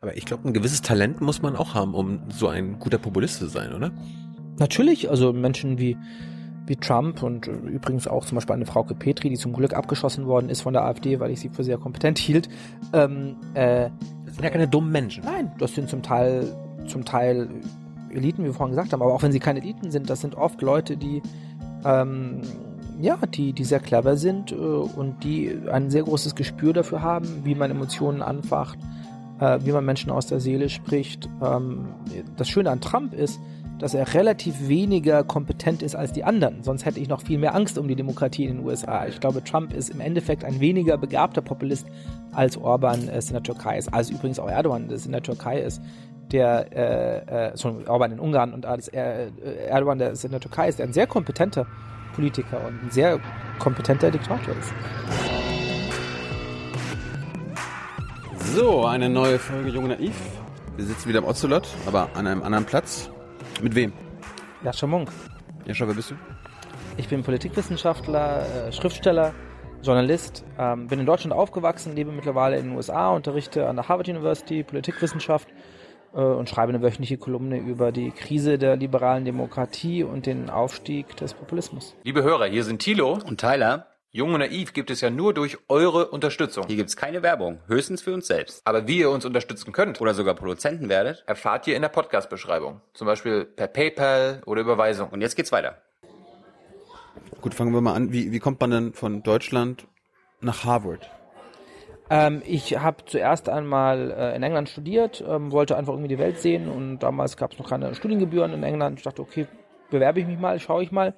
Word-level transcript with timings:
Aber 0.00 0.16
ich 0.16 0.24
glaube, 0.24 0.48
ein 0.48 0.52
gewisses 0.52 0.82
Talent 0.82 1.20
muss 1.20 1.42
man 1.42 1.56
auch 1.56 1.74
haben, 1.74 1.94
um 1.94 2.20
so 2.28 2.48
ein 2.48 2.78
guter 2.78 2.98
Populist 2.98 3.38
zu 3.38 3.46
sein, 3.46 3.72
oder? 3.72 3.90
Natürlich, 4.58 5.10
also 5.10 5.32
Menschen 5.32 5.78
wie 5.78 5.96
wie 6.66 6.76
Trump 6.76 7.22
und 7.22 7.46
übrigens 7.46 8.08
auch 8.08 8.24
zum 8.24 8.36
Beispiel 8.36 8.54
eine 8.54 8.66
Frau 8.66 8.82
Petri, 8.82 9.30
die 9.30 9.36
zum 9.36 9.52
Glück 9.52 9.72
abgeschossen 9.74 10.26
worden 10.26 10.48
ist 10.48 10.62
von 10.62 10.72
der 10.72 10.84
AfD, 10.84 11.20
weil 11.20 11.30
ich 11.30 11.40
sie 11.40 11.48
für 11.48 11.64
sehr 11.64 11.78
kompetent 11.78 12.18
hielt. 12.18 12.48
Ähm, 12.92 13.36
äh, 13.54 13.90
das 14.24 14.34
sind 14.34 14.44
ja 14.44 14.50
keine 14.50 14.68
dummen 14.68 14.90
Menschen. 14.90 15.24
Nein, 15.24 15.52
das 15.58 15.74
sind 15.74 15.88
zum 15.88 16.02
Teil 16.02 16.52
zum 16.86 17.04
Teil 17.04 17.48
Eliten, 18.10 18.42
wie 18.42 18.46
wir 18.46 18.54
vorhin 18.54 18.74
gesagt 18.74 18.92
haben, 18.92 19.02
aber 19.02 19.12
auch 19.12 19.22
wenn 19.22 19.32
sie 19.32 19.40
keine 19.40 19.60
Eliten 19.60 19.90
sind, 19.90 20.08
das 20.08 20.20
sind 20.20 20.36
oft 20.36 20.62
Leute, 20.62 20.96
die 20.96 21.22
ähm, 21.84 22.40
ja, 23.00 23.18
die, 23.26 23.52
die 23.52 23.64
sehr 23.64 23.80
clever 23.80 24.16
sind 24.16 24.52
äh, 24.52 24.54
und 24.54 25.22
die 25.22 25.56
ein 25.70 25.90
sehr 25.90 26.04
großes 26.04 26.34
Gespür 26.34 26.72
dafür 26.72 27.02
haben, 27.02 27.44
wie 27.44 27.54
man 27.54 27.70
Emotionen 27.70 28.22
anfacht, 28.22 28.78
äh, 29.40 29.58
wie 29.62 29.72
man 29.72 29.84
Menschen 29.84 30.10
aus 30.10 30.26
der 30.26 30.40
Seele 30.40 30.68
spricht. 30.68 31.28
Ähm, 31.42 31.88
das 32.36 32.48
Schöne 32.48 32.70
an 32.70 32.80
Trump 32.80 33.14
ist, 33.14 33.40
dass 33.78 33.92
er 33.92 34.14
relativ 34.14 34.68
weniger 34.68 35.22
kompetent 35.22 35.82
ist 35.82 35.94
als 35.94 36.12
die 36.12 36.24
anderen. 36.24 36.62
Sonst 36.62 36.86
hätte 36.86 36.98
ich 36.98 37.08
noch 37.08 37.20
viel 37.20 37.38
mehr 37.38 37.54
Angst 37.54 37.76
um 37.76 37.88
die 37.88 37.94
Demokratie 37.94 38.46
in 38.46 38.56
den 38.56 38.66
USA. 38.66 39.06
Ich 39.06 39.20
glaube, 39.20 39.44
Trump 39.44 39.74
ist 39.74 39.90
im 39.90 40.00
Endeffekt 40.00 40.44
ein 40.44 40.60
weniger 40.60 40.96
begabter 40.96 41.42
Populist 41.42 41.86
als 42.32 42.56
Orban 42.56 43.08
es 43.08 43.26
in 43.26 43.34
der 43.34 43.42
Türkei 43.42 43.76
ist. 43.76 43.92
Als 43.92 44.10
übrigens 44.10 44.38
auch 44.38 44.48
Erdogan 44.48 44.90
es 44.90 45.04
in 45.04 45.12
der 45.12 45.22
Türkei 45.22 45.60
ist 45.60 45.82
der 46.32 46.72
äh, 46.72 47.50
äh, 47.50 47.56
schon 47.56 47.86
Orban 47.86 48.12
in 48.12 48.20
Ungarn 48.20 48.52
und 48.52 48.66
als 48.66 48.88
äh, 48.88 49.30
Erdogan, 49.68 49.98
der 49.98 50.12
in 50.12 50.30
der 50.30 50.40
Türkei 50.40 50.68
ist, 50.68 50.78
der 50.78 50.86
ein 50.86 50.92
sehr 50.92 51.06
kompetenter 51.06 51.66
Politiker 52.14 52.60
und 52.66 52.82
ein 52.82 52.90
sehr 52.90 53.20
kompetenter 53.58 54.10
Diktator 54.10 54.54
ist. 54.56 55.35
So, 58.54 58.84
eine 58.86 59.08
neue 59.08 59.38
Folge 59.38 59.70
Junge 59.70 59.88
Naiv. 59.88 60.14
Wir 60.76 60.84
sitzen 60.84 61.08
wieder 61.08 61.18
im 61.18 61.24
Ocelot, 61.24 61.68
aber 61.86 62.08
an 62.14 62.26
einem 62.26 62.42
anderen 62.42 62.64
Platz. 62.64 63.10
Mit 63.62 63.74
wem? 63.74 63.92
Jascha 64.62 64.86
Munk. 64.86 65.10
Jascha, 65.66 65.86
wer 65.86 65.94
bist 65.94 66.10
du? 66.10 66.14
Ich 66.96 67.08
bin 67.08 67.22
Politikwissenschaftler, 67.22 68.68
äh, 68.68 68.72
Schriftsteller, 68.72 69.34
Journalist, 69.82 70.44
ähm, 70.58 70.86
bin 70.86 71.00
in 71.00 71.06
Deutschland 71.06 71.34
aufgewachsen, 71.34 71.94
lebe 71.94 72.12
mittlerweile 72.12 72.56
in 72.56 72.68
den 72.68 72.76
USA, 72.76 73.10
unterrichte 73.10 73.68
an 73.68 73.76
der 73.76 73.88
Harvard 73.88 74.08
University 74.08 74.62
Politikwissenschaft 74.62 75.48
äh, 76.14 76.20
und 76.20 76.48
schreibe 76.48 76.72
eine 76.72 76.82
wöchentliche 76.82 77.18
Kolumne 77.18 77.58
über 77.58 77.92
die 77.92 78.10
Krise 78.10 78.58
der 78.58 78.76
liberalen 78.76 79.24
Demokratie 79.24 80.02
und 80.02 80.26
den 80.26 80.50
Aufstieg 80.50 81.16
des 81.16 81.34
Populismus. 81.34 81.94
Liebe 82.04 82.22
Hörer, 82.22 82.46
hier 82.46 82.64
sind 82.64 82.80
Thilo 82.80 83.18
und 83.26 83.40
Tyler. 83.40 83.95
Jung 84.16 84.32
und 84.32 84.40
Naiv 84.40 84.72
gibt 84.72 84.90
es 84.90 85.02
ja 85.02 85.10
nur 85.10 85.34
durch 85.34 85.58
eure 85.68 86.08
Unterstützung. 86.08 86.64
Hier 86.68 86.76
gibt 86.76 86.88
es 86.88 86.96
keine 86.96 87.22
Werbung, 87.22 87.58
höchstens 87.66 88.00
für 88.00 88.14
uns 88.14 88.26
selbst. 88.26 88.62
Aber 88.66 88.88
wie 88.88 89.00
ihr 89.00 89.10
uns 89.10 89.26
unterstützen 89.26 89.72
könnt 89.72 90.00
oder 90.00 90.14
sogar 90.14 90.34
Produzenten 90.34 90.88
werdet, 90.88 91.22
erfahrt 91.26 91.66
ihr 91.66 91.76
in 91.76 91.82
der 91.82 91.90
Podcast-Beschreibung. 91.90 92.80
Zum 92.94 93.06
Beispiel 93.06 93.44
per 93.44 93.66
PayPal 93.66 94.40
oder 94.46 94.62
Überweisung. 94.62 95.10
Und 95.10 95.20
jetzt 95.20 95.36
geht's 95.36 95.52
weiter. 95.52 95.82
Gut, 97.42 97.52
fangen 97.52 97.74
wir 97.74 97.82
mal 97.82 97.92
an. 97.92 98.10
Wie, 98.10 98.32
wie 98.32 98.38
kommt 98.38 98.58
man 98.58 98.70
denn 98.70 98.94
von 98.94 99.22
Deutschland 99.22 99.86
nach 100.40 100.64
Harvard? 100.64 101.10
Ähm, 102.08 102.40
ich 102.46 102.78
habe 102.78 103.04
zuerst 103.04 103.50
einmal 103.50 104.12
äh, 104.12 104.34
in 104.34 104.42
England 104.42 104.70
studiert, 104.70 105.22
ähm, 105.28 105.52
wollte 105.52 105.76
einfach 105.76 105.92
irgendwie 105.92 106.08
die 106.08 106.18
Welt 106.18 106.38
sehen 106.38 106.70
und 106.70 107.00
damals 107.00 107.36
gab 107.36 107.52
es 107.52 107.58
noch 107.58 107.68
keine 107.68 107.94
Studiengebühren 107.94 108.54
in 108.54 108.62
England. 108.62 108.98
Ich 108.98 109.04
dachte, 109.04 109.20
okay, 109.20 109.46
bewerbe 109.90 110.20
ich 110.20 110.26
mich 110.26 110.38
mal, 110.38 110.58
schaue 110.58 110.82
ich 110.82 110.90
mal. 110.90 111.14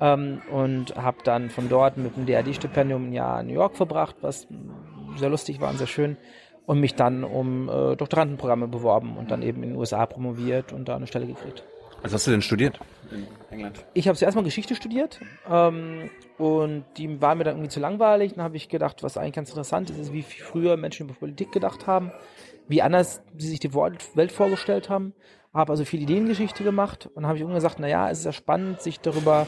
Ähm, 0.00 0.42
und 0.50 0.96
habe 0.96 1.18
dann 1.24 1.50
von 1.50 1.68
dort 1.68 1.96
mit 1.96 2.16
dem 2.16 2.26
DRD-Stipendium 2.26 3.10
ein 3.10 3.12
Jahr 3.12 3.40
in 3.40 3.46
New 3.46 3.54
York 3.54 3.76
verbracht, 3.76 4.16
was 4.22 4.48
sehr 5.16 5.30
lustig 5.30 5.60
war 5.60 5.70
und 5.70 5.78
sehr 5.78 5.86
schön. 5.86 6.16
Und 6.66 6.80
mich 6.80 6.94
dann 6.94 7.24
um 7.24 7.68
äh, 7.68 7.94
Doktorandenprogramme 7.94 8.68
beworben 8.68 9.16
und 9.16 9.30
dann 9.30 9.42
eben 9.42 9.62
in 9.62 9.70
den 9.70 9.78
USA 9.78 10.06
promoviert 10.06 10.72
und 10.72 10.88
da 10.88 10.96
eine 10.96 11.06
Stelle 11.06 11.26
gekriegt. 11.26 11.62
Was 12.04 12.12
hast 12.12 12.26
du 12.26 12.32
denn 12.32 12.42
studiert 12.42 12.78
in 13.10 13.26
England? 13.50 13.82
Ich 13.94 14.08
habe 14.08 14.18
zuerst 14.18 14.36
mal 14.36 14.44
Geschichte 14.44 14.74
studiert 14.74 15.20
ähm, 15.50 16.10
und 16.36 16.84
die 16.98 17.22
war 17.22 17.34
mir 17.34 17.44
dann 17.44 17.54
irgendwie 17.54 17.70
zu 17.70 17.80
langweilig. 17.80 18.34
Dann 18.34 18.44
habe 18.44 18.58
ich 18.58 18.68
gedacht, 18.68 19.02
was 19.02 19.16
eigentlich 19.16 19.32
ganz 19.32 19.48
interessant 19.48 19.88
ist, 19.88 19.98
ist, 19.98 20.12
wie 20.12 20.20
früher 20.22 20.76
Menschen 20.76 21.06
über 21.06 21.18
Politik 21.18 21.50
gedacht 21.50 21.86
haben, 21.86 22.12
wie 22.68 22.82
anders 22.82 23.22
sie 23.38 23.48
sich 23.48 23.58
die 23.58 23.72
Welt 23.72 24.32
vorgestellt 24.32 24.90
haben. 24.90 25.14
Habe 25.54 25.72
also 25.72 25.86
viel 25.86 26.02
Ideengeschichte 26.02 26.62
gemacht 26.62 27.08
und 27.14 27.24
habe 27.24 27.36
ich 27.36 27.40
irgendwann 27.40 27.62
gesagt, 27.62 27.80
naja, 27.80 28.10
es 28.10 28.18
ist 28.18 28.24
ja 28.26 28.32
spannend, 28.32 28.82
sich 28.82 29.00
darüber 29.00 29.46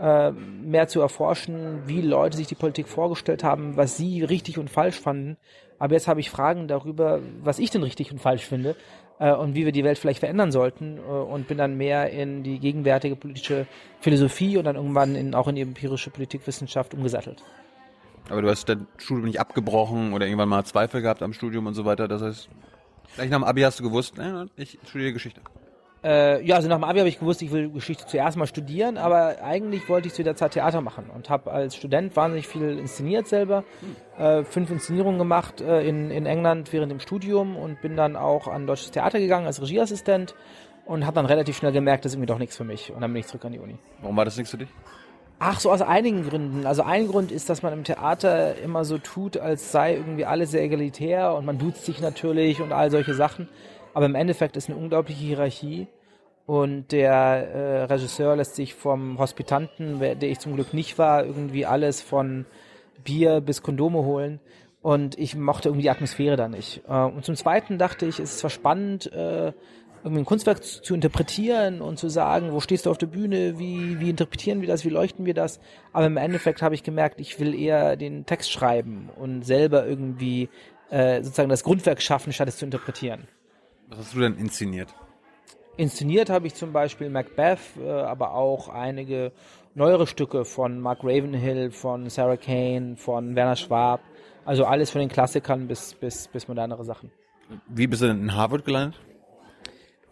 äh, 0.00 0.30
mehr 0.30 0.88
zu 0.88 1.00
erforschen, 1.00 1.82
wie 1.86 2.00
Leute 2.00 2.36
sich 2.36 2.46
die 2.46 2.54
Politik 2.54 2.88
vorgestellt 2.88 3.44
haben, 3.44 3.76
was 3.76 3.96
sie 3.96 4.22
richtig 4.22 4.58
und 4.58 4.70
falsch 4.70 4.98
fanden. 4.98 5.36
Aber 5.78 5.94
jetzt 5.94 6.08
habe 6.08 6.20
ich 6.20 6.30
Fragen 6.30 6.68
darüber, 6.68 7.20
was 7.42 7.58
ich 7.58 7.70
denn 7.70 7.82
richtig 7.82 8.12
und 8.12 8.18
falsch 8.18 8.44
finde 8.44 8.76
äh, 9.18 9.32
und 9.32 9.54
wie 9.54 9.64
wir 9.64 9.72
die 9.72 9.84
Welt 9.84 9.98
vielleicht 9.98 10.20
verändern 10.20 10.52
sollten 10.52 10.98
äh, 10.98 11.00
und 11.00 11.48
bin 11.48 11.58
dann 11.58 11.76
mehr 11.76 12.10
in 12.10 12.42
die 12.42 12.58
gegenwärtige 12.58 13.16
politische 13.16 13.66
Philosophie 14.00 14.56
und 14.56 14.64
dann 14.64 14.76
irgendwann 14.76 15.14
in, 15.14 15.34
auch 15.34 15.48
in 15.48 15.56
die 15.56 15.62
empirische 15.62 16.10
Politikwissenschaft 16.10 16.94
umgesattelt. 16.94 17.42
Aber 18.28 18.42
du 18.42 18.50
hast 18.50 18.68
dein 18.68 18.86
Studium 18.98 19.26
nicht 19.26 19.40
abgebrochen 19.40 20.12
oder 20.12 20.26
irgendwann 20.26 20.48
mal 20.48 20.64
Zweifel 20.64 21.00
gehabt 21.00 21.22
am 21.22 21.32
Studium 21.32 21.66
und 21.66 21.74
so 21.74 21.84
weiter. 21.84 22.08
Das 22.08 22.22
heißt, 22.22 22.48
gleich 23.14 23.30
nach 23.30 23.38
dem 23.38 23.44
Abi 23.44 23.62
hast 23.62 23.80
du 23.80 23.84
gewusst, 23.84 24.18
äh, 24.18 24.46
ich 24.56 24.78
studiere 24.86 25.12
Geschichte. 25.12 25.40
Äh, 26.04 26.44
ja, 26.44 26.56
also 26.56 26.68
nach 26.68 26.76
dem 26.76 26.84
Abi 26.84 27.00
habe 27.00 27.08
ich 27.08 27.18
gewusst, 27.18 27.42
ich 27.42 27.50
will 27.50 27.70
Geschichte 27.70 28.06
zuerst 28.06 28.36
mal 28.36 28.46
studieren, 28.46 28.98
aber 28.98 29.42
eigentlich 29.42 29.88
wollte 29.88 30.06
ich 30.08 30.14
zu 30.14 30.22
der 30.22 30.36
Zeit 30.36 30.52
Theater 30.52 30.80
machen 30.80 31.10
und 31.12 31.28
habe 31.28 31.50
als 31.50 31.74
Student 31.74 32.14
wahnsinnig 32.14 32.46
viel 32.46 32.78
inszeniert 32.78 33.26
selber, 33.26 33.64
äh, 34.16 34.44
fünf 34.44 34.70
Inszenierungen 34.70 35.18
gemacht 35.18 35.60
äh, 35.60 35.82
in, 35.88 36.10
in 36.10 36.24
England 36.26 36.72
während 36.72 36.92
dem 36.92 37.00
Studium 37.00 37.56
und 37.56 37.80
bin 37.80 37.96
dann 37.96 38.14
auch 38.14 38.46
an 38.46 38.66
deutsches 38.66 38.92
Theater 38.92 39.18
gegangen 39.18 39.46
als 39.46 39.60
Regieassistent 39.60 40.36
und 40.86 41.04
habe 41.04 41.16
dann 41.16 41.26
relativ 41.26 41.56
schnell 41.56 41.72
gemerkt, 41.72 42.04
das 42.04 42.12
ist 42.12 42.16
irgendwie 42.16 42.32
doch 42.32 42.38
nichts 42.38 42.56
für 42.56 42.64
mich 42.64 42.92
und 42.92 43.00
dann 43.00 43.12
bin 43.12 43.20
ich 43.20 43.26
zurück 43.26 43.44
an 43.44 43.52
die 43.52 43.58
Uni. 43.58 43.76
Warum 44.00 44.16
war 44.16 44.24
das 44.24 44.36
nichts 44.36 44.52
für 44.52 44.58
dich? 44.58 44.68
Ach, 45.40 45.60
so 45.60 45.70
aus 45.70 45.82
einigen 45.82 46.28
Gründen. 46.28 46.66
Also 46.66 46.82
ein 46.82 47.06
Grund 47.06 47.30
ist, 47.30 47.48
dass 47.48 47.62
man 47.62 47.72
im 47.72 47.84
Theater 47.84 48.56
immer 48.58 48.84
so 48.84 48.98
tut, 48.98 49.36
als 49.36 49.70
sei 49.70 49.94
irgendwie 49.94 50.24
alles 50.24 50.50
sehr 50.50 50.62
egalitär 50.62 51.34
und 51.34 51.44
man 51.44 51.58
duzt 51.58 51.84
sich 51.84 52.00
natürlich 52.00 52.60
und 52.60 52.72
all 52.72 52.90
solche 52.90 53.14
Sachen. 53.14 53.48
Aber 53.94 54.06
im 54.06 54.14
Endeffekt 54.14 54.56
ist 54.56 54.68
eine 54.68 54.78
unglaubliche 54.78 55.24
Hierarchie 55.24 55.88
und 56.46 56.92
der 56.92 57.12
äh, 57.12 57.82
Regisseur 57.84 58.36
lässt 58.36 58.54
sich 58.54 58.74
vom 58.74 59.18
Hospitanten, 59.18 60.00
der 60.00 60.22
ich 60.22 60.38
zum 60.38 60.54
Glück 60.54 60.72
nicht 60.72 60.96
war, 60.96 61.24
irgendwie 61.24 61.66
alles 61.66 62.00
von 62.00 62.46
Bier 63.04 63.40
bis 63.40 63.62
Kondome 63.62 63.98
holen. 63.98 64.40
Und 64.80 65.18
ich 65.18 65.36
mochte 65.36 65.68
irgendwie 65.68 65.82
die 65.82 65.90
Atmosphäre 65.90 66.36
da 66.36 66.48
nicht. 66.48 66.82
Äh, 66.88 66.92
und 66.92 67.24
zum 67.24 67.36
Zweiten 67.36 67.76
dachte 67.76 68.06
ich, 68.06 68.18
es 68.18 68.30
ist 68.30 68.38
zwar 68.38 68.50
spannend, 68.50 69.12
äh, 69.12 69.52
irgendwie 70.04 70.22
ein 70.22 70.24
Kunstwerk 70.24 70.64
zu, 70.64 70.80
zu, 70.80 70.94
interpretieren 70.94 71.82
und 71.82 71.98
zu 71.98 72.08
sagen, 72.08 72.52
wo 72.52 72.60
stehst 72.60 72.86
du 72.86 72.90
auf 72.90 72.98
der 72.98 73.08
Bühne, 73.08 73.58
wie, 73.58 74.00
wie 74.00 74.08
interpretieren 74.08 74.60
wir 74.60 74.68
das, 74.68 74.84
wie 74.84 74.90
leuchten 74.90 75.26
wir 75.26 75.34
das. 75.34 75.60
Aber 75.92 76.06
im 76.06 76.16
Endeffekt 76.16 76.62
habe 76.62 76.74
ich 76.74 76.82
gemerkt, 76.82 77.20
ich 77.20 77.38
will 77.40 77.54
eher 77.54 77.96
den 77.96 78.24
Text 78.24 78.50
schreiben 78.50 79.10
und 79.16 79.42
selber 79.42 79.86
irgendwie 79.86 80.48
äh, 80.90 81.22
sozusagen 81.22 81.50
das 81.50 81.64
Grundwerk 81.64 82.00
schaffen, 82.00 82.32
statt 82.32 82.48
es 82.48 82.56
zu 82.56 82.64
interpretieren. 82.64 83.28
Was 83.88 83.98
hast 83.98 84.14
du 84.14 84.20
denn 84.20 84.36
inszeniert? 84.36 84.94
Inszeniert 85.78 86.28
habe 86.28 86.46
ich 86.46 86.54
zum 86.54 86.72
Beispiel 86.72 87.08
Macbeth, 87.08 87.60
äh, 87.80 87.88
aber 87.88 88.34
auch 88.34 88.68
einige 88.68 89.32
neuere 89.74 90.06
Stücke 90.06 90.44
von 90.44 90.80
Mark 90.80 90.98
Ravenhill, 91.02 91.70
von 91.70 92.10
Sarah 92.10 92.36
Kane, 92.36 92.96
von 92.96 93.34
Werner 93.34 93.56
Schwab. 93.56 94.00
Also 94.44 94.64
alles 94.64 94.90
von 94.90 95.00
den 95.00 95.08
Klassikern 95.08 95.68
bis, 95.68 95.94
bis, 95.94 96.28
bis 96.28 96.48
modernere 96.48 96.84
Sachen. 96.84 97.10
Wie 97.68 97.86
bist 97.86 98.02
du 98.02 98.08
denn 98.08 98.20
in 98.20 98.34
Harvard 98.34 98.64
gelandet? 98.64 99.00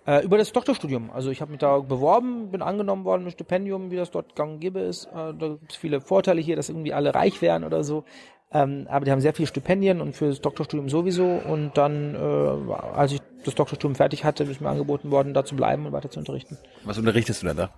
Äh, 0.06 0.24
über 0.24 0.38
das 0.38 0.52
Doktorstudium. 0.52 1.10
Also 1.10 1.30
ich 1.30 1.40
habe 1.40 1.50
mich 1.50 1.58
da 1.58 1.78
beworben, 1.78 2.52
bin 2.52 2.62
angenommen 2.62 3.04
worden 3.04 3.24
mit 3.24 3.32
Stipendium, 3.32 3.90
wie 3.90 3.96
das 3.96 4.12
dort 4.12 4.36
gang 4.36 4.52
und 4.54 4.60
gäbe 4.60 4.78
ist. 4.80 5.06
Äh, 5.06 5.34
da 5.34 5.48
gibt 5.48 5.72
es 5.72 5.76
viele 5.76 6.00
Vorteile 6.00 6.40
hier, 6.40 6.54
dass 6.54 6.68
irgendwie 6.68 6.94
alle 6.94 7.12
reich 7.14 7.42
wären 7.42 7.64
oder 7.64 7.82
so. 7.82 8.04
Ähm, 8.52 8.86
aber 8.88 9.04
die 9.04 9.10
haben 9.10 9.20
sehr 9.20 9.34
viele 9.34 9.48
Stipendien 9.48 10.00
und 10.00 10.14
für 10.14 10.28
das 10.28 10.40
Doktorstudium 10.40 10.88
sowieso. 10.88 11.26
Und 11.26 11.72
dann, 11.76 12.14
äh, 12.14 12.72
als 12.94 13.12
ich 13.12 13.20
das 13.44 13.54
Doktorstudium 13.54 13.94
fertig 13.94 14.24
hatte, 14.24 14.44
ist 14.44 14.60
mir 14.60 14.68
angeboten 14.68 15.10
worden, 15.10 15.34
da 15.34 15.44
zu 15.44 15.56
bleiben 15.56 15.86
und 15.86 15.92
weiter 15.92 16.10
zu 16.10 16.20
unterrichten. 16.20 16.56
Was 16.84 16.98
unterrichtest 16.98 17.42
du 17.42 17.48
denn 17.48 17.56
da? 17.56 17.70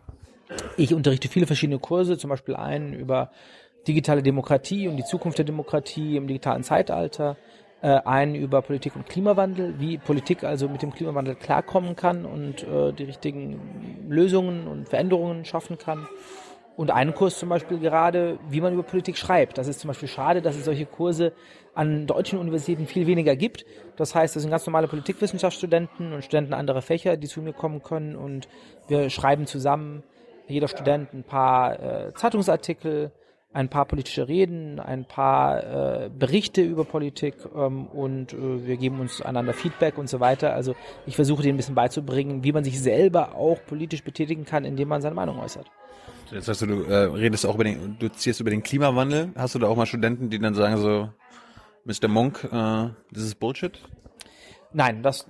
Ich 0.76 0.94
unterrichte 0.94 1.28
viele 1.28 1.46
verschiedene 1.46 1.78
Kurse, 1.78 2.18
zum 2.18 2.30
Beispiel 2.30 2.56
einen 2.56 2.92
über 2.92 3.30
digitale 3.86 4.22
Demokratie 4.22 4.88
und 4.88 4.96
die 4.96 5.04
Zukunft 5.04 5.38
der 5.38 5.44
Demokratie 5.44 6.16
im 6.16 6.26
digitalen 6.26 6.62
Zeitalter, 6.62 7.36
äh, 7.80 7.88
einen 7.88 8.34
über 8.34 8.60
Politik 8.62 8.96
und 8.96 9.08
Klimawandel, 9.08 9.78
wie 9.78 9.98
Politik 9.98 10.44
also 10.44 10.68
mit 10.68 10.82
dem 10.82 10.92
Klimawandel 10.92 11.34
klarkommen 11.34 11.96
kann 11.96 12.26
und 12.26 12.64
äh, 12.64 12.92
die 12.92 13.04
richtigen 13.04 14.06
Lösungen 14.08 14.66
und 14.66 14.88
Veränderungen 14.88 15.44
schaffen 15.44 15.78
kann 15.78 16.06
und 16.78 16.92
einen 16.92 17.12
Kurs 17.12 17.40
zum 17.40 17.48
Beispiel 17.48 17.80
gerade, 17.80 18.38
wie 18.50 18.60
man 18.60 18.72
über 18.72 18.84
Politik 18.84 19.16
schreibt. 19.16 19.58
Das 19.58 19.66
ist 19.66 19.80
zum 19.80 19.88
Beispiel 19.88 20.06
schade, 20.06 20.40
dass 20.40 20.54
es 20.54 20.64
solche 20.64 20.86
Kurse 20.86 21.32
an 21.74 22.06
deutschen 22.06 22.38
Universitäten 22.38 22.86
viel 22.86 23.08
weniger 23.08 23.34
gibt. 23.34 23.66
Das 23.96 24.14
heißt, 24.14 24.36
das 24.36 24.42
sind 24.42 24.50
ganz 24.50 24.64
normale 24.64 24.86
Politikwissenschaftsstudenten 24.86 26.12
und 26.12 26.22
Studenten 26.22 26.54
anderer 26.54 26.80
Fächer, 26.80 27.16
die 27.16 27.26
zu 27.26 27.42
mir 27.42 27.52
kommen 27.52 27.82
können 27.82 28.14
und 28.14 28.46
wir 28.86 29.10
schreiben 29.10 29.46
zusammen, 29.46 30.04
jeder 30.46 30.68
Student 30.68 31.12
ein 31.14 31.24
paar 31.24 31.80
äh, 31.80 32.14
Zeitungsartikel, 32.14 33.10
ein 33.52 33.68
paar 33.68 33.86
politische 33.86 34.28
Reden, 34.28 34.78
ein 34.78 35.04
paar 35.04 36.04
äh, 36.04 36.10
Berichte 36.16 36.62
über 36.62 36.84
Politik 36.84 37.34
ähm, 37.56 37.88
und 37.88 38.34
äh, 38.34 38.66
wir 38.68 38.76
geben 38.76 39.00
uns 39.00 39.20
einander 39.20 39.52
Feedback 39.52 39.98
und 39.98 40.08
so 40.08 40.20
weiter. 40.20 40.52
Also 40.52 40.76
ich 41.06 41.16
versuche 41.16 41.42
denen 41.42 41.54
ein 41.54 41.56
bisschen 41.56 41.74
beizubringen, 41.74 42.44
wie 42.44 42.52
man 42.52 42.62
sich 42.62 42.80
selber 42.80 43.34
auch 43.34 43.58
politisch 43.66 44.04
betätigen 44.04 44.44
kann, 44.44 44.64
indem 44.64 44.86
man 44.86 45.02
seine 45.02 45.16
Meinung 45.16 45.40
äußert. 45.40 45.68
Jetzt 46.30 46.48
hast 46.48 46.60
du, 46.62 46.66
du 46.66 46.82
äh, 46.84 47.04
redest 47.04 47.46
auch 47.46 47.54
über 47.54 47.64
den, 47.64 47.96
du 47.98 48.08
ziehst 48.10 48.40
über 48.40 48.50
den 48.50 48.62
Klimawandel. 48.62 49.32
Hast 49.34 49.54
du 49.54 49.58
da 49.58 49.68
auch 49.68 49.76
mal 49.76 49.86
Studenten, 49.86 50.28
die 50.28 50.38
dann 50.38 50.54
sagen 50.54 50.76
so, 50.76 51.08
Mr. 51.84 52.08
Monk, 52.08 52.44
äh, 52.52 52.88
this 53.12 53.24
is 53.24 53.34
Bullshit? 53.34 53.80
Nein, 54.72 55.02
das 55.02 55.26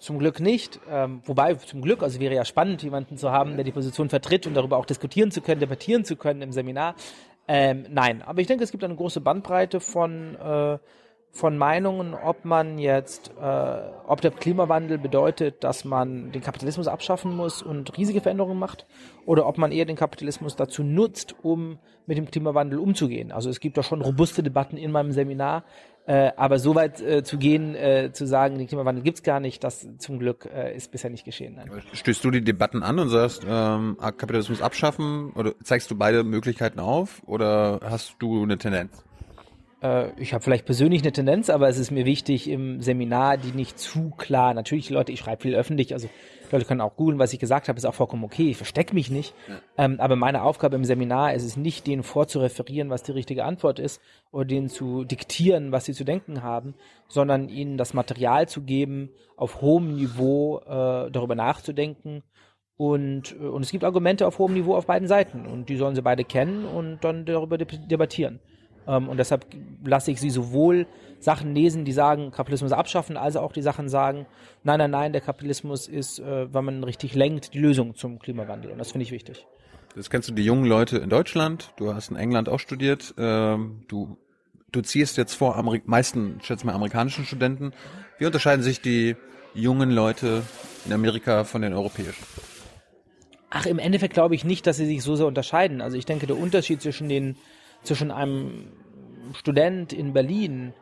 zum 0.00 0.18
Glück 0.18 0.40
nicht. 0.40 0.80
Ähm, 0.88 1.20
wobei 1.26 1.54
zum 1.54 1.82
Glück, 1.82 2.02
also 2.02 2.18
wäre 2.20 2.34
ja 2.34 2.46
spannend, 2.46 2.82
jemanden 2.82 3.18
zu 3.18 3.30
haben, 3.30 3.56
der 3.56 3.64
die 3.64 3.72
Position 3.72 4.08
vertritt 4.08 4.46
und 4.46 4.54
darüber 4.54 4.78
auch 4.78 4.86
diskutieren 4.86 5.30
zu 5.30 5.42
können, 5.42 5.60
debattieren 5.60 6.06
zu 6.06 6.16
können 6.16 6.40
im 6.40 6.52
Seminar. 6.52 6.94
Ähm, 7.46 7.84
nein, 7.90 8.22
aber 8.22 8.40
ich 8.40 8.46
denke, 8.46 8.64
es 8.64 8.70
gibt 8.70 8.84
eine 8.84 8.96
große 8.96 9.20
Bandbreite 9.20 9.80
von, 9.80 10.34
äh, 10.36 10.78
von 11.38 11.56
Meinungen, 11.56 12.14
ob 12.14 12.44
man 12.44 12.78
jetzt, 12.78 13.30
äh, 13.40 13.78
ob 14.08 14.20
der 14.20 14.32
Klimawandel 14.32 14.98
bedeutet, 14.98 15.62
dass 15.62 15.84
man 15.84 16.32
den 16.32 16.42
Kapitalismus 16.42 16.88
abschaffen 16.88 17.36
muss 17.36 17.62
und 17.62 17.96
riesige 17.96 18.20
Veränderungen 18.20 18.58
macht, 18.58 18.86
oder 19.24 19.46
ob 19.46 19.56
man 19.56 19.70
eher 19.70 19.84
den 19.84 19.94
Kapitalismus 19.94 20.56
dazu 20.56 20.82
nutzt, 20.82 21.36
um 21.42 21.78
mit 22.06 22.18
dem 22.18 22.28
Klimawandel 22.28 22.80
umzugehen. 22.80 23.30
Also 23.30 23.50
es 23.50 23.60
gibt 23.60 23.76
da 23.76 23.84
schon 23.84 24.02
robuste 24.02 24.42
Debatten 24.42 24.76
in 24.76 24.90
meinem 24.90 25.12
Seminar, 25.12 25.62
äh, 26.06 26.32
aber 26.36 26.58
so 26.58 26.74
weit 26.74 27.00
äh, 27.00 27.22
zu 27.22 27.38
gehen, 27.38 27.76
äh, 27.76 28.10
zu 28.12 28.26
sagen, 28.26 28.58
den 28.58 28.66
Klimawandel 28.66 29.04
gibt's 29.04 29.22
gar 29.22 29.38
nicht, 29.38 29.62
das 29.62 29.86
zum 29.98 30.18
Glück 30.18 30.48
äh, 30.52 30.74
ist 30.74 30.90
bisher 30.90 31.10
nicht 31.10 31.24
geschehen. 31.24 31.54
Nein. 31.54 31.70
Stößt 31.92 32.24
du 32.24 32.32
die 32.32 32.42
Debatten 32.42 32.82
an 32.82 32.98
und 32.98 33.10
sagst, 33.10 33.46
ähm, 33.48 33.96
Kapitalismus 34.00 34.60
abschaffen 34.60 35.30
oder 35.36 35.52
zeigst 35.62 35.88
du 35.90 35.96
beide 35.96 36.24
Möglichkeiten 36.24 36.80
auf 36.80 37.22
oder 37.26 37.78
hast 37.84 38.16
du 38.18 38.42
eine 38.42 38.58
Tendenz? 38.58 39.04
Äh, 39.82 40.10
ich 40.20 40.34
habe 40.34 40.42
vielleicht 40.42 40.64
persönlich 40.64 41.02
eine 41.02 41.12
Tendenz, 41.12 41.50
aber 41.50 41.68
es 41.68 41.78
ist 41.78 41.90
mir 41.90 42.04
wichtig 42.04 42.48
im 42.48 42.80
Seminar, 42.80 43.36
die 43.36 43.52
nicht 43.52 43.78
zu 43.78 44.10
klar. 44.10 44.54
Natürlich, 44.54 44.90
Leute, 44.90 45.12
ich 45.12 45.20
schreibe 45.20 45.42
viel 45.42 45.54
öffentlich, 45.54 45.92
also 45.92 46.08
Leute 46.50 46.64
können 46.64 46.80
auch 46.80 46.96
googeln, 46.96 47.18
was 47.18 47.32
ich 47.32 47.38
gesagt 47.38 47.68
habe, 47.68 47.78
ist 47.78 47.84
auch 47.84 47.94
vollkommen 47.94 48.24
okay. 48.24 48.50
Ich 48.50 48.56
verstecke 48.56 48.94
mich 48.94 49.10
nicht. 49.10 49.34
Ja. 49.48 49.84
Ähm, 49.84 50.00
aber 50.00 50.16
meine 50.16 50.42
Aufgabe 50.42 50.76
im 50.76 50.84
Seminar 50.84 51.34
ist 51.34 51.44
es 51.44 51.56
nicht, 51.56 51.86
denen 51.86 52.02
vorzureferieren, 52.02 52.90
was 52.90 53.02
die 53.02 53.12
richtige 53.12 53.44
Antwort 53.44 53.78
ist, 53.78 54.00
oder 54.30 54.46
denen 54.46 54.68
zu 54.68 55.04
diktieren, 55.04 55.72
was 55.72 55.84
sie 55.84 55.92
zu 55.92 56.04
denken 56.04 56.42
haben, 56.42 56.74
sondern 57.08 57.48
ihnen 57.48 57.76
das 57.76 57.94
Material 57.94 58.48
zu 58.48 58.62
geben, 58.62 59.10
auf 59.36 59.60
hohem 59.60 59.94
Niveau 59.94 60.60
äh, 60.60 61.10
darüber 61.10 61.34
nachzudenken. 61.34 62.22
Und, 62.76 63.36
äh, 63.38 63.44
und 63.44 63.62
es 63.62 63.70
gibt 63.70 63.84
Argumente 63.84 64.26
auf 64.26 64.38
hohem 64.38 64.54
Niveau 64.54 64.74
auf 64.74 64.86
beiden 64.86 65.08
Seiten. 65.08 65.46
Und 65.46 65.68
die 65.68 65.76
sollen 65.76 65.94
sie 65.94 66.02
beide 66.02 66.24
kennen 66.24 66.64
und 66.64 67.04
dann 67.04 67.26
darüber 67.26 67.58
debattieren. 67.58 68.40
Ähm, 68.88 69.08
und 69.08 69.18
deshalb 69.18 69.46
lasse 69.84 70.10
ich 70.10 70.20
sie 70.20 70.30
sowohl 70.30 70.86
Sachen 71.20 71.54
lesen, 71.54 71.84
die 71.84 71.92
sagen, 71.92 72.30
Kapitalismus 72.30 72.72
abschaffen, 72.72 73.16
als 73.16 73.36
auch 73.36 73.52
die 73.52 73.62
Sachen 73.62 73.88
sagen, 73.88 74.26
nein, 74.64 74.78
nein, 74.78 74.90
nein, 74.90 75.12
der 75.12 75.20
Kapitalismus 75.20 75.86
ist, 75.86 76.18
äh, 76.18 76.52
wenn 76.52 76.64
man 76.64 76.82
richtig 76.82 77.14
lenkt, 77.14 77.54
die 77.54 77.58
Lösung 77.58 77.94
zum 77.94 78.18
Klimawandel. 78.18 78.72
Und 78.72 78.78
das 78.78 78.92
finde 78.92 79.04
ich 79.04 79.12
wichtig. 79.12 79.46
Das 79.94 80.10
kennst 80.10 80.28
du 80.28 80.32
die 80.32 80.44
jungen 80.44 80.64
Leute 80.64 80.98
in 80.98 81.10
Deutschland. 81.10 81.72
Du 81.76 81.94
hast 81.94 82.10
in 82.10 82.16
England 82.16 82.48
auch 82.48 82.60
studiert. 82.60 83.14
Ähm, 83.18 83.82
du 83.88 84.16
dozierst 84.72 85.16
jetzt 85.16 85.34
vor 85.34 85.56
Ameri 85.56 85.82
meisten, 85.86 86.40
schätze 86.42 86.66
mal, 86.66 86.74
amerikanischen 86.74 87.24
Studenten. 87.24 87.72
Wie 88.18 88.26
unterscheiden 88.26 88.62
sich 88.62 88.80
die 88.80 89.16
jungen 89.54 89.90
Leute 89.90 90.42
in 90.86 90.92
Amerika 90.92 91.44
von 91.44 91.62
den 91.62 91.72
europäischen? 91.72 92.22
Ach, 93.50 93.66
im 93.66 93.78
Endeffekt 93.78 94.12
glaube 94.12 94.34
ich 94.34 94.44
nicht, 94.44 94.66
dass 94.66 94.76
sie 94.76 94.86
sich 94.86 95.02
so 95.02 95.16
sehr 95.16 95.26
unterscheiden. 95.26 95.80
Also 95.80 95.96
ich 95.96 96.04
denke, 96.04 96.26
der 96.26 96.36
Unterschied 96.36 96.82
zwischen 96.82 97.08
den 97.08 97.36
zwischen 97.82 98.10
einem 98.10 98.72
Student 99.34 99.92
in 99.92 100.12
Berlin 100.12 100.74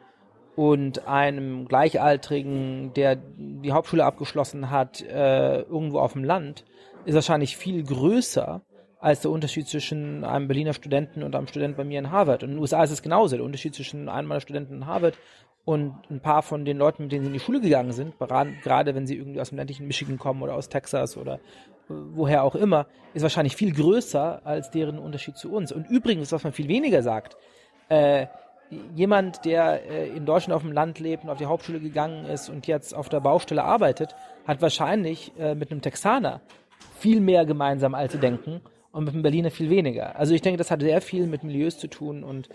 und 0.54 1.06
einem 1.06 1.66
Gleichaltrigen, 1.66 2.92
der 2.94 3.16
die 3.16 3.72
Hauptschule 3.72 4.04
abgeschlossen 4.04 4.70
hat, 4.70 5.02
äh, 5.02 5.60
irgendwo 5.60 5.98
auf 5.98 6.14
dem 6.14 6.24
Land, 6.24 6.64
ist 7.04 7.14
wahrscheinlich 7.14 7.56
viel 7.56 7.82
größer 7.84 8.62
als 8.98 9.20
der 9.20 9.30
Unterschied 9.30 9.68
zwischen 9.68 10.24
einem 10.24 10.48
Berliner 10.48 10.72
Studenten 10.72 11.22
und 11.22 11.36
einem 11.36 11.46
Studenten 11.46 11.76
bei 11.76 11.84
mir 11.84 11.98
in 11.98 12.10
Harvard. 12.10 12.42
Und 12.42 12.50
in 12.50 12.56
den 12.56 12.60
USA 12.60 12.82
ist 12.82 12.90
es 12.90 13.02
genauso. 13.02 13.36
Der 13.36 13.44
Unterschied 13.44 13.74
zwischen 13.74 14.08
einem 14.08 14.28
meiner 14.28 14.40
Studenten 14.40 14.74
in 14.74 14.86
Harvard 14.86 15.18
und 15.64 15.94
ein 16.10 16.20
paar 16.20 16.42
von 16.42 16.64
den 16.64 16.78
Leuten, 16.78 17.04
mit 17.04 17.12
denen 17.12 17.24
sie 17.24 17.28
in 17.28 17.34
die 17.34 17.40
Schule 17.40 17.60
gegangen 17.60 17.92
sind, 17.92 18.14
gerade 18.18 18.94
wenn 18.94 19.06
sie 19.06 19.16
irgendwie 19.16 19.40
aus 19.40 19.50
dem 19.50 19.58
ländlichen 19.58 19.86
Michigan 19.86 20.18
kommen 20.18 20.42
oder 20.42 20.54
aus 20.54 20.68
Texas 20.68 21.16
oder 21.16 21.40
woher 21.88 22.42
auch 22.42 22.54
immer, 22.54 22.86
ist 23.14 23.22
wahrscheinlich 23.22 23.56
viel 23.56 23.72
größer 23.72 24.42
als 24.44 24.70
deren 24.70 24.98
Unterschied 24.98 25.36
zu 25.36 25.52
uns. 25.52 25.72
Und 25.72 25.88
übrigens, 25.88 26.32
was 26.32 26.44
man 26.44 26.52
viel 26.52 26.68
weniger 26.68 27.02
sagt, 27.02 27.36
äh, 27.88 28.26
jemand, 28.94 29.44
der 29.44 29.88
äh, 29.88 30.08
in 30.08 30.26
Deutschland 30.26 30.54
auf 30.54 30.62
dem 30.62 30.72
Land 30.72 30.98
lebt 30.98 31.24
und 31.24 31.30
auf 31.30 31.38
die 31.38 31.46
Hauptschule 31.46 31.80
gegangen 31.80 32.26
ist 32.26 32.48
und 32.48 32.66
jetzt 32.66 32.94
auf 32.94 33.08
der 33.08 33.20
Baustelle 33.20 33.64
arbeitet, 33.64 34.14
hat 34.46 34.60
wahrscheinlich 34.60 35.32
äh, 35.38 35.54
mit 35.54 35.70
einem 35.70 35.82
Texaner 35.82 36.40
viel 36.98 37.20
mehr 37.20 37.44
gemeinsam, 37.44 37.94
als 37.94 38.12
sie 38.12 38.18
denken, 38.18 38.60
und 38.92 39.04
mit 39.04 39.12
einem 39.12 39.22
Berliner 39.22 39.50
viel 39.50 39.68
weniger. 39.68 40.16
Also 40.16 40.32
ich 40.32 40.40
denke, 40.40 40.56
das 40.56 40.70
hat 40.70 40.80
sehr 40.80 41.02
viel 41.02 41.26
mit 41.26 41.44
Milieus 41.44 41.78
zu 41.78 41.86
tun 41.86 42.24
und 42.24 42.48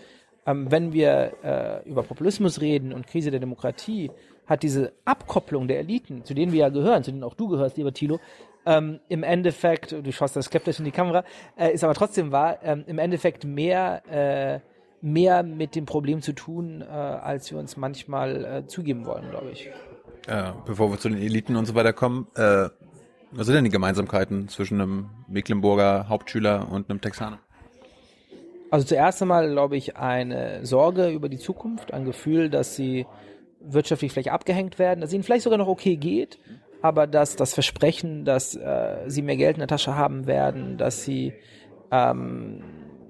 ähm, 0.44 0.70
wenn 0.70 0.92
wir 0.92 1.32
äh, 1.44 1.88
über 1.88 2.02
Populismus 2.02 2.60
reden 2.60 2.92
und 2.92 3.06
Krise 3.06 3.30
der 3.30 3.38
Demokratie, 3.38 4.10
hat 4.46 4.64
diese 4.64 4.92
Abkopplung 5.04 5.68
der 5.68 5.78
Eliten, 5.78 6.24
zu 6.24 6.34
denen 6.34 6.52
wir 6.52 6.60
ja 6.60 6.68
gehören, 6.68 7.04
zu 7.04 7.12
denen 7.12 7.22
auch 7.22 7.34
du 7.34 7.46
gehörst, 7.48 7.76
lieber 7.76 7.92
Thilo, 7.92 8.18
ähm, 8.66 9.00
im 9.08 9.22
Endeffekt, 9.22 9.92
du 9.92 10.12
schaust 10.12 10.36
da 10.36 10.42
skeptisch 10.42 10.78
in 10.78 10.84
die 10.84 10.90
Kamera, 10.90 11.24
äh, 11.56 11.72
ist 11.72 11.84
aber 11.84 11.94
trotzdem 11.94 12.32
wahr, 12.32 12.58
ähm, 12.62 12.84
im 12.86 12.98
Endeffekt 12.98 13.44
mehr, 13.44 14.02
äh, 14.10 14.60
mehr 15.00 15.42
mit 15.42 15.74
dem 15.74 15.84
Problem 15.84 16.22
zu 16.22 16.32
tun, 16.32 16.80
äh, 16.82 16.84
als 16.84 17.50
wir 17.50 17.58
uns 17.58 17.76
manchmal 17.76 18.44
äh, 18.44 18.66
zugeben 18.66 19.04
wollen, 19.04 19.30
glaube 19.30 19.50
ich. 19.50 19.70
Ja, 20.28 20.54
bevor 20.64 20.90
wir 20.90 20.98
zu 20.98 21.08
den 21.08 21.18
Eliten 21.18 21.56
und 21.56 21.66
so 21.66 21.74
weiter 21.74 21.92
kommen, 21.92 22.28
äh, 22.36 22.68
was 23.32 23.46
sind 23.46 23.56
denn 23.56 23.64
die 23.64 23.70
Gemeinsamkeiten 23.70 24.48
zwischen 24.48 24.80
einem 24.80 25.10
Mecklenburger 25.26 26.08
Hauptschüler 26.08 26.68
und 26.70 26.90
einem 26.90 27.00
Texaner? 27.00 27.38
Also 28.70 28.86
zuerst 28.86 29.20
einmal, 29.20 29.50
glaube 29.50 29.76
ich, 29.76 29.96
eine 29.96 30.64
Sorge 30.64 31.08
über 31.08 31.28
die 31.28 31.38
Zukunft, 31.38 31.92
ein 31.92 32.04
Gefühl, 32.04 32.48
dass 32.48 32.76
sie 32.76 33.06
wirtschaftlich 33.60 34.12
vielleicht 34.12 34.30
abgehängt 34.30 34.78
werden, 34.78 35.00
dass 35.00 35.12
ihnen 35.12 35.22
vielleicht 35.22 35.44
sogar 35.44 35.58
noch 35.58 35.68
okay 35.68 35.96
geht, 35.96 36.38
aber 36.82 37.06
dass 37.06 37.36
das 37.36 37.54
Versprechen, 37.54 38.24
dass 38.24 38.54
äh, 38.54 38.96
sie 39.06 39.22
mehr 39.22 39.36
Geld 39.36 39.56
in 39.56 39.60
der 39.60 39.68
Tasche 39.68 39.96
haben 39.96 40.26
werden, 40.26 40.76
dass 40.76 41.04
sie 41.04 41.32
ähm, 41.90 42.62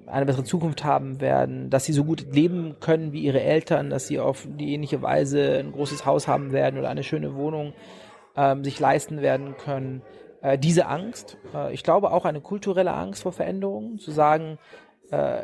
eine 0.07 0.27
bessere 0.27 0.45
Zukunft 0.45 0.85
haben 0.85 1.21
werden, 1.21 1.71
dass 1.71 1.87
sie 1.87 1.95
so 1.95 2.05
gut 2.05 2.27
leben 2.33 2.77
können 2.81 3.13
wie 3.13 3.23
ihre 3.23 3.41
Eltern, 3.41 3.89
dass 3.89 4.07
sie 4.07 4.21
auf 4.21 4.47
die 4.47 4.75
ähnliche 4.75 5.01
Weise 5.01 5.59
ein 5.59 5.73
großes 5.73 6.05
Haus 6.05 6.29
haben 6.29 6.53
werden 6.53 6.79
oder 6.79 6.91
eine 6.91 7.03
schöne 7.03 7.35
Wohnung 7.35 7.73
ähm, 8.37 8.63
sich 8.63 8.79
leisten 8.79 9.23
werden 9.23 9.57
können. 9.57 10.03
Äh, 10.43 10.59
diese 10.59 10.87
Angst, 10.87 11.39
äh, 11.55 11.73
ich 11.73 11.83
glaube 11.83 12.11
auch 12.11 12.27
eine 12.27 12.43
kulturelle 12.43 12.93
Angst 12.93 13.23
vor 13.23 13.33
Veränderungen, 13.33 13.99
zu 13.99 14.11
sagen, 14.11 14.59
äh, 15.11 15.39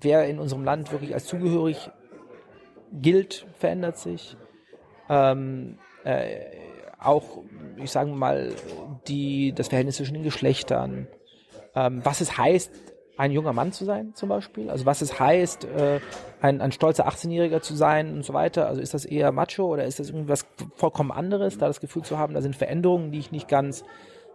wer 0.00 0.26
in 0.26 0.40
unserem 0.40 0.64
Land 0.64 0.90
wirklich 0.90 1.14
als 1.14 1.26
zugehörig 1.26 1.90
gilt, 2.92 3.46
verändert 3.58 3.98
sich. 3.98 4.36
Ähm, 5.08 5.78
äh, 6.04 6.61
auch, 7.04 7.42
ich 7.76 7.90
sage 7.90 8.10
mal, 8.10 8.52
die, 9.08 9.52
das 9.52 9.68
Verhältnis 9.68 9.96
zwischen 9.96 10.14
den 10.14 10.22
Geschlechtern, 10.22 11.08
ähm, 11.74 12.00
was 12.04 12.20
es 12.20 12.36
heißt, 12.36 12.70
ein 13.16 13.30
junger 13.30 13.52
Mann 13.52 13.72
zu 13.72 13.84
sein, 13.84 14.14
zum 14.14 14.28
Beispiel. 14.28 14.70
Also 14.70 14.86
was 14.86 15.02
es 15.02 15.20
heißt, 15.20 15.64
äh, 15.64 16.00
ein, 16.40 16.60
ein 16.60 16.72
stolzer 16.72 17.06
18-Jähriger 17.08 17.60
zu 17.60 17.74
sein 17.74 18.14
und 18.14 18.24
so 18.24 18.32
weiter. 18.32 18.66
Also 18.66 18.80
ist 18.80 18.94
das 18.94 19.04
eher 19.04 19.32
Macho 19.32 19.66
oder 19.66 19.84
ist 19.84 20.00
das 20.00 20.10
irgendwas 20.10 20.46
vollkommen 20.74 21.12
anderes, 21.12 21.58
da 21.58 21.66
das 21.66 21.80
Gefühl 21.80 22.02
zu 22.02 22.18
haben, 22.18 22.34
da 22.34 22.42
sind 22.42 22.56
Veränderungen, 22.56 23.12
die 23.12 23.18
ich 23.18 23.30
nicht 23.30 23.48
ganz 23.48 23.84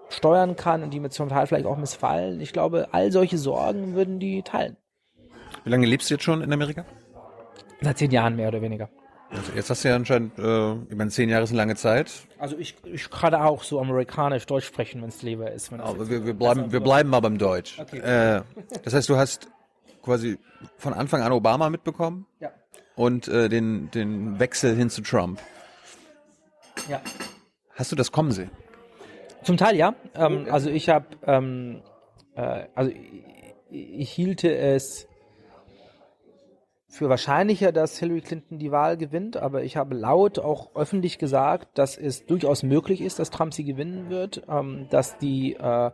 steuern 0.09 0.55
kann 0.55 0.83
und 0.83 0.93
die 0.93 0.99
mir 0.99 1.09
zum 1.09 1.29
Teil 1.29 1.47
vielleicht 1.47 1.65
auch 1.65 1.77
missfallen. 1.77 2.39
Ich 2.39 2.53
glaube, 2.53 2.89
all 2.91 3.11
solche 3.11 3.37
Sorgen 3.37 3.95
würden 3.95 4.19
die 4.19 4.41
teilen. 4.43 4.77
Wie 5.63 5.69
lange 5.69 5.85
lebst 5.85 6.09
du 6.09 6.13
jetzt 6.13 6.23
schon 6.23 6.41
in 6.41 6.53
Amerika? 6.53 6.85
Seit 7.81 7.97
zehn 7.97 8.11
Jahren 8.11 8.35
mehr 8.35 8.47
oder 8.47 8.61
weniger. 8.61 8.89
Also 9.29 9.51
jetzt 9.55 9.69
hast 9.69 9.83
du 9.83 9.89
ja 9.89 9.95
anscheinend, 9.95 10.39
äh, 10.39 10.73
ich 10.89 10.95
meine, 10.95 11.09
zehn 11.09 11.29
Jahre 11.29 11.43
ist 11.43 11.49
eine 11.49 11.57
lange 11.57 11.75
Zeit. 11.75 12.11
Also 12.37 12.57
ich, 12.57 12.75
ich 12.85 13.09
kann 13.09 13.35
auch 13.35 13.63
so 13.63 13.79
amerikanisch 13.79 14.45
Deutsch 14.45 14.65
sprechen, 14.65 15.01
wenn 15.01 15.09
es 15.09 15.21
lieber 15.21 15.51
ist. 15.51 15.71
Aber 15.73 16.09
wir, 16.09 16.25
wir 16.25 16.33
bleiben, 16.33 16.71
wir 16.71 16.79
bleiben 16.79 17.09
mal 17.09 17.19
beim 17.19 17.37
Deutsch. 17.37 17.77
Okay. 17.79 17.99
Äh, 17.99 18.43
das 18.83 18.93
heißt, 18.93 19.09
du 19.09 19.17
hast 19.17 19.49
quasi 20.01 20.37
von 20.77 20.93
Anfang 20.93 21.21
an 21.21 21.33
Obama 21.33 21.69
mitbekommen? 21.69 22.25
Ja. 22.39 22.51
Und 22.95 23.27
äh, 23.27 23.49
den, 23.49 23.91
den 23.91 24.39
Wechsel 24.39 24.75
hin 24.75 24.89
zu 24.89 25.01
Trump. 25.01 25.39
Ja. 26.89 27.01
Hast 27.75 27.91
du 27.91 27.95
das 27.95 28.11
kommen 28.11 28.31
sehen? 28.31 28.49
Zum 29.43 29.57
Teil 29.57 29.75
ja. 29.75 29.93
Ähm, 30.15 30.47
also 30.49 30.69
ich 30.69 30.89
habe, 30.89 31.05
ähm, 31.23 31.81
äh, 32.35 32.65
also 32.73 32.91
ich, 33.69 33.99
ich 33.99 34.11
hielte 34.11 34.55
es 34.55 35.07
für 36.89 37.09
wahrscheinlicher, 37.09 37.71
dass 37.71 37.99
Hillary 37.99 38.21
Clinton 38.21 38.59
die 38.59 38.71
Wahl 38.71 38.97
gewinnt, 38.97 39.37
aber 39.37 39.63
ich 39.63 39.75
habe 39.75 39.95
laut 39.95 40.39
auch 40.39 40.73
öffentlich 40.75 41.17
gesagt, 41.17 41.77
dass 41.77 41.97
es 41.97 42.25
durchaus 42.25 42.63
möglich 42.63 43.01
ist, 43.01 43.19
dass 43.19 43.29
Trump 43.29 43.53
sie 43.53 43.65
gewinnen 43.65 44.09
wird, 44.09 44.43
ähm, 44.49 44.87
dass 44.89 45.17
die 45.17 45.55
äh, 45.55 45.91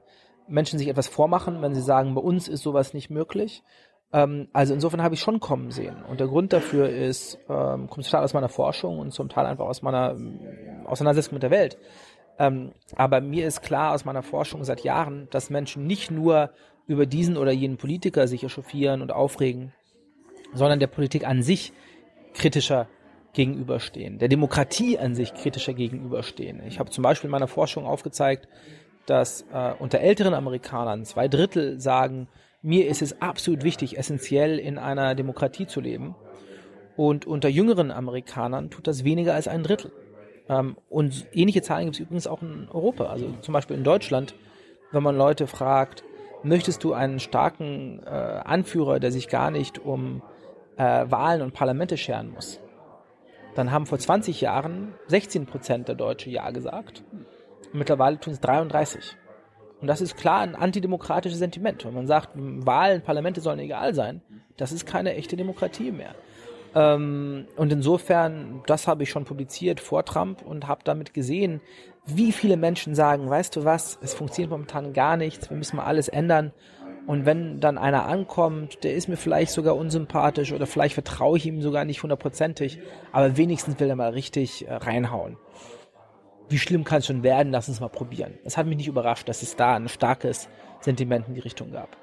Menschen 0.48 0.78
sich 0.78 0.88
etwas 0.88 1.08
vormachen, 1.08 1.62
wenn 1.62 1.74
sie 1.74 1.82
sagen, 1.82 2.14
bei 2.14 2.22
uns 2.22 2.48
ist 2.48 2.62
sowas 2.62 2.94
nicht 2.94 3.10
möglich. 3.10 3.64
Ähm, 4.12 4.48
also 4.54 4.74
insofern 4.74 5.02
habe 5.02 5.16
ich 5.16 5.22
schon 5.22 5.40
kommen 5.40 5.72
sehen. 5.72 6.04
Und 6.08 6.20
der 6.20 6.28
Grund 6.28 6.54
dafür 6.54 6.90
ist, 6.90 7.40
ähm, 7.50 7.90
kommt 7.90 8.06
total 8.06 8.24
aus 8.24 8.34
meiner 8.34 8.50
Forschung 8.50 9.00
und 9.00 9.12
zum 9.12 9.30
Teil 9.30 9.48
einfach 9.48 9.66
aus 9.66 9.82
meiner 9.82 10.12
ähm, 10.12 10.40
Auseinandersetzung 10.86 11.34
mit 11.34 11.44
der 11.44 11.52
Welt. 11.52 11.78
Ähm, 12.38 12.74
aber 12.96 13.20
mir 13.20 13.48
ist 13.48 13.62
klar 13.62 13.94
aus 13.94 14.06
meiner 14.06 14.24
Forschung 14.24 14.64
seit 14.64 14.82
Jahren, 14.82 15.28
dass 15.32 15.50
Menschen 15.50 15.88
nicht 15.88 16.12
nur 16.12 16.52
über 16.86 17.06
diesen 17.06 17.38
oder 17.38 17.52
jenen 17.52 17.78
Politiker 17.78 18.28
sich 18.28 18.44
echauffieren 18.44 19.02
und 19.02 19.12
aufregen, 19.12 19.74
sondern 20.54 20.80
der 20.80 20.88
Politik 20.88 21.28
an 21.28 21.42
sich 21.44 21.74
kritischer 22.34 22.88
gegenüberstehen, 23.34 24.20
der 24.20 24.28
Demokratie 24.28 24.98
an 25.00 25.16
sich 25.16 25.34
kritischer 25.34 25.74
gegenüberstehen. 25.74 26.62
Ich 26.68 26.80
habe 26.80 26.92
zum 26.92 27.02
Beispiel 27.02 27.28
in 27.28 27.32
meiner 27.32 27.48
Forschung 27.48 27.86
aufgezeigt, 27.86 28.48
dass 29.06 29.46
äh, 29.52 29.74
unter 29.80 30.00
älteren 30.00 30.34
Amerikanern 30.34 31.04
zwei 31.06 31.28
Drittel 31.28 31.80
sagen, 31.80 32.28
mir 32.62 32.88
ist 32.88 33.02
es 33.02 33.22
absolut 33.22 33.64
wichtig, 33.64 33.98
essentiell 33.98 34.58
in 34.58 34.78
einer 34.78 35.16
Demokratie 35.16 35.68
zu 35.68 35.82
leben. 35.82 36.16
Und 36.96 37.26
unter 37.26 37.50
jüngeren 37.50 37.92
Amerikanern 37.92 38.70
tut 38.70 38.88
das 38.88 39.04
weniger 39.04 39.34
als 39.34 39.48
ein 39.48 39.64
Drittel. 39.64 39.92
Ähm, 40.48 40.78
und 40.90 41.26
ähnliche 41.34 41.62
Zahlen 41.62 41.86
gibt 41.86 41.96
es 41.96 42.00
übrigens 42.02 42.28
auch 42.28 42.42
in 42.42 42.70
Europa. 42.72 43.06
Also 43.06 43.34
zum 43.42 43.54
Beispiel 43.54 43.76
in 43.76 43.84
Deutschland, 43.84 44.36
wenn 44.92 45.04
man 45.04 45.18
Leute 45.18 45.48
fragt, 45.48 46.04
möchtest 46.44 46.84
du 46.84 46.94
einen 46.94 47.20
starken 47.20 48.02
äh, 48.06 48.10
Anführer, 48.10 49.00
der 49.00 49.12
sich 49.12 49.28
gar 49.28 49.52
nicht 49.52 49.80
um 49.80 50.22
äh, 50.78 51.06
Wahlen 51.10 51.42
und 51.42 51.54
Parlamente 51.54 51.98
scheren 51.98 52.32
muss? 52.32 52.60
Dann 53.56 53.72
haben 53.72 53.86
vor 53.86 54.00
20 54.00 54.42
Jahren 54.42 54.94
16 55.08 55.46
Prozent 55.46 55.88
der 55.88 55.96
Deutschen 55.96 56.32
Ja 56.32 56.50
gesagt. 56.52 57.04
Mittlerweile 57.72 58.20
tun 58.20 58.34
es 58.34 58.40
33. 58.40 59.18
Und 59.82 59.88
das 59.88 60.02
ist 60.02 60.16
klar 60.16 60.42
ein 60.42 60.56
antidemokratisches 60.56 61.40
Sentiment. 61.40 61.84
Wenn 61.86 61.94
man 61.94 62.08
sagt, 62.08 62.30
Wahlen, 62.36 63.02
Parlamente 63.02 63.42
sollen 63.42 63.60
egal 63.60 63.94
sein, 63.94 64.22
das 64.58 64.72
ist 64.72 64.86
keine 64.86 65.14
echte 65.16 65.36
Demokratie 65.36 65.92
mehr. 65.92 66.16
Ähm, 66.76 67.48
und 67.58 67.72
insofern, 67.72 68.64
das 68.66 68.88
habe 68.88 69.04
ich 69.04 69.10
schon 69.10 69.26
publiziert 69.26 69.80
vor 69.80 70.06
Trump 70.06 70.42
und 70.42 70.68
habe 70.68 70.82
damit 70.84 71.14
gesehen, 71.14 71.62
wie 72.06 72.32
viele 72.32 72.58
Menschen 72.58 72.96
sagen, 72.96 73.30
weißt 73.30 73.56
du 73.56 73.66
was, 73.66 74.00
es 74.02 74.14
funktioniert 74.14 74.52
momentan 74.52 74.94
gar 74.94 75.18
nichts, 75.18 75.50
wir 75.50 75.58
müssen 75.58 75.78
mal 75.78 75.86
alles 75.86 76.08
ändern. 76.08 76.52
Und 77.06 77.26
wenn 77.26 77.60
dann 77.60 77.78
einer 77.78 78.06
ankommt, 78.06 78.84
der 78.84 78.96
ist 78.96 79.10
mir 79.10 79.18
vielleicht 79.18 79.52
sogar 79.52 79.76
unsympathisch 79.76 80.54
oder 80.54 80.66
vielleicht 80.66 80.94
vertraue 80.94 81.38
ich 81.38 81.46
ihm 81.46 81.62
sogar 81.62 81.84
nicht 81.84 82.02
hundertprozentig, 82.02 82.80
aber 83.12 83.36
wenigstens 83.36 83.80
will 83.80 83.90
er 83.90 83.96
mal 83.96 84.12
richtig 84.12 84.68
äh, 84.68 84.74
reinhauen. 84.74 85.38
Wie 86.50 86.60
schlimm 86.60 86.84
kann 86.84 87.00
es 87.00 87.08
schon 87.08 87.24
werden? 87.24 87.52
Lass 87.52 87.68
uns 87.68 87.80
mal 87.80 87.90
probieren. 87.90 88.36
Es 88.46 88.58
hat 88.58 88.68
mich 88.68 88.78
nicht 88.78 88.88
überrascht, 88.88 89.28
dass 89.28 89.42
es 89.42 89.56
da 89.56 89.76
ein 89.76 89.90
starkes 89.90 90.48
Sentiment 90.80 91.28
in 91.28 91.34
die 91.34 91.42
Richtung 91.42 91.72
gab. 91.72 91.98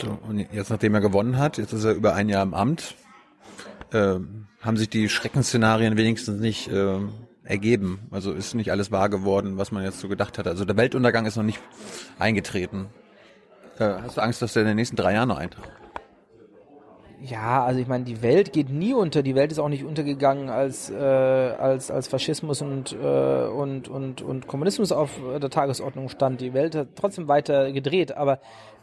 So, 0.00 0.18
und 0.28 0.38
jetzt, 0.52 0.70
nachdem 0.70 0.94
er 0.94 1.00
gewonnen 1.00 1.38
hat, 1.38 1.56
jetzt 1.56 1.72
ist 1.72 1.84
er 1.84 1.92
über 1.92 2.14
ein 2.14 2.28
Jahr 2.28 2.42
im 2.42 2.52
Amt, 2.52 2.96
äh, 3.92 4.16
haben 4.60 4.76
sich 4.76 4.88
die 4.88 5.08
Schreckensszenarien 5.08 5.96
wenigstens 5.96 6.40
nicht 6.40 6.68
äh, 6.68 6.98
ergeben. 7.44 8.08
Also 8.10 8.32
ist 8.32 8.54
nicht 8.54 8.70
alles 8.70 8.90
wahr 8.90 9.08
geworden, 9.08 9.56
was 9.56 9.72
man 9.72 9.84
jetzt 9.84 10.00
so 10.00 10.08
gedacht 10.08 10.38
hat. 10.38 10.46
Also 10.46 10.64
der 10.64 10.76
Weltuntergang 10.76 11.26
ist 11.26 11.36
noch 11.36 11.44
nicht 11.44 11.60
eingetreten. 12.18 12.88
Äh, 13.78 13.94
hast 14.02 14.16
du 14.16 14.20
Angst, 14.20 14.42
dass 14.42 14.52
der 14.52 14.62
in 14.62 14.68
den 14.68 14.76
nächsten 14.76 14.96
drei 14.96 15.14
Jahren 15.14 15.28
noch 15.28 15.38
eintritt? 15.38 15.64
Ja, 17.20 17.64
also 17.64 17.80
ich 17.80 17.86
meine, 17.86 18.04
die 18.04 18.20
Welt 18.20 18.52
geht 18.52 18.68
nie 18.68 18.92
unter. 18.92 19.22
Die 19.22 19.34
Welt 19.34 19.50
ist 19.50 19.58
auch 19.58 19.70
nicht 19.70 19.84
untergegangen, 19.84 20.50
als 20.50 20.90
äh, 20.90 20.94
als 20.94 21.90
als 21.90 22.06
Faschismus 22.06 22.60
und 22.60 22.92
äh, 22.92 23.46
und 23.46 23.88
und 23.88 24.20
und 24.20 24.46
Kommunismus 24.46 24.92
auf 24.92 25.18
der 25.40 25.48
Tagesordnung 25.48 26.10
stand. 26.10 26.42
Die 26.42 26.52
Welt 26.52 26.74
hat 26.74 26.88
trotzdem 26.96 27.26
weiter 27.26 27.72
gedreht. 27.72 28.14
Aber 28.14 28.40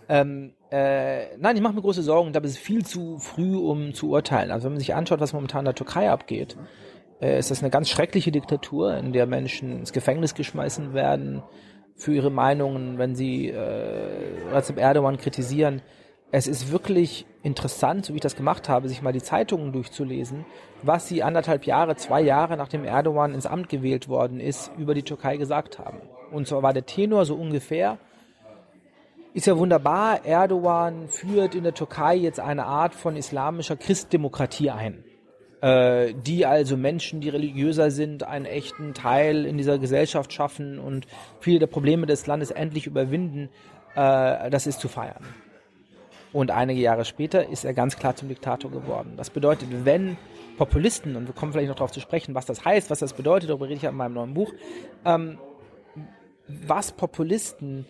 ähm, 0.09 0.53
äh, 0.71 1.37
nein, 1.37 1.55
ich 1.55 1.61
mache 1.61 1.73
mir 1.73 1.81
große 1.81 2.01
Sorgen. 2.01 2.33
Da 2.33 2.39
ist 2.39 2.51
es 2.51 2.57
viel 2.57 2.83
zu 2.83 3.19
früh, 3.19 3.55
um 3.55 3.93
zu 3.93 4.09
urteilen. 4.09 4.49
Also 4.49 4.65
wenn 4.65 4.73
man 4.73 4.79
sich 4.79 4.95
anschaut, 4.95 5.19
was 5.19 5.33
momentan 5.33 5.59
in 5.59 5.65
der 5.65 5.75
Türkei 5.75 6.09
abgeht, 6.09 6.57
äh, 7.21 7.37
ist 7.37 7.51
das 7.51 7.61
eine 7.61 7.69
ganz 7.69 7.89
schreckliche 7.89 8.31
Diktatur, 8.31 8.97
in 8.97 9.13
der 9.13 9.27
Menschen 9.27 9.71
ins 9.79 9.93
Gefängnis 9.93 10.33
geschmeißen 10.33 10.95
werden 10.95 11.43
für 12.01 12.13
ihre 12.13 12.31
Meinungen, 12.31 12.97
wenn 12.97 13.15
sie 13.15 13.49
äh, 13.49 14.51
Recep 14.51 14.79
Erdogan 14.79 15.17
kritisieren. 15.17 15.83
Es 16.31 16.47
ist 16.47 16.71
wirklich 16.71 17.27
interessant, 17.43 18.05
so 18.05 18.13
wie 18.13 18.17
ich 18.17 18.23
das 18.23 18.35
gemacht 18.35 18.69
habe, 18.69 18.89
sich 18.89 19.03
mal 19.03 19.13
die 19.13 19.21
Zeitungen 19.21 19.71
durchzulesen, 19.71 20.45
was 20.81 21.07
sie 21.07 21.21
anderthalb 21.21 21.65
Jahre, 21.65 21.95
zwei 21.97 22.21
Jahre 22.21 22.57
nachdem 22.57 22.85
Erdogan 22.85 23.35
ins 23.35 23.45
Amt 23.45 23.69
gewählt 23.69 24.09
worden 24.09 24.39
ist, 24.39 24.71
über 24.79 24.95
die 24.95 25.03
Türkei 25.03 25.37
gesagt 25.37 25.77
haben. 25.77 25.99
Und 26.31 26.47
zwar 26.47 26.63
war 26.63 26.73
der 26.73 26.87
Tenor 26.87 27.25
so 27.25 27.35
ungefähr, 27.35 27.99
ist 29.33 29.45
ja 29.45 29.55
wunderbar, 29.57 30.25
Erdogan 30.25 31.07
führt 31.07 31.53
in 31.53 31.63
der 31.63 31.75
Türkei 31.75 32.15
jetzt 32.15 32.39
eine 32.39 32.65
Art 32.65 32.95
von 32.95 33.15
islamischer 33.15 33.75
Christdemokratie 33.75 34.71
ein 34.71 35.03
äh, 35.61 36.13
die 36.13 36.45
also 36.45 36.75
Menschen, 36.75 37.21
die 37.21 37.29
religiöser 37.29 37.91
sind, 37.91 38.23
einen 38.23 38.45
echten 38.45 38.93
Teil 38.93 39.45
in 39.45 39.57
dieser 39.57 39.77
Gesellschaft 39.77 40.33
schaffen 40.33 40.79
und 40.79 41.07
viele 41.39 41.59
der 41.59 41.67
Probleme 41.67 42.07
des 42.07 42.27
Landes 42.27 42.51
endlich 42.51 42.87
überwinden, 42.87 43.49
äh, 43.95 44.49
das 44.49 44.67
ist 44.67 44.79
zu 44.79 44.87
feiern. 44.87 45.23
Und 46.33 46.49
einige 46.49 46.79
Jahre 46.79 47.05
später 47.05 47.49
ist 47.49 47.65
er 47.65 47.73
ganz 47.73 47.97
klar 47.97 48.15
zum 48.15 48.29
Diktator 48.29 48.71
geworden. 48.71 49.13
Das 49.17 49.29
bedeutet, 49.29 49.67
wenn 49.83 50.17
Populisten, 50.57 51.15
und 51.15 51.27
wir 51.27 51.33
kommen 51.33 51.51
vielleicht 51.51 51.69
noch 51.69 51.75
darauf 51.75 51.91
zu 51.91 51.99
sprechen, 51.99 52.35
was 52.35 52.45
das 52.45 52.63
heißt, 52.63 52.89
was 52.89 52.99
das 52.99 53.13
bedeutet, 53.13 53.49
darüber 53.49 53.65
rede 53.65 53.75
ich 53.75 53.81
ja 53.81 53.89
in 53.89 53.97
meinem 53.97 54.13
neuen 54.13 54.33
Buch, 54.33 54.53
ähm, 55.05 55.37
was 56.47 56.91
Populisten 56.91 57.85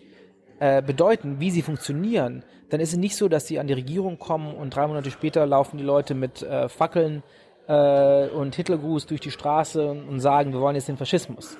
äh, 0.58 0.82
bedeuten, 0.82 1.40
wie 1.40 1.50
sie 1.50 1.62
funktionieren, 1.62 2.44
dann 2.70 2.80
ist 2.80 2.92
es 2.92 2.98
nicht 2.98 3.16
so, 3.16 3.28
dass 3.28 3.46
sie 3.46 3.58
an 3.58 3.66
die 3.66 3.74
Regierung 3.74 4.18
kommen 4.18 4.54
und 4.54 4.74
drei 4.74 4.86
Monate 4.86 5.10
später 5.10 5.46
laufen 5.46 5.76
die 5.78 5.84
Leute 5.84 6.14
mit 6.14 6.42
äh, 6.42 6.68
Fackeln 6.68 7.22
äh, 7.68 8.28
und 8.28 8.54
Hitlergruß 8.54 9.06
durch 9.06 9.20
die 9.20 9.30
Straße 9.30 9.90
und 9.90 10.20
sagen, 10.20 10.52
wir 10.52 10.60
wollen 10.60 10.76
jetzt 10.76 10.88
den 10.88 10.96
Faschismus. 10.96 11.56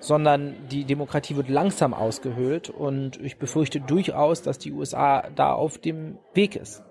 Sondern 0.00 0.54
die 0.70 0.84
Demokratie 0.84 1.34
wird 1.34 1.48
langsam 1.48 1.92
ausgehöhlt 1.92 2.70
und 2.70 3.20
ich 3.20 3.38
befürchte 3.38 3.80
durchaus, 3.80 4.42
dass 4.42 4.58
die 4.58 4.72
USA 4.72 5.28
da 5.34 5.52
auf 5.52 5.78
dem 5.78 6.18
Weg 6.34 6.54
ist. 6.54 6.82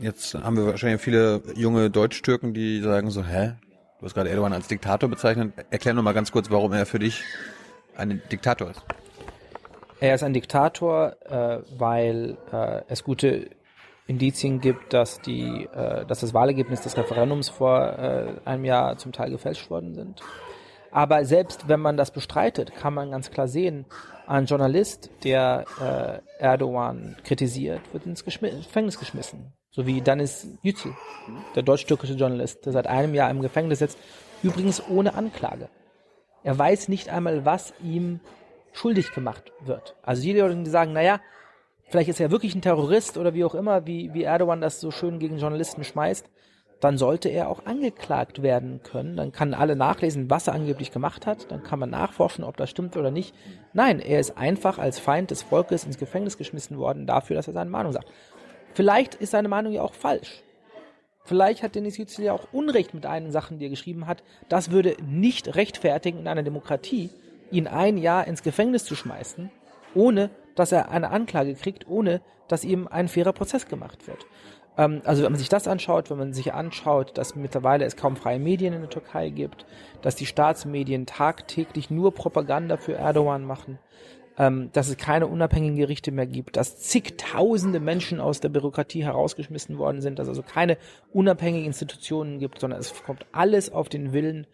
Jetzt 0.00 0.34
haben 0.34 0.56
wir 0.56 0.66
wahrscheinlich 0.66 1.00
viele 1.00 1.42
junge 1.56 1.90
Deutsch-Türken, 1.90 2.54
die 2.54 2.80
sagen 2.80 3.10
so, 3.10 3.24
hä? 3.24 3.54
Du 3.98 4.06
hast 4.06 4.14
gerade 4.14 4.30
Erdogan 4.30 4.52
als 4.52 4.68
Diktator 4.68 5.08
bezeichnet. 5.08 5.52
Erklär 5.70 5.92
noch 5.92 6.04
mal 6.04 6.14
ganz 6.14 6.30
kurz, 6.30 6.50
warum 6.50 6.72
er 6.72 6.86
für 6.86 7.00
dich 7.00 7.24
ein 7.96 8.22
Diktator 8.30 8.70
ist. 8.70 8.82
Er 10.00 10.14
ist 10.14 10.22
ein 10.22 10.32
Diktator, 10.32 11.16
äh, 11.28 11.58
weil 11.76 12.36
äh, 12.52 12.82
es 12.86 13.02
gute 13.02 13.50
Indizien 14.08 14.60
gibt, 14.60 14.94
dass 14.94 15.20
die, 15.20 15.68
äh, 15.72 16.04
dass 16.06 16.20
das 16.20 16.34
Wahlergebnis 16.34 16.80
des 16.80 16.96
Referendums 16.96 17.50
vor 17.50 17.80
äh, 17.80 18.34
einem 18.44 18.64
Jahr 18.64 18.96
zum 18.96 19.12
Teil 19.12 19.30
gefälscht 19.30 19.70
worden 19.70 19.94
sind. 19.94 20.20
Aber 20.90 21.24
selbst 21.26 21.68
wenn 21.68 21.80
man 21.80 21.98
das 21.98 22.10
bestreitet, 22.10 22.74
kann 22.74 22.94
man 22.94 23.10
ganz 23.10 23.30
klar 23.30 23.46
sehen, 23.46 23.84
ein 24.26 24.46
Journalist, 24.46 25.10
der 25.24 25.66
äh, 25.80 26.42
Erdogan 26.42 27.16
kritisiert, 27.22 27.80
wird 27.92 28.06
ins 28.06 28.24
Geschmi 28.24 28.50
Gefängnis 28.50 28.98
geschmissen. 28.98 29.52
So 29.70 29.86
wie 29.86 30.00
Danis 30.00 30.48
Yücel, 30.62 30.94
der 31.54 31.62
deutsch-türkische 31.62 32.14
Journalist, 32.14 32.64
der 32.64 32.72
seit 32.72 32.86
einem 32.86 33.14
Jahr 33.14 33.30
im 33.30 33.42
Gefängnis 33.42 33.80
sitzt, 33.80 33.98
übrigens 34.42 34.82
ohne 34.88 35.14
Anklage. 35.14 35.68
Er 36.42 36.58
weiß 36.58 36.88
nicht 36.88 37.10
einmal, 37.10 37.44
was 37.44 37.74
ihm 37.82 38.20
schuldig 38.72 39.12
gemacht 39.12 39.52
wird. 39.60 39.96
Also 40.02 40.22
die 40.22 40.32
Leute, 40.32 40.56
die 40.56 40.70
sagen, 40.70 40.94
naja, 40.94 41.20
vielleicht 41.88 42.08
ist 42.08 42.20
er 42.20 42.30
wirklich 42.30 42.54
ein 42.54 42.62
Terrorist 42.62 43.18
oder 43.18 43.34
wie 43.34 43.44
auch 43.44 43.54
immer, 43.54 43.86
wie, 43.86 44.12
wie 44.14 44.22
Erdogan 44.22 44.60
das 44.60 44.80
so 44.80 44.90
schön 44.90 45.18
gegen 45.18 45.38
Journalisten 45.38 45.84
schmeißt, 45.84 46.28
dann 46.80 46.96
sollte 46.96 47.28
er 47.28 47.48
auch 47.48 47.66
angeklagt 47.66 48.42
werden 48.42 48.80
können. 48.82 49.16
Dann 49.16 49.32
kann 49.32 49.54
alle 49.54 49.74
nachlesen, 49.74 50.30
was 50.30 50.46
er 50.46 50.54
angeblich 50.54 50.92
gemacht 50.92 51.26
hat. 51.26 51.50
Dann 51.50 51.64
kann 51.64 51.80
man 51.80 51.90
nachforschen, 51.90 52.44
ob 52.44 52.56
das 52.56 52.70
stimmt 52.70 52.96
oder 52.96 53.10
nicht. 53.10 53.34
Nein, 53.72 53.98
er 53.98 54.20
ist 54.20 54.38
einfach 54.38 54.78
als 54.78 55.00
Feind 55.00 55.30
des 55.30 55.42
Volkes 55.42 55.84
ins 55.84 55.98
Gefängnis 55.98 56.38
geschmissen 56.38 56.78
worden 56.78 57.06
dafür, 57.06 57.34
dass 57.34 57.48
er 57.48 57.54
seine 57.54 57.70
Meinung 57.70 57.92
sagt. 57.92 58.08
Vielleicht 58.74 59.16
ist 59.16 59.32
seine 59.32 59.48
Meinung 59.48 59.72
ja 59.72 59.82
auch 59.82 59.94
falsch. 59.94 60.42
Vielleicht 61.24 61.62
hat 61.62 61.74
Denis 61.74 61.98
Yücel 61.98 62.24
ja 62.24 62.32
auch 62.32 62.52
Unrecht 62.52 62.94
mit 62.94 63.04
einigen 63.04 63.32
Sachen, 63.32 63.58
die 63.58 63.66
er 63.66 63.70
geschrieben 63.70 64.06
hat. 64.06 64.22
Das 64.48 64.70
würde 64.70 64.96
nicht 65.04 65.56
rechtfertigen 65.56 66.20
in 66.20 66.28
einer 66.28 66.42
Demokratie, 66.42 67.10
ihn 67.50 67.66
ein 67.66 67.98
Jahr 67.98 68.26
ins 68.26 68.42
Gefängnis 68.42 68.84
zu 68.84 68.94
schmeißen, 68.94 69.50
ohne 69.94 70.30
dass 70.58 70.72
er 70.72 70.90
eine 70.90 71.10
Anklage 71.10 71.54
kriegt, 71.54 71.86
ohne 71.88 72.20
dass 72.48 72.64
ihm 72.64 72.88
ein 72.88 73.08
fairer 73.08 73.32
Prozess 73.32 73.66
gemacht 73.68 74.06
wird. 74.06 74.26
Ähm, 74.76 75.02
also 75.04 75.22
wenn 75.22 75.32
man 75.32 75.38
sich 75.38 75.48
das 75.48 75.68
anschaut, 75.68 76.10
wenn 76.10 76.18
man 76.18 76.32
sich 76.32 76.54
anschaut, 76.54 77.18
dass 77.18 77.36
mittlerweile 77.36 77.84
es 77.84 77.96
kaum 77.96 78.16
freie 78.16 78.38
Medien 78.38 78.72
in 78.72 78.80
der 78.80 78.90
Türkei 78.90 79.28
gibt, 79.28 79.66
dass 80.00 80.16
die 80.16 80.26
Staatsmedien 80.26 81.06
tagtäglich 81.06 81.90
nur 81.90 82.14
Propaganda 82.14 82.76
für 82.76 82.94
Erdogan 82.94 83.44
machen, 83.44 83.78
ähm, 84.38 84.70
dass 84.72 84.88
es 84.88 84.96
keine 84.96 85.26
unabhängigen 85.26 85.76
Gerichte 85.76 86.12
mehr 86.12 86.26
gibt, 86.26 86.56
dass 86.56 86.78
zigtausende 86.78 87.80
Menschen 87.80 88.20
aus 88.20 88.40
der 88.40 88.48
Bürokratie 88.48 89.04
herausgeschmissen 89.04 89.78
worden 89.78 90.00
sind, 90.00 90.18
dass 90.18 90.28
es 90.28 90.38
also 90.38 90.42
keine 90.42 90.78
unabhängigen 91.12 91.66
Institutionen 91.66 92.38
gibt, 92.38 92.60
sondern 92.60 92.80
es 92.80 93.02
kommt 93.02 93.26
alles 93.32 93.70
auf 93.70 93.88
den 93.88 94.12
Willen 94.12 94.46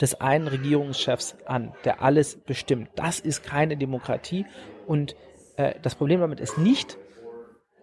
des 0.00 0.20
einen 0.20 0.48
Regierungschefs 0.48 1.36
an, 1.44 1.72
der 1.84 2.02
alles 2.02 2.36
bestimmt. 2.36 2.88
Das 2.96 3.20
ist 3.20 3.44
keine 3.44 3.76
Demokratie 3.76 4.46
und 4.86 5.14
äh, 5.60 5.74
das 5.82 5.94
Problem 5.94 6.20
damit 6.20 6.40
ist 6.40 6.58
nicht, 6.58 6.96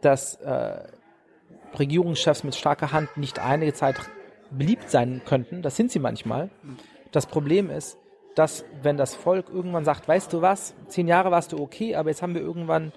dass 0.01 0.35
äh, 0.35 0.87
Regierungschefs 1.77 2.43
mit 2.43 2.55
starker 2.55 2.91
Hand 2.91 3.17
nicht 3.17 3.39
einige 3.39 3.73
Zeit 3.73 3.95
beliebt 4.49 4.89
sein 4.89 5.21
könnten. 5.25 5.61
Das 5.61 5.75
sind 5.75 5.91
sie 5.91 5.99
manchmal. 5.99 6.49
Das 7.11 7.25
Problem 7.25 7.69
ist, 7.69 7.97
dass 8.35 8.65
wenn 8.81 8.97
das 8.97 9.15
Volk 9.15 9.49
irgendwann 9.49 9.83
sagt, 9.83 10.07
weißt 10.07 10.31
du 10.31 10.41
was, 10.41 10.75
zehn 10.87 11.07
Jahre 11.07 11.31
warst 11.31 11.51
du 11.51 11.59
okay, 11.59 11.95
aber 11.95 12.09
jetzt 12.09 12.21
haben 12.21 12.33
wir 12.33 12.41
irgendwann 12.41 12.93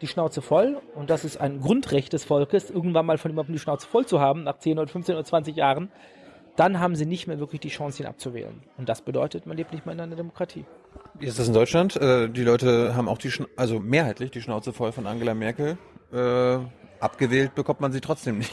die 0.00 0.06
Schnauze 0.06 0.42
voll 0.42 0.80
und 0.94 1.10
das 1.10 1.24
ist 1.24 1.40
ein 1.40 1.60
Grundrecht 1.60 2.12
des 2.12 2.24
Volkes, 2.24 2.70
irgendwann 2.70 3.06
mal 3.06 3.18
von 3.18 3.30
jemandem 3.30 3.54
die 3.54 3.58
Schnauze 3.58 3.86
voll 3.86 4.04
zu 4.06 4.20
haben, 4.20 4.44
nach 4.44 4.58
10 4.58 4.78
oder 4.78 4.88
15 4.88 5.14
oder 5.14 5.24
20 5.24 5.56
Jahren, 5.56 5.90
dann 6.56 6.80
haben 6.80 6.96
sie 6.96 7.06
nicht 7.06 7.26
mehr 7.26 7.38
wirklich 7.38 7.60
die 7.60 7.68
Chance, 7.68 8.02
ihn 8.02 8.08
abzuwählen. 8.08 8.62
Und 8.76 8.88
das 8.88 9.00
bedeutet, 9.02 9.46
man 9.46 9.56
lebt 9.56 9.72
nicht 9.72 9.86
mehr 9.86 9.94
in 9.94 10.00
einer 10.00 10.16
Demokratie. 10.16 10.66
Wie 11.18 11.26
ist 11.26 11.38
das 11.38 11.48
in 11.48 11.54
Deutschland? 11.54 11.96
Äh, 11.96 12.28
die 12.28 12.42
Leute 12.42 12.94
haben 12.96 13.08
auch 13.08 13.18
die, 13.18 13.30
Schna 13.30 13.46
also 13.56 13.78
mehrheitlich 13.78 14.30
die 14.30 14.40
Schnauze 14.40 14.72
voll 14.72 14.92
von 14.92 15.06
Angela 15.06 15.34
Merkel. 15.34 15.78
Äh, 16.12 16.58
abgewählt 17.00 17.54
bekommt 17.54 17.80
man 17.80 17.92
sie 17.92 18.00
trotzdem 18.00 18.38
nicht. 18.38 18.52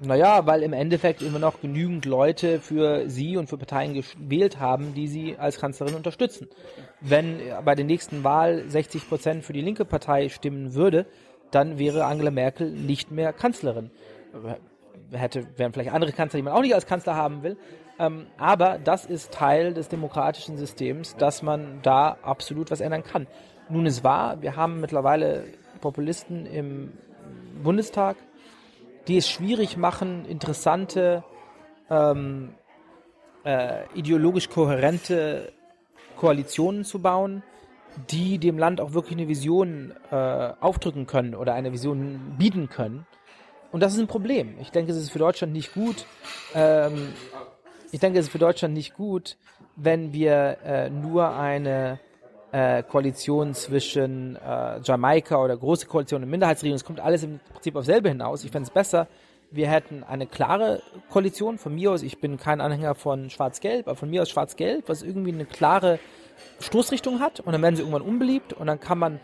Naja, 0.00 0.46
weil 0.46 0.62
im 0.62 0.72
Endeffekt 0.72 1.22
immer 1.22 1.40
noch 1.40 1.60
genügend 1.60 2.04
Leute 2.04 2.60
für 2.60 3.08
sie 3.10 3.36
und 3.36 3.48
für 3.48 3.58
Parteien 3.58 3.94
gewählt 3.94 4.60
haben, 4.60 4.94
die 4.94 5.08
sie 5.08 5.36
als 5.36 5.58
Kanzlerin 5.58 5.94
unterstützen. 5.94 6.48
Wenn 7.00 7.40
bei 7.64 7.74
der 7.74 7.84
nächsten 7.84 8.22
Wahl 8.22 8.64
60 8.68 9.08
Prozent 9.08 9.44
für 9.44 9.52
die 9.52 9.60
linke 9.60 9.84
Partei 9.84 10.28
stimmen 10.28 10.74
würde, 10.74 11.06
dann 11.50 11.78
wäre 11.78 12.04
Angela 12.04 12.30
Merkel 12.30 12.70
nicht 12.70 13.10
mehr 13.10 13.32
Kanzlerin. 13.32 13.90
Hätte, 15.10 15.46
wären 15.56 15.72
vielleicht 15.72 15.92
andere 15.92 16.12
Kanzler, 16.12 16.38
die 16.38 16.44
man 16.44 16.52
auch 16.52 16.62
nicht 16.62 16.74
als 16.74 16.86
Kanzler 16.86 17.16
haben 17.16 17.42
will. 17.42 17.56
Ähm, 17.98 18.26
aber 18.38 18.78
das 18.78 19.06
ist 19.06 19.32
Teil 19.32 19.74
des 19.74 19.88
demokratischen 19.88 20.56
Systems, 20.56 21.16
dass 21.16 21.42
man 21.42 21.80
da 21.82 22.16
absolut 22.22 22.70
was 22.70 22.80
ändern 22.80 23.02
kann. 23.02 23.26
Nun 23.68 23.86
ist 23.86 24.04
wahr, 24.04 24.40
wir 24.40 24.56
haben 24.56 24.80
mittlerweile 24.80 25.44
Populisten 25.80 26.46
im 26.46 26.92
Bundestag, 27.62 28.16
die 29.08 29.16
es 29.16 29.28
schwierig 29.28 29.76
machen, 29.76 30.24
interessante, 30.26 31.24
ähm, 31.90 32.54
äh, 33.44 33.84
ideologisch 33.94 34.48
kohärente 34.48 35.52
Koalitionen 36.16 36.84
zu 36.84 37.00
bauen, 37.00 37.42
die 38.10 38.38
dem 38.38 38.58
Land 38.58 38.80
auch 38.80 38.92
wirklich 38.92 39.18
eine 39.18 39.28
Vision 39.28 39.94
äh, 40.10 40.14
aufdrücken 40.60 41.06
können 41.06 41.34
oder 41.34 41.54
eine 41.54 41.72
Vision 41.72 42.36
bieten 42.38 42.68
können. 42.68 43.06
Und 43.70 43.82
das 43.82 43.92
ist 43.94 43.98
ein 43.98 44.06
Problem. 44.06 44.56
Ich 44.60 44.70
denke, 44.70 44.92
es 44.92 44.98
ist 44.98 45.10
für 45.10 45.18
Deutschland 45.18 45.52
nicht 45.52 45.74
gut. 45.74 46.06
Ähm, 46.54 47.12
ich 47.90 48.00
denke, 48.00 48.18
es 48.18 48.26
ist 48.26 48.32
für 48.32 48.38
Deutschland 48.38 48.74
nicht 48.74 48.94
gut, 48.94 49.36
wenn 49.76 50.12
wir 50.12 50.58
äh, 50.64 50.90
nur 50.90 51.34
eine 51.34 51.98
äh, 52.52 52.82
Koalition 52.82 53.54
zwischen 53.54 54.36
äh, 54.36 54.80
Jamaika 54.80 55.42
oder 55.42 55.56
große 55.56 55.86
Koalition 55.86 56.22
und 56.22 56.30
Minderheitsregierung. 56.30 56.76
Es 56.76 56.84
kommt 56.84 57.00
alles 57.00 57.22
im 57.22 57.40
Prinzip 57.52 57.76
auf 57.76 57.84
selbe 57.84 58.08
hinaus. 58.08 58.44
Ich 58.44 58.50
fände 58.50 58.66
es 58.66 58.70
besser, 58.72 59.06
wir 59.50 59.68
hätten 59.68 60.04
eine 60.04 60.26
klare 60.26 60.82
Koalition. 61.10 61.58
Von 61.58 61.74
mir 61.74 61.92
aus, 61.92 62.02
ich 62.02 62.20
bin 62.20 62.38
kein 62.38 62.60
Anhänger 62.60 62.94
von 62.94 63.30
Schwarz-Gelb, 63.30 63.86
aber 63.86 63.96
von 63.96 64.10
mir 64.10 64.22
aus 64.22 64.30
Schwarz-Gelb, 64.30 64.88
was 64.88 65.02
irgendwie 65.02 65.32
eine 65.32 65.46
klare 65.46 65.98
Stoßrichtung 66.60 67.20
hat. 67.20 67.40
Und 67.40 67.52
dann 67.52 67.62
werden 67.62 67.76
sie 67.76 67.82
irgendwann 67.82 68.02
unbeliebt 68.02 68.52
und 68.52 68.66
dann 68.66 68.80
kann 68.80 68.98
man 68.98 69.20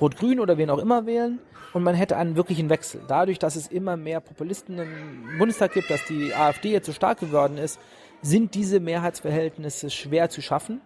Rot-Grün 0.00 0.40
oder 0.40 0.58
wen 0.58 0.70
auch 0.70 0.78
immer 0.78 1.06
wählen 1.06 1.38
und 1.72 1.82
man 1.82 1.94
hätte 1.94 2.16
einen 2.16 2.36
wirklichen 2.36 2.68
Wechsel. 2.68 3.02
Dadurch, 3.08 3.38
dass 3.38 3.56
es 3.56 3.66
immer 3.66 3.96
mehr 3.96 4.20
Populisten 4.20 4.78
im 4.78 5.38
Bundestag 5.38 5.72
gibt, 5.72 5.90
dass 5.90 6.04
die 6.06 6.34
AfD 6.34 6.70
jetzt 6.70 6.86
so 6.86 6.92
stark 6.92 7.20
geworden 7.20 7.58
ist, 7.58 7.78
sind 8.22 8.54
diese 8.54 8.80
Mehrheitsverhältnisse 8.80 9.90
schwer 9.90 10.30
zu 10.30 10.40
schaffen. 10.40 10.80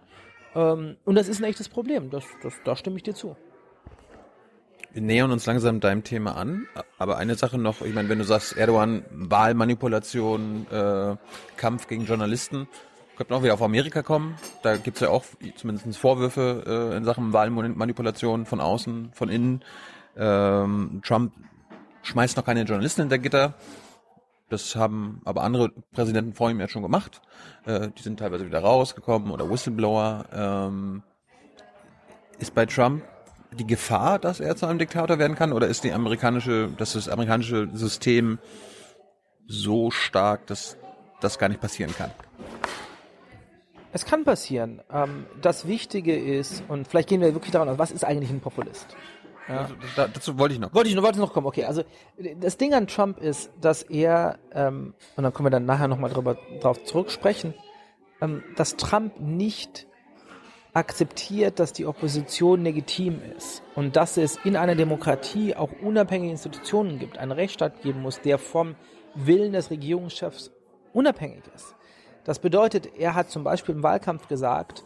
Ähm, 0.55 0.97
und 1.05 1.15
das 1.15 1.27
ist 1.27 1.39
ein 1.39 1.45
echtes 1.45 1.69
Problem. 1.69 2.09
Das, 2.09 2.25
das, 2.43 2.53
da 2.65 2.75
stimme 2.75 2.97
ich 2.97 3.03
dir 3.03 3.15
zu. 3.15 3.35
Wir 4.91 5.01
nähern 5.03 5.31
uns 5.31 5.45
langsam 5.45 5.79
deinem 5.79 6.03
Thema 6.03 6.35
an, 6.35 6.65
aber 6.97 7.17
eine 7.17 7.35
Sache 7.35 7.59
noch, 7.59 7.81
ich 7.81 7.93
meine, 7.93 8.09
wenn 8.09 8.17
du 8.17 8.23
sagst, 8.23 8.57
Erdogan, 8.57 9.05
Wahlmanipulation, 9.11 10.65
äh, 10.71 11.15
Kampf 11.55 11.87
gegen 11.87 12.05
Journalisten, 12.05 12.67
könnten 13.15 13.33
auch 13.33 13.43
wieder 13.43 13.53
auf 13.53 13.61
Amerika 13.61 14.01
kommen. 14.01 14.35
Da 14.63 14.77
gibt's 14.77 15.01
ja 15.01 15.09
auch 15.09 15.23
zumindest 15.55 15.97
Vorwürfe 15.97 16.91
äh, 16.93 16.97
in 16.97 17.03
Sachen 17.03 17.33
Wahlmanipulation 17.33 18.45
von 18.45 18.59
außen, 18.59 19.11
von 19.13 19.29
innen. 19.29 19.63
Ähm, 20.15 21.01
Trump 21.03 21.33
schmeißt 22.03 22.37
noch 22.37 22.45
keine 22.45 22.63
Journalisten 22.63 23.01
hinter 23.01 23.17
Gitter. 23.19 23.53
Das 24.49 24.75
haben 24.75 25.21
aber 25.25 25.43
andere 25.43 25.69
Präsidenten 25.91 26.33
vor 26.33 26.49
ihm 26.49 26.59
ja 26.59 26.67
schon 26.67 26.81
gemacht. 26.81 27.21
Äh, 27.65 27.89
die 27.97 28.01
sind 28.01 28.19
teilweise 28.19 28.45
wieder 28.45 28.59
rausgekommen 28.59 29.31
oder 29.31 29.49
Whistleblower. 29.49 30.25
Ähm, 30.31 31.03
ist 32.39 32.55
bei 32.55 32.65
Trump 32.65 33.03
die 33.51 33.67
Gefahr, 33.67 34.19
dass 34.19 34.39
er 34.39 34.55
zu 34.55 34.65
einem 34.65 34.79
Diktator 34.79 35.19
werden 35.19 35.35
kann, 35.35 35.53
oder 35.53 35.67
ist 35.67 35.83
die 35.83 35.91
amerikanische, 35.91 36.69
dass 36.77 36.93
das 36.93 37.09
amerikanische 37.09 37.69
System 37.73 38.39
so 39.47 39.91
stark, 39.91 40.45
dass 40.47 40.77
das 41.21 41.39
gar 41.39 41.49
nicht 41.49 41.61
passieren 41.61 41.93
kann? 41.95 42.11
Es 43.93 44.05
kann 44.05 44.25
passieren. 44.25 44.81
Ähm, 44.91 45.25
das 45.41 45.67
Wichtige 45.67 46.15
ist, 46.17 46.63
und 46.67 46.87
vielleicht 46.87 47.09
gehen 47.09 47.21
wir 47.21 47.33
wirklich 47.33 47.51
daran 47.51 47.69
aus, 47.69 47.77
was 47.77 47.91
ist 47.91 48.03
eigentlich 48.03 48.29
ein 48.29 48.41
Populist? 48.41 48.95
Ja. 49.47 49.61
Also, 49.61 49.75
da, 49.95 50.07
dazu 50.07 50.37
wollte 50.37 50.53
ich 50.53 50.59
noch. 50.59 50.73
Wollte 50.73 50.89
ich 50.89 50.95
noch, 50.95 51.03
wollte 51.03 51.19
noch 51.19 51.33
kommen. 51.33 51.47
Okay, 51.47 51.65
also 51.65 51.83
das 52.39 52.57
Ding 52.57 52.73
an 52.73 52.87
Trump 52.87 53.19
ist, 53.19 53.51
dass 53.61 53.83
er, 53.83 54.39
ähm, 54.51 54.93
und 55.15 55.23
dann 55.23 55.33
können 55.33 55.45
wir 55.45 55.51
dann 55.51 55.65
nachher 55.65 55.87
nochmal 55.87 56.11
drauf 56.61 56.83
zurücksprechen, 56.83 57.53
ähm, 58.21 58.43
dass 58.55 58.75
Trump 58.75 59.19
nicht 59.19 59.87
akzeptiert, 60.73 61.59
dass 61.59 61.73
die 61.73 61.85
Opposition 61.85 62.63
legitim 62.63 63.19
ist 63.35 63.63
und 63.73 63.95
dass 63.95 64.17
es 64.17 64.37
in 64.43 64.55
einer 64.55 64.75
Demokratie 64.75 65.55
auch 65.55 65.71
unabhängige 65.81 66.31
Institutionen 66.31 66.99
gibt, 66.99 67.17
einen 67.17 67.31
Rechtsstaat 67.31 67.81
geben 67.81 68.01
muss, 68.01 68.21
der 68.21 68.37
vom 68.37 68.75
Willen 69.15 69.53
des 69.53 69.71
Regierungschefs 69.71 70.51
unabhängig 70.93 71.41
ist. 71.55 71.73
Das 72.25 72.39
bedeutet, 72.39 72.91
er 72.97 73.15
hat 73.15 73.31
zum 73.31 73.43
Beispiel 73.43 73.73
im 73.73 73.83
Wahlkampf 73.83 74.27
gesagt, 74.27 74.83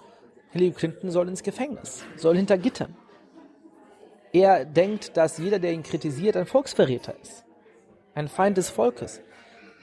Hillary 0.51 0.71
Clinton 0.71 1.09
soll 1.09 1.27
ins 1.27 1.43
Gefängnis, 1.43 2.05
soll 2.15 2.37
hinter 2.37 2.57
Gittern. 2.57 2.95
Er 4.33 4.65
denkt, 4.65 5.17
dass 5.17 5.37
jeder, 5.37 5.59
der 5.59 5.73
ihn 5.73 5.83
kritisiert, 5.83 6.37
ein 6.37 6.45
Volksverräter 6.45 7.15
ist. 7.21 7.45
Ein 8.13 8.27
Feind 8.27 8.57
des 8.57 8.69
Volkes. 8.69 9.21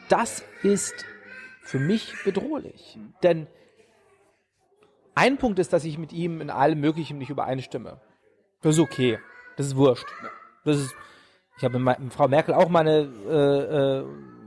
Das 0.09 0.43
ist 0.63 1.05
für 1.63 1.79
mich 1.79 2.15
bedrohlich. 2.25 2.99
Denn 3.23 3.47
ein 5.15 5.37
Punkt 5.37 5.59
ist, 5.59 5.73
dass 5.73 5.85
ich 5.85 5.99
mit 5.99 6.13
ihm 6.13 6.41
in 6.41 6.51
allem 6.51 6.81
Möglichen 6.81 7.19
nicht 7.19 7.31
übereinstimme. 7.31 8.01
Das 8.63 8.77
ist 8.77 8.81
okay. 8.81 9.19
Das 9.57 9.67
ist 9.67 9.77
wurscht. 9.77 10.07
Das 10.65 10.79
ist, 10.79 10.95
ich 11.57 11.65
habe 11.65 11.79
mit 11.79 12.13
Frau 12.13 12.29
Merkel 12.29 12.55
auch 12.55 12.69
meine 12.69 13.01
äh, 13.29 13.99
äh, 13.99 14.05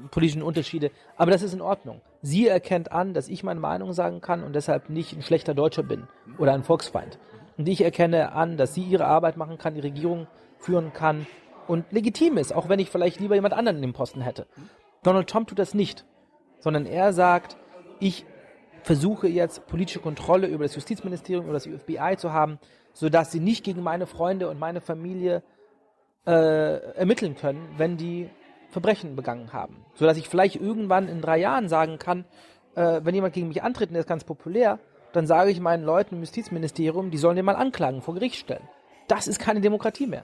politischen 0.09 0.41
Unterschiede, 0.41 0.91
aber 1.17 1.31
das 1.31 1.41
ist 1.41 1.53
in 1.53 1.61
Ordnung. 1.61 2.01
Sie 2.21 2.47
erkennt 2.47 2.91
an, 2.91 3.13
dass 3.13 3.27
ich 3.27 3.43
meine 3.43 3.59
Meinung 3.59 3.93
sagen 3.93 4.21
kann 4.21 4.43
und 4.43 4.53
deshalb 4.53 4.89
nicht 4.89 5.13
ein 5.13 5.21
schlechter 5.21 5.53
Deutscher 5.53 5.83
bin 5.83 6.07
oder 6.37 6.53
ein 6.53 6.63
Volksfeind. 6.63 7.19
Und 7.61 7.69
ich 7.69 7.83
erkenne 7.83 8.31
an, 8.31 8.57
dass 8.57 8.73
sie 8.73 8.81
ihre 8.81 9.05
Arbeit 9.05 9.37
machen 9.37 9.59
kann, 9.59 9.75
die 9.75 9.81
Regierung 9.81 10.25
führen 10.57 10.93
kann 10.93 11.27
und 11.67 11.91
legitim 11.91 12.39
ist, 12.39 12.55
auch 12.55 12.69
wenn 12.69 12.79
ich 12.79 12.89
vielleicht 12.89 13.19
lieber 13.19 13.35
jemand 13.35 13.53
anderen 13.53 13.75
in 13.75 13.83
dem 13.83 13.93
Posten 13.93 14.21
hätte. 14.21 14.47
Donald 15.03 15.29
Trump 15.29 15.47
tut 15.47 15.59
das 15.59 15.75
nicht, 15.75 16.03
sondern 16.57 16.87
er 16.87 17.13
sagt, 17.13 17.57
ich 17.99 18.25
versuche 18.81 19.27
jetzt 19.27 19.67
politische 19.67 19.99
Kontrolle 19.99 20.47
über 20.47 20.63
das 20.63 20.73
Justizministerium 20.73 21.45
oder 21.45 21.53
das 21.53 21.67
FBI 21.67 22.15
zu 22.17 22.33
haben, 22.33 22.57
sodass 22.93 23.31
sie 23.31 23.39
nicht 23.39 23.63
gegen 23.63 23.83
meine 23.83 24.07
Freunde 24.07 24.49
und 24.49 24.57
meine 24.57 24.81
Familie 24.81 25.43
äh, 26.25 26.95
ermitteln 26.95 27.35
können, 27.35 27.69
wenn 27.77 27.95
die 27.95 28.27
Verbrechen 28.69 29.15
begangen 29.15 29.53
haben. 29.53 29.85
Sodass 29.93 30.17
ich 30.17 30.27
vielleicht 30.27 30.55
irgendwann 30.55 31.07
in 31.07 31.21
drei 31.21 31.37
Jahren 31.37 31.69
sagen 31.69 31.99
kann, 31.99 32.25
äh, 32.73 33.01
wenn 33.03 33.13
jemand 33.13 33.35
gegen 33.35 33.49
mich 33.49 33.61
antritt 33.61 33.91
der 33.91 33.99
ist 33.99 34.09
ganz 34.09 34.23
populär, 34.23 34.79
dann 35.13 35.27
sage 35.27 35.51
ich 35.51 35.59
meinen 35.59 35.83
Leuten 35.83 36.15
im 36.15 36.21
Justizministerium, 36.21 37.11
die 37.11 37.17
sollen 37.17 37.35
den 37.35 37.45
mal 37.45 37.55
anklagen, 37.55 38.01
vor 38.01 38.13
Gericht 38.13 38.35
stellen. 38.35 38.67
Das 39.07 39.27
ist 39.27 39.39
keine 39.39 39.61
Demokratie 39.61 40.07
mehr. 40.07 40.23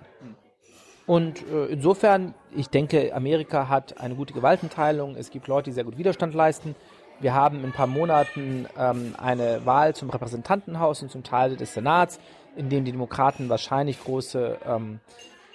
Und 1.06 1.42
äh, 1.50 1.66
insofern, 1.68 2.34
ich 2.56 2.70
denke, 2.70 3.14
Amerika 3.16 3.70
hat 3.70 4.00
eine 4.00 4.16
gute 4.16 4.34
Gewaltenteilung. 4.34 5.16
Es 5.16 5.30
gibt 5.30 5.48
Leute, 5.48 5.70
die 5.70 5.74
sehr 5.74 5.86
gut 5.86 5.98
Widerstand 5.98 6.34
leisten. 6.34 6.76
Wir 7.20 7.34
haben 7.34 7.60
in 7.60 7.66
ein 7.66 7.72
paar 7.72 7.88
Monaten 7.88 8.68
ähm, 8.78 9.16
eine 9.18 9.66
Wahl 9.66 9.96
zum 9.96 10.10
Repräsentantenhaus 10.10 11.02
und 11.02 11.10
zum 11.10 11.24
Teil 11.24 11.56
des 11.56 11.74
Senats, 11.74 12.20
in 12.56 12.70
dem 12.70 12.86
die 12.86 12.92
Demokraten 12.92 13.50
wahrscheinlich 13.50 14.04
große 14.04 14.58
ähm, 14.66 15.00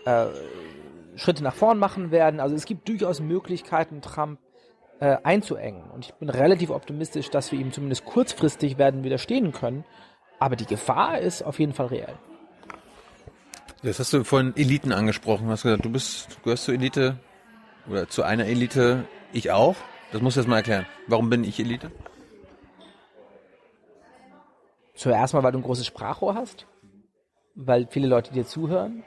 äh, 0.07 0.27
Schritte 1.17 1.45
nach 1.45 1.55
vorn 1.55 1.79
machen 1.79 2.11
werden. 2.11 2.41
Also 2.41 2.57
es 2.57 2.65
gibt 2.65 2.89
durchaus 2.89 3.21
Möglichkeiten, 3.21 4.01
Trump 4.01 4.39
äh, 5.03 5.19
einzuengen. 5.25 5.83
Und 5.91 6.05
ich 6.05 6.15
bin 6.15 6.31
relativ 6.31 6.71
optimistisch, 6.71 7.29
dass 7.29 7.51
wir 7.51 7.59
ihm 7.59 7.73
zumindest 7.73 8.05
kurzfristig 8.05 8.79
werden 8.79 9.03
widerstehen 9.03 9.51
können. 9.51 9.85
Aber 10.39 10.55
die 10.55 10.65
Gefahr 10.65 11.19
ist 11.19 11.43
auf 11.43 11.59
jeden 11.59 11.73
Fall 11.73 11.87
reell. 11.87 12.15
Jetzt 13.83 13.99
hast 13.99 14.13
du 14.13 14.23
vorhin 14.23 14.55
Eliten 14.55 14.93
angesprochen. 14.93 15.47
Du 15.47 15.51
hast 15.51 15.65
gesagt, 15.65 15.85
du 15.85 15.91
bist, 15.91 16.29
du 16.37 16.43
gehörst 16.45 16.67
zur 16.67 16.75
Elite 16.75 17.19
oder 17.91 18.09
zu 18.09 18.23
einer 18.23 18.47
Elite. 18.47 19.05
Ich 19.33 19.51
auch. 19.51 19.75
Das 20.13 20.23
musst 20.23 20.37
du 20.37 20.41
jetzt 20.41 20.49
mal 20.49 20.59
erklären. 20.59 20.87
Warum 21.09 21.31
bin 21.31 21.43
ich 21.43 21.59
Elite? 21.59 21.91
Zuerst 24.95 25.35
mal, 25.35 25.43
weil 25.43 25.51
du 25.51 25.59
ein 25.59 25.65
großes 25.65 25.87
Sprachrohr 25.87 26.37
hast. 26.37 26.69
Weil 27.57 27.89
viele 27.91 28.07
Leute 28.07 28.33
dir 28.33 28.47
zuhören. 28.47 29.03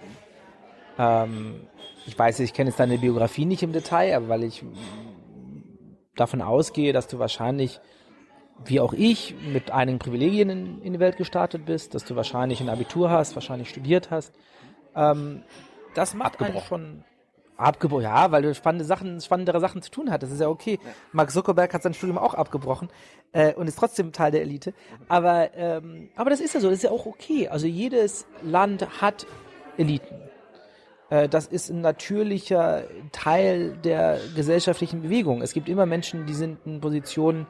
Ähm, 1.00 1.68
ich 2.06 2.20
weiß, 2.20 2.42
ich 2.42 2.54
kenne 2.54 2.70
jetzt 2.70 2.82
deine 2.82 2.98
Biografie 2.98 3.46
nicht 3.46 3.64
im 3.64 3.72
Detail, 3.72 4.14
aber 4.18 4.28
weil 4.28 4.44
ich 4.44 4.62
davon 6.16 6.42
ausgehe, 6.42 6.94
dass 6.94 7.08
du 7.08 7.20
wahrscheinlich, 7.20 7.80
wie 8.64 8.80
auch 8.80 8.94
ich, 8.94 9.36
mit 9.52 9.72
einigen 9.72 10.00
Privilegien 10.00 10.50
in, 10.50 10.82
in 10.82 10.94
die 10.94 11.00
Welt 11.00 11.18
gestartet 11.18 11.66
bist, 11.66 11.94
dass 11.94 12.06
du 12.06 12.16
wahrscheinlich 12.16 12.62
ein 12.62 12.70
Abitur 12.70 13.10
hast, 13.10 13.36
wahrscheinlich 13.36 13.70
studiert 13.70 14.12
hast. 14.12 14.34
Ähm, 14.96 15.44
das 15.94 16.14
macht 16.14 16.42
einen 16.42 16.60
schon 16.62 17.04
abgebrochen. 17.58 18.04
Ja, 18.04 18.32
weil 18.32 18.42
du 18.42 18.54
spannende 18.54 18.86
Sachen, 18.86 19.22
spannendere 19.22 19.60
Sachen 19.60 19.82
zu 19.82 19.92
tun 19.92 20.12
hattest. 20.12 20.32
Das 20.32 20.36
ist 20.36 20.42
ja 20.42 20.50
okay. 20.50 20.80
Ja. 20.84 20.92
Mark 21.12 21.32
Zuckerberg 21.32 21.74
hat 21.74 21.84
sein 21.84 21.94
Studium 21.94 22.18
auch 22.18 22.34
abgebrochen 22.34 22.90
äh, 23.32 23.54
und 23.54 23.68
ist 23.68 23.80
trotzdem 23.80 24.12
Teil 24.12 24.32
der 24.32 24.42
Elite. 24.42 24.74
Aber, 25.08 25.54
ähm, 25.56 26.10
aber 26.16 26.30
das 26.30 26.40
ist 26.40 26.54
ja 26.54 26.60
so. 26.60 26.70
Das 26.70 26.78
ist 26.78 26.84
ja 26.84 26.92
auch 26.92 27.06
okay. 27.06 27.48
Also 27.48 27.68
jedes 27.68 28.28
Land 28.44 29.02
hat 29.02 29.26
Eliten. 29.78 30.16
Äh, 31.10 31.30
das 31.30 31.48
ist 31.48 31.70
ein 31.70 31.82
natürlicher 31.82 32.84
Teil 33.12 33.78
der 33.84 34.20
gesellschaftlichen 34.36 35.02
Bewegung. 35.02 35.42
Es 35.42 35.54
gibt 35.54 35.70
immer 35.70 35.86
Menschen, 35.86 36.26
die 36.26 36.34
sind 36.34 36.60
in 36.66 36.82
Positionen, 36.82 37.48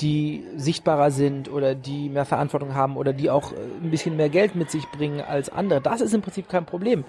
die 0.00 0.44
sichtbarer 0.56 1.10
sind 1.10 1.50
oder 1.50 1.74
die 1.74 2.08
mehr 2.08 2.24
Verantwortung 2.24 2.74
haben 2.74 2.96
oder 2.96 3.12
die 3.12 3.30
auch 3.30 3.52
äh, 3.52 3.56
ein 3.82 3.90
bisschen 3.90 4.16
mehr 4.16 4.28
Geld 4.28 4.54
mit 4.54 4.70
sich 4.70 4.86
bringen 4.90 5.20
als 5.20 5.50
andere. 5.50 5.80
Das 5.80 6.00
ist 6.00 6.14
im 6.14 6.22
Prinzip 6.22 6.48
kein 6.48 6.66
Problem. 6.66 7.04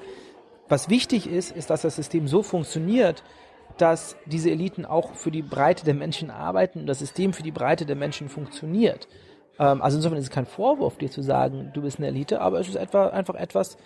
Was 0.67 0.89
wichtig 0.89 1.27
ist, 1.27 1.55
ist, 1.55 1.69
dass 1.69 1.81
das 1.81 1.95
System 1.95 2.27
so 2.27 2.43
funktioniert, 2.43 3.23
dass 3.77 4.15
diese 4.25 4.51
Eliten 4.51 4.85
auch 4.85 5.13
für 5.13 5.31
die 5.31 5.41
Breite 5.41 5.85
der 5.85 5.93
Menschen 5.93 6.29
arbeiten 6.29 6.81
und 6.81 6.87
das 6.87 6.99
System 6.99 7.33
für 7.33 7.43
die 7.43 7.51
Breite 7.51 7.85
der 7.85 7.95
Menschen 7.95 8.29
funktioniert. 8.29 9.07
Ähm, 9.59 9.81
also 9.81 9.97
insofern 9.97 10.17
ist 10.17 10.25
es 10.25 10.29
kein 10.31 10.45
Vorwurf, 10.45 10.97
dir 10.97 11.09
zu 11.09 11.21
sagen, 11.21 11.71
du 11.73 11.81
bist 11.81 11.97
eine 11.97 12.07
Elite, 12.07 12.41
aber 12.41 12.59
es 12.59 12.67
ist 12.67 12.75
etwa, 12.75 13.07
einfach 13.07 13.35
etwas, 13.35 13.77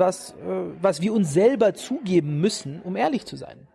was, 0.00 0.32
äh, 0.32 0.34
was 0.80 1.00
wir 1.00 1.12
uns 1.12 1.32
selber 1.32 1.74
zugeben 1.74 2.40
müssen, 2.40 2.82
um 2.82 2.96
ehrlich 2.96 3.24
zu 3.24 3.36
sein. 3.36 3.68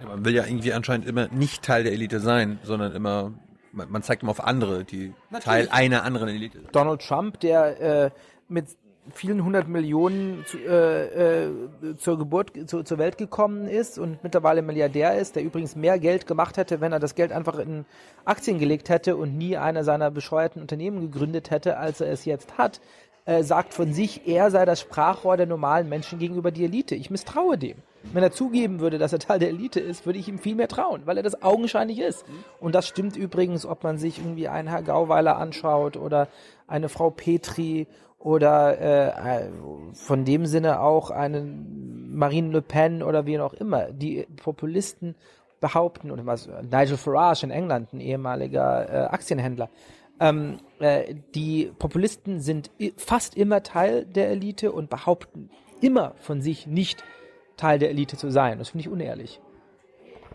Ja, 0.00 0.06
man 0.06 0.24
will 0.24 0.34
ja 0.34 0.46
irgendwie 0.46 0.72
anscheinend 0.72 1.06
immer 1.06 1.26
nicht 1.28 1.62
Teil 1.62 1.82
der 1.82 1.92
Elite 1.92 2.20
sein, 2.20 2.60
sondern 2.62 2.94
immer, 2.94 3.32
man, 3.72 3.90
man 3.90 4.02
zeigt 4.04 4.22
immer 4.22 4.30
auf 4.30 4.44
andere, 4.44 4.84
die 4.84 5.12
Natürlich. 5.30 5.44
Teil 5.44 5.68
einer 5.70 6.04
anderen 6.04 6.28
Elite 6.28 6.60
sind. 6.60 6.76
Donald 6.76 7.02
Trump, 7.02 7.40
der 7.40 7.80
äh, 7.80 8.10
mit 8.48 8.66
vielen 9.12 9.44
hundert 9.44 9.68
Millionen 9.68 10.44
zu, 10.46 10.58
äh, 10.58 11.46
äh, 11.46 11.96
zur 11.96 12.18
Geburt, 12.18 12.52
zu, 12.66 12.82
zur 12.82 12.98
Welt 12.98 13.18
gekommen 13.18 13.66
ist 13.66 13.98
und 13.98 14.22
mittlerweile 14.22 14.62
Milliardär 14.62 15.16
ist, 15.16 15.36
der 15.36 15.42
übrigens 15.42 15.74
mehr 15.74 15.98
Geld 15.98 16.26
gemacht 16.26 16.56
hätte, 16.56 16.80
wenn 16.80 16.92
er 16.92 17.00
das 17.00 17.14
Geld 17.14 17.32
einfach 17.32 17.58
in 17.58 17.84
Aktien 18.24 18.58
gelegt 18.58 18.88
hätte 18.88 19.16
und 19.16 19.36
nie 19.36 19.56
einer 19.56 19.84
seiner 19.84 20.10
bescheuerten 20.10 20.60
Unternehmen 20.60 21.00
gegründet 21.00 21.50
hätte, 21.50 21.78
als 21.78 22.00
er 22.00 22.12
es 22.12 22.24
jetzt 22.24 22.58
hat, 22.58 22.80
äh, 23.30 23.44
sagt 23.44 23.74
von 23.74 23.92
sich, 23.92 24.26
er 24.26 24.50
sei 24.50 24.64
das 24.64 24.80
Sprachrohr 24.80 25.36
der 25.36 25.46
normalen 25.46 25.88
Menschen 25.88 26.18
gegenüber 26.18 26.50
die 26.50 26.64
Elite. 26.64 26.96
Ich 26.96 27.10
misstraue 27.10 27.56
dem. 27.56 27.76
Wenn 28.12 28.24
er 28.24 28.32
zugeben 28.32 28.80
würde, 28.80 28.98
dass 28.98 29.12
er 29.12 29.20
Teil 29.20 29.38
der 29.38 29.50
Elite 29.50 29.78
ist, 29.78 30.04
würde 30.04 30.18
ich 30.18 30.26
ihm 30.26 30.38
viel 30.38 30.56
mehr 30.56 30.66
trauen, 30.66 31.02
weil 31.04 31.16
er 31.16 31.22
das 31.22 31.40
augenscheinlich 31.40 32.00
ist. 32.00 32.24
Und 32.58 32.74
das 32.74 32.88
stimmt 32.88 33.16
übrigens, 33.16 33.66
ob 33.66 33.84
man 33.84 33.98
sich 33.98 34.18
irgendwie 34.18 34.48
einen 34.48 34.66
Herr 34.66 34.82
Gauweiler 34.82 35.36
anschaut 35.36 35.96
oder 35.96 36.26
eine 36.66 36.88
Frau 36.88 37.10
Petri 37.10 37.86
oder 38.18 38.80
äh, 38.80 39.48
von 39.92 40.24
dem 40.24 40.46
Sinne 40.46 40.80
auch 40.80 41.12
einen 41.12 42.10
Marine 42.12 42.50
Le 42.50 42.62
Pen 42.62 43.00
oder 43.00 43.26
wie 43.26 43.38
auch 43.38 43.54
immer. 43.54 43.92
Die 43.92 44.26
Populisten 44.42 45.14
behaupten, 45.60 46.10
oder 46.10 46.26
was 46.26 46.48
Nigel 46.62 46.96
Farage 46.96 47.44
in 47.44 47.52
England, 47.52 47.92
ein 47.92 48.00
ehemaliger 48.00 48.88
äh, 48.88 49.06
Aktienhändler, 49.06 49.68
ähm, 50.20 50.58
äh, 50.78 51.14
die 51.34 51.72
Populisten 51.78 52.40
sind 52.40 52.70
fast 52.96 53.36
immer 53.36 53.62
Teil 53.62 54.04
der 54.04 54.28
Elite 54.30 54.70
und 54.72 54.90
behaupten 54.90 55.50
immer 55.80 56.14
von 56.20 56.42
sich 56.42 56.66
nicht 56.66 57.02
Teil 57.56 57.78
der 57.78 57.90
Elite 57.90 58.16
zu 58.16 58.30
sein. 58.30 58.58
Das 58.58 58.70
finde 58.70 58.82
ich 58.82 58.88
unehrlich. 58.88 59.40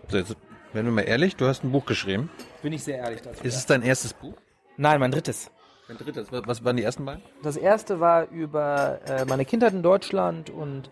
So, 0.09 0.17
jetzt 0.17 0.35
werden 0.73 0.87
wir 0.87 0.91
mal 0.91 1.01
ehrlich, 1.01 1.35
du 1.35 1.45
hast 1.45 1.63
ein 1.63 1.71
Buch 1.71 1.85
geschrieben. 1.85 2.29
Bin 2.61 2.73
ich 2.73 2.83
sehr 2.83 2.97
ehrlich 2.97 3.21
dazu. 3.21 3.43
Ist 3.43 3.53
ja. 3.53 3.59
es 3.59 3.65
dein 3.65 3.81
erstes 3.81 4.13
Buch? 4.13 4.33
Nein, 4.77 4.99
mein 4.99 5.11
drittes. 5.11 5.49
Mein 5.87 5.97
drittes. 5.97 6.27
Was 6.31 6.65
waren 6.65 6.77
die 6.77 6.83
ersten 6.83 7.05
beiden? 7.05 7.23
Das 7.43 7.57
erste 7.57 7.99
war 7.99 8.29
über 8.29 8.99
äh, 9.07 9.25
meine 9.25 9.45
Kindheit 9.45 9.73
in 9.73 9.83
Deutschland 9.83 10.49
und 10.49 10.89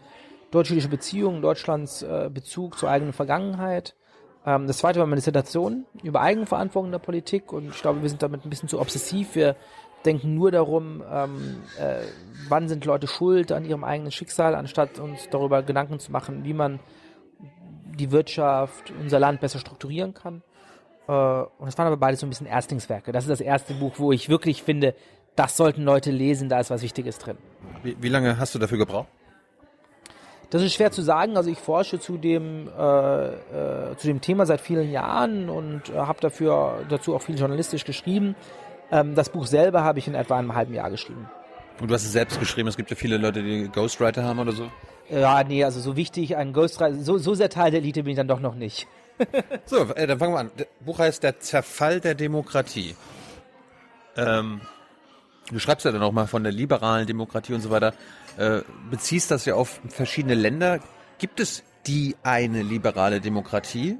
deutsch-jüdische 0.52 0.88
Beziehungen, 0.88 1.42
Deutschlands 1.42 2.04
äh, 2.04 2.30
Bezug 2.32 2.78
zur 2.78 2.90
eigenen 2.90 3.14
Vergangenheit. 3.14 3.96
Ähm, 4.46 4.68
das 4.68 4.78
zweite 4.80 5.00
war 5.00 5.06
meine 5.06 5.20
Dissertation 5.20 5.86
über 6.04 6.22
Eigenverantwortung 6.22 6.92
der 6.92 7.00
Politik 7.00 7.54
und 7.54 7.70
ich 7.70 7.82
glaube, 7.82 8.02
wir 8.02 8.10
sind 8.10 8.22
damit 8.22 8.46
ein 8.46 8.50
bisschen 8.50 8.70
zu 8.70 8.80
obsessiv. 8.80 9.36
Wir 9.36 9.56
denken 10.06 10.36
nur 10.36 10.52
darum, 10.52 11.04
ähm, 11.10 11.62
äh, 11.80 12.02
wann 12.50 12.68
sind 12.68 12.86
Leute 12.86 13.08
schuld 13.08 13.52
an 13.52 13.66
ihrem 13.66 13.84
eigenen 13.84 14.12
Schicksal, 14.12 14.56
anstatt 14.56 15.00
uns 15.00 15.30
darüber 15.30 15.64
Gedanken 15.64 16.00
zu 16.00 16.12
machen, 16.12 16.44
wie 16.44 16.54
man 16.54 16.80
die 17.98 18.12
Wirtschaft, 18.12 18.92
unser 19.00 19.20
Land 19.20 19.40
besser 19.40 19.60
strukturieren 19.60 20.14
kann. 20.14 20.42
Äh, 21.08 21.12
und 21.12 21.66
das 21.66 21.78
waren 21.78 21.88
aber 21.88 21.98
beides 21.98 22.20
so 22.20 22.26
ein 22.26 22.30
bisschen 22.30 22.48
Erstlingswerke. 22.48 23.12
Das 23.12 23.24
ist 23.24 23.30
das 23.30 23.42
erste 23.42 23.74
Buch, 23.74 23.94
wo 23.98 24.12
ich 24.12 24.30
wirklich 24.30 24.64
finde, 24.64 24.96
das 25.36 25.58
sollten 25.58 25.84
Leute 25.84 26.12
lesen, 26.12 26.50
da 26.50 26.60
ist 26.60 26.70
was 26.70 26.82
Wichtiges 26.82 27.18
drin. 27.18 27.38
Wie, 27.82 27.96
wie 28.00 28.10
lange 28.10 28.38
hast 28.38 28.54
du 28.56 28.60
dafür 28.60 28.78
gebraucht? 28.78 29.08
Das 30.54 30.62
ist 30.62 30.76
schwer 30.76 30.92
zu 30.92 31.02
sagen. 31.02 31.36
Also 31.36 31.50
ich 31.50 31.58
forsche 31.58 32.00
zu 32.00 32.20
dem, 32.20 32.68
äh, 32.68 33.26
äh, 33.26 33.98
zu 33.98 34.06
dem 34.06 34.22
Thema 34.22 34.46
seit 34.46 34.62
vielen 34.62 34.92
Jahren 34.92 35.50
und 35.50 35.90
äh, 35.90 35.94
habe 35.94 36.22
dafür 36.22 36.86
dazu 36.90 37.16
auch 37.16 37.24
viel 37.24 37.40
journalistisch 37.40 37.86
geschrieben. 37.86 38.36
Ähm, 38.92 39.16
das 39.16 39.30
Buch 39.30 39.48
selber 39.48 39.84
habe 39.84 39.98
ich 39.98 40.08
in 40.08 40.14
etwa 40.14 40.38
einem 40.38 40.54
halben 40.54 40.76
Jahr 40.76 40.92
geschrieben. 40.92 41.28
Und 41.82 41.90
du 41.90 41.96
hast 41.96 42.04
es 42.04 42.12
selbst 42.12 42.40
geschrieben. 42.40 42.68
Es 42.68 42.78
gibt 42.78 42.92
ja 42.92 42.96
viele 42.96 43.18
Leute, 43.18 43.42
die 43.42 43.68
Ghostwriter 43.68 44.24
haben 44.24 44.38
oder 44.38 44.52
so. 44.52 44.70
Ja, 45.10 45.44
nee, 45.44 45.64
also 45.64 45.80
so 45.80 45.96
wichtig, 45.96 46.38
ein 46.38 46.54
Ghostwriter, 46.54 46.98
so, 47.02 47.18
so 47.18 47.34
sehr 47.34 47.50
Teil 47.50 47.72
der 47.72 47.80
Elite 47.80 48.04
bin 48.04 48.12
ich 48.12 48.18
dann 48.18 48.28
doch 48.28 48.40
noch 48.40 48.54
nicht. 48.54 48.86
so, 49.66 49.78
äh, 49.96 50.06
dann 50.06 50.20
fangen 50.20 50.36
wir 50.36 50.40
an. 50.40 50.52
Das 50.56 50.68
Buch 50.82 51.00
heißt 51.00 51.24
Der 51.24 51.40
Zerfall 51.40 52.00
der 52.00 52.14
Demokratie. 52.14 52.96
Ähm, 54.16 54.62
du 55.52 55.58
schreibst 55.58 55.84
ja 55.84 55.92
dann 55.92 56.04
auch 56.04 56.12
mal 56.12 56.28
von 56.28 56.44
der 56.44 56.54
liberalen 56.54 57.08
Demokratie 57.08 57.56
und 57.56 57.62
so 57.62 57.72
weiter 57.72 57.96
äh, 58.38 58.62
beziehst 58.90 59.32
das 59.32 59.46
ja 59.46 59.56
auf 59.56 59.82
verschiedene 59.88 60.36
Länder. 60.36 60.80
Gibt 61.18 61.40
es 61.40 61.64
die 61.88 62.16
eine 62.24 62.62
liberale 62.62 63.22
Demokratie? 63.22 63.98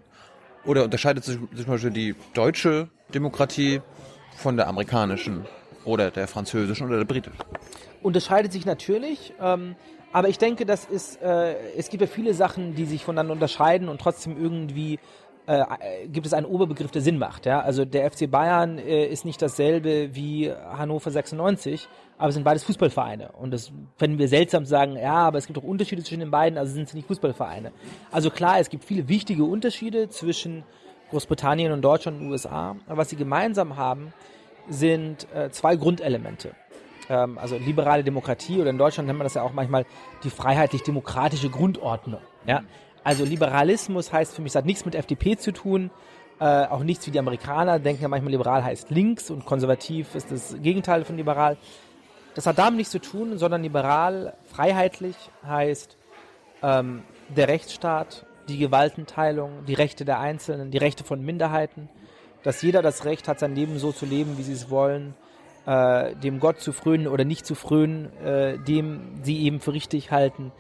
Oder 0.66 0.84
unterscheidet 0.86 1.26
sich 1.26 1.38
zum 1.38 1.66
Beispiel 1.66 1.92
die 1.92 2.16
deutsche 2.34 2.90
Demokratie 3.14 3.82
von 4.38 4.56
der 4.56 4.68
amerikanischen 4.68 5.46
oder 5.86 6.10
der 6.10 6.28
französischen 6.28 6.88
oder 6.88 6.98
der 6.98 7.06
britischen? 7.06 7.38
Unterscheidet 8.02 8.54
sich 8.54 8.66
natürlich. 8.66 9.34
Ähm, 9.42 9.76
aber 10.14 10.30
ich 10.30 10.38
denke, 10.38 10.66
das 10.66 10.86
ist, 10.86 11.22
äh, 11.22 11.56
es 11.76 11.90
gibt 11.90 12.02
ja 12.02 12.08
viele 12.08 12.34
Sachen, 12.34 12.76
die 12.76 12.86
sich 12.86 13.04
voneinander 13.04 13.34
unterscheiden 13.34 13.90
und 13.90 14.00
trotzdem 14.00 14.42
irgendwie 14.42 15.00
äh, 15.46 15.66
gibt 16.08 16.26
es 16.26 16.34
einen 16.34 16.46
Oberbegriff, 16.46 16.92
der 16.92 17.02
Sinn 17.02 17.18
macht. 17.18 17.46
Ja? 17.46 17.62
Also 17.62 17.84
der 17.84 18.10
FC 18.10 18.30
Bayern 18.30 18.78
äh, 18.78 19.06
ist 19.06 19.26
nicht 19.26 19.42
dasselbe 19.42 20.16
wie 20.16 20.52
Hannover 20.52 21.12
96, 21.12 21.90
aber 22.18 22.30
es 22.30 22.36
sind 22.36 22.44
beides 22.44 22.64
Fußballvereine. 22.64 23.32
Und 23.34 23.52
das 23.52 23.72
finden 23.98 24.18
wir 24.20 24.28
seltsam 24.28 24.66
zu 24.66 24.70
sagen, 24.70 24.98
ja, 24.98 25.16
aber 25.16 25.38
es 25.38 25.48
gibt 25.48 25.58
auch 25.60 25.64
Unterschiede 25.64 26.04
zwischen 26.04 26.20
den 26.20 26.32
beiden, 26.32 26.58
also 26.58 26.74
sind 26.74 26.90
sie 26.90 26.98
nicht 26.98 27.08
Fußballvereine. 27.08 27.72
Also 28.12 28.30
klar, 28.30 28.60
es 28.60 28.70
gibt 28.70 28.86
viele 28.86 29.08
wichtige 29.08 29.44
Unterschiede 29.44 30.10
zwischen 30.10 30.64
Großbritannien 31.10 31.72
und 31.72 31.82
Deutschland 31.82 32.22
und 32.22 32.32
USA. 32.32 32.76
Aber 32.88 32.98
was 32.98 33.10
sie 33.10 33.16
gemeinsam 33.16 33.78
haben, 33.78 34.14
sind 34.70 35.28
äh, 35.34 35.50
zwei 35.52 35.76
Grundelemente. 35.76 36.52
Ähm, 37.10 37.38
also 37.38 37.58
liberale 37.58 38.04
Demokratie 38.04 38.60
oder 38.60 38.70
in 38.70 38.78
Deutschland 38.78 39.08
nennt 39.08 39.20
man 39.20 39.26
das 39.26 39.34
ja 39.34 39.42
auch 39.42 39.54
manchmal 39.54 39.86
die 40.24 40.30
freiheitlich-demokratische 40.30 41.50
Grundordnung. 41.50 42.22
Ja? 42.46 42.64
Also 43.04 43.26
Liberalismus 43.26 44.14
heißt 44.14 44.34
für 44.34 44.42
mich, 44.42 44.52
es 44.52 44.56
hat 44.56 44.66
nichts 44.66 44.86
mit 44.86 44.96
FDP 44.96 45.38
zu 45.38 45.52
tun, 45.52 45.92
äh, 46.40 46.66
auch 46.66 46.84
nichts 46.84 47.06
wie 47.06 47.12
die 47.12 47.20
Amerikaner 47.20 47.80
denken 47.80 48.02
ja 48.02 48.08
manchmal, 48.08 48.32
liberal 48.32 48.64
heißt 48.64 48.90
links 48.90 49.30
und 49.30 49.46
konservativ 49.46 50.16
ist 50.16 50.32
das 50.32 50.56
Gegenteil 50.62 51.06
von 51.06 51.18
liberal. 51.18 51.58
Das 52.36 52.48
hat 52.48 52.58
damit 52.58 52.78
nichts 52.78 52.92
zu 52.92 53.00
tun, 53.00 53.38
sondern 53.38 53.62
liberal, 53.62 54.34
freiheitlich 54.46 55.16
heißt 55.46 55.98
ähm, 56.64 57.04
der 57.30 57.48
Rechtsstaat, 57.48 58.26
die 58.48 58.58
Gewaltenteilung, 58.58 59.66
die 59.66 59.74
Rechte 59.74 60.04
der 60.04 60.20
Einzelnen, 60.20 60.72
die 60.72 60.78
Rechte 60.78 61.04
von 61.04 61.24
Minderheiten, 61.24 61.90
dass 62.44 62.62
jeder 62.62 62.82
das 62.82 63.06
Recht 63.06 63.28
hat, 63.28 63.40
sein 63.40 63.56
Leben 63.56 63.78
so 63.78 63.92
zu 63.92 64.06
leben, 64.06 64.38
wie 64.38 64.44
sie 64.44 64.54
es 64.54 64.70
wollen, 64.70 65.14
äh, 65.66 66.16
dem 66.16 66.40
Gott 66.40 66.60
zu 66.60 66.74
frönen 66.74 67.08
oder 67.08 67.24
nicht 67.24 67.46
zu 67.46 67.56
frönen, 67.56 68.12
äh, 68.20 68.58
dem 68.60 69.24
sie 69.24 69.44
eben 69.44 69.60
für 69.60 69.74
richtig 69.74 70.12
halten, 70.12 70.52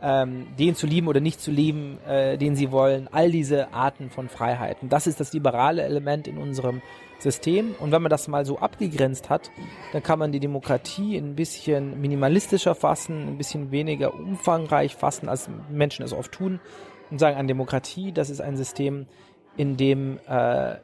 ähm, 0.00 0.46
den 0.58 0.74
zu 0.74 0.86
lieben 0.86 1.08
oder 1.08 1.20
nicht 1.20 1.40
zu 1.40 1.50
lieben, 1.50 1.98
äh, 2.06 2.36
den 2.36 2.54
sie 2.54 2.70
wollen, 2.70 3.08
all 3.10 3.30
diese 3.30 3.72
Arten 3.72 4.10
von 4.10 4.28
Freiheiten. 4.28 4.88
Das 4.88 5.06
ist 5.06 5.18
das 5.18 5.32
liberale 5.32 5.82
Element 5.82 6.28
in 6.28 6.38
unserem 6.38 6.82
System. 7.22 7.74
Und 7.78 7.92
wenn 7.92 8.02
man 8.02 8.10
das 8.10 8.28
mal 8.28 8.44
so 8.44 8.58
abgegrenzt 8.58 9.30
hat, 9.30 9.50
dann 9.92 10.02
kann 10.02 10.18
man 10.18 10.32
die 10.32 10.40
Demokratie 10.40 11.16
ein 11.16 11.34
bisschen 11.34 12.00
minimalistischer 12.00 12.74
fassen, 12.74 13.28
ein 13.28 13.38
bisschen 13.38 13.70
weniger 13.70 14.14
umfangreich 14.14 14.94
fassen, 14.96 15.28
als 15.28 15.48
Menschen 15.70 16.04
es 16.04 16.12
oft 16.12 16.32
tun, 16.32 16.60
und 17.10 17.18
sagen, 17.18 17.36
eine 17.36 17.48
Demokratie, 17.48 18.12
das 18.12 18.30
ist 18.30 18.40
ein 18.40 18.56
System, 18.56 19.06
in 19.56 19.76
dem 19.76 20.18
äh, 20.26 20.76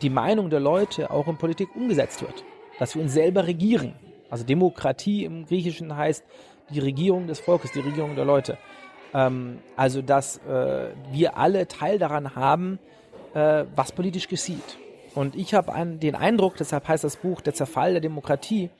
die 0.00 0.10
Meinung 0.10 0.50
der 0.50 0.60
Leute 0.60 1.10
auch 1.10 1.26
in 1.26 1.36
Politik 1.36 1.74
umgesetzt 1.74 2.22
wird. 2.22 2.44
Dass 2.78 2.94
wir 2.94 3.02
uns 3.02 3.12
selber 3.12 3.46
regieren. 3.46 3.94
Also 4.30 4.44
Demokratie 4.44 5.24
im 5.24 5.44
Griechischen 5.46 5.96
heißt, 5.96 6.24
die 6.70 6.78
Regierung 6.78 7.26
des 7.26 7.40
Volkes, 7.40 7.72
die 7.72 7.80
Regierung 7.80 8.14
der 8.16 8.24
Leute. 8.24 8.56
Ähm, 9.14 9.58
also, 9.76 10.00
dass 10.00 10.38
äh, 10.38 10.90
wir 11.10 11.36
alle 11.36 11.68
Teil 11.68 11.98
daran 11.98 12.34
haben, 12.34 12.78
äh, 13.34 13.64
was 13.74 13.92
politisch 13.92 14.28
geschieht. 14.28 14.78
Und 15.14 15.36
ich 15.36 15.54
habe 15.54 15.72
den 15.98 16.14
Eindruck, 16.14 16.56
deshalb 16.56 16.88
heißt 16.88 17.04
das 17.04 17.16
Buch 17.16 17.40
Der 17.40 17.54
Zerfall 17.54 17.92
der 17.92 18.00
Demokratie, 18.00 18.70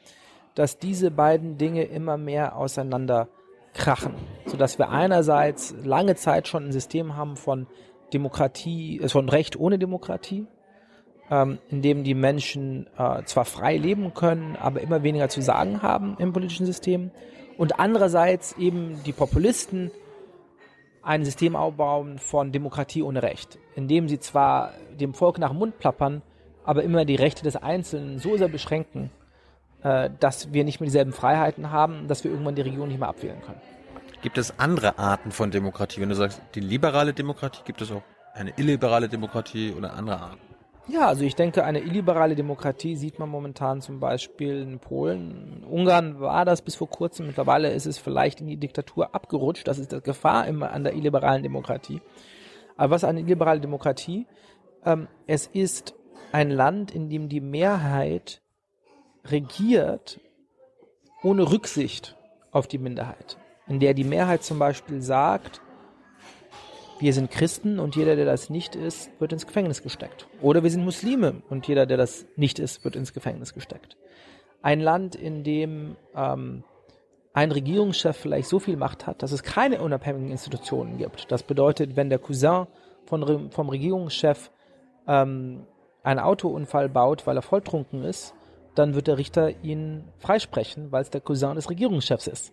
dass 0.54 0.78
diese 0.78 1.10
beiden 1.10 1.58
Dinge 1.58 1.84
immer 1.84 2.16
mehr 2.16 2.56
auseinander 2.56 3.28
krachen, 3.74 4.14
sodass 4.46 4.78
wir 4.78 4.90
einerseits 4.90 5.74
lange 5.82 6.14
Zeit 6.14 6.48
schon 6.48 6.66
ein 6.66 6.72
System 6.72 7.16
haben 7.16 7.36
von 7.36 7.66
Demokratie, 8.12 9.00
äh, 9.00 9.08
von 9.08 9.28
Recht 9.28 9.58
ohne 9.58 9.78
Demokratie, 9.78 10.46
ähm, 11.30 11.58
in 11.70 11.80
dem 11.82 12.04
die 12.04 12.14
Menschen 12.14 12.86
äh, 12.98 13.22
zwar 13.24 13.44
frei 13.44 13.76
leben 13.76 14.12
können, 14.12 14.56
aber 14.56 14.80
immer 14.80 15.02
weniger 15.02 15.28
zu 15.28 15.40
sagen 15.40 15.82
haben 15.82 16.16
im 16.18 16.32
politischen 16.32 16.66
System, 16.66 17.10
und 17.58 17.78
andererseits 17.78 18.56
eben 18.58 19.02
die 19.04 19.12
Populisten 19.12 19.90
ein 21.02 21.24
System 21.24 21.56
aufbauen 21.56 22.18
von 22.18 22.52
Demokratie 22.52 23.02
ohne 23.02 23.22
Recht, 23.22 23.58
in 23.74 23.88
dem 23.88 24.08
sie 24.08 24.20
zwar 24.20 24.72
dem 24.98 25.14
Volk 25.14 25.38
nach 25.38 25.50
dem 25.50 25.58
Mund 25.58 25.78
plappern, 25.78 26.22
aber 26.64 26.82
immer 26.82 27.04
die 27.04 27.16
Rechte 27.16 27.42
des 27.42 27.56
Einzelnen 27.56 28.18
so 28.18 28.36
sehr 28.36 28.48
beschränken, 28.48 29.10
äh, 29.82 30.10
dass 30.20 30.52
wir 30.52 30.64
nicht 30.64 30.80
mehr 30.80 30.86
dieselben 30.86 31.12
Freiheiten 31.12 31.70
haben, 31.70 32.06
dass 32.06 32.22
wir 32.22 32.30
irgendwann 32.30 32.54
die 32.54 32.62
Region 32.62 32.88
nicht 32.88 33.00
mehr 33.00 33.08
abwählen 33.08 33.40
können. 33.42 33.60
Gibt 34.22 34.38
es 34.38 34.56
andere 34.58 34.98
Arten 34.98 35.32
von 35.32 35.50
Demokratie? 35.50 36.00
Wenn 36.00 36.08
du 36.08 36.14
sagst, 36.14 36.40
die 36.54 36.60
liberale 36.60 37.12
Demokratie, 37.12 37.62
gibt 37.64 37.82
es 37.82 37.90
auch 37.90 38.02
eine 38.34 38.52
illiberale 38.56 39.08
Demokratie 39.08 39.72
oder 39.76 39.94
andere 39.94 40.20
Arten? 40.20 40.51
Ja, 40.88 41.06
also 41.06 41.24
ich 41.24 41.36
denke, 41.36 41.64
eine 41.64 41.78
illiberale 41.80 42.34
Demokratie 42.34 42.96
sieht 42.96 43.18
man 43.18 43.28
momentan 43.28 43.80
zum 43.80 44.00
Beispiel 44.00 44.62
in 44.62 44.80
Polen. 44.80 45.58
In 45.58 45.64
Ungarn 45.64 46.20
war 46.20 46.44
das 46.44 46.60
bis 46.62 46.74
vor 46.74 46.90
kurzem. 46.90 47.26
Mittlerweile 47.28 47.72
ist 47.72 47.86
es 47.86 47.98
vielleicht 47.98 48.40
in 48.40 48.48
die 48.48 48.56
Diktatur 48.56 49.14
abgerutscht. 49.14 49.68
Das 49.68 49.78
ist 49.78 49.92
die 49.92 50.00
Gefahr 50.00 50.46
immer 50.48 50.72
an 50.72 50.82
der 50.82 50.94
illiberalen 50.94 51.44
Demokratie. 51.44 52.02
Aber 52.76 52.94
was 52.94 53.04
eine 53.04 53.20
illiberale 53.20 53.60
Demokratie? 53.60 54.26
Ähm, 54.84 55.06
es 55.28 55.46
ist 55.46 55.94
ein 56.32 56.50
Land, 56.50 56.90
in 56.90 57.08
dem 57.08 57.28
die 57.28 57.40
Mehrheit 57.40 58.42
regiert 59.24 60.20
ohne 61.22 61.50
Rücksicht 61.50 62.16
auf 62.50 62.66
die 62.66 62.78
Minderheit. 62.78 63.38
In 63.68 63.78
der 63.78 63.94
die 63.94 64.04
Mehrheit 64.04 64.42
zum 64.42 64.58
Beispiel 64.58 65.00
sagt, 65.00 65.60
wir 67.02 67.12
sind 67.12 67.32
Christen 67.32 67.80
und 67.80 67.96
jeder, 67.96 68.14
der 68.14 68.26
das 68.26 68.48
nicht 68.48 68.76
ist, 68.76 69.10
wird 69.18 69.32
ins 69.32 69.44
Gefängnis 69.44 69.82
gesteckt. 69.82 70.28
Oder 70.40 70.62
wir 70.62 70.70
sind 70.70 70.84
Muslime 70.84 71.42
und 71.50 71.66
jeder, 71.66 71.84
der 71.84 71.96
das 71.96 72.26
nicht 72.36 72.60
ist, 72.60 72.84
wird 72.84 72.94
ins 72.94 73.12
Gefängnis 73.12 73.54
gesteckt. 73.54 73.96
Ein 74.62 74.78
Land, 74.78 75.16
in 75.16 75.42
dem 75.42 75.96
ähm, 76.14 76.62
ein 77.32 77.50
Regierungschef 77.50 78.16
vielleicht 78.16 78.48
so 78.48 78.60
viel 78.60 78.76
Macht 78.76 79.08
hat, 79.08 79.24
dass 79.24 79.32
es 79.32 79.42
keine 79.42 79.82
unabhängigen 79.82 80.30
Institutionen 80.30 80.96
gibt. 80.96 81.32
Das 81.32 81.42
bedeutet, 81.42 81.96
wenn 81.96 82.08
der 82.08 82.20
Cousin 82.20 82.68
von, 83.06 83.50
vom 83.50 83.68
Regierungschef 83.68 84.52
ähm, 85.08 85.66
einen 86.04 86.20
Autounfall 86.20 86.88
baut, 86.88 87.26
weil 87.26 87.36
er 87.36 87.42
volltrunken 87.42 88.04
ist, 88.04 88.32
dann 88.76 88.94
wird 88.94 89.08
der 89.08 89.18
Richter 89.18 89.64
ihn 89.64 90.04
freisprechen, 90.18 90.92
weil 90.92 91.02
es 91.02 91.10
der 91.10 91.20
Cousin 91.20 91.56
des 91.56 91.68
Regierungschefs 91.68 92.28
ist. 92.28 92.52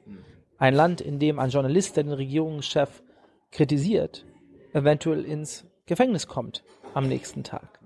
Ein 0.58 0.74
Land, 0.74 1.02
in 1.02 1.20
dem 1.20 1.38
ein 1.38 1.52
Journalist, 1.52 1.98
der 1.98 2.04
den 2.04 2.14
Regierungschef 2.14 3.04
kritisiert, 3.52 4.26
eventuell 4.74 5.26
ins 5.26 5.66
Gefängnis 5.86 6.28
kommt 6.28 6.64
am 6.94 7.08
nächsten 7.08 7.44
Tag. 7.44 7.80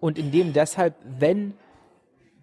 Und 0.00 0.18
in 0.18 0.30
dem 0.30 0.52
deshalb, 0.52 0.94
wenn 1.04 1.54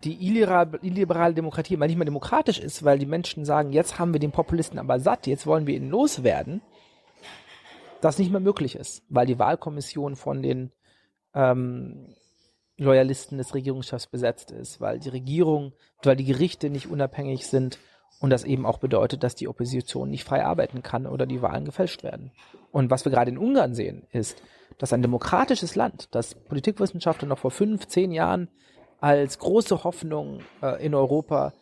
die 0.03 0.25
illiberale 0.25 1.33
Demokratie 1.33 1.77
mal 1.77 1.87
nicht 1.87 1.95
mehr 1.95 2.05
demokratisch 2.05 2.59
ist, 2.59 2.83
weil 2.83 2.99
die 2.99 3.05
Menschen 3.05 3.45
sagen, 3.45 3.71
jetzt 3.71 3.99
haben 3.99 4.11
wir 4.11 4.19
den 4.19 4.31
Populisten 4.31 4.79
aber 4.79 4.99
satt, 4.99 5.27
jetzt 5.27 5.47
wollen 5.47 5.65
wir 5.65 5.75
ihn 5.75 5.89
loswerden, 5.89 6.61
das 8.01 8.19
nicht 8.19 8.31
mehr 8.31 8.41
möglich 8.41 8.75
ist, 8.75 9.03
weil 9.07 9.25
die 9.25 9.39
Wahlkommission 9.39 10.15
von 10.15 10.41
den 10.41 10.71
ähm, 11.33 12.15
Loyalisten 12.77 13.37
des 13.37 13.53
Regierungschefs 13.53 14.07
besetzt 14.07 14.51
ist, 14.51 14.81
weil 14.81 14.99
die 14.99 15.09
Regierung, 15.09 15.73
weil 16.03 16.17
die 16.17 16.25
Gerichte 16.25 16.69
nicht 16.69 16.87
unabhängig 16.87 17.47
sind 17.47 17.79
und 18.19 18.29
das 18.29 18.43
eben 18.43 18.65
auch 18.65 18.77
bedeutet, 18.77 19.23
dass 19.23 19.35
die 19.35 19.47
Opposition 19.47 20.09
nicht 20.09 20.23
frei 20.23 20.45
arbeiten 20.45 20.81
kann 20.81 21.07
oder 21.07 21.25
die 21.25 21.41
Wahlen 21.41 21.65
gefälscht 21.65 22.03
werden. 22.03 22.31
Und 22.71 22.89
was 22.89 23.05
wir 23.05 23.11
gerade 23.11 23.31
in 23.31 23.37
Ungarn 23.37 23.75
sehen, 23.75 24.03
ist, 24.11 24.41
dass 24.77 24.93
ein 24.93 25.01
demokratisches 25.01 25.75
Land, 25.75 26.07
das 26.11 26.35
Politikwissenschaftler 26.35 27.27
noch 27.27 27.39
vor 27.39 27.51
fünf, 27.51 27.87
zehn 27.87 28.11
Jahren 28.11 28.47
als 28.99 29.37
große 29.39 29.83
Hoffnung 29.83 30.39
äh, 30.61 30.83
in 30.83 30.95
Europa 30.95 31.53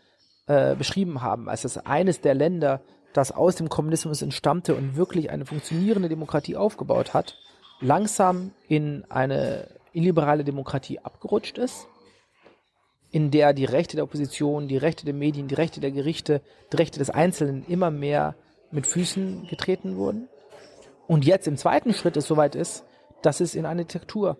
äh, 0.45 0.75
beschrieben 0.75 1.21
haben, 1.21 1.49
als 1.49 1.63
das 1.63 1.77
eines 1.85 2.21
der 2.21 2.35
Länder, 2.35 2.81
das 3.13 3.31
aus 3.31 3.55
dem 3.55 3.67
Kommunismus 3.67 4.21
entstammte 4.21 4.75
und 4.75 4.95
wirklich 4.95 5.31
eine 5.31 5.45
funktionierende 5.45 6.07
Demokratie 6.07 6.55
aufgebaut 6.55 7.13
hat, 7.13 7.35
langsam 7.81 8.51
in 8.67 9.03
eine 9.09 9.67
illiberale 9.93 10.43
Demokratie 10.43 10.99
abgerutscht 10.99 11.57
ist, 11.57 11.87
in 13.11 13.29
der 13.29 13.53
die 13.53 13.65
Rechte 13.65 13.97
der 13.97 14.05
Opposition, 14.05 14.67
die 14.67 14.77
Rechte 14.77 15.05
der 15.05 15.13
Medien, 15.13 15.47
die 15.47 15.55
Rechte 15.55 15.81
der 15.81 15.91
Gerichte, 15.91 16.41
die 16.71 16.77
Rechte 16.77 16.99
des 16.99 17.09
Einzelnen 17.09 17.65
immer 17.67 17.91
mehr 17.91 18.35
mit 18.71 18.87
Füßen 18.87 19.47
getreten 19.47 19.97
wurden. 19.97 20.29
Und 21.07 21.25
jetzt 21.25 21.47
im 21.47 21.57
zweiten 21.57 21.93
Schritt 21.93 22.15
es 22.15 22.25
soweit 22.25 22.55
ist, 22.55 22.85
dass 23.21 23.41
es 23.41 23.53
in 23.53 23.65
eine 23.65 23.85
Diktatur 23.85 24.37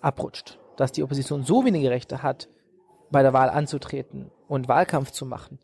abrutscht, 0.00 0.58
dass 0.76 0.92
die 0.92 1.02
Opposition 1.02 1.44
so 1.44 1.64
wenige 1.64 1.90
Rechte 1.90 2.22
hat, 2.22 2.48
bei 3.10 3.22
der 3.22 3.32
Wahl 3.32 3.48
anzutreten 3.48 4.30
und 4.48 4.68
Wahlkampf 4.68 5.10
zu 5.10 5.24
machen, 5.24 5.58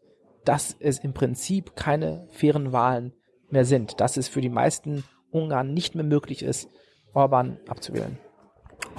dass 0.45 0.77
es 0.79 0.99
im 0.99 1.13
Prinzip 1.13 1.77
keine 1.77 2.27
fairen 2.31 2.73
Wahlen 2.73 3.13
mehr 3.51 3.65
sind, 3.65 4.01
dass 4.01 4.17
es 4.17 4.29
für 4.29 4.41
die 4.41 4.49
meisten 4.49 5.05
Ungarn 5.31 5.75
nicht 5.75 5.95
mehr 5.95 6.05
möglich 6.05 6.43
ist, 6.43 6.71
Orban 7.13 7.59
abzuwählen. 7.69 8.19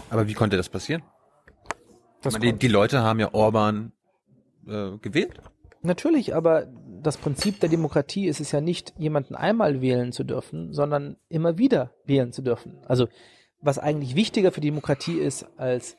Aber 0.10 0.27
wie 0.27 0.34
konnte 0.34 0.58
das 0.58 0.69
passieren? 0.69 1.01
Das 2.21 2.34
meine, 2.34 2.53
die, 2.53 2.60
die, 2.60 2.67
Leute 2.67 3.01
haben 3.01 3.19
ja 3.19 3.34
Orban 3.34 3.91
äh, 4.67 4.97
gewählt. 4.97 5.41
Natürlich, 5.81 6.36
aber 6.36 6.67
das 7.01 7.17
Prinzip 7.17 7.60
der 7.60 7.69
Demokratie 7.69 8.27
ist 8.27 8.39
es 8.39 8.51
ja 8.51 8.62
nicht, 8.62 8.93
jemanden 8.97 9.36
einmal 9.36 9.81
wählen 9.81 10.12
zu 10.12 10.23
dürfen, 10.23 10.73
sondern 10.73 11.17
immer 11.29 11.57
wieder 11.57 11.91
wählen 12.05 12.31
zu 12.31 12.43
dürfen. 12.43 12.77
Also 12.86 13.07
was 13.62 13.79
eigentlich 13.79 14.15
wichtiger 14.15 14.51
für 14.51 14.62
die 14.62 14.69
Demokratie 14.69 15.17
ist 15.17 15.47
als 15.57 15.97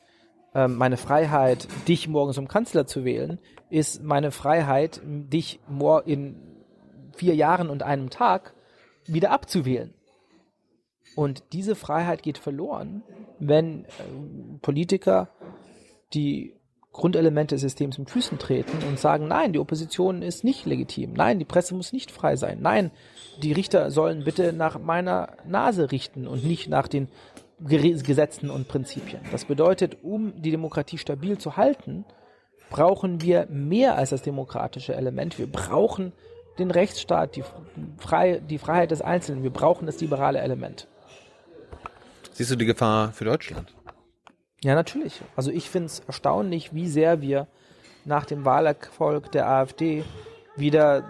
ähm, 0.53 0.75
meine 0.75 0.97
Freiheit, 0.97 1.67
dich 1.87 2.07
morgen 2.07 2.33
zum 2.33 2.47
Kanzler 2.47 2.87
zu 2.87 3.03
wählen, 3.03 3.39
ist 3.69 4.03
meine 4.03 4.31
Freiheit, 4.31 5.01
dich 5.03 5.59
in 6.05 6.35
vier 7.15 7.35
Jahren 7.35 7.69
und 7.69 7.83
einem 7.83 8.09
Tag 8.09 8.53
wieder 9.05 9.31
abzuwählen. 9.31 9.93
Und 11.15 11.43
diese 11.53 11.75
Freiheit 11.75 12.23
geht 12.23 12.37
verloren, 12.37 13.03
wenn 13.39 13.85
äh, 13.85 13.89
Politiker 14.61 15.29
die 16.13 16.53
Grundelemente 16.91 17.55
des 17.55 17.61
Systems 17.61 17.97
mit 17.97 18.11
Füßen 18.11 18.37
treten 18.37 18.87
und 18.87 18.99
sagen, 18.99 19.27
nein, 19.27 19.51
die 19.51 19.59
Opposition 19.59 20.21
ist 20.21 20.43
nicht 20.43 20.65
legitim, 20.65 21.13
nein, 21.13 21.39
die 21.39 21.45
Presse 21.45 21.73
muss 21.73 21.91
nicht 21.91 22.11
frei 22.11 22.35
sein, 22.35 22.59
nein, 22.61 22.91
die 23.41 23.51
Richter 23.51 23.89
sollen 23.89 24.23
bitte 24.23 24.53
nach 24.53 24.79
meiner 24.79 25.29
Nase 25.45 25.91
richten 25.91 26.27
und 26.27 26.45
nicht 26.45 26.69
nach 26.69 26.87
den 26.87 27.09
Gesetzen 27.59 28.49
und 28.49 28.67
Prinzipien. 28.67 29.21
Das 29.31 29.45
bedeutet, 29.45 29.97
um 30.03 30.39
die 30.41 30.51
Demokratie 30.51 30.97
stabil 30.97 31.37
zu 31.37 31.57
halten, 31.57 32.05
brauchen 32.69 33.21
wir 33.21 33.47
mehr 33.49 33.95
als 33.95 34.11
das 34.11 34.21
demokratische 34.21 34.95
Element. 34.95 35.39
Wir 35.39 35.47
brauchen 35.47 36.11
den 36.59 36.71
Rechtsstaat, 36.71 37.35
die, 37.35 37.43
Frei 37.97 38.39
die 38.39 38.57
Freiheit 38.57 38.91
des 38.91 39.01
Einzelnen. 39.01 39.43
Wir 39.43 39.51
brauchen 39.51 39.85
das 39.85 39.99
liberale 40.01 40.39
Element. 40.39 40.87
Siehst 42.31 42.51
du 42.51 42.55
die 42.55 42.65
Gefahr 42.65 43.11
für 43.11 43.25
Deutschland? 43.25 43.73
Ja, 44.63 44.75
natürlich. 44.75 45.21
Also 45.35 45.51
ich 45.51 45.69
finde 45.69 45.87
es 45.87 45.99
erstaunlich, 45.99 46.73
wie 46.73 46.87
sehr 46.87 47.21
wir 47.21 47.47
nach 48.05 48.25
dem 48.25 48.45
Wahlerfolg 48.45 49.31
der 49.31 49.49
AfD 49.49 50.03
wieder 50.55 51.03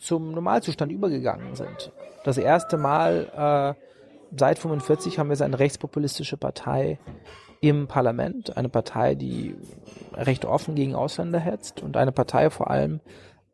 zum 0.00 0.32
Normalzustand 0.32 0.90
übergegangen 0.90 1.54
sind. 1.54 1.92
Das 2.24 2.38
erste 2.38 2.76
Mal 2.76 3.76
äh, 3.78 4.36
seit 4.36 4.58
45 4.58 5.18
haben 5.18 5.30
wir 5.30 5.40
eine 5.40 5.58
rechtspopulistische 5.58 6.36
Partei 6.36 6.98
im 7.60 7.86
Parlament, 7.86 8.56
eine 8.56 8.68
Partei, 8.68 9.14
die 9.14 9.54
recht 10.12 10.44
offen 10.44 10.74
gegen 10.74 10.96
Ausländer 10.96 11.38
hetzt 11.38 11.80
und 11.80 11.96
eine 11.96 12.10
Partei 12.10 12.50
vor 12.50 12.70
allem, 12.70 13.00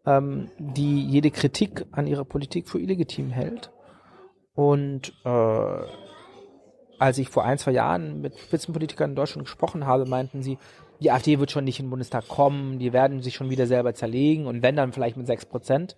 ähm, 0.07 0.51
die 0.59 1.05
jede 1.05 1.31
Kritik 1.31 1.85
an 1.93 2.07
ihrer 2.07 2.25
Politik 2.25 2.71
für 2.71 2.81
illegitim 2.81 3.29
hält. 3.29 3.71
Und 4.55 5.13
äh, 5.25 5.83
als 6.99 7.19
ich 7.19 7.29
vor 7.29 7.45
ein, 7.45 7.59
zwei 7.59 7.73
Jahren 7.73 8.21
mit 8.21 8.39
Spitzenpolitikern 8.39 9.11
in 9.11 9.17
Deutschland 9.17 9.47
gesprochen 9.47 9.87
habe, 9.87 10.07
meinten 10.07 10.43
sie, 10.43 10.59
die 11.01 11.11
AfD 11.11 11.39
wird 11.39 11.51
schon 11.51 11.65
nicht 11.65 11.79
in 11.79 11.87
den 11.87 11.91
Bundestag 11.91 12.27
kommen, 12.29 12.79
die 12.79 12.93
werden 12.93 13.23
sich 13.23 13.35
schon 13.35 13.51
wieder 13.51 13.67
selber 13.67 13.95
zerlegen 13.95 14.47
und 14.47 14.63
wenn 14.63 14.77
dann 14.77 14.93
vielleicht 14.93 15.17
mit 15.17 15.27
sechs 15.27 15.47
Prozent. 15.47 15.95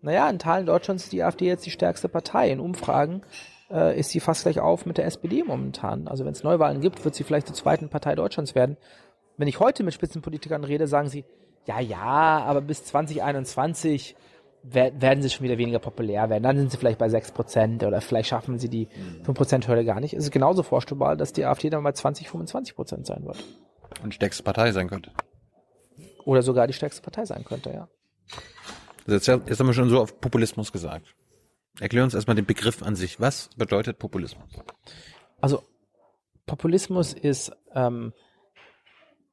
Naja, 0.00 0.28
in 0.28 0.40
Teilen 0.40 0.66
Deutschlands 0.66 1.04
ist 1.04 1.12
die 1.12 1.22
AfD 1.22 1.46
jetzt 1.46 1.64
die 1.64 1.70
stärkste 1.70 2.08
Partei. 2.08 2.50
In 2.50 2.58
Umfragen 2.58 3.22
äh, 3.70 3.96
ist 3.98 4.10
sie 4.10 4.18
fast 4.18 4.42
gleich 4.42 4.58
auf 4.58 4.84
mit 4.84 4.98
der 4.98 5.06
SPD 5.06 5.44
momentan. 5.44 6.08
Also 6.08 6.24
wenn 6.24 6.32
es 6.32 6.42
Neuwahlen 6.42 6.80
gibt, 6.80 7.04
wird 7.04 7.14
sie 7.14 7.22
vielleicht 7.22 7.46
zur 7.46 7.54
zweiten 7.54 7.88
Partei 7.88 8.16
Deutschlands 8.16 8.56
werden. 8.56 8.76
Wenn 9.36 9.46
ich 9.46 9.60
heute 9.60 9.84
mit 9.84 9.94
Spitzenpolitikern 9.94 10.64
rede, 10.64 10.88
sagen 10.88 11.08
sie, 11.08 11.24
ja, 11.66 11.78
ja, 11.78 12.42
aber 12.44 12.60
bis 12.60 12.84
2021 12.84 14.16
wer- 14.16 14.31
werden 14.62 15.22
sie 15.22 15.30
schon 15.30 15.44
wieder 15.44 15.58
weniger 15.58 15.78
populär 15.78 16.30
werden. 16.30 16.42
Dann 16.42 16.56
sind 16.56 16.70
sie 16.70 16.76
vielleicht 16.76 16.98
bei 16.98 17.06
6% 17.06 17.86
oder 17.86 18.00
vielleicht 18.00 18.28
schaffen 18.28 18.58
sie 18.58 18.68
die 18.68 18.88
5%-Hürde 19.24 19.84
gar 19.84 20.00
nicht. 20.00 20.14
Es 20.14 20.24
ist 20.24 20.30
genauso 20.30 20.62
vorstellbar, 20.62 21.16
dass 21.16 21.32
die 21.32 21.44
AfD 21.44 21.70
dann 21.70 21.82
bei 21.82 21.92
20, 21.92 22.28
25% 22.28 23.04
sein 23.04 23.24
wird. 23.24 23.42
Und 24.02 24.14
stärkste 24.14 24.42
Partei 24.42 24.72
sein 24.72 24.88
könnte. 24.88 25.10
Oder 26.24 26.42
sogar 26.42 26.66
die 26.66 26.72
stärkste 26.72 27.02
Partei 27.02 27.24
sein 27.24 27.44
könnte, 27.44 27.70
ja. 27.70 27.88
Also 29.06 29.32
Jetzt, 29.32 29.48
jetzt 29.48 29.60
haben 29.60 29.66
wir 29.66 29.74
schon 29.74 29.90
so 29.90 30.00
auf 30.00 30.20
Populismus 30.20 30.70
gesagt. 30.70 31.14
Erklär 31.80 32.04
uns 32.04 32.14
erstmal 32.14 32.36
den 32.36 32.46
Begriff 32.46 32.82
an 32.82 32.94
sich. 32.94 33.18
Was 33.18 33.50
bedeutet 33.56 33.98
Populismus? 33.98 34.48
Also 35.40 35.62
Populismus 36.46 37.12
ist 37.12 37.52
ähm, 37.74 38.12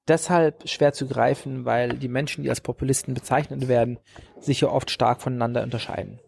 deshalb 0.10 0.68
schwer 0.68 0.94
zu 0.94 1.08
greifen, 1.08 1.66
weil 1.66 1.94
die 1.94 2.08
Menschen, 2.08 2.44
die 2.44 2.50
als 2.50 2.62
Populisten 2.62 3.14
bezeichnet 3.14 3.68
werden, 3.68 4.00
sich 4.40 4.62
ja 4.62 4.70
oft 4.70 4.92
stark 4.92 5.22
voneinander 5.22 5.64
unterscheiden. 5.64 6.20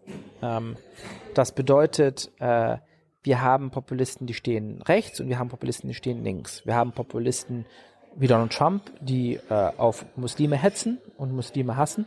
Ähm, 0.41 0.77
das 1.33 1.53
bedeutet, 1.53 2.31
äh, 2.39 2.77
wir 3.23 3.41
haben 3.41 3.71
Populisten, 3.71 4.27
die 4.27 4.33
stehen 4.33 4.81
rechts 4.81 5.19
und 5.19 5.29
wir 5.29 5.37
haben 5.37 5.49
Populisten, 5.49 5.87
die 5.87 5.95
stehen 5.95 6.23
links. 6.23 6.65
Wir 6.65 6.75
haben 6.75 6.91
Populisten 6.91 7.65
wie 8.15 8.27
Donald 8.27 8.51
Trump, 8.51 8.91
die 8.99 9.39
äh, 9.49 9.53
auf 9.77 10.05
Muslime 10.15 10.57
hetzen 10.57 10.99
und 11.17 11.33
Muslime 11.33 11.77
hassen. 11.77 12.05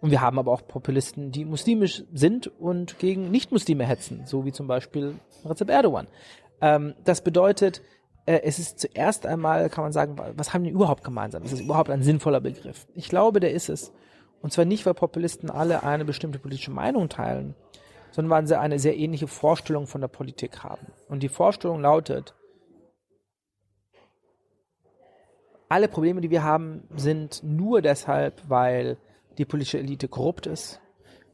Und 0.00 0.10
wir 0.10 0.20
haben 0.20 0.38
aber 0.38 0.50
auch 0.50 0.66
Populisten, 0.66 1.30
die 1.30 1.44
muslimisch 1.44 2.04
sind 2.12 2.46
und 2.58 2.98
gegen 2.98 3.30
Nicht-Muslime 3.30 3.84
hetzen, 3.84 4.22
so 4.24 4.44
wie 4.44 4.52
zum 4.52 4.66
Beispiel 4.66 5.14
Recep 5.44 5.70
Erdogan. 5.70 6.06
Ähm, 6.60 6.94
das 7.04 7.22
bedeutet, 7.22 7.82
äh, 8.30 8.42
es 8.44 8.58
ist 8.58 8.78
zuerst 8.78 9.26
einmal, 9.26 9.68
kann 9.68 9.82
man 9.82 9.92
sagen, 9.92 10.16
was 10.36 10.54
haben 10.54 10.64
die 10.64 10.70
überhaupt 10.70 11.02
gemeinsam? 11.02 11.42
Ist 11.42 11.52
das 11.52 11.60
überhaupt 11.60 11.90
ein 11.90 12.02
sinnvoller 12.02 12.40
Begriff? 12.40 12.86
Ich 12.94 13.08
glaube, 13.08 13.40
der 13.40 13.52
ist 13.52 13.68
es. 13.68 13.92
Und 14.40 14.52
zwar 14.52 14.64
nicht, 14.64 14.86
weil 14.86 14.94
Populisten 14.94 15.50
alle 15.50 15.82
eine 15.82 16.04
bestimmte 16.04 16.38
politische 16.38 16.70
Meinung 16.70 17.08
teilen, 17.08 17.54
sondern 18.12 18.30
weil 18.30 18.46
sie 18.46 18.58
eine 18.58 18.78
sehr 18.78 18.96
ähnliche 18.96 19.26
Vorstellung 19.26 19.86
von 19.86 20.00
der 20.00 20.08
Politik 20.08 20.62
haben. 20.62 20.86
Und 21.08 21.22
die 21.22 21.28
Vorstellung 21.28 21.80
lautet, 21.80 22.34
alle 25.68 25.88
Probleme, 25.88 26.20
die 26.20 26.30
wir 26.30 26.42
haben, 26.42 26.84
sind 26.96 27.42
nur 27.42 27.82
deshalb, 27.82 28.42
weil 28.48 28.96
die 29.38 29.44
politische 29.44 29.78
Elite 29.78 30.08
korrupt 30.08 30.46
ist, 30.46 30.80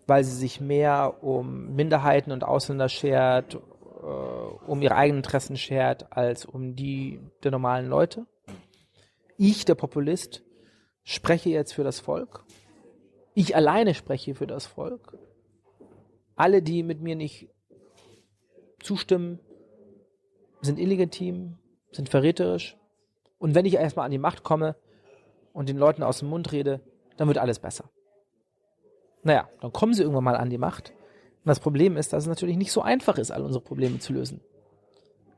weil 0.07 0.25
sie 0.25 0.35
sich 0.35 0.61
mehr 0.61 1.23
um 1.23 1.75
Minderheiten 1.75 2.33
und 2.33 2.45
Ausländer 2.45 2.89
schert, 2.89 3.59
um 4.07 4.83
ihre 4.83 4.95
eigenen 4.95 5.19
Interessen 5.19 5.57
schert, 5.57 6.13
als 6.13 6.45
um 6.45 6.77
die 6.77 7.21
der 7.43 7.51
normalen 7.51 7.89
Leute. 7.89 8.27
Ich, 9.37 9.65
der 9.65 9.75
Populist, 9.75 10.43
spreche 11.03 11.51
jetzt 11.51 11.73
für 11.73 11.85
das 11.85 12.01
Volk. 12.01 12.45
Ich 13.35 13.55
alleine 13.55 13.95
spreche 13.95 14.35
für 14.35 14.47
das 14.47 14.67
Volk. 14.67 15.19
Alle, 16.37 16.63
die 16.63 16.83
mit 16.83 17.01
mir 17.01 17.17
nicht 17.17 17.49
zustimmen, 18.81 19.41
sind 20.61 20.79
illegitim, 20.79 21.59
sind 21.93 22.09
verräterisch. 22.09 22.77
Und 23.39 23.55
wenn 23.55 23.67
ich 23.67 23.75
erstmal 23.75 24.07
an 24.07 24.11
die 24.11 24.19
Macht 24.19 24.43
komme 24.43 24.77
und 25.53 25.69
den 25.69 25.77
Leuten 25.77 26.03
aus 26.03 26.21
dem 26.21 26.29
Mund 26.29 26.53
rede, 26.53 26.81
dann 27.17 27.29
wird 27.29 27.39
alles 27.39 27.59
besser. 27.59 27.91
Naja, 29.23 29.49
dann 29.61 29.73
kommen 29.73 29.95
sie 29.95 30.03
irgendwann 30.03 30.25
mal 30.25 30.37
an 30.37 30.51
die 30.51 30.59
Macht. 30.59 30.93
Und 31.47 31.51
das 31.51 31.61
Problem 31.61 31.97
ist, 31.97 32.13
dass 32.13 32.25
es 32.25 32.29
natürlich 32.29 32.57
nicht 32.57 32.73
so 32.73 32.83
einfach 32.83 33.19
ist, 33.19 33.31
all 33.31 33.45
unsere 33.45 33.63
Probleme 33.63 34.01
zu 34.01 34.13
lösen. 34.13 34.41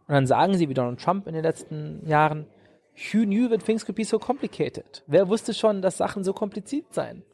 Und 0.07 0.15
dann 0.15 0.27
sagen 0.27 0.57
sie, 0.57 0.71
wie 0.71 0.73
Donald 0.73 1.03
Trump 1.03 1.27
in 1.27 1.35
den 1.35 1.43
letzten 1.43 2.01
Jahren, 2.09 2.47
who 3.13 3.25
knew 3.25 3.47
that 3.51 3.63
things 3.63 3.85
could 3.85 3.95
be 3.95 4.07
so 4.07 4.19
complicated? 4.19 5.05
Wer 5.07 5.29
wusste 5.29 5.53
schon, 5.53 5.83
dass 5.83 5.99
Sachen 5.99 6.25
so 6.25 6.33
kompliziert 6.33 6.95
seien? 6.95 7.25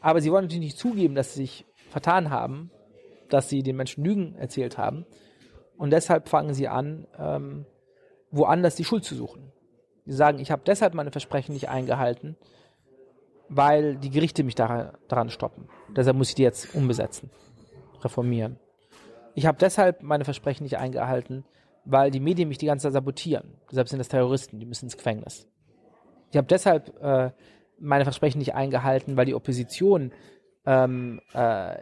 Aber 0.00 0.20
sie 0.20 0.32
wollen 0.32 0.46
natürlich 0.46 0.64
nicht 0.64 0.78
zugeben, 0.78 1.14
dass 1.14 1.34
sie 1.34 1.42
sich 1.42 1.64
vertan 1.90 2.30
haben, 2.30 2.72
dass 3.28 3.48
sie 3.48 3.62
den 3.62 3.76
Menschen 3.76 4.02
Lügen 4.02 4.34
erzählt 4.34 4.76
haben. 4.76 5.06
Und 5.78 5.90
deshalb 5.90 6.28
fangen 6.28 6.54
sie 6.54 6.66
an, 6.66 7.06
ähm, 7.16 7.66
woanders 8.32 8.74
die 8.74 8.84
Schuld 8.84 9.04
zu 9.04 9.14
suchen. 9.14 9.52
Sie 10.06 10.12
sagen, 10.12 10.40
ich 10.40 10.50
habe 10.50 10.62
deshalb 10.66 10.94
meine 10.94 11.12
Versprechen 11.12 11.52
nicht 11.52 11.68
eingehalten, 11.68 12.36
weil 13.48 13.96
die 13.96 14.10
Gerichte 14.10 14.44
mich 14.44 14.54
daran, 14.54 15.30
stoppen. 15.30 15.68
Deshalb 15.94 16.16
muss 16.16 16.30
ich 16.30 16.34
die 16.34 16.42
jetzt 16.42 16.74
umbesetzen, 16.74 17.30
reformieren. 18.02 18.58
Ich 19.34 19.46
habe 19.46 19.58
deshalb 19.58 20.02
meine 20.02 20.24
Versprechen 20.24 20.64
nicht 20.64 20.78
eingehalten, 20.78 21.44
weil 21.84 22.10
die 22.10 22.20
Medien 22.20 22.48
mich 22.48 22.58
die 22.58 22.66
ganze 22.66 22.84
Zeit 22.84 22.94
sabotieren. 22.94 23.54
Deshalb 23.70 23.88
sind 23.88 23.98
das 23.98 24.08
Terroristen, 24.08 24.58
die 24.58 24.66
müssen 24.66 24.86
ins 24.86 24.96
Gefängnis. 24.96 25.46
Ich 26.30 26.36
habe 26.36 26.48
deshalb 26.48 27.00
äh, 27.02 27.30
meine 27.78 28.04
Versprechen 28.04 28.38
nicht 28.38 28.54
eingehalten, 28.54 29.16
weil 29.16 29.26
die 29.26 29.34
Opposition 29.34 30.12
ähm, 30.64 31.20
äh, 31.34 31.76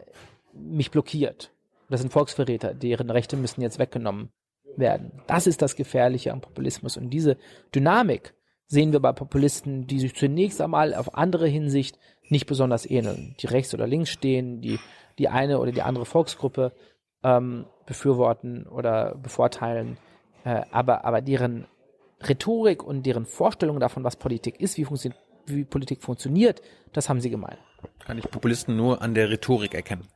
mich 0.52 0.90
blockiert. 0.90 1.52
Das 1.88 2.00
sind 2.00 2.12
Volksverräter, 2.12 2.74
deren 2.74 3.10
Rechte 3.10 3.36
müssen 3.36 3.62
jetzt 3.62 3.78
weggenommen 3.78 4.30
werden. 4.76 5.12
Das 5.26 5.46
ist 5.46 5.62
das 5.62 5.76
Gefährliche 5.76 6.32
am 6.32 6.40
Populismus. 6.40 6.96
Und 6.96 7.10
diese 7.10 7.36
Dynamik 7.74 8.34
sehen 8.74 8.92
wir 8.92 9.00
bei 9.00 9.12
Populisten, 9.12 9.86
die 9.86 10.00
sich 10.00 10.14
zunächst 10.14 10.60
einmal 10.60 10.94
auf 10.94 11.14
andere 11.14 11.46
Hinsicht 11.46 11.98
nicht 12.28 12.46
besonders 12.46 12.84
ähneln, 12.84 13.34
die 13.40 13.46
rechts 13.46 13.72
oder 13.72 13.86
links 13.86 14.10
stehen, 14.10 14.60
die 14.60 14.78
die 15.18 15.28
eine 15.28 15.60
oder 15.60 15.72
die 15.72 15.82
andere 15.82 16.04
Volksgruppe 16.04 16.72
ähm, 17.22 17.66
befürworten 17.86 18.66
oder 18.66 19.14
bevorteilen, 19.14 19.96
äh, 20.44 20.62
aber, 20.70 21.04
aber 21.04 21.20
deren 21.20 21.66
Rhetorik 22.20 22.82
und 22.82 23.04
deren 23.04 23.26
Vorstellung 23.26 23.80
davon, 23.80 24.04
was 24.04 24.16
Politik 24.16 24.60
ist, 24.60 24.76
wie, 24.76 24.84
funktio 24.84 25.12
wie 25.46 25.64
Politik 25.64 26.02
funktioniert, 26.02 26.62
das 26.92 27.08
haben 27.08 27.20
sie 27.20 27.30
gemein. 27.30 27.58
Kann 28.04 28.18
ich 28.18 28.30
Populisten 28.30 28.76
nur 28.76 29.02
an 29.02 29.14
der 29.14 29.30
Rhetorik 29.30 29.74
erkennen? 29.74 30.08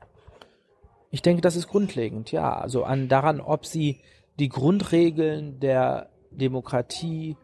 Ich 1.10 1.22
denke, 1.22 1.42
das 1.42 1.56
ist 1.56 1.68
grundlegend, 1.68 2.32
ja. 2.32 2.58
Also 2.58 2.84
an 2.84 3.08
daran, 3.08 3.40
ob 3.40 3.66
sie 3.66 4.00
die 4.38 4.48
Grundregeln 4.48 5.60
der 5.60 6.10
Demokratie 6.30 7.36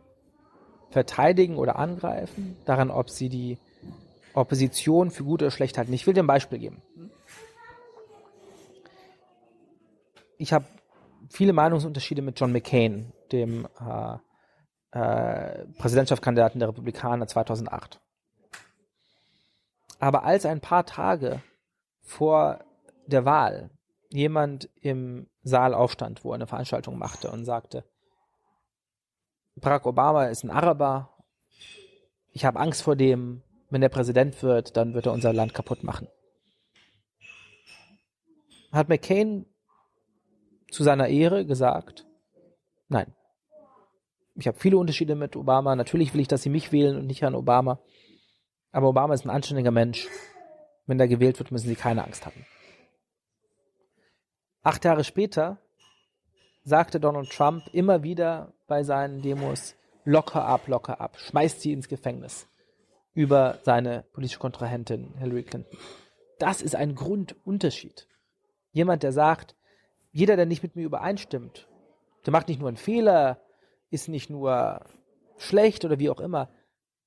verteidigen 0.94 1.57
oder 1.57 1.76
angreifen, 1.76 2.57
daran, 2.66 2.90
ob 2.92 3.11
sie 3.11 3.28
die 3.28 3.59
Opposition 4.33 5.11
für 5.11 5.24
gut 5.24 5.42
oder 5.42 5.50
schlecht 5.50 5.76
halten. 5.76 5.92
Ich 5.92 6.07
will 6.07 6.14
dir 6.14 6.22
ein 6.22 6.28
Beispiel 6.28 6.61
geben. 6.61 6.83
Ich 10.38 10.52
habe 10.52 10.66
viele 11.28 11.52
Meinungsunterschiede 11.52 12.22
mit 12.22 12.38
John 12.38 12.52
McCain, 12.52 13.12
dem 13.33 13.66
äh, 13.80 14.16
äh, 14.96 15.66
Präsidentschaftskandidaten 15.78 16.61
der 16.61 16.68
Republikaner 16.68 17.26
2008. 17.26 18.00
Aber 19.98 20.22
als 20.22 20.46
ein 20.46 20.61
paar 20.61 20.87
Tage 20.87 21.42
vor 22.02 22.61
der 23.07 23.24
Wahl 23.24 23.70
jemand 24.11 24.68
im 24.80 25.26
Saal 25.42 25.74
aufstand, 25.74 26.24
wo 26.24 26.30
er 26.30 26.37
eine 26.37 26.46
Veranstaltung 26.46 26.98
machte 26.98 27.33
und 27.33 27.44
sagte, 27.44 27.85
Barack 29.57 29.87
Obama 29.87 30.27
ist 30.27 30.45
ein 30.45 30.51
Araber, 30.51 31.14
ich 32.35 32.45
habe 32.45 32.59
Angst 32.59 32.83
vor 32.83 32.97
dem, 32.97 33.43
wenn 33.71 33.83
er 33.83 33.88
Präsident 33.88 34.43
wird, 34.43 34.77
dann 34.77 34.93
wird 34.93 35.07
er 35.07 35.12
unser 35.12 35.33
Land 35.33 35.55
kaputt 35.55 35.85
machen. 35.85 36.09
Hat 38.73 38.88
McCain 38.88 39.47
zu 40.69 40.83
seiner 40.83 41.07
Ehre 41.07 41.47
gesagt, 41.47 42.07
nein. 42.88 43.14
Ich 44.35 44.49
habe 44.49 44.59
viele 44.59 44.79
Unterschiede 44.79 45.14
mit 45.14 45.37
Obama. 45.37 45.77
Natürlich 45.77 46.12
will 46.12 46.21
ich, 46.21 46.27
dass 46.27 46.43
sie 46.43 46.51
mich 46.51 46.73
wählen 46.73 46.97
und 46.97 47.07
nicht 47.07 47.23
Herrn 47.23 47.37
Obama. 47.37 47.79
Aber 48.73 48.88
Obama 48.88 49.14
ist 49.14 49.25
ein 49.25 49.31
anständiger 49.31 49.71
Mensch. 49.71 50.09
Wenn 50.87 50.99
er 50.99 51.07
gewählt 51.07 51.38
wird, 51.38 51.53
müssen 51.53 51.69
sie 51.69 51.77
keine 51.77 52.03
Angst 52.03 52.27
haben. 52.27 52.45
Acht 54.64 54.85
Jahre 54.85 55.05
später 55.05 55.59
sagte 56.64 56.99
Donald 56.99 57.31
Trump 57.31 57.62
immer 57.73 58.03
wieder 58.03 58.54
bei 58.66 58.83
seinen 58.83 59.22
Demos, 59.22 59.74
locker 60.05 60.44
ab, 60.44 60.68
locker 60.68 61.00
ab, 61.00 61.18
schmeißt 61.18 61.61
sie 61.61 61.72
ins 61.72 61.88
Gefängnis 61.88 62.48
über 63.14 63.59
seine 63.62 64.05
politische 64.12 64.40
Kontrahentin 64.40 65.14
Hillary 65.18 65.44
Clinton. 65.44 65.79
Das 66.38 66.62
ist 66.62 66.74
ein 66.74 66.94
Grundunterschied. 66.94 68.09
Jemand, 68.72 69.03
der 69.03 69.12
sagt, 69.12 69.55
jeder, 70.11 70.37
der 70.37 70.46
nicht 70.46 70.62
mit 70.62 70.74
mir 70.77 70.85
übereinstimmt, 70.85 71.69
der 72.27 72.33
macht 72.33 72.48
nicht 72.48 72.58
nur 72.58 72.69
einen 72.69 72.77
Fehler, 72.77 73.40
ist 73.90 74.08
nicht 74.08 74.31
nur 74.31 74.85
schlecht 75.37 75.85
oder 75.85 75.98
wie 75.98 76.10
auch 76.10 76.21
immer, 76.21 76.50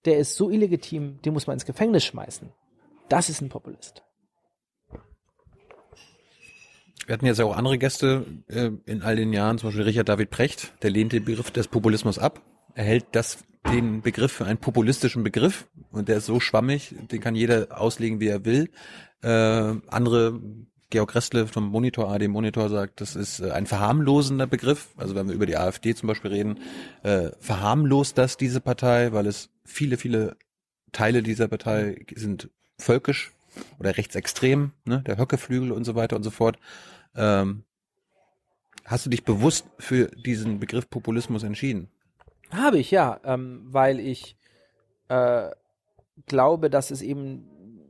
der 0.05 0.18
ist 0.18 0.36
so 0.36 0.49
illegitim, 0.49 1.22
den 1.22 1.34
muss 1.34 1.47
man 1.47 1.55
ins 1.55 1.66
Gefängnis 1.66 2.05
schmeißen. 2.05 2.53
Das 3.10 3.30
ist 3.30 3.41
ein 3.41 3.49
Populist. 3.49 4.03
Wir 7.08 7.14
hatten 7.14 7.26
jetzt 7.26 7.39
auch 7.39 7.55
andere 7.55 7.78
Gäste 7.78 8.26
äh, 8.49 8.70
in 8.86 9.01
all 9.01 9.16
den 9.16 9.32
Jahren, 9.32 9.58
zum 9.58 9.70
Beispiel 9.70 9.86
Richard 9.86 10.10
David 10.10 10.30
Precht, 10.30 10.74
der 10.84 10.89
lehnt 10.89 11.14
den 11.14 11.24
Begriff 11.24 11.51
des 11.51 11.70
Populismus 11.70 12.20
ab. 12.20 12.41
Er 12.76 12.84
hält 12.84 13.05
das, 13.14 13.45
den 13.72 14.01
Begriff 14.01 14.34
für 14.34 14.45
einen 14.45 14.58
populistischen 14.58 15.24
Begriff 15.24 15.68
und 15.89 16.10
der 16.10 16.18
ist 16.18 16.26
so 16.26 16.41
schwammig, 16.41 16.93
den 17.10 17.22
kann 17.22 17.34
jeder 17.34 17.80
auslegen, 17.80 18.20
wie 18.20 18.28
er 18.28 18.43
will. 18.43 18.70
Äh, 19.24 19.30
andere, 19.30 20.41
Georg 20.89 21.16
Restle 21.16 21.47
vom 21.47 21.70
Monitor, 21.70 22.12
AD 22.12 22.28
Monitor 22.28 22.68
sagt, 22.68 22.99
das 22.99 23.16
ist 23.16 23.39
äh, 23.39 23.51
ein 23.51 23.68
verharmlosender 23.68 24.45
Begriff. 24.45 24.89
Also 24.97 25.16
wenn 25.16 25.30
wir 25.30 25.36
über 25.36 25.45
die 25.45 25.55
AfD 25.55 25.95
zum 25.95 26.08
Beispiel 26.08 26.32
reden, 26.32 26.60
äh, 27.03 27.30
verharmlost 27.39 28.18
das 28.18 28.36
diese 28.36 28.60
Partei, 28.60 29.14
weil 29.14 29.28
es 29.28 29.49
viele, 29.64 29.95
viele 29.95 30.36
Teile 30.91 31.24
dieser 31.24 31.47
Partei 31.47 32.05
sind 32.14 32.49
völkisch 32.78 33.32
oder 33.80 33.95
rechtsextrem, 33.95 34.74
ne, 34.84 35.03
der 35.08 35.18
Höckeflügel 35.18 35.72
und 35.72 35.86
so 35.86 35.95
weiter 35.95 36.18
und 36.18 36.24
so 36.24 36.32
fort. 36.32 36.60
Ähm, 37.18 37.63
hast 38.86 39.05
du 39.05 39.09
dich 39.09 39.26
bewusst 39.26 39.65
für 39.80 40.07
diesen 40.07 40.59
Begriff 40.59 40.89
Populismus 40.89 41.43
entschieden? 41.43 41.89
Habe 42.51 42.78
ich, 42.78 42.91
ja, 42.91 43.20
ähm, 43.26 43.65
weil 43.65 43.99
ich 43.99 44.38
äh, 45.09 45.49
glaube, 46.26 46.70
dass 46.70 46.91
es 46.91 47.01
eben 47.01 47.45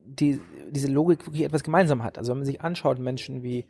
die, 0.05 0.41
diese 0.69 0.87
Logik 0.87 1.25
wirklich 1.27 1.43
etwas 1.43 1.63
gemeinsam 1.63 2.03
hat. 2.03 2.17
Also 2.17 2.31
wenn 2.31 2.39
man 2.39 2.45
sich 2.45 2.61
anschaut, 2.61 2.99
Menschen 2.99 3.43
wie 3.43 3.65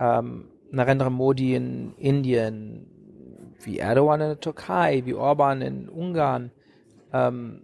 ähm, 0.00 0.48
Narendra 0.70 1.10
Modi 1.10 1.54
in 1.54 1.94
Indien, 1.96 2.86
wie 3.62 3.78
Erdogan 3.78 4.20
in 4.20 4.28
der 4.28 4.40
Türkei, 4.40 5.02
wie 5.04 5.14
Orban 5.14 5.62
in 5.62 5.88
Ungarn 5.88 6.50
ähm, 7.12 7.62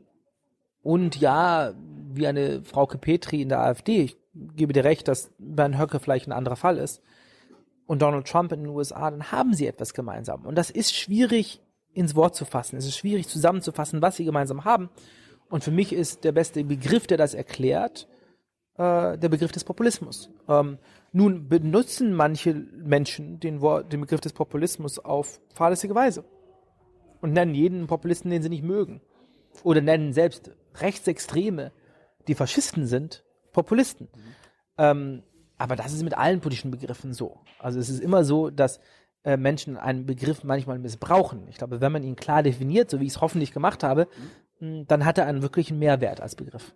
und 0.83 1.17
ja, 1.17 1.75
wie 2.13 2.27
eine 2.27 2.63
Frau 2.63 2.87
Petri 2.87 3.43
in 3.43 3.49
der 3.49 3.61
AfD. 3.61 4.03
Ich 4.03 4.17
gebe 4.35 4.73
dir 4.73 4.85
recht, 4.85 5.09
dass 5.09 5.31
Bernd 5.39 5.79
Höcke 5.79 6.01
vielleicht 6.01 6.29
ein 6.29 6.33
anderer 6.33 6.57
Fall 6.57 6.79
ist. 6.79 7.03
Und 7.87 8.03
Donald 8.03 8.27
Trump 8.27 8.53
in 8.53 8.63
den 8.63 8.71
USA, 8.71 9.11
dann 9.11 9.31
haben 9.31 9.55
sie 9.55 9.67
etwas 9.67 9.93
gemeinsam. 9.95 10.47
Und 10.47 10.57
das 10.57 10.71
ist 10.71 10.95
schwierig 10.95 11.61
ins 11.93 12.15
Wort 12.15 12.35
zu 12.35 12.45
fassen. 12.45 12.77
Es 12.77 12.87
ist 12.87 12.97
schwierig 12.97 13.29
zusammenzufassen, 13.29 14.03
was 14.03 14.17
sie 14.17 14.25
gemeinsam 14.25 14.65
haben. 14.65 14.91
Und 15.49 15.63
für 15.63 15.71
mich 15.71 15.93
ist 15.93 16.25
der 16.25 16.33
beste 16.33 16.65
Begriff, 16.65 17.07
der 17.07 17.19
das 17.19 17.35
erklärt, 17.35 18.09
äh, 18.77 19.19
der 19.19 19.29
Begriff 19.29 19.53
des 19.53 19.65
Populismus. 19.65 20.31
Ähm, 20.49 20.79
nun 21.13 21.49
benutzen 21.49 22.15
manche 22.15 22.55
Menschen 22.55 23.39
den, 23.39 23.61
Wort, 23.61 23.93
den 23.93 24.01
Begriff 24.01 24.21
des 24.21 24.33
Populismus 24.33 24.99
auf 24.99 25.41
fahrlässige 25.53 25.95
Weise 25.95 26.25
und 27.21 27.33
nennen 27.33 27.55
jeden 27.55 27.87
Populisten, 27.87 28.31
den 28.31 28.43
sie 28.43 28.49
nicht 28.49 28.65
mögen. 28.65 29.01
Oder 29.63 29.81
nennen 29.81 30.13
selbst 30.13 30.51
Rechtsextreme, 30.75 31.71
die 32.27 32.35
Faschisten 32.35 32.87
sind, 32.87 33.25
Populisten. 33.53 34.09
Mhm. 34.13 34.21
Ähm, 34.79 35.23
aber 35.59 35.77
das 35.77 35.93
ist 35.93 36.03
mit 36.03 36.17
allen 36.17 36.41
politischen 36.41 36.71
Begriffen 36.71 37.13
so. 37.13 37.39
Also 37.59 37.79
es 37.79 37.89
ist 37.89 38.01
immer 38.01 38.25
so, 38.25 38.51
dass 38.51 38.81
äh, 39.25 39.37
Menschen 39.37 39.77
einen 39.77 40.07
Begriff 40.07 40.45
manchmal 40.45 40.79
missbrauchen. 40.79 41.47
Ich 41.49 41.57
glaube, 41.57 41.81
wenn 41.81 41.93
man 41.93 42.03
ihn 42.03 42.17
klar 42.17 42.43
definiert, 42.43 42.91
so 42.91 43.01
wie 43.01 43.07
ich 43.07 43.13
es 43.13 43.21
hoffentlich 43.21 43.53
gemacht 43.53 43.83
habe, 43.83 44.09
mhm. 44.61 44.87
dann 44.87 45.05
hat 45.05 45.19
er 45.19 45.27
einen 45.27 45.43
wirklichen 45.43 45.79
Mehrwert 45.79 46.21
als 46.21 46.35
Begriff. 46.35 46.75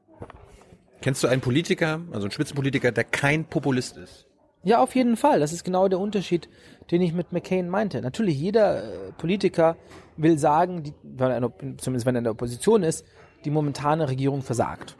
Kennst 1.01 1.23
du 1.23 1.29
einen 1.29 1.41
Politiker, 1.41 2.01
also 2.11 2.25
einen 2.25 2.31
Spitzenpolitiker, 2.31 2.91
der 2.91 3.05
kein 3.05 3.45
Populist 3.45 3.97
ist? 3.97 4.27
Ja, 4.65 4.83
auf 4.83 4.95
jeden 4.95 5.17
Fall. 5.17 5.41
Das 5.41 5.53
ist 5.53 5.65
genau 5.65 5.89
der 5.89 6.01
Unterschied, 6.01 6.49
den 6.91 7.03
ich 7.03 7.13
mit 7.13 7.33
McCain 7.33 7.69
meinte. 7.69 8.01
Natürlich, 8.01 8.39
jeder 8.39 8.83
äh, 8.83 9.13
Politiker 9.17 9.77
will 10.17 10.39
sagen, 10.39 10.83
die, 10.83 10.95
wenn 11.03 11.31
er, 11.31 11.53
zumindest 11.79 12.07
wenn 12.07 12.17
er 12.17 12.19
in 12.19 12.25
der 12.25 12.33
Opposition 12.33 12.83
ist, 12.83 13.07
die 13.45 13.51
momentane 13.51 14.09
Regierung 14.09 14.43
versagt. 14.43 14.97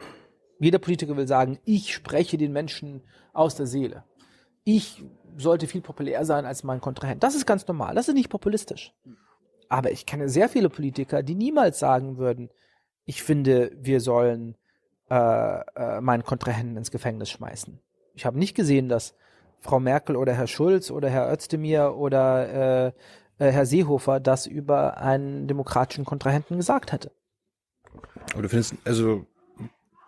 Jeder 0.59 0.79
Politiker 0.79 1.15
will 1.15 1.27
sagen, 1.27 1.59
ich 1.65 1.93
spreche 1.93 2.37
den 2.37 2.51
Menschen 2.51 3.01
aus 3.33 3.55
der 3.55 3.65
Seele. 3.65 4.03
Ich 4.65 5.03
sollte 5.37 5.67
viel 5.67 5.81
populär 5.81 6.25
sein 6.25 6.45
als 6.45 6.63
mein 6.63 6.81
Kontrahent. 6.81 7.23
Das 7.23 7.35
ist 7.35 7.45
ganz 7.45 7.67
normal. 7.67 7.95
Das 7.95 8.07
ist 8.07 8.13
nicht 8.13 8.29
populistisch. 8.29 8.93
Aber 9.69 9.91
ich 9.91 10.05
kenne 10.05 10.29
sehr 10.29 10.49
viele 10.49 10.69
Politiker, 10.69 11.23
die 11.23 11.35
niemals 11.35 11.79
sagen 11.79 12.17
würden, 12.17 12.49
ich 13.05 13.23
finde, 13.23 13.71
wir 13.75 14.01
sollen 14.01 14.55
äh, 15.09 15.15
äh, 15.15 16.01
meinen 16.01 16.23
Kontrahenten 16.23 16.77
ins 16.77 16.91
Gefängnis 16.91 17.29
schmeißen. 17.29 17.79
Ich 18.13 18.25
habe 18.25 18.37
nicht 18.37 18.55
gesehen, 18.55 18.89
dass 18.89 19.15
Frau 19.61 19.79
Merkel 19.79 20.15
oder 20.15 20.33
Herr 20.33 20.47
Schulz 20.47 20.91
oder 20.91 21.09
Herr 21.09 21.31
Özdemir 21.31 21.95
oder 21.95 22.85
äh, 22.87 22.91
äh, 23.39 23.51
Herr 23.51 23.65
Seehofer 23.65 24.19
das 24.19 24.45
über 24.45 24.97
einen 24.97 25.47
demokratischen 25.47 26.05
Kontrahenten 26.05 26.57
gesagt 26.57 26.91
hätte. 26.91 27.11
Aber 28.33 28.43
du 28.43 28.49
findest, 28.49 28.75
also 28.85 29.25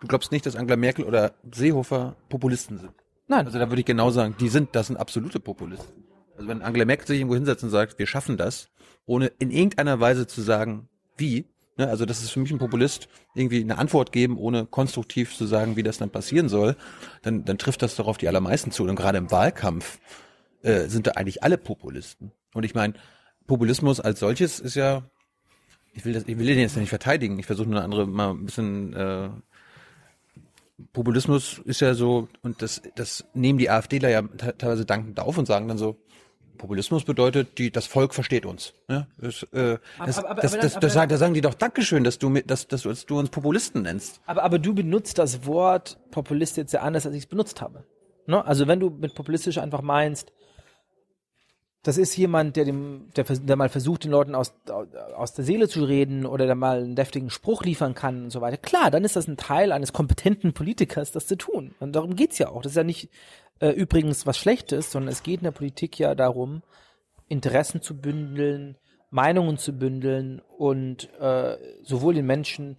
du 0.02 0.06
glaubst 0.08 0.32
nicht, 0.32 0.44
dass 0.44 0.56
Angela 0.56 0.76
Merkel 0.76 1.04
oder 1.06 1.32
Seehofer 1.50 2.16
Populisten 2.28 2.78
sind? 2.78 2.92
Nein. 3.28 3.46
Also 3.46 3.58
da 3.58 3.70
würde 3.70 3.80
ich 3.80 3.86
genau 3.86 4.10
sagen, 4.10 4.34
die 4.38 4.50
sind, 4.50 4.74
das 4.74 4.88
sind 4.88 4.98
absolute 4.98 5.40
Populisten. 5.40 6.04
Also 6.36 6.48
wenn 6.48 6.60
Angela 6.60 6.84
Merkel 6.84 7.06
sich 7.06 7.18
irgendwo 7.18 7.36
hinsetzt 7.36 7.64
und 7.64 7.70
sagt, 7.70 7.98
wir 7.98 8.06
schaffen 8.06 8.36
das, 8.36 8.68
ohne 9.06 9.28
in 9.38 9.50
irgendeiner 9.50 10.00
Weise 10.00 10.26
zu 10.26 10.42
sagen, 10.42 10.88
wie, 11.16 11.46
Ne, 11.78 11.88
also 11.88 12.04
das 12.04 12.22
ist 12.22 12.30
für 12.30 12.40
mich 12.40 12.50
ein 12.50 12.58
Populist, 12.58 13.08
irgendwie 13.34 13.62
eine 13.62 13.78
Antwort 13.78 14.12
geben, 14.12 14.36
ohne 14.36 14.66
konstruktiv 14.66 15.34
zu 15.34 15.46
sagen, 15.46 15.74
wie 15.74 15.82
das 15.82 15.96
dann 15.96 16.10
passieren 16.10 16.50
soll, 16.50 16.76
dann, 17.22 17.46
dann 17.46 17.56
trifft 17.56 17.80
das 17.80 17.96
darauf 17.96 18.18
die 18.18 18.28
allermeisten 18.28 18.72
zu. 18.72 18.84
Und 18.84 18.94
gerade 18.94 19.16
im 19.16 19.30
Wahlkampf 19.30 19.98
äh, 20.62 20.88
sind 20.88 21.06
da 21.06 21.12
eigentlich 21.12 21.42
alle 21.42 21.56
Populisten. 21.56 22.32
Und 22.52 22.64
ich 22.64 22.74
meine, 22.74 22.92
Populismus 23.46 24.00
als 24.00 24.20
solches 24.20 24.60
ist 24.60 24.74
ja, 24.74 25.02
ich 25.94 26.04
will 26.04 26.12
das, 26.12 26.24
ich 26.26 26.36
will 26.36 26.46
den 26.46 26.58
jetzt 26.58 26.76
nicht 26.76 26.90
verteidigen, 26.90 27.38
ich 27.38 27.46
versuche 27.46 27.68
nur 27.68 27.76
eine 27.76 27.84
andere 27.84 28.06
mal 28.06 28.30
ein 28.30 28.44
bisschen 28.44 28.92
äh, 28.92 29.30
Populismus 30.92 31.60
ist 31.64 31.80
ja 31.80 31.94
so, 31.94 32.28
und 32.42 32.62
das, 32.62 32.82
das 32.94 33.24
nehmen 33.34 33.58
die 33.58 33.70
AfDler 33.70 34.08
ja 34.08 34.22
teilweise 34.22 34.84
dankend 34.84 35.20
auf 35.20 35.38
und 35.38 35.46
sagen 35.46 35.68
dann 35.68 35.78
so, 35.78 35.96
Populismus 36.58 37.04
bedeutet, 37.04 37.58
die, 37.58 37.72
das 37.72 37.86
Volk 37.86 38.14
versteht 38.14 38.46
uns. 38.46 38.72
Ne? 38.88 39.08
Das, 39.18 39.42
äh, 39.52 39.78
das, 40.04 40.18
aber, 40.18 40.30
aber, 40.30 40.42
das, 40.42 40.52
das, 40.56 40.74
das, 40.78 40.92
sagen, 40.92 41.08
da 41.08 41.16
sagen 41.16 41.34
die 41.34 41.40
doch 41.40 41.54
Dankeschön, 41.54 42.04
dass 42.04 42.18
du, 42.18 42.30
dass, 42.46 42.68
dass, 42.68 42.82
dass 42.82 43.06
du 43.06 43.18
uns 43.18 43.30
Populisten 43.30 43.82
nennst. 43.82 44.20
Aber, 44.26 44.44
aber 44.44 44.58
du 44.58 44.74
benutzt 44.74 45.18
das 45.18 45.44
Wort 45.46 45.98
Populist 46.10 46.56
jetzt 46.56 46.70
sehr 46.70 46.82
anders, 46.82 47.04
als 47.04 47.16
ich 47.16 47.24
es 47.24 47.28
benutzt 47.28 47.60
habe. 47.60 47.84
Ne? 48.26 48.44
Also 48.44 48.68
wenn 48.68 48.78
du 48.78 48.90
mit 48.90 49.14
populistisch 49.14 49.58
einfach 49.58 49.82
meinst, 49.82 50.32
das 51.82 51.98
ist 51.98 52.16
jemand, 52.16 52.54
der 52.54 52.64
dem, 52.64 53.08
der, 53.16 53.24
der 53.24 53.56
mal 53.56 53.68
versucht, 53.68 54.04
den 54.04 54.12
Leuten 54.12 54.36
aus, 54.36 54.54
aus 55.16 55.34
der 55.34 55.44
Seele 55.44 55.68
zu 55.68 55.84
reden 55.84 56.26
oder 56.26 56.46
der 56.46 56.54
mal 56.54 56.80
einen 56.80 56.94
deftigen 56.94 57.28
Spruch 57.28 57.64
liefern 57.64 57.94
kann 57.94 58.24
und 58.24 58.30
so 58.30 58.40
weiter. 58.40 58.56
Klar, 58.56 58.90
dann 58.92 59.04
ist 59.04 59.16
das 59.16 59.26
ein 59.26 59.36
Teil 59.36 59.72
eines 59.72 59.92
kompetenten 59.92 60.52
Politikers, 60.52 61.10
das 61.10 61.26
zu 61.26 61.36
tun. 61.36 61.74
Und 61.80 61.96
darum 61.96 62.14
geht's 62.14 62.38
ja 62.38 62.50
auch. 62.50 62.62
Das 62.62 62.72
ist 62.72 62.76
ja 62.76 62.84
nicht 62.84 63.10
äh, 63.58 63.70
übrigens 63.70 64.26
was 64.26 64.38
Schlechtes, 64.38 64.92
sondern 64.92 65.10
es 65.10 65.24
geht 65.24 65.40
in 65.40 65.44
der 65.44 65.50
Politik 65.50 65.98
ja 65.98 66.14
darum, 66.14 66.62
Interessen 67.26 67.82
zu 67.82 68.00
bündeln, 68.00 68.76
Meinungen 69.10 69.58
zu 69.58 69.72
bündeln 69.72 70.40
und 70.56 71.12
äh, 71.18 71.56
sowohl 71.82 72.14
den 72.14 72.26
Menschen 72.26 72.78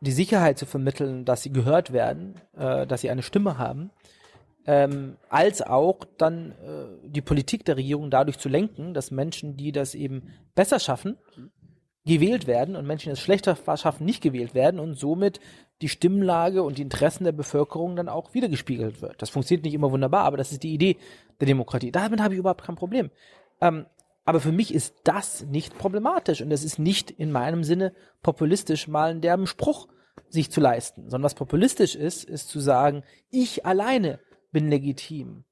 die 0.00 0.12
Sicherheit 0.12 0.58
zu 0.58 0.64
vermitteln, 0.64 1.26
dass 1.26 1.42
sie 1.42 1.52
gehört 1.52 1.92
werden, 1.92 2.40
äh, 2.56 2.86
dass 2.86 3.02
sie 3.02 3.10
eine 3.10 3.22
Stimme 3.22 3.58
haben, 3.58 3.90
ähm, 4.70 5.16
als 5.28 5.62
auch 5.62 6.04
dann 6.16 6.52
äh, 6.52 7.08
die 7.08 7.22
Politik 7.22 7.64
der 7.64 7.76
Regierung 7.76 8.08
dadurch 8.08 8.38
zu 8.38 8.48
lenken, 8.48 8.94
dass 8.94 9.10
Menschen, 9.10 9.56
die 9.56 9.72
das 9.72 9.96
eben 9.96 10.28
besser 10.54 10.78
schaffen, 10.78 11.18
gewählt 12.06 12.46
werden 12.46 12.76
und 12.76 12.86
Menschen, 12.86 13.08
die 13.08 13.14
es 13.14 13.20
schlechter 13.20 13.56
schaffen, 13.76 14.06
nicht 14.06 14.22
gewählt 14.22 14.54
werden 14.54 14.78
und 14.78 14.94
somit 14.94 15.40
die 15.82 15.88
Stimmlage 15.88 16.62
und 16.62 16.78
die 16.78 16.82
Interessen 16.82 17.24
der 17.24 17.32
Bevölkerung 17.32 17.96
dann 17.96 18.08
auch 18.08 18.32
wiedergespiegelt 18.32 19.02
wird. 19.02 19.20
Das 19.20 19.30
funktioniert 19.30 19.64
nicht 19.64 19.74
immer 19.74 19.90
wunderbar, 19.90 20.22
aber 20.22 20.36
das 20.36 20.52
ist 20.52 20.62
die 20.62 20.72
Idee 20.72 20.98
der 21.40 21.48
Demokratie. 21.48 21.90
Damit 21.90 22.20
habe 22.20 22.34
ich 22.34 22.38
überhaupt 22.38 22.62
kein 22.62 22.76
Problem. 22.76 23.10
Ähm, 23.60 23.86
aber 24.24 24.38
für 24.38 24.52
mich 24.52 24.72
ist 24.72 24.94
das 25.02 25.46
nicht 25.46 25.78
problematisch 25.78 26.42
und 26.42 26.52
es 26.52 26.62
ist 26.62 26.78
nicht 26.78 27.10
in 27.10 27.32
meinem 27.32 27.64
Sinne 27.64 27.92
populistisch, 28.22 28.86
mal 28.86 29.10
einen 29.10 29.20
derben 29.20 29.48
Spruch 29.48 29.88
sich 30.28 30.52
zu 30.52 30.60
leisten, 30.60 31.10
sondern 31.10 31.24
was 31.24 31.34
populistisch 31.34 31.96
ist, 31.96 32.22
ist 32.22 32.48
zu 32.48 32.60
sagen, 32.60 33.02
ich 33.30 33.66
alleine 33.66 34.20
bin 34.52 34.68
legitim. 34.68 35.44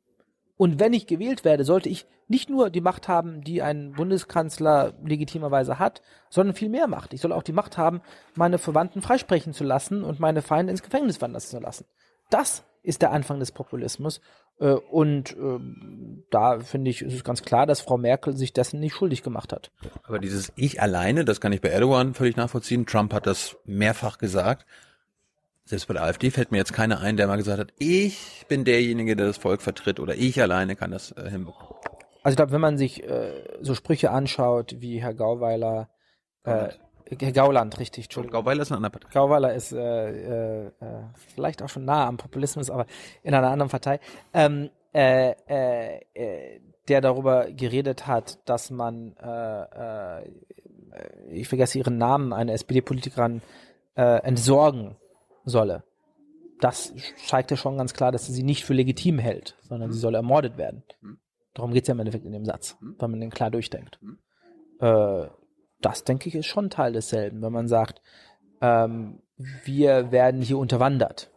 Und 0.56 0.80
wenn 0.80 0.92
ich 0.92 1.06
gewählt 1.06 1.44
werde, 1.44 1.64
sollte 1.64 1.88
ich 1.88 2.06
nicht 2.26 2.50
nur 2.50 2.68
die 2.68 2.80
Macht 2.80 3.08
haben, 3.08 3.42
die 3.42 3.62
ein 3.62 3.92
Bundeskanzler 3.92 4.92
legitimerweise 5.04 5.78
hat, 5.78 6.02
sondern 6.28 6.54
viel 6.54 6.68
mehr 6.68 6.88
Macht. 6.88 7.14
Ich 7.14 7.20
soll 7.20 7.32
auch 7.32 7.42
die 7.42 7.52
Macht 7.52 7.78
haben, 7.78 8.02
meine 8.34 8.58
Verwandten 8.58 9.00
freisprechen 9.00 9.54
zu 9.54 9.64
lassen 9.64 10.02
und 10.02 10.20
meine 10.20 10.42
Feinde 10.42 10.72
ins 10.72 10.82
Gefängnis 10.82 11.20
wandern 11.22 11.40
zu 11.40 11.58
lassen. 11.58 11.86
Das 12.28 12.64
ist 12.82 13.02
der 13.02 13.12
Anfang 13.12 13.38
des 13.40 13.52
Populismus. 13.52 14.20
Äh, 14.60 14.72
und 14.72 15.36
ähm, 15.36 16.24
da 16.30 16.60
finde 16.60 16.90
ich, 16.90 17.02
ist 17.02 17.14
es 17.14 17.24
ganz 17.24 17.42
klar, 17.42 17.66
dass 17.66 17.80
Frau 17.80 17.96
Merkel 17.96 18.36
sich 18.36 18.52
dessen 18.52 18.80
nicht 18.80 18.94
schuldig 18.94 19.22
gemacht 19.22 19.52
hat. 19.52 19.70
Aber 20.02 20.18
dieses 20.18 20.52
Ich 20.56 20.82
alleine, 20.82 21.24
das 21.24 21.40
kann 21.40 21.52
ich 21.52 21.60
bei 21.60 21.68
Erdogan 21.68 22.14
völlig 22.14 22.36
nachvollziehen. 22.36 22.86
Trump 22.86 23.14
hat 23.14 23.26
das 23.26 23.56
mehrfach 23.64 24.18
gesagt. 24.18 24.66
Selbst 25.68 25.86
bei 25.86 25.92
der 25.92 26.04
AfD 26.04 26.30
fällt 26.30 26.50
mir 26.50 26.56
jetzt 26.56 26.72
keiner 26.72 27.00
ein, 27.00 27.18
der 27.18 27.26
mal 27.26 27.36
gesagt 27.36 27.58
hat, 27.58 27.74
ich 27.76 28.46
bin 28.48 28.64
derjenige, 28.64 29.14
der 29.16 29.26
das 29.26 29.36
Volk 29.36 29.60
vertritt 29.60 30.00
oder 30.00 30.14
ich 30.14 30.40
alleine 30.40 30.76
kann 30.76 30.90
das 30.90 31.12
äh, 31.12 31.28
hinbekommen. 31.28 31.74
Also 32.22 32.32
ich 32.32 32.36
glaube, 32.36 32.52
wenn 32.52 32.62
man 32.62 32.78
sich 32.78 33.04
äh, 33.04 33.44
so 33.60 33.74
Sprüche 33.74 34.10
anschaut, 34.10 34.76
wie 34.78 35.02
Herr 35.02 35.12
Gauweiler, 35.12 35.90
äh, 36.44 36.68
Herr 37.20 37.32
Gauland, 37.32 37.78
richtig, 37.78 38.06
Entschuldigung. 38.06 38.40
Gauweiler 38.40 38.62
ist 38.62 38.72
eine 38.72 38.78
andere 38.78 38.92
Partei. 38.92 39.08
Gauweiler 39.12 39.52
ist 39.52 39.72
äh, 39.72 40.64
äh, 40.68 40.70
vielleicht 41.34 41.62
auch 41.62 41.68
schon 41.68 41.84
nah 41.84 42.06
am 42.06 42.16
Populismus, 42.16 42.70
aber 42.70 42.86
in 43.22 43.34
einer 43.34 43.50
anderen 43.50 43.70
Partei. 43.70 44.00
Ähm, 44.32 44.70
äh, 44.94 45.32
äh, 45.50 46.00
äh, 46.14 46.60
der 46.88 47.02
darüber 47.02 47.52
geredet 47.52 48.06
hat, 48.06 48.38
dass 48.48 48.70
man, 48.70 49.14
äh, 49.22 50.20
äh, 50.20 50.30
ich 51.30 51.46
vergesse 51.46 51.76
ihren 51.76 51.98
Namen, 51.98 52.32
eine 52.32 52.52
SPD-Politikerin 52.52 53.42
äh, 53.96 54.22
entsorgen 54.22 54.96
solle. 55.48 55.84
Das 56.60 56.92
zeigt 57.26 57.50
ja 57.50 57.56
schon 57.56 57.76
ganz 57.76 57.94
klar, 57.94 58.10
dass 58.12 58.26
sie 58.26 58.32
sie 58.32 58.42
nicht 58.42 58.64
für 58.64 58.74
legitim 58.74 59.18
hält, 59.18 59.56
sondern 59.62 59.90
mhm. 59.90 59.92
sie 59.92 60.00
soll 60.00 60.14
ermordet 60.14 60.56
werden. 60.56 60.82
Mhm. 61.00 61.18
Darum 61.54 61.72
geht 61.72 61.84
es 61.84 61.88
ja 61.88 61.94
im 61.94 62.00
Endeffekt 62.00 62.24
in 62.24 62.32
dem 62.32 62.44
Satz, 62.44 62.76
mhm. 62.80 62.96
wenn 62.98 63.10
man 63.10 63.20
den 63.20 63.30
klar 63.30 63.50
durchdenkt. 63.50 63.98
Mhm. 64.02 64.18
Äh, 64.80 65.28
das, 65.80 66.04
denke 66.04 66.28
ich, 66.28 66.34
ist 66.34 66.46
schon 66.46 66.70
Teil 66.70 66.92
desselben, 66.92 67.42
wenn 67.42 67.52
man 67.52 67.68
sagt, 67.68 68.02
ähm, 68.60 69.22
wir 69.64 70.10
werden 70.10 70.42
hier 70.42 70.58
unterwandert. 70.58 71.30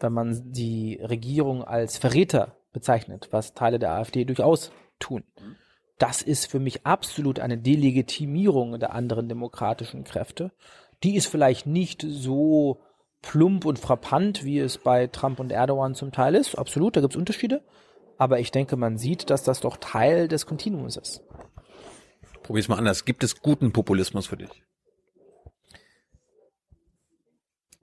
wenn 0.00 0.12
man 0.12 0.52
die 0.52 1.00
Regierung 1.02 1.62
als 1.62 1.98
Verräter 1.98 2.56
bezeichnet, 2.72 3.28
was 3.30 3.54
Teile 3.54 3.78
der 3.78 3.92
AfD 3.92 4.24
durchaus 4.24 4.72
tun. 4.98 5.24
Das 5.98 6.20
ist 6.22 6.46
für 6.50 6.58
mich 6.58 6.84
absolut 6.84 7.38
eine 7.38 7.56
Delegitimierung 7.56 8.78
der 8.80 8.92
anderen 8.92 9.28
demokratischen 9.28 10.02
Kräfte. 10.04 10.50
Die 11.04 11.16
ist 11.16 11.26
vielleicht 11.26 11.66
nicht 11.66 12.04
so 12.06 12.80
plump 13.22 13.64
und 13.66 13.78
frappant, 13.78 14.44
wie 14.44 14.58
es 14.58 14.78
bei 14.78 15.06
Trump 15.06 15.38
und 15.38 15.52
Erdogan 15.52 15.94
zum 15.94 16.12
Teil 16.12 16.34
ist. 16.34 16.56
Absolut, 16.56 16.96
da 16.96 17.00
gibt 17.00 17.12
es 17.12 17.18
Unterschiede. 17.18 17.62
Aber 18.16 18.40
ich 18.40 18.50
denke, 18.50 18.76
man 18.76 18.96
sieht, 18.96 19.30
dass 19.30 19.42
das 19.44 19.60
doch 19.60 19.76
Teil 19.76 20.28
des 20.28 20.46
Kontinuums 20.46 20.96
ist. 20.96 21.22
Probier's 22.42 22.68
mal 22.68 22.78
anders. 22.78 23.04
Gibt 23.04 23.22
es 23.22 23.42
guten 23.42 23.72
Populismus 23.72 24.26
für 24.26 24.36
dich? 24.36 24.62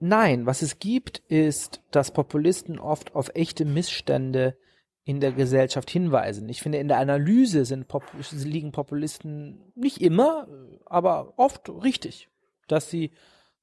Nein, 0.00 0.46
was 0.46 0.62
es 0.62 0.80
gibt, 0.80 1.18
ist, 1.28 1.80
dass 1.92 2.12
Populisten 2.12 2.80
oft 2.80 3.14
auf 3.14 3.30
echte 3.34 3.64
Missstände 3.64 4.56
in 5.04 5.20
der 5.20 5.30
Gesellschaft 5.30 5.90
hinweisen. 5.90 6.48
Ich 6.48 6.60
finde, 6.60 6.78
in 6.78 6.88
der 6.88 6.98
Analyse 6.98 7.64
sind 7.64 7.86
Pop 7.86 8.04
liegen 8.32 8.72
Populisten 8.72 9.72
nicht 9.76 10.00
immer, 10.00 10.48
aber 10.86 11.34
oft 11.36 11.68
richtig, 11.68 12.31
dass 12.72 12.90
sie 12.90 13.12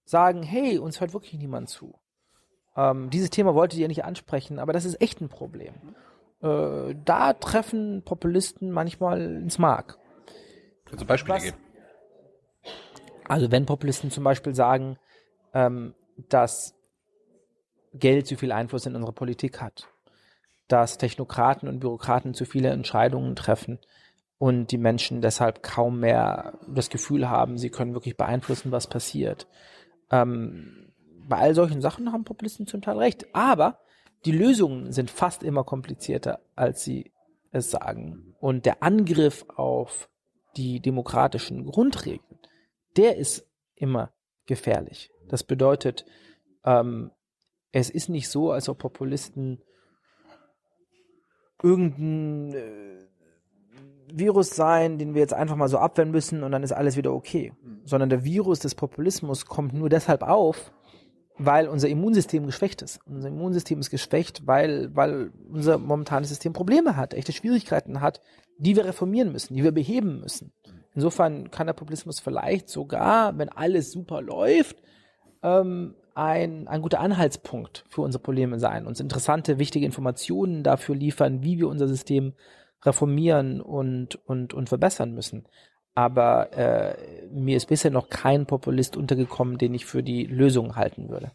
sagen, 0.05 0.43
hey, 0.43 0.77
uns 0.79 1.01
hört 1.01 1.13
wirklich 1.13 1.33
niemand 1.33 1.69
zu. 1.69 1.99
Ähm, 2.75 3.09
dieses 3.09 3.29
Thema 3.29 3.53
wolltet 3.55 3.79
ihr 3.79 3.87
nicht 3.87 4.05
ansprechen, 4.05 4.59
aber 4.59 4.71
das 4.73 4.85
ist 4.85 5.01
echt 5.01 5.19
ein 5.21 5.29
Problem. 5.29 5.73
Äh, 6.41 6.95
da 7.03 7.33
treffen 7.33 8.03
Populisten 8.03 8.71
manchmal 8.71 9.21
ins 9.21 9.57
Mark. 9.59 9.97
Also 10.91 11.05
Beispiele 11.05 11.35
Was- 11.35 11.43
geben. 11.43 11.57
Also 13.27 13.51
wenn 13.51 13.65
Populisten 13.65 14.09
zum 14.09 14.23
Beispiel 14.23 14.55
sagen, 14.55 14.97
ähm, 15.53 15.93
dass 16.29 16.73
Geld 17.93 18.27
zu 18.27 18.35
viel 18.35 18.51
Einfluss 18.51 18.85
in 18.85 18.95
unserer 18.95 19.11
Politik 19.13 19.61
hat, 19.61 19.87
dass 20.67 20.97
Technokraten 20.97 21.67
und 21.67 21.79
Bürokraten 21.79 22.33
zu 22.33 22.45
viele 22.45 22.69
Entscheidungen 22.69 23.35
treffen 23.35 23.79
und 24.39 24.71
die 24.71 24.77
Menschen 24.77 25.21
deshalb 25.21 25.61
kaum 25.61 25.99
mehr 25.99 26.57
das 26.67 26.89
Gefühl 26.89 27.29
haben, 27.29 27.57
sie 27.57 27.69
können 27.69 27.93
wirklich 27.93 28.17
beeinflussen, 28.17 28.71
was 28.71 28.87
passiert. 28.87 29.47
Ähm, 30.09 30.93
bei 31.27 31.37
all 31.37 31.53
solchen 31.53 31.81
Sachen 31.81 32.11
haben 32.11 32.23
Populisten 32.23 32.65
zum 32.65 32.81
Teil 32.81 32.97
recht, 32.97 33.27
aber 33.35 33.79
die 34.25 34.31
Lösungen 34.31 34.91
sind 34.91 35.11
fast 35.11 35.43
immer 35.43 35.63
komplizierter, 35.63 36.39
als 36.55 36.83
sie 36.83 37.11
es 37.51 37.69
sagen. 37.69 38.33
Und 38.39 38.65
der 38.65 38.81
Angriff 38.81 39.45
auf 39.55 40.09
die 40.55 40.79
demokratischen 40.79 41.65
Grundregeln, 41.65 42.39
der 42.97 43.17
ist 43.17 43.45
immer 43.75 44.11
gefährlich. 44.45 45.11
Das 45.27 45.43
bedeutet, 45.43 46.05
ähm, 46.63 47.11
es 47.71 47.89
ist 47.89 48.09
nicht 48.09 48.29
so, 48.29 48.51
als 48.51 48.69
ob 48.69 48.79
Populisten 48.79 49.61
irgendein 51.61 52.53
äh, 52.53 53.09
Virus 54.13 54.51
sein, 54.51 54.97
den 54.97 55.13
wir 55.13 55.21
jetzt 55.21 55.33
einfach 55.33 55.55
mal 55.55 55.67
so 55.67 55.77
abwehren 55.77 56.11
müssen 56.11 56.43
und 56.43 56.51
dann 56.51 56.63
ist 56.63 56.71
alles 56.71 56.97
wieder 56.97 57.13
okay. 57.13 57.53
Sondern 57.83 58.09
der 58.09 58.23
Virus 58.23 58.59
des 58.59 58.75
Populismus 58.75 59.45
kommt 59.45 59.73
nur 59.73 59.89
deshalb 59.89 60.23
auf, 60.23 60.71
weil 61.37 61.67
unser 61.67 61.87
Immunsystem 61.87 62.45
geschwächt 62.45 62.81
ist. 62.81 62.99
Unser 63.05 63.29
Immunsystem 63.29 63.79
ist 63.79 63.89
geschwächt, 63.89 64.45
weil, 64.45 64.93
weil 64.95 65.31
unser 65.51 65.77
momentanes 65.77 66.29
System 66.29 66.53
Probleme 66.53 66.97
hat, 66.97 67.13
echte 67.13 67.31
Schwierigkeiten 67.31 68.01
hat, 68.01 68.21
die 68.57 68.75
wir 68.75 68.85
reformieren 68.85 69.31
müssen, 69.31 69.55
die 69.55 69.63
wir 69.63 69.71
beheben 69.71 70.19
müssen. 70.19 70.51
Insofern 70.93 71.49
kann 71.49 71.67
der 71.67 71.73
Populismus 71.73 72.19
vielleicht 72.19 72.67
sogar, 72.69 73.37
wenn 73.37 73.49
alles 73.49 73.91
super 73.91 74.21
läuft, 74.21 74.81
ähm, 75.41 75.95
ein, 76.13 76.67
ein 76.67 76.81
guter 76.81 76.99
Anhaltspunkt 76.99 77.85
für 77.87 78.01
unsere 78.01 78.21
Probleme 78.21 78.59
sein, 78.59 78.85
uns 78.85 78.99
interessante, 78.99 79.59
wichtige 79.59 79.85
Informationen 79.85 80.63
dafür 80.63 80.95
liefern, 80.95 81.43
wie 81.43 81.57
wir 81.57 81.69
unser 81.69 81.87
System 81.87 82.33
reformieren 82.83 83.61
und, 83.61 84.15
und, 84.27 84.53
und 84.53 84.69
verbessern 84.69 85.13
müssen. 85.13 85.47
Aber 85.95 86.53
äh, 86.53 87.27
mir 87.29 87.57
ist 87.57 87.67
bisher 87.67 87.91
noch 87.91 88.09
kein 88.09 88.45
Populist 88.45 88.95
untergekommen, 88.95 89.57
den 89.57 89.73
ich 89.73 89.85
für 89.85 90.03
die 90.03 90.25
Lösung 90.25 90.75
halten 90.75 91.09
würde. 91.09 91.31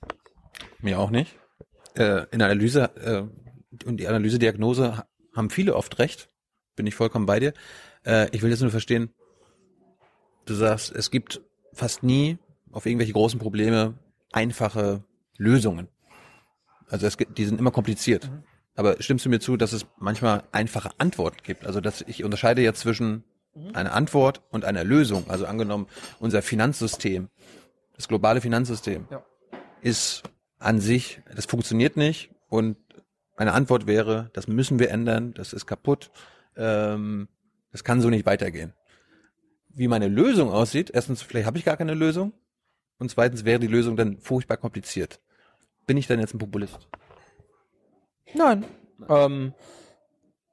Mir 0.80 0.98
auch 0.98 1.10
nicht. 1.10 1.36
Äh, 1.96 2.26
in 2.30 2.38
der 2.38 2.48
Analyse 2.48 2.90
äh, 2.96 3.86
und 3.86 3.98
die 3.98 4.08
Analysediagnose 4.08 4.98
ha- 4.98 5.06
haben 5.34 5.50
viele 5.50 5.74
oft 5.76 5.98
recht. 5.98 6.28
Bin 6.76 6.86
ich 6.86 6.94
vollkommen 6.94 7.26
bei 7.26 7.40
dir. 7.40 7.52
Äh, 8.04 8.28
ich 8.30 8.42
will 8.42 8.50
jetzt 8.50 8.62
nur 8.62 8.70
verstehen, 8.70 9.10
du 10.46 10.54
sagst, 10.54 10.92
es 10.92 11.10
gibt 11.10 11.42
fast 11.72 12.02
nie 12.02 12.38
auf 12.72 12.86
irgendwelche 12.86 13.12
großen 13.12 13.38
Probleme 13.38 13.94
einfache 14.32 15.04
Lösungen. 15.36 15.88
Also 16.88 17.06
es 17.06 17.16
gibt, 17.16 17.38
die 17.38 17.44
sind 17.44 17.60
immer 17.60 17.70
kompliziert. 17.70 18.30
Aber 18.76 19.00
stimmst 19.00 19.24
du 19.24 19.28
mir 19.28 19.38
zu, 19.40 19.56
dass 19.56 19.72
es 19.72 19.86
manchmal 19.98 20.42
einfache 20.52 20.90
Antworten 20.98 21.38
gibt? 21.42 21.64
Also 21.66 21.80
dass 21.80 22.02
ich 22.02 22.24
unterscheide 22.24 22.62
jetzt 22.62 22.80
zwischen 22.80 23.24
einer 23.72 23.92
Antwort 23.94 24.42
und 24.50 24.64
einer 24.64 24.82
Lösung. 24.82 25.30
Also 25.30 25.46
angenommen, 25.46 25.86
unser 26.18 26.42
Finanzsystem, 26.42 27.28
das 27.94 28.08
globale 28.08 28.40
Finanzsystem, 28.40 29.06
Ja. 29.10 29.24
ist 29.80 30.24
an 30.58 30.80
sich, 30.80 31.20
das 31.36 31.46
funktioniert 31.46 31.96
nicht 31.96 32.30
und 32.48 32.76
meine 33.36 33.52
Antwort 33.52 33.86
wäre, 33.86 34.30
das 34.32 34.48
müssen 34.48 34.78
wir 34.80 34.90
ändern, 34.90 35.34
das 35.34 35.52
ist 35.52 35.66
kaputt, 35.66 36.10
ähm, 36.56 37.28
das 37.70 37.84
kann 37.84 38.00
so 38.00 38.10
nicht 38.10 38.26
weitergehen. 38.26 38.72
Wie 39.68 39.86
meine 39.88 40.08
Lösung 40.08 40.50
aussieht, 40.50 40.90
erstens, 40.92 41.22
vielleicht 41.22 41.46
habe 41.46 41.58
ich 41.58 41.64
gar 41.64 41.76
keine 41.76 41.94
Lösung 41.94 42.32
und 42.98 43.10
zweitens 43.10 43.44
wäre 43.44 43.60
die 43.60 43.66
Lösung 43.68 43.96
dann 43.96 44.18
furchtbar 44.18 44.56
kompliziert. 44.56 45.20
Bin 45.86 45.96
ich 45.96 46.06
dann 46.08 46.18
jetzt 46.18 46.34
ein 46.34 46.38
Populist? 46.38 46.88
Nein. 48.34 48.64
Ähm, 49.08 49.54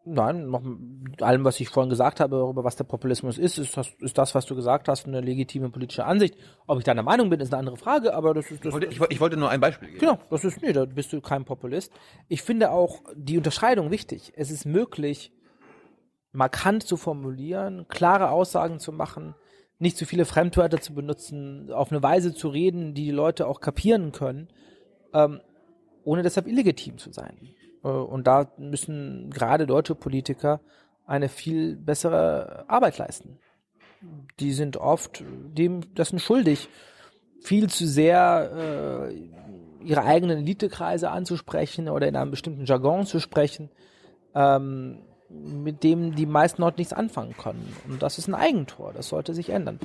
nein, 0.05 0.47
noch 0.47 0.61
mit 0.61 1.21
allem, 1.21 1.43
was 1.43 1.59
ich 1.59 1.69
vorhin 1.69 1.89
gesagt 1.89 2.19
habe, 2.19 2.37
darüber, 2.37 2.63
was 2.63 2.75
der 2.75 2.83
Populismus 2.83 3.37
ist, 3.37 3.57
ist 3.57 3.77
das, 3.77 3.89
ist 3.99 4.17
das, 4.17 4.35
was 4.35 4.45
du 4.45 4.55
gesagt 4.55 4.87
hast, 4.87 5.07
eine 5.07 5.21
legitime 5.21 5.69
politische 5.69 6.05
Ansicht. 6.05 6.35
Ob 6.67 6.79
ich 6.79 6.83
deiner 6.83 7.03
Meinung 7.03 7.29
bin, 7.29 7.39
ist 7.39 7.53
eine 7.53 7.59
andere 7.59 7.77
Frage, 7.77 8.13
aber 8.13 8.33
das 8.33 8.49
ist 8.51 8.65
das. 8.65 8.67
Ich 8.67 8.73
wollte, 8.73 8.87
ich, 8.87 9.01
ich 9.09 9.19
wollte 9.19 9.37
nur 9.37 9.49
ein 9.49 9.59
Beispiel 9.59 9.89
geben. 9.89 9.99
Genau, 9.99 10.19
das 10.29 10.43
ist, 10.43 10.61
nee, 10.61 10.73
da 10.73 10.85
bist 10.85 11.13
du 11.13 11.21
kein 11.21 11.45
Populist. 11.45 11.91
Ich 12.27 12.41
finde 12.41 12.71
auch 12.71 13.01
die 13.15 13.37
Unterscheidung 13.37 13.91
wichtig. 13.91 14.33
Es 14.35 14.51
ist 14.51 14.65
möglich, 14.65 15.31
markant 16.31 16.83
zu 16.83 16.97
formulieren, 16.97 17.87
klare 17.87 18.31
Aussagen 18.31 18.79
zu 18.79 18.91
machen, 18.91 19.35
nicht 19.79 19.97
zu 19.97 20.05
viele 20.05 20.25
Fremdwörter 20.25 20.79
zu 20.79 20.93
benutzen, 20.93 21.71
auf 21.71 21.91
eine 21.91 22.03
Weise 22.03 22.33
zu 22.33 22.49
reden, 22.49 22.93
die 22.93 23.05
die 23.05 23.11
Leute 23.11 23.47
auch 23.47 23.59
kapieren 23.61 24.11
können, 24.11 24.49
ähm, 25.13 25.41
ohne 26.03 26.23
deshalb 26.23 26.47
illegitim 26.47 26.97
zu 26.97 27.11
sein. 27.11 27.37
Äh, 27.83 27.87
und 27.87 28.27
da 28.27 28.51
müssen 28.57 29.29
gerade 29.31 29.67
deutsche 29.67 29.95
Politiker 29.95 30.61
eine 31.05 31.29
viel 31.29 31.75
bessere 31.75 32.65
Arbeit 32.67 32.97
leisten. 32.97 33.39
Die 34.39 34.53
sind 34.53 34.77
oft 34.77 35.23
dem 35.27 35.93
dessen 35.93 36.19
schuldig, 36.19 36.69
viel 37.41 37.69
zu 37.69 37.87
sehr 37.87 39.09
äh, 39.11 39.13
ihre 39.83 40.03
eigenen 40.03 40.39
Elitekreise 40.39 41.09
anzusprechen 41.09 41.89
oder 41.89 42.07
in 42.07 42.15
einem 42.15 42.31
bestimmten 42.31 42.65
Jargon 42.65 43.05
zu 43.05 43.19
sprechen, 43.19 43.69
ähm, 44.35 44.99
mit 45.29 45.83
dem 45.83 46.15
die 46.15 46.25
meisten 46.25 46.61
Leute 46.61 46.79
nichts 46.79 46.93
anfangen 46.93 47.35
können. 47.37 47.75
Und 47.87 48.01
das 48.01 48.17
ist 48.17 48.27
ein 48.27 48.35
Eigentor, 48.35 48.93
das 48.93 49.09
sollte 49.09 49.33
sich 49.33 49.49
ändern. 49.49 49.79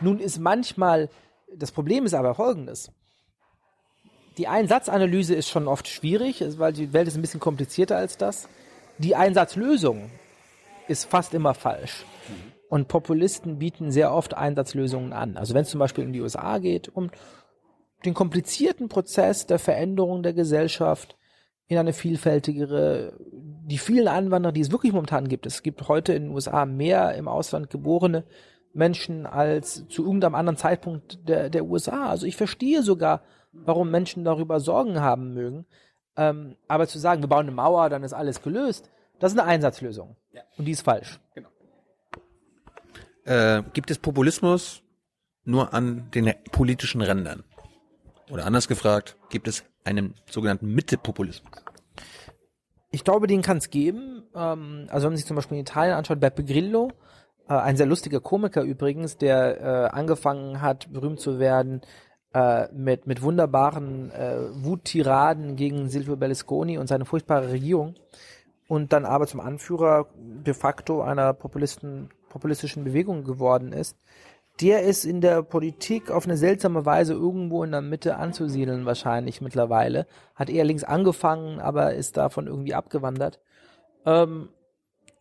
Nun 0.00 0.18
ist 0.18 0.38
manchmal, 0.38 1.08
das 1.54 1.72
Problem 1.72 2.06
ist 2.06 2.14
aber 2.14 2.34
folgendes. 2.34 2.92
Die 4.40 4.48
Einsatzanalyse 4.48 5.34
ist 5.34 5.50
schon 5.50 5.68
oft 5.68 5.86
schwierig, 5.86 6.42
weil 6.56 6.72
die 6.72 6.94
Welt 6.94 7.06
ist 7.06 7.14
ein 7.14 7.20
bisschen 7.20 7.40
komplizierter 7.40 7.98
als 7.98 8.16
das. 8.16 8.48
Die 8.96 9.14
Einsatzlösung 9.14 10.10
ist 10.88 11.04
fast 11.04 11.34
immer 11.34 11.52
falsch. 11.52 12.06
Und 12.70 12.88
Populisten 12.88 13.58
bieten 13.58 13.92
sehr 13.92 14.14
oft 14.14 14.32
Einsatzlösungen 14.32 15.12
an. 15.12 15.36
Also 15.36 15.52
wenn 15.52 15.64
es 15.64 15.68
zum 15.68 15.78
Beispiel 15.78 16.04
in 16.04 16.14
die 16.14 16.22
USA 16.22 16.56
geht, 16.56 16.88
um 16.88 17.10
den 18.06 18.14
komplizierten 18.14 18.88
Prozess 18.88 19.46
der 19.46 19.58
Veränderung 19.58 20.22
der 20.22 20.32
Gesellschaft 20.32 21.18
in 21.66 21.76
eine 21.76 21.92
vielfältigere, 21.92 23.12
die 23.30 23.76
vielen 23.76 24.08
Einwanderer, 24.08 24.52
die 24.52 24.62
es 24.62 24.72
wirklich 24.72 24.94
momentan 24.94 25.28
gibt. 25.28 25.44
Es 25.44 25.62
gibt 25.62 25.86
heute 25.86 26.14
in 26.14 26.22
den 26.22 26.32
USA 26.32 26.64
mehr 26.64 27.14
im 27.14 27.28
Ausland 27.28 27.68
geborene 27.68 28.24
Menschen 28.72 29.26
als 29.26 29.86
zu 29.88 30.02
irgendeinem 30.02 30.34
anderen 30.34 30.56
Zeitpunkt 30.56 31.28
der, 31.28 31.50
der 31.50 31.66
USA. 31.66 32.08
Also 32.08 32.24
ich 32.24 32.36
verstehe 32.36 32.82
sogar, 32.82 33.22
warum 33.52 33.90
Menschen 33.90 34.24
darüber 34.24 34.60
Sorgen 34.60 35.00
haben 35.00 35.34
mögen. 35.34 35.66
Ähm, 36.16 36.56
aber 36.68 36.86
zu 36.86 36.98
sagen, 36.98 37.22
wir 37.22 37.28
bauen 37.28 37.46
eine 37.46 37.52
Mauer, 37.52 37.88
dann 37.88 38.02
ist 38.02 38.12
alles 38.12 38.42
gelöst, 38.42 38.90
das 39.18 39.32
ist 39.32 39.38
eine 39.38 39.48
Einsatzlösung. 39.48 40.16
Und 40.56 40.64
die 40.64 40.72
ist 40.72 40.82
falsch. 40.82 41.20
Äh, 43.24 43.62
gibt 43.72 43.90
es 43.90 43.98
Populismus 43.98 44.82
nur 45.44 45.72
an 45.74 46.10
den 46.14 46.32
politischen 46.52 47.00
Rändern? 47.00 47.44
Oder 48.30 48.46
anders 48.46 48.68
gefragt, 48.68 49.16
gibt 49.28 49.48
es 49.48 49.64
einen 49.84 50.14
sogenannten 50.28 50.72
Mitte-Populismus? 50.72 51.52
Ich 52.92 53.04
glaube, 53.04 53.26
den 53.26 53.42
kann 53.42 53.58
es 53.58 53.70
geben. 53.70 54.24
Ähm, 54.34 54.86
also 54.90 55.04
wenn 55.04 55.12
man 55.12 55.16
sich 55.16 55.26
zum 55.26 55.36
Beispiel 55.36 55.58
in 55.58 55.62
Italien 55.62 55.94
anschaut, 55.94 56.20
Beppe 56.20 56.44
Grillo, 56.44 56.92
äh, 57.48 57.54
ein 57.54 57.76
sehr 57.76 57.86
lustiger 57.86 58.20
Komiker 58.20 58.62
übrigens, 58.62 59.16
der 59.16 59.60
äh, 59.60 59.96
angefangen 59.96 60.60
hat, 60.60 60.92
berühmt 60.92 61.20
zu 61.20 61.38
werden, 61.38 61.82
äh, 62.34 62.72
mit, 62.72 63.06
mit 63.06 63.22
wunderbaren 63.22 64.10
äh, 64.12 64.64
Wuttiraden 64.64 65.56
gegen 65.56 65.88
Silvio 65.88 66.16
Berlusconi 66.16 66.78
und 66.78 66.86
seine 66.86 67.04
furchtbare 67.04 67.50
Regierung 67.50 67.94
und 68.68 68.92
dann 68.92 69.04
aber 69.04 69.26
zum 69.26 69.40
Anführer 69.40 70.06
de 70.16 70.54
facto 70.54 71.02
einer 71.02 71.32
Populisten, 71.32 72.10
populistischen 72.28 72.84
Bewegung 72.84 73.24
geworden 73.24 73.72
ist, 73.72 73.96
der 74.60 74.82
ist 74.82 75.04
in 75.04 75.20
der 75.20 75.42
Politik 75.42 76.10
auf 76.10 76.24
eine 76.24 76.36
seltsame 76.36 76.84
Weise 76.84 77.14
irgendwo 77.14 77.64
in 77.64 77.72
der 77.72 77.80
Mitte 77.80 78.16
anzusiedeln 78.16 78.86
wahrscheinlich 78.86 79.40
mittlerweile. 79.40 80.06
Hat 80.34 80.50
eher 80.50 80.64
links 80.64 80.84
angefangen, 80.84 81.60
aber 81.60 81.94
ist 81.94 82.16
davon 82.16 82.46
irgendwie 82.46 82.74
abgewandert. 82.74 83.40
Ähm, 84.04 84.50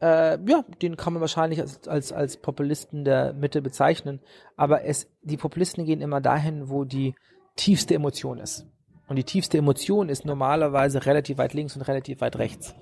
äh, 0.02 0.40
ja, 0.50 0.64
den 0.82 0.96
kann 0.98 1.14
man 1.14 1.22
wahrscheinlich 1.22 1.60
als, 1.60 1.88
als, 1.88 2.12
als 2.12 2.38
Populisten 2.38 3.04
der 3.04 3.34
Mitte 3.34 3.62
bezeichnen. 3.62 4.22
Aber 4.56 4.86
es, 4.86 5.10
die 5.22 5.38
Populisten 5.38 5.86
gehen 5.86 6.02
immer 6.02 6.22
dahin, 6.22 6.70
wo 6.70 6.86
die 6.86 7.16
tiefste 7.56 7.96
Emotion 7.96 8.40
ist. 8.40 8.66
Und 9.08 9.16
die 9.16 9.24
tiefste 9.24 9.58
Emotion 9.58 10.08
ist 10.08 10.26
normalerweise 10.26 11.06
relativ 11.06 11.38
weit 11.38 11.54
links 11.54 11.76
und 11.76 11.82
relativ 11.82 12.22
weit 12.22 12.38
rechts. 12.38 12.76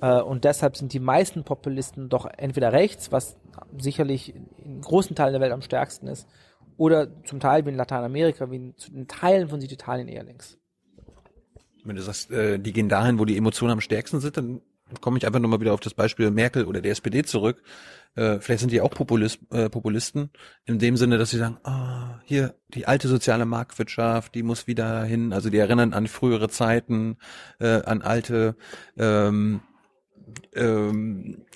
Äh, 0.00 0.20
und 0.20 0.44
deshalb 0.44 0.76
sind 0.76 0.92
die 0.92 1.00
meisten 1.00 1.44
Populisten 1.44 2.08
doch 2.08 2.26
entweder 2.36 2.72
rechts, 2.72 3.12
was 3.12 3.36
sicherlich 3.78 4.34
in 4.34 4.80
großen 4.80 5.14
Teilen 5.14 5.32
der 5.32 5.40
Welt 5.40 5.52
am 5.52 5.62
stärksten 5.62 6.08
ist, 6.08 6.26
oder 6.76 7.08
zum 7.24 7.38
Teil 7.38 7.64
wie 7.64 7.70
in 7.70 7.76
Lateinamerika, 7.76 8.50
wie 8.50 8.56
in, 8.56 8.74
in 8.92 9.06
Teilen 9.06 9.48
von 9.48 9.60
Süditalien 9.60 10.08
eher 10.08 10.24
links. 10.24 10.58
Wenn 11.84 11.96
du 11.96 12.02
sagst, 12.02 12.30
äh, 12.30 12.58
die 12.58 12.72
gehen 12.72 12.88
dahin, 12.88 13.18
wo 13.18 13.24
die 13.24 13.36
Emotionen 13.36 13.72
am 13.72 13.80
stärksten 13.80 14.20
sind, 14.20 14.36
dann 14.36 14.62
komme 15.00 15.18
ich 15.18 15.26
einfach 15.26 15.40
nochmal 15.40 15.60
wieder 15.60 15.74
auf 15.74 15.80
das 15.80 15.94
Beispiel 15.94 16.30
Merkel 16.30 16.64
oder 16.64 16.80
der 16.80 16.92
SPD 16.92 17.22
zurück. 17.22 17.62
Äh, 18.14 18.40
vielleicht 18.40 18.60
sind 18.60 18.72
die 18.72 18.80
auch 18.80 18.90
Populist, 18.90 19.40
äh, 19.50 19.70
Populisten, 19.70 20.30
in 20.66 20.78
dem 20.78 20.96
Sinne, 20.96 21.16
dass 21.18 21.30
sie 21.30 21.38
sagen, 21.38 21.58
ah, 21.64 22.20
hier, 22.24 22.54
die 22.68 22.86
alte 22.86 23.08
soziale 23.08 23.46
Marktwirtschaft, 23.46 24.34
die 24.34 24.42
muss 24.42 24.66
wieder 24.66 25.04
hin, 25.04 25.32
also 25.32 25.48
die 25.48 25.58
erinnern 25.58 25.94
an 25.94 26.06
frühere 26.08 26.48
Zeiten, 26.48 27.16
äh, 27.58 27.82
an 27.82 28.02
alte, 28.02 28.56
ähm, 28.98 29.60
ähm, 30.54 31.46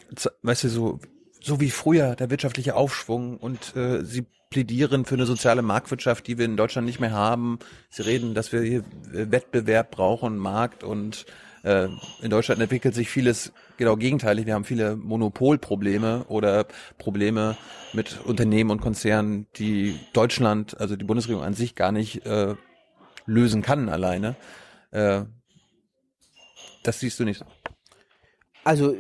weißt 0.43 0.65
du, 0.65 0.69
so, 0.69 1.01
so 1.43 1.61
wie 1.61 1.71
früher 1.71 2.17
der 2.17 2.31
wirtschaftliche 2.31 2.75
Aufschwung 2.75 3.37
und 3.37 3.77
äh, 3.77 4.03
sie 4.03 4.27
plädieren 4.51 5.05
für 5.05 5.17
eine 5.17 5.27
soziale 5.27 5.61
Marktwirtschaft, 5.61 6.27
die 6.27 6.39
wir 6.39 6.45
in 6.45 6.57
Deutschland 6.57 6.87
nicht 6.87 7.01
mehr 7.01 7.13
haben. 7.13 7.59
Sie 7.91 8.03
reden, 8.03 8.35
dass 8.35 8.53
wir 8.53 8.63
hier 8.63 8.85
Wettbewerb 9.11 9.91
brauchen, 9.91 10.39
Markt 10.39 10.85
und 10.85 11.27
äh, 11.67 11.89
in 12.23 12.31
Deutschland 12.31 12.61
entwickelt 12.61 12.95
sich 12.95 13.11
vieles 13.11 13.53
genau 13.77 13.97
gegenteilig. 13.97 14.47
Wir 14.47 14.55
haben 14.55 14.65
viele 14.65 14.95
Monopolprobleme 14.95 16.25
oder 16.29 16.67
Probleme 16.97 17.57
mit 17.93 18.21
Unternehmen 18.25 18.71
und 18.71 18.81
Konzernen, 18.81 19.49
die 19.57 19.99
Deutschland, 20.13 20.81
also 20.81 20.95
die 20.95 21.05
Bundesregierung 21.05 21.45
an 21.45 21.55
sich 21.55 21.75
gar 21.75 21.91
nicht 21.91 22.25
äh, 22.25 22.55
lösen 23.27 23.63
kann 23.63 23.89
alleine. 23.89 24.37
Äh, 24.93 25.23
das 26.85 27.01
siehst 27.01 27.19
du 27.19 27.25
nicht 27.25 27.39
so. 27.39 27.47
Also 28.63 28.95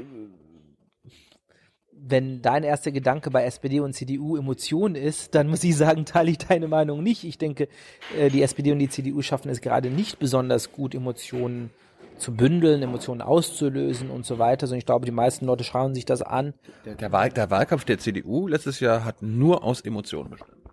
wenn 1.92 2.42
dein 2.42 2.64
erster 2.64 2.90
Gedanke 2.90 3.30
bei 3.30 3.44
SPD 3.44 3.78
und 3.78 3.92
CDU 3.92 4.36
Emotion 4.36 4.96
ist, 4.96 5.36
dann 5.36 5.48
muss 5.48 5.62
ich 5.62 5.76
sagen, 5.76 6.04
teile 6.04 6.32
ich 6.32 6.38
deine 6.38 6.66
Meinung 6.66 7.04
nicht. 7.04 7.22
Ich 7.22 7.38
denke, 7.38 7.68
äh, 8.16 8.28
die 8.28 8.42
SPD 8.42 8.72
und 8.72 8.80
die 8.80 8.88
CDU 8.88 9.22
schaffen 9.22 9.50
es 9.50 9.60
gerade 9.60 9.88
nicht 9.88 10.18
besonders 10.18 10.72
gut, 10.72 10.96
Emotionen 10.96 11.70
zu 12.18 12.34
bündeln, 12.34 12.82
Emotionen 12.82 13.22
auszulösen 13.22 14.10
und 14.10 14.24
so 14.24 14.38
weiter. 14.38 14.64
Also 14.64 14.74
ich 14.74 14.86
glaube, 14.86 15.06
die 15.06 15.12
meisten 15.12 15.46
Leute 15.46 15.64
schauen 15.64 15.94
sich 15.94 16.04
das 16.04 16.22
an. 16.22 16.54
Der, 16.84 16.94
der, 16.94 17.12
Wahl, 17.12 17.30
der 17.30 17.50
Wahlkampf 17.50 17.84
der 17.84 17.98
CDU 17.98 18.48
letztes 18.48 18.80
Jahr 18.80 19.04
hat 19.04 19.22
nur 19.22 19.62
aus 19.62 19.80
Emotionen 19.80 20.30
bestanden. 20.30 20.65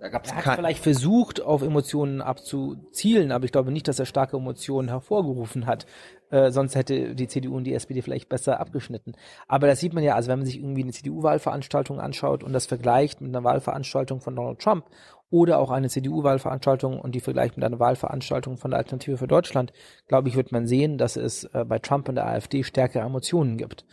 Da 0.00 0.08
gab's 0.08 0.30
er 0.30 0.46
hat 0.46 0.56
vielleicht 0.56 0.82
versucht, 0.82 1.42
auf 1.42 1.60
Emotionen 1.60 2.22
abzuzielen, 2.22 3.32
aber 3.32 3.44
ich 3.44 3.52
glaube 3.52 3.70
nicht, 3.70 3.86
dass 3.86 3.98
er 3.98 4.06
starke 4.06 4.38
Emotionen 4.38 4.88
hervorgerufen 4.88 5.66
hat. 5.66 5.84
Äh, 6.30 6.50
sonst 6.52 6.74
hätte 6.74 7.14
die 7.14 7.28
CDU 7.28 7.56
und 7.56 7.64
die 7.64 7.74
SPD 7.74 8.00
vielleicht 8.00 8.30
besser 8.30 8.60
abgeschnitten. 8.60 9.12
Aber 9.46 9.66
das 9.66 9.80
sieht 9.80 9.92
man 9.92 10.02
ja, 10.02 10.14
also 10.14 10.30
wenn 10.30 10.38
man 10.38 10.46
sich 10.46 10.58
irgendwie 10.58 10.84
eine 10.84 10.92
CDU-Wahlveranstaltung 10.92 12.00
anschaut 12.00 12.42
und 12.42 12.54
das 12.54 12.64
vergleicht 12.64 13.20
mit 13.20 13.28
einer 13.28 13.44
Wahlveranstaltung 13.44 14.22
von 14.22 14.36
Donald 14.36 14.60
Trump 14.60 14.86
oder 15.28 15.58
auch 15.58 15.70
eine 15.70 15.90
CDU-Wahlveranstaltung 15.90 16.98
und 16.98 17.14
die 17.14 17.20
vergleicht 17.20 17.58
mit 17.58 17.64
einer 17.64 17.78
Wahlveranstaltung 17.78 18.56
von 18.56 18.70
der 18.70 18.78
Alternative 18.78 19.18
für 19.18 19.28
Deutschland, 19.28 19.72
glaube 20.08 20.28
ich, 20.28 20.36
wird 20.36 20.50
man 20.50 20.66
sehen, 20.66 20.96
dass 20.96 21.16
es 21.16 21.44
äh, 21.44 21.66
bei 21.66 21.78
Trump 21.78 22.08
und 22.08 22.14
der 22.14 22.26
AfD 22.26 22.62
stärkere 22.62 23.02
Emotionen 23.02 23.58
gibt. 23.58 23.84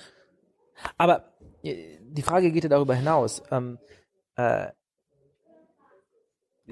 Aber 0.98 1.34
äh, 1.64 1.98
die 2.02 2.22
Frage 2.22 2.54
geht 2.54 2.64
ja 2.64 2.70
darüber 2.70 2.96
hinaus. 2.96 3.44
Ähm, 3.52 3.78
äh, 4.38 4.68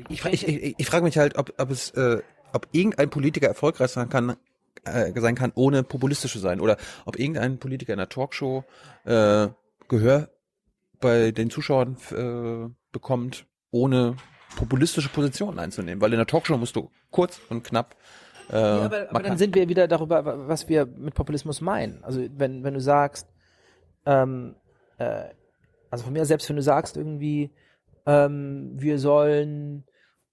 ich, 0.10 0.26
ich, 0.26 0.48
ich, 0.48 0.76
ich 0.78 0.86
frage 0.86 1.04
mich 1.04 1.18
halt, 1.18 1.38
ob, 1.38 1.54
ob 1.58 1.72
es, 1.72 1.92
äh, 1.92 2.22
ob 2.54 2.68
irgendein 2.72 3.10
Politiker 3.10 3.48
erfolgreich 3.48 3.92
sein 3.92 4.10
kann, 4.10 4.36
äh, 4.84 5.12
sein 5.20 5.36
kann, 5.36 5.52
ohne 5.56 5.84
populistisch 5.84 6.34
zu 6.34 6.40
sein, 6.40 6.60
oder 6.60 6.78
ob 7.06 7.18
irgendein 7.18 7.58
Politiker 7.58 7.94
in 7.94 8.00
einer 8.00 8.10
Talkshow 8.10 8.64
äh, 9.06 9.48
Gehör 9.88 10.30
bei 11.00 11.32
den 11.32 11.50
Zuschauern 11.50 11.98
äh, 12.12 12.74
bekommt, 12.92 13.46
ohne 13.72 14.16
populistische 14.56 15.10
Positionen 15.10 15.60
einzunehmen, 15.60 16.02
weil 16.02 16.14
in 16.14 16.18
der 16.18 16.28
Talkshow 16.28 16.58
musst 16.58 16.76
du 16.76 16.90
kurz 17.12 17.40
und 17.50 17.64
knapp 17.64 17.96
äh, 18.50 18.58
ja, 18.58 18.82
aber, 18.84 19.10
aber 19.10 19.24
dann 19.24 19.38
sind 19.38 19.56
wir 19.56 19.68
wieder 19.70 19.88
darüber, 19.88 20.48
was 20.48 20.70
wir 20.70 20.86
mit 20.86 21.16
Populismus 21.16 21.62
meinen. 21.62 22.04
Also 22.04 22.26
wenn, 22.38 22.64
wenn 22.64 22.74
du 22.74 22.80
sagst, 22.80 23.28
ähm, 24.06 24.56
äh, 24.98 25.26
also 25.90 26.04
von 26.04 26.14
mir 26.14 26.26
selbst, 26.26 26.48
wenn 26.50 26.56
du 26.56 26.62
sagst 26.62 26.98
irgendwie, 26.98 27.52
ähm, 28.06 28.72
wir 28.76 29.00
sollen, 29.00 29.86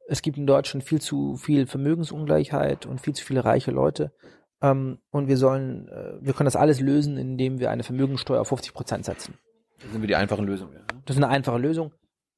es 0.09 0.23
gibt 0.23 0.39
in 0.39 0.47
Deutschland 0.47 0.85
viel 0.85 1.01
zu 1.01 1.37
viel 1.37 1.67
Vermögensungleichheit 1.67 2.87
und 2.87 3.01
viel 3.01 3.15
zu 3.15 3.25
viele 3.25 3.45
reiche 3.45 3.71
Leute. 3.71 4.13
Ähm, 4.61 4.99
und 5.11 5.29
wir 5.29 5.37
sollen, 5.37 5.89
äh, 5.89 6.19
wir 6.21 6.35
können 6.35 6.47
das 6.47 6.57
alles 6.57 6.81
lösen, 6.81 7.17
indem 7.17 7.59
wir 7.59 7.71
eine 7.71 7.83
Vermögensteuer 7.83 8.41
auf 8.41 8.49
50 8.49 8.75
Prozent 8.75 9.05
setzen. 9.05 9.35
Das 9.81 9.91
sind 9.91 10.01
wir 10.01 10.09
die 10.09 10.17
einfachen 10.17 10.47
Lösungen. 10.47 10.75
Ja. 10.75 10.81
Das 11.05 11.17
ist 11.17 11.23
eine 11.23 11.33
einfache 11.33 11.59
Lösung. 11.59 11.93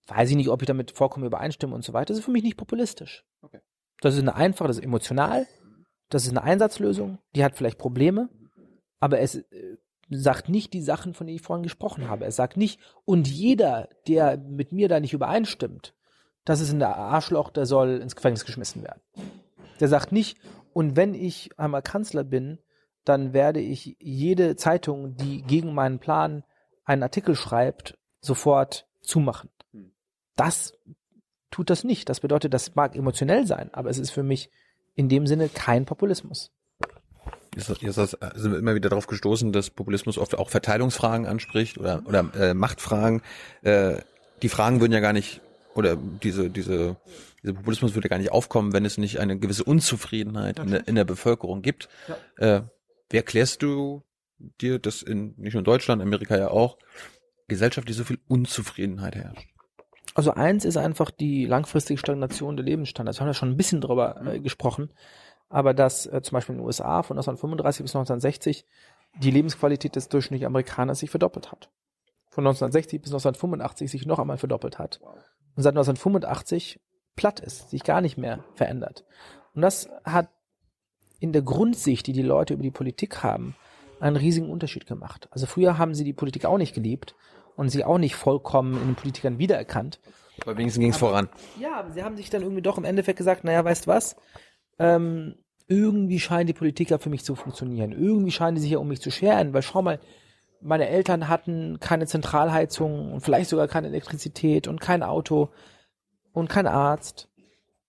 Weiß 0.06 0.30
ich 0.30 0.36
nicht, 0.36 0.48
ob 0.48 0.62
ich 0.62 0.66
damit 0.66 0.92
vollkommen 0.92 1.26
übereinstimme 1.26 1.74
und 1.74 1.84
so 1.84 1.92
weiter. 1.92 2.06
Das 2.06 2.18
ist 2.18 2.24
für 2.24 2.30
mich 2.30 2.42
nicht 2.42 2.56
populistisch. 2.56 3.24
Okay. 3.42 3.60
Das 4.00 4.14
ist 4.14 4.20
eine 4.20 4.34
einfache, 4.34 4.68
das 4.68 4.78
ist 4.78 4.84
emotional. 4.84 5.46
Das 6.10 6.24
ist 6.24 6.30
eine 6.30 6.42
Einsatzlösung. 6.42 7.18
Die 7.34 7.44
hat 7.44 7.56
vielleicht 7.56 7.78
Probleme. 7.78 8.28
Aber 9.00 9.20
es 9.20 9.34
äh, 9.36 9.76
sagt 10.10 10.48
nicht 10.48 10.72
die 10.72 10.82
Sachen, 10.82 11.14
von 11.14 11.26
denen 11.26 11.36
ich 11.36 11.42
vorhin 11.42 11.62
gesprochen 11.62 12.08
habe. 12.08 12.24
Er 12.24 12.32
sagt 12.32 12.56
nicht, 12.56 12.80
und 13.04 13.28
jeder, 13.28 13.88
der 14.06 14.36
mit 14.38 14.72
mir 14.72 14.88
da 14.88 15.00
nicht 15.00 15.12
übereinstimmt, 15.12 15.94
das 16.44 16.60
ist 16.60 16.72
ein 16.72 16.82
Arschloch, 16.82 17.50
der 17.50 17.66
soll 17.66 18.00
ins 18.00 18.16
Gefängnis 18.16 18.44
geschmissen 18.44 18.82
werden. 18.82 19.00
Der 19.80 19.88
sagt 19.88 20.12
nicht, 20.12 20.38
und 20.72 20.96
wenn 20.96 21.14
ich 21.14 21.50
einmal 21.58 21.82
Kanzler 21.82 22.24
bin, 22.24 22.58
dann 23.04 23.32
werde 23.32 23.60
ich 23.60 23.96
jede 24.00 24.56
Zeitung, 24.56 25.16
die 25.16 25.42
gegen 25.42 25.74
meinen 25.74 25.98
Plan 25.98 26.44
einen 26.84 27.02
Artikel 27.02 27.34
schreibt, 27.34 27.98
sofort 28.20 28.86
zumachen. 29.00 29.50
Das 30.36 30.74
tut 31.50 31.70
das 31.70 31.84
nicht. 31.84 32.08
Das 32.08 32.20
bedeutet, 32.20 32.52
das 32.52 32.74
mag 32.74 32.96
emotionell 32.96 33.46
sein, 33.46 33.72
aber 33.72 33.90
es 33.90 33.98
ist 33.98 34.10
für 34.10 34.22
mich 34.22 34.50
in 34.94 35.08
dem 35.08 35.26
Sinne 35.26 35.48
kein 35.48 35.84
Populismus. 35.84 36.52
Jetzt, 37.56 37.66
sind 37.66 38.52
wir 38.52 38.58
immer 38.58 38.74
wieder 38.74 38.88
darauf 38.88 39.06
gestoßen, 39.06 39.52
dass 39.52 39.70
Populismus 39.70 40.18
oft 40.18 40.36
auch 40.36 40.50
Verteilungsfragen 40.50 41.26
anspricht 41.26 41.78
oder, 41.78 42.02
oder 42.06 42.30
äh, 42.38 42.54
Machtfragen. 42.54 43.22
Äh, 43.62 43.96
die 44.42 44.48
Fragen 44.48 44.80
würden 44.80 44.92
ja 44.92 45.00
gar 45.00 45.12
nicht, 45.12 45.40
oder 45.74 45.96
diese, 45.96 46.50
diese, 46.50 46.96
dieser 47.42 47.54
Populismus 47.54 47.94
würde 47.94 48.08
gar 48.08 48.18
nicht 48.18 48.32
aufkommen, 48.32 48.72
wenn 48.72 48.84
es 48.84 48.98
nicht 48.98 49.20
eine 49.20 49.38
gewisse 49.38 49.64
Unzufriedenheit 49.64 50.58
in 50.58 50.70
der, 50.70 50.88
in 50.88 50.94
der 50.94 51.04
Bevölkerung 51.04 51.62
gibt. 51.62 51.88
Ja. 52.38 52.56
Äh, 52.56 52.62
wie 53.10 53.16
erklärst 53.16 53.62
du 53.62 54.02
dir, 54.60 54.78
dass 54.78 55.02
in 55.02 55.34
nicht 55.36 55.54
nur 55.54 55.60
in 55.60 55.64
Deutschland, 55.64 56.02
Amerika 56.02 56.36
ja 56.36 56.48
auch, 56.48 56.78
gesellschaftlich 57.48 57.96
so 57.96 58.04
viel 58.04 58.18
Unzufriedenheit 58.26 59.14
herrscht? 59.14 59.48
Also 60.14 60.32
eins 60.32 60.64
ist 60.64 60.76
einfach 60.76 61.10
die 61.10 61.44
langfristige 61.44 61.98
Stagnation 61.98 62.56
der 62.56 62.64
Lebensstandards. 62.64 63.18
Wir 63.18 63.22
haben 63.22 63.28
ja 63.28 63.34
schon 63.34 63.50
ein 63.50 63.56
bisschen 63.56 63.80
drüber 63.80 64.24
äh, 64.26 64.40
gesprochen 64.40 64.90
aber 65.54 65.72
dass 65.72 66.06
äh, 66.06 66.20
zum 66.20 66.34
Beispiel 66.34 66.56
in 66.56 66.58
den 66.58 66.66
USA 66.66 67.04
von 67.04 67.16
1935 67.16 67.84
bis 67.84 67.94
1960 67.94 68.66
die 69.22 69.30
Lebensqualität 69.30 69.94
des 69.94 70.08
durchschnittlichen 70.08 70.48
Amerikaners 70.48 70.98
sich 70.98 71.10
verdoppelt 71.10 71.52
hat. 71.52 71.70
Von 72.28 72.44
1960 72.44 73.00
bis 73.00 73.12
1985 73.12 73.88
sich 73.88 74.04
noch 74.04 74.18
einmal 74.18 74.36
verdoppelt 74.36 74.80
hat. 74.80 75.00
Und 75.54 75.62
seit 75.62 75.74
1985 75.74 76.80
platt 77.14 77.38
ist, 77.38 77.70
sich 77.70 77.84
gar 77.84 78.00
nicht 78.00 78.18
mehr 78.18 78.42
verändert. 78.54 79.04
Und 79.54 79.62
das 79.62 79.88
hat 80.02 80.28
in 81.20 81.32
der 81.32 81.42
Grundsicht, 81.42 82.08
die 82.08 82.12
die 82.12 82.22
Leute 82.22 82.54
über 82.54 82.64
die 82.64 82.72
Politik 82.72 83.22
haben, 83.22 83.54
einen 84.00 84.16
riesigen 84.16 84.50
Unterschied 84.50 84.86
gemacht. 84.86 85.28
Also 85.30 85.46
früher 85.46 85.78
haben 85.78 85.94
sie 85.94 86.02
die 86.02 86.12
Politik 86.12 86.46
auch 86.46 86.58
nicht 86.58 86.74
geliebt 86.74 87.14
und 87.54 87.68
sie 87.68 87.84
auch 87.84 87.98
nicht 87.98 88.16
vollkommen 88.16 88.74
in 88.74 88.86
den 88.88 88.96
Politikern 88.96 89.38
wiedererkannt. 89.38 90.00
Aber 90.42 90.56
wenigstens 90.56 90.80
ging 90.80 90.90
es 90.90 90.96
voran. 90.96 91.28
Ja, 91.60 91.76
aber 91.76 91.92
sie 91.92 92.02
haben 92.02 92.16
sich 92.16 92.28
dann 92.28 92.42
irgendwie 92.42 92.62
doch 92.62 92.76
im 92.76 92.84
Endeffekt 92.84 93.18
gesagt, 93.18 93.44
naja, 93.44 93.64
weißt 93.64 93.86
was, 93.86 94.16
ähm, 94.80 95.36
irgendwie 95.66 96.20
scheinen 96.20 96.46
die 96.46 96.52
Politiker 96.52 96.98
für 96.98 97.10
mich 97.10 97.24
zu 97.24 97.34
funktionieren. 97.34 97.92
Irgendwie 97.92 98.30
scheinen 98.30 98.56
die 98.56 98.60
sich 98.60 98.72
ja 98.72 98.78
um 98.78 98.88
mich 98.88 99.00
zu 99.00 99.10
scheren, 99.10 99.54
weil 99.54 99.62
schau 99.62 99.82
mal, 99.82 99.98
meine 100.60 100.88
Eltern 100.88 101.28
hatten 101.28 101.78
keine 101.80 102.06
Zentralheizung 102.06 103.12
und 103.12 103.20
vielleicht 103.20 103.50
sogar 103.50 103.68
keine 103.68 103.88
Elektrizität 103.88 104.66
und 104.68 104.80
kein 104.80 105.02
Auto 105.02 105.50
und 106.32 106.48
kein 106.48 106.66
Arzt. 106.66 107.28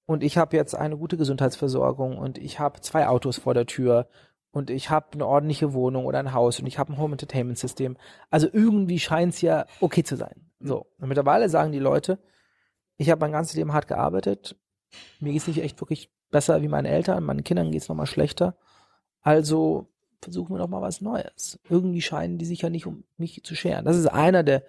und 0.05 0.23
ich 0.23 0.38
habe 0.38 0.55
jetzt 0.55 0.76
eine 0.76 0.97
gute 0.97 1.17
Gesundheitsversorgung 1.17 2.17
und 2.17 2.38
ich 2.38 2.59
habe 2.59 2.82
zwei 2.82 3.07
Autos 3.07 3.39
vor 3.39 3.53
der 3.53 3.65
Tür 3.65 4.07
und 4.51 4.69
ich 4.69 4.89
habe 4.89 5.07
eine 5.13 5.26
ordentliche 5.26 5.73
Wohnung 5.73 6.05
oder 6.05 6.19
ein 6.19 6.34
Haus 6.34 6.59
und 6.59 6.67
ich 6.67 6.78
habe 6.78 6.93
ein 6.93 6.97
Home 6.97 7.13
Entertainment 7.13 7.57
System. 7.57 7.97
Also 8.30 8.47
irgendwie 8.51 8.99
scheint 8.99 9.34
es 9.34 9.41
ja 9.41 9.65
okay 9.82 10.03
zu 10.03 10.15
sein. 10.15 10.49
So, 10.59 10.88
und 10.99 11.07
mittlerweile 11.07 11.49
sagen 11.49 11.71
die 11.71 11.80
Leute, 11.80 12.19
ich 12.97 13.09
habe 13.09 13.19
mein 13.19 13.32
ganzes 13.32 13.55
Leben 13.55 13.73
hart 13.73 13.88
gearbeitet, 13.88 14.55
mir 15.19 15.34
geht's 15.34 15.47
nicht 15.47 15.61
echt 15.61 15.82
wirklich 15.82 16.14
besser 16.32 16.61
wie 16.61 16.67
meinen 16.67 16.86
Eltern, 16.86 17.23
meinen 17.23 17.43
Kindern 17.43 17.71
geht's 17.71 17.89
noch 17.89 17.95
mal 17.95 18.05
schlechter. 18.05 18.55
Also 19.21 19.88
versuchen 20.21 20.53
wir 20.53 20.59
doch 20.59 20.67
mal 20.67 20.82
was 20.82 21.01
Neues. 21.01 21.59
Irgendwie 21.69 22.01
scheinen 22.01 22.38
die 22.38 22.45
sich 22.45 22.61
ja 22.61 22.69
nicht 22.69 22.86
um 22.86 23.03
mich 23.17 23.43
zu 23.43 23.55
scheren. 23.55 23.86
Das 23.86 23.97
ist 23.97 24.07
einer 24.07 24.43
der 24.43 24.63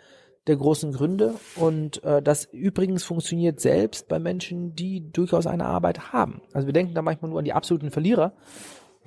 der 0.47 0.57
großen 0.57 0.93
Gründe 0.93 1.35
und 1.57 2.03
äh, 2.05 2.23
das 2.23 2.45
übrigens 2.45 3.03
funktioniert 3.03 3.61
selbst 3.61 4.09
bei 4.09 4.19
Menschen, 4.19 4.75
die 4.77 5.11
durchaus 5.13 5.47
eine 5.47 5.65
Arbeit 5.65 6.13
haben. 6.13 6.41
Also 6.53 6.67
wir 6.69 6.73
denken 6.73 6.95
da 6.95 7.03
manchmal 7.03 7.31
nur 7.31 7.41
an 7.41 7.45
die 7.45 7.53
absoluten 7.53 7.91
Verlierer, 7.91 8.33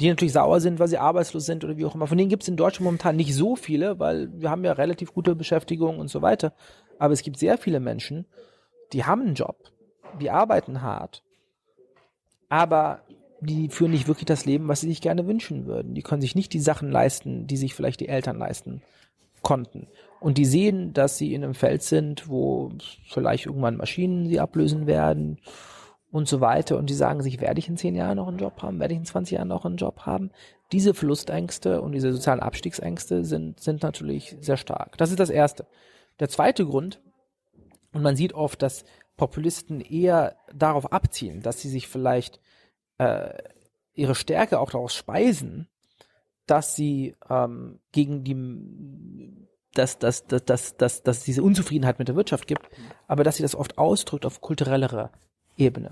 die 0.02 0.10
natürlich 0.10 0.34
sauer 0.34 0.60
sind, 0.60 0.80
weil 0.80 0.88
sie 0.88 0.98
arbeitslos 0.98 1.46
sind 1.46 1.64
oder 1.64 1.78
wie 1.78 1.86
auch 1.86 1.96
immer. 1.96 2.08
Von 2.08 2.18
denen 2.18 2.30
gibt 2.30 2.44
es 2.44 2.50
in 2.50 2.58
Deutschland 2.58 2.86
momentan 2.86 3.16
nicht 3.16 3.34
so 3.34 3.56
viele, 3.56 4.00
weil 4.00 4.30
wir 4.34 4.50
haben 4.50 4.66
ja 4.66 4.74
relativ 4.74 5.14
gute 5.14 5.36
Beschäftigung 5.36 6.00
und 6.00 6.10
so 6.10 6.22
weiter. 6.22 6.54
Aber 6.98 7.14
es 7.14 7.22
gibt 7.22 7.38
sehr 7.38 7.58
viele 7.58 7.80
Menschen, 7.80 8.26
die 8.92 9.06
haben 9.06 9.22
einen 9.22 9.36
Job, 9.36 9.58
die 10.20 10.30
arbeiten 10.30 10.82
hart, 10.82 11.24
aber 12.50 13.04
die 13.42 13.70
führen 13.70 13.92
nicht 13.92 14.08
wirklich 14.08 14.26
das 14.26 14.46
Leben, 14.46 14.68
was 14.68 14.82
sie 14.82 14.90
sich 14.90 15.02
gerne 15.02 15.26
wünschen 15.28 15.66
würden. 15.66 15.94
Die 15.94 16.02
können 16.02 16.22
sich 16.22 16.36
nicht 16.36 16.52
die 16.54 16.60
Sachen 16.60 16.92
leisten, 16.92 17.48
die 17.48 17.58
sich 17.58 17.74
vielleicht 17.74 18.02
die 18.02 18.10
Eltern 18.10 18.38
leisten 18.38 18.82
konnten. 19.42 19.88
Und 20.20 20.38
die 20.38 20.46
sehen, 20.46 20.92
dass 20.94 21.18
sie 21.18 21.34
in 21.34 21.44
einem 21.44 21.54
Feld 21.54 21.82
sind, 21.82 22.28
wo 22.28 22.72
vielleicht 23.08 23.46
irgendwann 23.46 23.78
Maschinen 23.78 24.28
sie 24.28 24.40
ablösen 24.40 24.86
werden 24.88 25.40
und 26.12 26.28
so 26.28 26.42
weiter. 26.42 26.78
Und 26.78 26.90
die 26.90 26.96
sagen 26.96 27.22
sich, 27.22 27.40
werde 27.40 27.60
ich 27.60 27.70
in 27.70 27.78
zehn 27.78 27.96
Jahren 27.96 28.18
noch 28.18 28.28
einen 28.28 28.40
Job 28.40 28.62
haben? 28.62 28.80
Werde 28.80 28.94
ich 28.94 29.00
in 29.00 29.06
20 29.06 29.38
Jahren 29.38 29.48
noch 29.48 29.66
einen 29.66 29.78
Job 29.78 30.02
haben? 30.02 30.32
Diese 30.72 30.94
Verlustängste 30.94 31.82
und 31.82 31.94
diese 31.94 32.12
sozialen 32.12 32.42
Abstiegsängste 32.42 33.24
sind, 33.24 33.60
sind 33.60 33.82
natürlich 33.82 34.36
sehr 34.42 34.58
stark. 34.58 34.98
Das 34.98 35.12
ist 35.12 35.20
das 35.20 35.30
Erste. 35.30 35.66
Der 36.20 36.30
zweite 36.30 36.66
Grund, 36.66 37.02
und 37.94 38.04
man 38.04 38.16
sieht 38.16 38.34
oft, 38.34 38.62
dass 38.62 38.84
Populisten 39.20 39.82
eher 39.82 40.38
darauf 40.54 40.94
abzielen, 40.94 41.42
dass 41.42 41.60
sie 41.60 41.68
sich 41.68 41.90
vielleicht 41.90 42.40
äh, 43.00 43.34
ihre 43.94 44.16
Stärke 44.16 44.60
auch 44.60 44.72
daraus 44.72 44.96
speisen, 44.96 45.68
dass 46.46 46.74
sie 46.74 47.18
ähm, 47.30 47.80
gegen 47.92 48.24
die 48.24 49.48
dass, 49.74 50.00
dass, 50.00 50.26
dass, 50.26 50.46
dass, 50.46 50.78
dass, 50.78 51.04
dass 51.04 51.18
es 51.20 51.24
diese 51.26 51.44
Unzufriedenheit 51.44 52.00
mit 52.00 52.08
der 52.08 52.16
Wirtschaft 52.16 52.48
gibt, 52.48 52.68
aber 53.08 53.24
dass 53.24 53.36
sie 53.36 53.44
das 53.44 53.56
oft 53.56 53.78
ausdrückt 53.78 54.26
auf 54.26 54.42
kulturellerer 54.42 55.12
Ebene. 55.58 55.92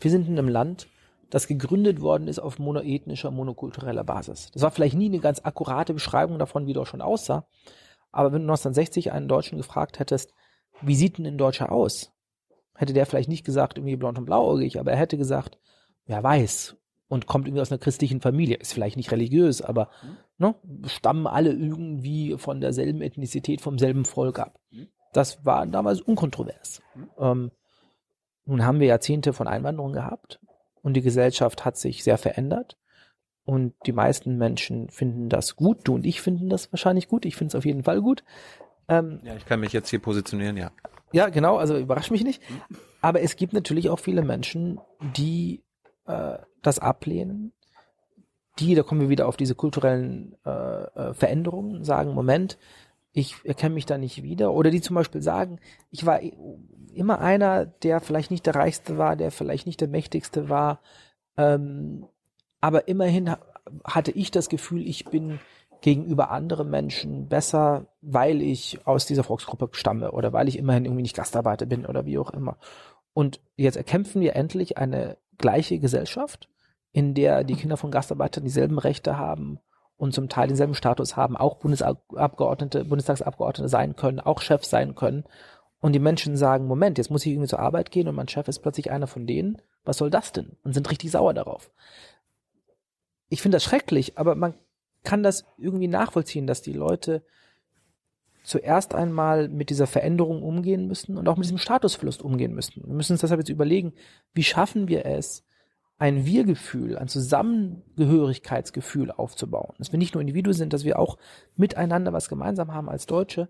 Wir 0.00 0.10
sind 0.10 0.28
in 0.28 0.38
einem 0.38 0.48
Land, 0.48 0.86
das 1.30 1.46
gegründet 1.46 2.00
worden 2.00 2.28
ist 2.28 2.38
auf 2.38 2.58
monoethnischer, 2.58 3.30
monokultureller 3.30 4.04
Basis. 4.04 4.50
Das 4.52 4.62
war 4.62 4.70
vielleicht 4.70 4.96
nie 4.96 5.06
eine 5.06 5.18
ganz 5.18 5.40
akkurate 5.44 5.92
Beschreibung 5.94 6.38
davon, 6.38 6.66
wie 6.66 6.72
dort 6.72 6.88
schon 6.88 7.02
aussah, 7.02 7.44
aber 8.12 8.32
wenn 8.32 8.42
du 8.42 8.52
1960 8.52 9.12
einen 9.12 9.28
Deutschen 9.28 9.58
gefragt 9.58 9.98
hättest, 9.98 10.32
wie 10.80 10.94
sieht 10.94 11.18
denn 11.18 11.26
ein 11.26 11.38
Deutscher 11.38 11.70
aus? 11.70 12.12
Hätte 12.82 12.94
der 12.94 13.06
vielleicht 13.06 13.28
nicht 13.28 13.44
gesagt, 13.44 13.78
irgendwie 13.78 13.94
blond 13.94 14.18
und 14.18 14.24
blauäugig, 14.24 14.80
aber 14.80 14.90
er 14.90 14.98
hätte 14.98 15.16
gesagt, 15.16 15.56
wer 16.06 16.20
weiß 16.20 16.76
und 17.06 17.26
kommt 17.26 17.46
irgendwie 17.46 17.60
aus 17.60 17.70
einer 17.70 17.78
christlichen 17.78 18.20
Familie, 18.20 18.56
ist 18.56 18.74
vielleicht 18.74 18.96
nicht 18.96 19.12
religiös, 19.12 19.62
aber 19.62 19.88
ne, 20.36 20.56
stammen 20.86 21.28
alle 21.28 21.52
irgendwie 21.52 22.36
von 22.38 22.60
derselben 22.60 23.00
Ethnizität, 23.00 23.60
vom 23.60 23.78
selben 23.78 24.04
Volk 24.04 24.40
ab. 24.40 24.58
Das 25.12 25.44
war 25.44 25.64
damals 25.64 26.00
unkontrovers. 26.00 26.82
Ähm, 27.20 27.52
nun 28.46 28.66
haben 28.66 28.80
wir 28.80 28.88
Jahrzehnte 28.88 29.32
von 29.32 29.46
Einwanderung 29.46 29.92
gehabt 29.92 30.40
und 30.82 30.94
die 30.94 31.02
Gesellschaft 31.02 31.64
hat 31.64 31.76
sich 31.76 32.02
sehr 32.02 32.18
verändert. 32.18 32.76
Und 33.44 33.74
die 33.86 33.92
meisten 33.92 34.38
Menschen 34.38 34.90
finden 34.90 35.28
das 35.28 35.54
gut. 35.54 35.78
Du 35.84 35.94
und 35.94 36.04
ich 36.04 36.20
finden 36.20 36.48
das 36.48 36.72
wahrscheinlich 36.72 37.06
gut. 37.06 37.26
Ich 37.26 37.36
finde 37.36 37.50
es 37.50 37.54
auf 37.54 37.64
jeden 37.64 37.84
Fall 37.84 38.00
gut. 38.00 38.24
Ähm, 38.88 39.20
ja, 39.22 39.36
ich 39.36 39.46
kann 39.46 39.60
mich 39.60 39.72
jetzt 39.72 39.88
hier 39.88 40.00
positionieren, 40.00 40.56
ja. 40.56 40.72
Ja, 41.12 41.28
genau, 41.28 41.56
also 41.56 41.76
überrascht 41.76 42.10
mich 42.10 42.24
nicht. 42.24 42.42
Aber 43.00 43.20
es 43.20 43.36
gibt 43.36 43.52
natürlich 43.52 43.90
auch 43.90 43.98
viele 43.98 44.22
Menschen, 44.22 44.80
die 45.16 45.62
äh, 46.06 46.38
das 46.62 46.78
ablehnen, 46.78 47.52
die, 48.58 48.74
da 48.74 48.82
kommen 48.82 49.00
wir 49.00 49.08
wieder 49.08 49.28
auf 49.28 49.36
diese 49.36 49.54
kulturellen 49.54 50.36
äh, 50.44 50.50
äh, 50.50 51.14
Veränderungen, 51.14 51.84
sagen, 51.84 52.12
Moment, 52.12 52.58
ich 53.12 53.36
erkenne 53.44 53.74
mich 53.74 53.86
da 53.86 53.98
nicht 53.98 54.22
wieder. 54.22 54.52
Oder 54.52 54.70
die 54.70 54.80
zum 54.80 54.94
Beispiel 54.94 55.22
sagen, 55.22 55.58
ich 55.90 56.06
war 56.06 56.20
immer 56.94 57.20
einer, 57.20 57.66
der 57.66 58.00
vielleicht 58.00 58.30
nicht 58.30 58.46
der 58.46 58.54
Reichste 58.54 58.98
war, 58.98 59.16
der 59.16 59.30
vielleicht 59.30 59.66
nicht 59.66 59.80
der 59.80 59.88
Mächtigste 59.88 60.48
war, 60.48 60.80
ähm, 61.36 62.06
aber 62.60 62.88
immerhin 62.88 63.34
hatte 63.84 64.12
ich 64.12 64.30
das 64.30 64.48
Gefühl, 64.48 64.86
ich 64.86 65.06
bin 65.06 65.40
gegenüber 65.82 66.30
anderen 66.30 66.70
Menschen 66.70 67.28
besser, 67.28 67.86
weil 68.00 68.40
ich 68.40 68.86
aus 68.86 69.04
dieser 69.04 69.24
Volksgruppe 69.24 69.68
stamme 69.72 70.12
oder 70.12 70.32
weil 70.32 70.48
ich 70.48 70.56
immerhin 70.56 70.84
irgendwie 70.84 71.02
nicht 71.02 71.16
Gastarbeiter 71.16 71.66
bin 71.66 71.84
oder 71.84 72.06
wie 72.06 72.18
auch 72.18 72.30
immer. 72.30 72.56
Und 73.12 73.40
jetzt 73.56 73.76
erkämpfen 73.76 74.22
wir 74.22 74.34
endlich 74.36 74.78
eine 74.78 75.18
gleiche 75.38 75.78
Gesellschaft, 75.78 76.48
in 76.92 77.14
der 77.14 77.44
die 77.44 77.56
Kinder 77.56 77.76
von 77.76 77.90
Gastarbeitern 77.90 78.44
dieselben 78.44 78.78
Rechte 78.78 79.18
haben 79.18 79.58
und 79.96 80.14
zum 80.14 80.28
Teil 80.28 80.48
denselben 80.48 80.74
Status 80.74 81.16
haben, 81.16 81.36
auch 81.36 81.56
Bundesabgeordnete, 81.56 82.84
Bundestagsabgeordnete 82.84 83.68
sein 83.68 83.96
können, 83.96 84.20
auch 84.20 84.40
Chefs 84.40 84.70
sein 84.70 84.94
können. 84.94 85.24
Und 85.80 85.94
die 85.94 85.98
Menschen 85.98 86.36
sagen, 86.36 86.66
Moment, 86.66 86.96
jetzt 86.96 87.10
muss 87.10 87.26
ich 87.26 87.32
irgendwie 87.32 87.48
zur 87.48 87.58
Arbeit 87.58 87.90
gehen 87.90 88.06
und 88.06 88.14
mein 88.14 88.28
Chef 88.28 88.46
ist 88.46 88.60
plötzlich 88.60 88.92
einer 88.92 89.08
von 89.08 89.26
denen. 89.26 89.60
Was 89.84 89.98
soll 89.98 90.10
das 90.10 90.32
denn? 90.32 90.56
Und 90.62 90.74
sind 90.74 90.88
richtig 90.90 91.10
sauer 91.10 91.34
darauf. 91.34 91.70
Ich 93.28 93.42
finde 93.42 93.56
das 93.56 93.64
schrecklich, 93.64 94.16
aber 94.16 94.36
man 94.36 94.54
kann 95.04 95.22
das 95.22 95.44
irgendwie 95.58 95.88
nachvollziehen, 95.88 96.46
dass 96.46 96.62
die 96.62 96.72
Leute 96.72 97.22
zuerst 98.42 98.94
einmal 98.94 99.48
mit 99.48 99.70
dieser 99.70 99.86
Veränderung 99.86 100.42
umgehen 100.42 100.88
müssen 100.88 101.16
und 101.16 101.26
auch 101.28 101.36
mit 101.36 101.44
diesem 101.44 101.58
Statusverlust 101.58 102.22
umgehen 102.22 102.54
müssen. 102.54 102.82
Wir 102.84 102.94
müssen 102.94 103.12
uns 103.12 103.20
deshalb 103.20 103.40
jetzt 103.40 103.50
überlegen, 103.50 103.92
wie 104.34 104.42
schaffen 104.42 104.88
wir 104.88 105.06
es, 105.06 105.44
ein 105.98 106.26
Wir-Gefühl, 106.26 106.98
ein 106.98 107.06
Zusammengehörigkeitsgefühl 107.06 109.12
aufzubauen. 109.12 109.74
Dass 109.78 109.92
wir 109.92 109.98
nicht 109.98 110.14
nur 110.14 110.20
Individuen 110.20 110.56
sind, 110.56 110.72
dass 110.72 110.84
wir 110.84 110.98
auch 110.98 111.16
miteinander 111.54 112.12
was 112.12 112.28
gemeinsam 112.28 112.74
haben 112.74 112.88
als 112.88 113.06
Deutsche, 113.06 113.48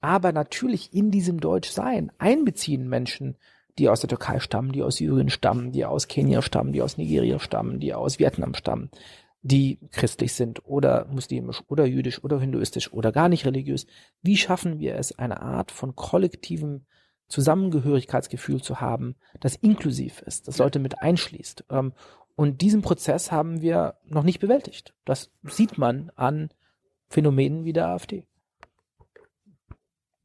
aber 0.00 0.32
natürlich 0.32 0.92
in 0.92 1.12
diesem 1.12 1.38
Deutschsein 1.38 2.10
einbeziehen 2.18 2.88
Menschen, 2.88 3.36
die 3.78 3.88
aus 3.88 4.00
der 4.00 4.08
Türkei 4.08 4.40
stammen, 4.40 4.72
die 4.72 4.82
aus 4.82 4.96
Syrien 4.96 5.30
stammen, 5.30 5.70
die 5.70 5.84
aus 5.84 6.08
Kenia 6.08 6.42
stammen, 6.42 6.72
die 6.72 6.82
aus 6.82 6.96
Nigeria 6.96 7.38
stammen, 7.38 7.78
die 7.78 7.94
aus 7.94 8.18
Vietnam 8.18 8.54
stammen, 8.54 8.90
die 9.44 9.78
christlich 9.92 10.32
sind 10.32 10.66
oder 10.66 11.06
muslimisch 11.10 11.62
oder 11.68 11.84
jüdisch 11.84 12.24
oder 12.24 12.40
hinduistisch 12.40 12.90
oder 12.92 13.12
gar 13.12 13.28
nicht 13.28 13.44
religiös. 13.44 13.86
Wie 14.22 14.38
schaffen 14.38 14.78
wir 14.78 14.96
es, 14.96 15.18
eine 15.18 15.42
Art 15.42 15.70
von 15.70 15.94
kollektivem 15.94 16.86
Zusammengehörigkeitsgefühl 17.28 18.62
zu 18.62 18.80
haben, 18.80 19.16
das 19.40 19.56
inklusiv 19.56 20.22
ist, 20.22 20.48
das 20.48 20.56
Leute 20.58 20.78
mit 20.78 21.02
einschließt? 21.02 21.66
Ähm, 21.68 21.92
und 22.36 22.62
diesen 22.62 22.80
Prozess 22.80 23.30
haben 23.30 23.60
wir 23.60 23.96
noch 24.06 24.22
nicht 24.22 24.40
bewältigt. 24.40 24.94
Das 25.04 25.30
sieht 25.42 25.76
man 25.76 26.10
an 26.16 26.48
Phänomenen 27.10 27.64
wie 27.66 27.74
der 27.74 27.88
AfD. 27.88 28.24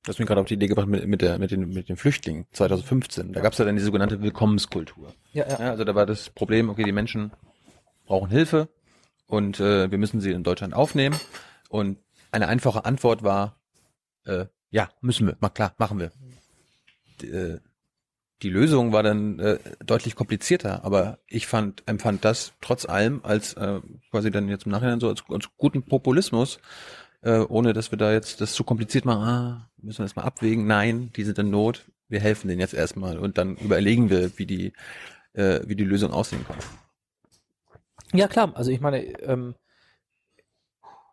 Du 0.04 0.08
hast 0.08 0.18
mich 0.18 0.30
gerade 0.30 0.40
auf 0.40 0.48
die 0.48 0.54
Idee 0.54 0.68
gebracht 0.68 0.88
mit, 0.88 1.06
mit, 1.08 1.22
der, 1.22 1.38
mit, 1.40 1.52
den, 1.52 1.70
mit 1.70 1.90
den 1.90 1.98
Flüchtlingen 1.98 2.46
2015. 2.54 3.34
Da 3.34 3.42
gab 3.42 3.52
es 3.52 3.60
ja 3.60 3.66
dann 3.66 3.76
die 3.76 3.82
sogenannte 3.82 4.22
Willkommenskultur. 4.22 5.14
Ja, 5.34 5.46
ja. 5.46 5.60
ja, 5.60 5.70
also 5.72 5.84
da 5.84 5.94
war 5.94 6.06
das 6.06 6.30
Problem, 6.30 6.70
okay, 6.70 6.86
die 6.86 6.94
Menschen 6.94 7.34
brauchen 8.06 8.30
Hilfe, 8.30 8.70
und 9.30 9.60
äh, 9.60 9.92
wir 9.92 9.98
müssen 10.00 10.20
sie 10.22 10.32
in 10.32 10.44
Deutschland 10.44 10.74
aufnehmen. 10.74 11.16
Und 11.70 12.00
eine 12.32 12.48
einfache 12.48 12.84
Antwort 12.84 13.22
war, 13.24 13.58
äh, 14.26 14.48
ja, 14.72 14.90
müssen 15.02 15.28
wir, 15.28 15.38
mal 15.40 15.50
klar, 15.50 15.76
machen 15.78 16.00
wir. 16.00 16.12
Die, 17.22 17.28
äh, 17.28 17.60
die 18.42 18.50
Lösung 18.50 18.92
war 18.92 19.04
dann 19.04 19.38
äh, 19.38 19.60
deutlich 19.86 20.16
komplizierter, 20.16 20.84
aber 20.84 21.20
ich 21.28 21.46
fand, 21.46 21.84
empfand 21.86 22.26
das 22.26 22.54
trotz 22.60 22.86
allem 22.86 23.22
als 23.24 23.54
äh, 23.54 23.82
quasi 24.10 24.32
dann 24.32 24.50
jetzt 24.50 24.66
im 24.66 24.72
Nachhinein 24.72 25.00
so 25.00 25.10
als, 25.10 25.24
als 25.30 25.48
guten 25.58 25.84
Populismus, 25.84 26.60
äh, 27.22 27.38
ohne 27.38 27.74
dass 27.74 27.92
wir 27.92 28.00
da 28.00 28.12
jetzt 28.12 28.42
das 28.42 28.54
zu 28.54 28.64
kompliziert 28.64 29.06
machen, 29.06 29.24
ah, 29.24 29.70
müssen 29.78 30.00
wir 30.00 30.06
das 30.06 30.16
mal 30.16 30.24
abwägen, 30.24 30.66
nein, 30.66 31.12
die 31.16 31.24
sind 31.24 31.38
in 31.38 31.52
Not, 31.52 31.86
wir 32.08 32.20
helfen 32.20 32.48
denen 32.48 32.62
jetzt 32.62 32.74
erstmal 32.74 33.20
und 33.20 33.38
dann 33.38 33.58
überlegen 33.58 34.10
wir, 34.10 34.40
wie 34.40 34.48
die, 34.48 34.74
äh, 35.34 35.60
wie 35.68 35.76
die 35.76 35.84
Lösung 35.84 36.12
aussehen 36.14 36.46
kann. 36.48 36.58
Ja, 38.14 38.28
klar. 38.28 38.52
Also 38.56 38.72
ich 38.72 38.82
meine, 38.82 39.02
ähm, 39.22 39.56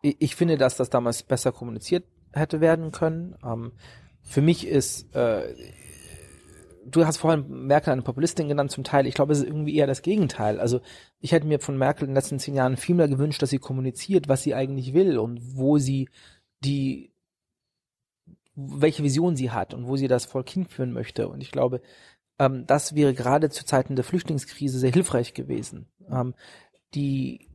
ich, 0.01 0.17
ich 0.19 0.35
finde, 0.35 0.57
dass 0.57 0.77
das 0.77 0.89
damals 0.89 1.23
besser 1.23 1.51
kommuniziert 1.51 2.05
hätte 2.33 2.61
werden 2.61 2.91
können. 2.91 3.35
Ähm, 3.43 3.71
für 4.21 4.41
mich 4.41 4.67
ist, 4.67 5.13
äh, 5.15 5.53
du 6.85 7.05
hast 7.05 7.17
vorhin 7.17 7.65
Merkel 7.67 7.93
eine 7.93 8.01
Populistin 8.01 8.47
genannt 8.47 8.71
zum 8.71 8.83
Teil. 8.83 9.07
Ich 9.07 9.13
glaube, 9.15 9.33
es 9.33 9.39
ist 9.39 9.47
irgendwie 9.47 9.75
eher 9.75 9.87
das 9.87 10.01
Gegenteil. 10.01 10.59
Also 10.59 10.81
ich 11.19 11.31
hätte 11.31 11.47
mir 11.47 11.59
von 11.59 11.77
Merkel 11.77 12.03
in 12.03 12.09
den 12.11 12.15
letzten 12.15 12.39
zehn 12.39 12.55
Jahren 12.55 12.77
viel 12.77 12.95
mehr 12.95 13.07
gewünscht, 13.07 13.41
dass 13.41 13.49
sie 13.49 13.59
kommuniziert, 13.59 14.27
was 14.27 14.43
sie 14.43 14.55
eigentlich 14.55 14.93
will 14.93 15.17
und 15.17 15.39
wo 15.57 15.77
sie 15.77 16.09
die, 16.63 17.11
welche 18.55 19.03
Vision 19.03 19.35
sie 19.35 19.51
hat 19.51 19.73
und 19.73 19.87
wo 19.87 19.95
sie 19.97 20.07
das 20.07 20.25
Volk 20.25 20.49
hinführen 20.49 20.91
möchte. 20.93 21.27
Und 21.29 21.41
ich 21.41 21.51
glaube, 21.51 21.81
Ähm, 22.39 22.65
das 22.67 22.95
wäre 22.95 23.13
gerade 23.15 23.49
zu 23.49 23.65
Zeiten 23.65 23.95
der 23.95 24.05
Flüchtlingskrise 24.05 24.79
sehr 24.79 24.91
hilfreich 24.93 25.33
gewesen. 25.33 25.87
Ähm, 26.09 26.35
die, 26.93 27.47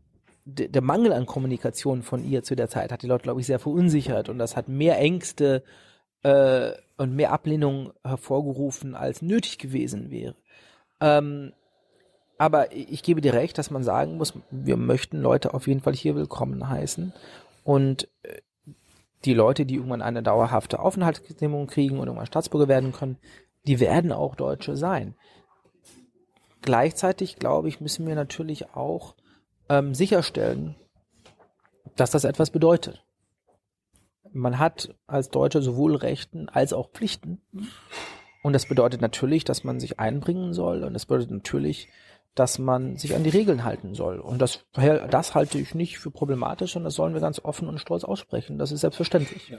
de, 0.45 0.69
der 0.69 0.83
Mangel 0.83 1.13
an 1.13 1.27
Kommunikation 1.27 2.03
von 2.03 2.25
ihr 2.25 2.43
zu 2.43 2.55
der 2.55 2.69
Zeit 2.69 2.93
hat 2.93 3.03
die 3.03 3.07
Leute, 3.07 3.25
glaube 3.25 3.41
ich, 3.41 3.47
sehr 3.47 3.59
verunsichert 3.59 4.29
und 4.29 4.39
das 4.39 4.57
hat 4.57 4.69
mehr 4.69 4.99
Ängste 4.99 5.63
äh, 6.23 6.73
und 6.97 7.15
mehr 7.15 7.33
Ablehnung 7.33 7.93
hervorgerufen, 8.05 8.95
als 8.95 9.23
nötig 9.23 9.59
gewesen 9.59 10.11
wäre. 10.11 10.37
Ähm, 11.01 11.53
aber 12.39 12.73
ich 12.73 13.03
gebe 13.03 13.21
dir 13.21 13.35
recht, 13.35 13.59
dass 13.59 13.71
man 13.71 13.85
sagen 13.85 14.17
muss, 14.17 14.35
wir 14.51 14.77
möchten 14.77 15.21
Leute 15.21 15.55
auf 15.55 15.67
jeden 15.69 15.81
Fall 15.81 15.95
hier 15.95 16.17
willkommen 16.17 16.69
heißen. 16.69 17.13
Und 17.63 18.09
äh, 18.23 18.41
die 19.25 19.35
Leute, 19.35 19.65
die 19.67 19.77
irgendwann 19.77 20.03
eine 20.03 20.23
dauerhafte 20.23 20.81
Aufenthaltsgenehmigung 20.81 21.69
kriegen 21.69 21.99
und 21.99 22.09
irgendwann 22.09 22.27
Staatsbürger 22.27 22.69
werden 22.69 22.93
können, 22.93 23.19
die 23.67 23.79
werden 23.79 24.13
auch 24.13 24.35
Deutsche 24.35 24.77
sein. 24.77 25.15
Gleichzeitig, 26.63 27.37
glaube 27.37 27.69
ich, 27.69 27.81
müssen 27.81 28.07
wir 28.07 28.15
natürlich 28.15 28.75
auch 28.75 29.15
ähm, 29.73 29.95
sicherstellen, 29.95 30.75
dass 31.97 32.11
das 32.11 32.25
etwas 32.25 32.51
bedeutet. 32.51 33.03
Man 34.33 34.59
hat 34.59 34.95
als 35.07 35.31
Deutsche 35.31 35.63
sowohl 35.63 35.97
Rechten 35.97 36.49
als 36.51 36.75
auch 36.75 36.91
Pflichten. 36.91 37.41
Und 38.43 38.53
das 38.53 38.67
bedeutet 38.67 39.01
natürlich, 39.01 39.45
dass 39.45 39.65
man 39.65 39.81
sich 39.81 39.99
einbringen 39.99 40.53
soll. 40.53 40.85
Und 40.85 40.93
das 40.93 41.07
bedeutet 41.07 41.31
natürlich, 41.31 41.89
dass 42.35 42.59
man 42.59 42.97
sich 42.97 43.15
an 43.15 43.25
die 43.25 43.31
Regeln 43.31 43.65
halten 43.65 43.95
soll. 43.95 44.19
Und 44.19 44.41
das, 44.41 44.65
das 45.11 45.35
halte 45.35 45.59
ich 45.59 45.75
nicht 45.75 45.99
für 45.99 46.11
problematisch 46.11 46.77
und 46.77 46.85
das 46.85 46.95
sollen 46.95 47.15
wir 47.15 47.21
ganz 47.21 47.41
offen 47.41 47.69
und 47.69 47.79
stolz 47.79 48.05
aussprechen. 48.05 48.59
Das 48.59 48.73
ist 48.73 48.81
selbstverständlich. 48.81 49.51
Ja. 49.51 49.59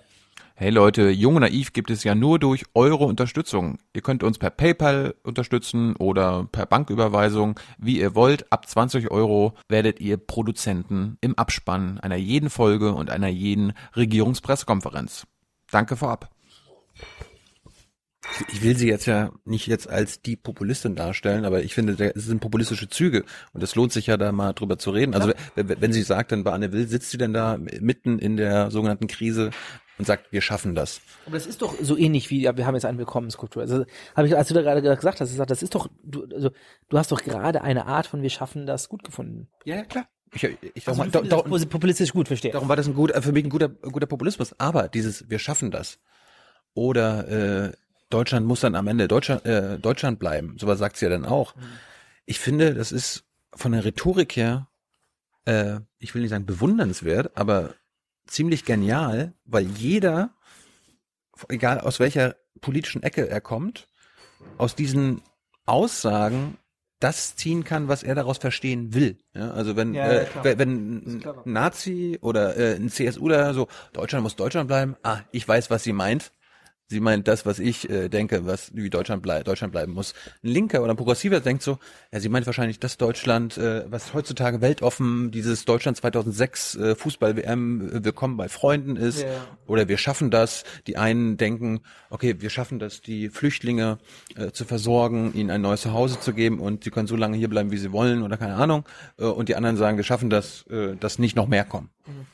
Hey 0.56 0.70
Leute, 0.70 1.10
Jung 1.10 1.36
und 1.36 1.42
Naiv 1.42 1.74
gibt 1.74 1.90
es 1.90 2.04
ja 2.04 2.16
nur 2.16 2.40
durch 2.40 2.66
eure 2.74 3.06
Unterstützung. 3.06 3.80
Ihr 3.94 4.02
könnt 4.02 4.24
uns 4.24 4.38
per 4.38 4.50
PayPal 4.50 5.16
unterstützen 5.24 5.96
oder 5.96 6.48
per 6.52 6.66
Banküberweisung, 6.66 7.60
wie 7.78 8.00
ihr 8.00 8.16
wollt. 8.16 8.52
Ab 8.52 8.68
20 8.68 9.12
Euro 9.12 9.54
werdet 9.68 10.00
ihr 10.00 10.18
Produzenten 10.18 11.18
im 11.22 11.38
Abspann 11.38 12.00
einer 12.00 12.18
jeden 12.18 12.50
Folge 12.50 12.94
und 12.94 13.10
einer 13.10 13.30
jeden 13.30 13.74
Regierungspressekonferenz. 13.96 15.28
Danke 15.72 15.96
vorab 15.96 16.33
ich 18.52 18.64
will 18.64 18.78
sie 18.78 18.88
jetzt 18.88 19.06
ja 19.06 19.32
nicht 19.46 19.68
jetzt 19.68 19.90
als 19.90 20.22
die 20.22 20.36
Populistin 20.36 20.96
darstellen, 20.96 21.46
aber 21.46 21.64
ich 21.64 21.74
finde, 21.74 22.12
es 22.16 22.26
sind 22.26 22.40
populistische 22.40 22.90
Züge 22.90 23.26
und 23.54 23.62
es 23.62 23.76
lohnt 23.76 23.92
sich 23.92 24.08
ja 24.08 24.18
da 24.18 24.32
mal 24.32 24.54
drüber 24.54 24.78
zu 24.78 24.92
reden. 24.92 25.14
Also 25.14 25.34
wenn, 25.56 25.82
wenn 25.82 25.94
sie 25.94 26.04
sagt, 26.04 26.32
dann 26.32 26.44
bei 26.44 26.52
Anne 26.52 26.72
Will, 26.72 26.88
sitzt 26.88 27.12
sie 27.12 27.18
denn 27.18 27.34
da 27.34 27.58
mitten 27.58 28.20
in 28.20 28.38
der 28.38 28.72
sogenannten 28.72 29.08
Krise 29.08 29.52
und 29.98 30.06
sagt, 30.06 30.32
wir 30.32 30.42
schaffen 30.42 30.74
das. 30.74 31.02
Aber 31.26 31.36
das 31.36 31.46
ist 31.46 31.62
doch 31.62 31.76
so 31.82 31.98
ähnlich 31.98 32.30
wie, 32.30 32.42
ja, 32.42 32.58
wir 32.58 32.66
haben 32.66 32.76
jetzt 32.76 32.86
eine 32.86 32.98
Willkommenskultur. 32.98 33.62
Also 33.62 33.86
habe 34.16 34.28
ich, 34.28 34.36
als 34.36 34.48
du 34.48 34.54
da 34.54 34.62
gerade 34.62 34.82
gesagt 34.82 35.22
hast, 35.22 35.30
gesagt, 35.30 35.52
das 35.52 35.62
ist 35.62 35.76
doch, 35.76 35.88
du, 36.04 36.26
also 36.34 36.50
du 36.90 36.98
hast 36.98 37.12
doch 37.12 37.22
gerade 37.22 37.62
eine 37.62 37.86
Art 37.86 38.08
von 38.08 38.22
wir 38.22 38.30
schaffen 38.30 38.66
das 38.66 38.90
gut 38.90 39.04
gefunden. 39.04 39.48
Ja, 39.66 39.76
ja 39.76 39.84
klar. 39.84 40.08
Ich, 40.36 40.44
ich 40.44 40.88
also, 40.88 41.04
da, 41.04 41.22
da, 41.22 41.42
populistisch 41.42 42.12
gut 42.12 42.28
verstehe. 42.28 42.52
Darum 42.52 42.68
war 42.68 42.76
das 42.76 42.88
ein 42.88 42.96
gut, 42.96 43.12
für 43.16 43.32
mich 43.32 43.44
ein 43.44 43.52
guter, 43.52 43.70
guter 43.70 44.08
Populismus. 44.08 44.56
Aber 44.58 44.88
dieses, 44.88 45.30
wir 45.30 45.38
schaffen 45.38 45.70
das. 45.70 46.00
Oder 46.74 47.68
äh, 47.68 47.72
Deutschland 48.14 48.45
muss 48.45 48.61
dann 48.61 48.76
am 48.76 48.88
Ende 48.88 49.07
Deutschland, 49.07 49.45
äh, 49.45 49.80
Deutschland 49.80 50.20
bleiben. 50.20 50.55
Sowas 50.59 50.80
sagt 50.80 50.97
sie 50.97 51.05
ja 51.05 51.09
dann 51.09 51.26
auch. 51.26 51.55
Mhm. 51.55 51.61
Ich 52.26 52.39
finde, 52.39 52.74
das 52.74 52.91
ist 52.91 53.24
von 53.53 53.72
der 53.72 53.84
Rhetorik 53.84 54.36
her, 54.36 54.68
äh, 55.45 55.80
ich 55.99 56.14
will 56.14 56.22
nicht 56.22 56.32
sagen 56.32 56.45
bewundernswert, 56.45 57.36
aber 57.36 57.74
ziemlich 58.28 58.66
genial, 58.66 59.34
weil 59.45 59.66
jeder, 59.66 60.32
egal 61.49 61.80
aus 61.80 61.99
welcher 61.99 62.36
politischen 62.61 63.03
Ecke 63.03 63.28
er 63.28 63.41
kommt, 63.41 63.88
aus 64.57 64.76
diesen 64.76 65.22
Aussagen 65.66 66.57
das 66.99 67.36
ziehen 67.36 67.64
kann, 67.64 67.89
was 67.89 68.03
er 68.03 68.16
daraus 68.16 68.38
verstehen 68.38 68.93
will. 68.93 69.18
Ja, 69.34 69.51
also 69.51 69.76
wenn 69.76 69.93
ja, 69.93 70.09
äh, 70.09 70.57
wenn 70.57 70.70
ein 70.70 71.24
Nazi 71.43 72.18
oder 72.22 72.55
äh, 72.55 72.76
ein 72.76 72.89
CSU 72.89 73.28
da 73.28 73.53
so 73.53 73.68
Deutschland 73.91 74.24
muss 74.24 74.38
Deutschland 74.38 74.68
bleiben, 74.68 74.95
ah, 75.03 75.20
ich 75.32 75.45
weiß, 75.45 75.70
was 75.70 75.84
sie 75.84 75.93
meint. 75.93 76.32
Sie 76.88 77.00
meint 77.00 77.28
das, 77.28 77.46
was 77.46 77.60
ich 77.60 77.90
äh, 77.90 78.10
denke, 78.10 78.46
was 78.46 78.76
wie 78.76 78.90
Deutschland, 78.90 79.24
blei 79.24 79.42
Deutschland 79.42 79.72
bleiben 79.72 79.94
muss. 79.94 80.14
Ein 80.44 80.50
Linker 80.50 80.84
oder 80.84 80.94
ein 80.94 80.98
Progressiver 80.98 81.40
denkt 81.40 81.64
so, 81.64 81.80
ja, 82.12 82.20
sie 82.20 82.30
meint 82.30 82.46
wahrscheinlich 82.46 82.80
das 82.80 82.98
Deutschland, 82.98 83.58
äh, 83.58 83.90
was 83.90 84.14
heutzutage 84.14 84.62
weltoffen, 84.62 85.32
dieses 85.32 85.66
Deutschland 85.66 85.98
2006 85.98 86.76
äh, 86.76 86.96
Fußball-WM 86.96 87.90
äh, 87.90 88.04
willkommen 88.04 88.38
bei 88.38 88.50
Freunden 88.50 88.98
ist. 88.98 89.24
Yeah. 89.24 89.48
Oder 89.66 89.88
wir 89.88 89.98
schaffen 89.98 90.30
das. 90.30 90.66
Die 90.86 90.98
einen 90.98 91.38
denken, 91.38 91.80
okay, 92.10 92.36
wir 92.40 92.50
schaffen 92.50 92.80
das, 92.80 93.02
die 93.02 93.30
Flüchtlinge 93.30 93.98
äh, 94.36 94.52
zu 94.52 94.66
versorgen, 94.66 95.34
ihnen 95.34 95.52
ein 95.52 95.62
neues 95.62 95.82
Zuhause 95.82 96.20
zu 96.20 96.34
geben 96.34 96.60
und 96.60 96.84
sie 96.84 96.92
können 96.92 97.08
so 97.08 97.16
lange 97.16 97.38
hier 97.38 97.50
bleiben, 97.50 97.72
wie 97.72 97.78
sie 97.78 97.92
wollen 97.92 98.24
oder 98.24 98.38
keine 98.38 98.56
Ahnung. 98.56 98.86
Äh, 99.18 99.24
und 99.24 99.50
die 99.50 99.56
anderen 99.56 99.78
sagen, 99.78 99.98
wir 99.98 100.04
schaffen 100.04 100.30
das, 100.30 100.68
äh, 100.68 100.96
dass 100.98 101.18
nicht 101.18 101.36
noch 101.36 101.48
mehr 101.48 101.64
kommen. 101.64 101.90
Mhm. 102.06 102.28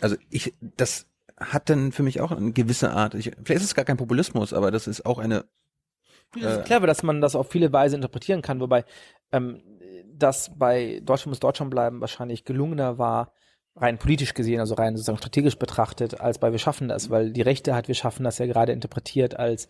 Also 0.00 0.16
ich, 0.30 0.54
das 0.76 1.06
hat 1.40 1.70
dann 1.70 1.92
für 1.92 2.02
mich 2.02 2.20
auch 2.20 2.32
eine 2.32 2.52
gewisse 2.52 2.90
Art, 2.90 3.14
ich, 3.14 3.32
vielleicht 3.44 3.62
ist 3.62 3.64
es 3.64 3.74
gar 3.74 3.84
kein 3.84 3.96
Populismus, 3.96 4.52
aber 4.52 4.70
das 4.70 4.86
ist 4.86 5.06
auch 5.06 5.18
eine. 5.18 5.44
Das 6.34 6.52
ist 6.52 6.58
äh, 6.60 6.62
clever, 6.62 6.86
dass 6.86 7.02
man 7.02 7.20
das 7.20 7.34
auf 7.34 7.50
viele 7.50 7.72
Weise 7.72 7.96
interpretieren 7.96 8.42
kann, 8.42 8.60
wobei 8.60 8.84
ähm, 9.32 9.62
das 10.12 10.52
bei 10.56 11.00
Deutschland 11.02 11.30
muss 11.30 11.40
Deutschland 11.40 11.70
bleiben 11.70 12.00
wahrscheinlich 12.00 12.44
gelungener 12.44 12.98
war, 12.98 13.32
rein 13.74 13.98
politisch 13.98 14.34
gesehen, 14.34 14.60
also 14.60 14.74
rein 14.74 14.96
sozusagen 14.96 15.18
strategisch 15.18 15.56
betrachtet, 15.56 16.20
als 16.20 16.38
bei 16.38 16.52
Wir 16.52 16.58
schaffen 16.58 16.88
das, 16.88 17.10
weil 17.10 17.32
die 17.32 17.42
Rechte 17.42 17.74
hat 17.74 17.88
Wir 17.88 17.94
schaffen 17.94 18.24
das 18.24 18.38
ja 18.38 18.46
gerade 18.46 18.72
interpretiert 18.72 19.38
als 19.38 19.66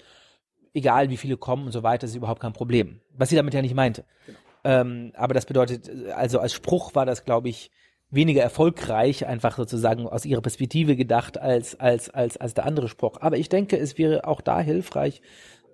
egal 0.75 1.11
wie 1.11 1.16
viele 1.16 1.37
kommen 1.37 1.66
und 1.66 1.73
so 1.73 1.83
weiter, 1.83 2.07
ist 2.07 2.14
überhaupt 2.14 2.41
kein 2.41 2.53
Problem. 2.53 3.01
Was 3.12 3.29
sie 3.29 3.37
damit 3.37 3.55
ja 3.55 3.62
nicht 3.62 3.75
meinte. 3.75 4.05
Genau. 4.27 4.39
Ähm, 4.62 5.12
aber 5.14 5.35
das 5.35 5.47
bedeutet, 5.47 5.91
also 6.12 6.39
als 6.39 6.53
Spruch 6.53 6.95
war 6.95 7.07
das, 7.07 7.25
glaube 7.25 7.49
ich, 7.49 7.71
weniger 8.11 8.43
erfolgreich, 8.43 9.27
einfach 9.27 9.57
sozusagen 9.57 10.07
aus 10.07 10.25
ihrer 10.25 10.41
Perspektive 10.41 10.97
gedacht, 10.97 11.39
als, 11.39 11.79
als, 11.79 12.11
als, 12.11 12.37
als 12.37 12.55
der 12.55 12.67
andere 12.67 12.89
Spruch. 12.89 13.19
Aber 13.21 13.37
ich 13.39 13.49
denke, 13.49 13.79
es 13.79 13.99
wäre 13.99 14.27
auch 14.27 14.41
da 14.41 14.61
hilfreich, 14.61 15.23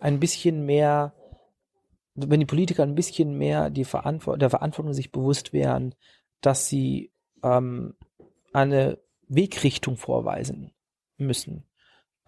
ein 0.01 0.21
bisschen 0.21 0.67
mehr, 0.67 1.15
wenn 2.15 2.41
die 2.41 2.47
Politiker 2.47 2.83
ein 2.83 2.95
bisschen 2.95 3.37
mehr 3.39 3.71
die 3.71 3.85
Verantwort 3.85 4.43
der 4.43 4.51
Verantwortung 4.51 4.93
sich 4.93 5.13
bewusst 5.13 5.53
wären, 5.53 5.95
dass 6.43 6.69
sie 6.69 7.13
ähm, 7.43 7.95
eine 8.53 8.99
Wegrichtung 9.29 9.97
vorweisen 9.97 10.73
müssen. 11.17 11.65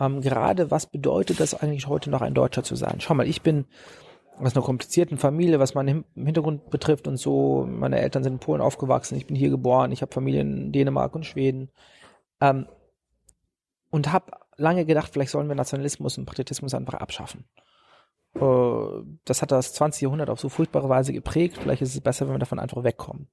Ähm, 0.01 0.23
gerade 0.23 0.71
was 0.71 0.87
bedeutet 0.87 1.41
das 1.41 1.55
eigentlich 1.55 1.87
heute 1.87 2.11
noch 2.11 2.23
ein 2.23 2.35
Deutscher 2.35 2.63
zu 2.63 2.77
sein? 2.77 3.01
Schau 3.01 3.15
mal, 3.15 3.29
ich 3.29 3.43
bin 3.43 3.67
aus 4.41 4.55
einer 4.55 4.65
komplizierten 4.65 5.19
Familie, 5.19 5.59
was 5.59 5.75
meinen 5.75 6.05
Hintergrund 6.15 6.71
betrifft 6.71 7.09
und 7.09 7.17
so. 7.17 7.67
Meine 7.69 8.01
Eltern 8.01 8.23
sind 8.23 8.35
in 8.35 8.39
Polen 8.39 8.61
aufgewachsen, 8.61 9.17
ich 9.17 9.27
bin 9.27 9.37
hier 9.37 9.51
geboren, 9.51 9.93
ich 9.93 10.03
habe 10.03 10.13
Familie 10.13 10.41
in 10.41 10.73
Dänemark 10.73 11.15
und 11.15 11.27
Schweden. 11.27 11.71
Ähm, 12.41 12.67
und 13.91 14.13
habe 14.13 14.33
lange 14.57 14.85
gedacht, 14.85 15.11
vielleicht 15.13 15.31
sollen 15.31 15.49
wir 15.49 15.55
Nationalismus 15.55 16.19
und 16.19 16.27
Patriotismus 16.27 16.75
einfach 16.75 16.95
abschaffen. 16.95 17.45
Äh, 18.35 19.03
das 19.25 19.43
hat 19.43 19.51
das 19.51 19.73
20. 19.75 20.03
Jahrhundert 20.03 20.31
auf 20.31 20.41
so 20.41 20.49
furchtbare 20.49 20.89
Weise 20.89 21.13
geprägt. 21.13 21.59
Vielleicht 21.59 21.83
ist 21.83 21.95
es 21.95 22.01
besser, 22.01 22.27
wenn 22.27 22.35
wir 22.35 22.41
davon 22.41 22.59
einfach 22.59 22.85
wegkommen. 22.85 23.29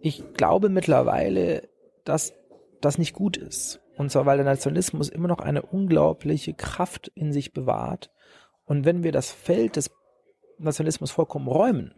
Ich 0.00 0.34
glaube 0.34 0.68
mittlerweile, 0.68 1.68
dass 2.04 2.34
das 2.80 2.98
nicht 2.98 3.14
gut 3.14 3.36
ist. 3.36 3.80
Und 3.96 4.10
zwar, 4.10 4.26
weil 4.26 4.36
der 4.36 4.44
Nationalismus 4.44 5.08
immer 5.08 5.28
noch 5.28 5.38
eine 5.38 5.62
unglaubliche 5.62 6.52
Kraft 6.52 7.08
in 7.14 7.32
sich 7.32 7.52
bewahrt. 7.52 8.10
Und 8.64 8.84
wenn 8.84 9.02
wir 9.04 9.12
das 9.12 9.30
Feld 9.30 9.76
des 9.76 9.90
Nationalismus 10.58 11.10
vollkommen 11.10 11.48
räumen, 11.48 11.92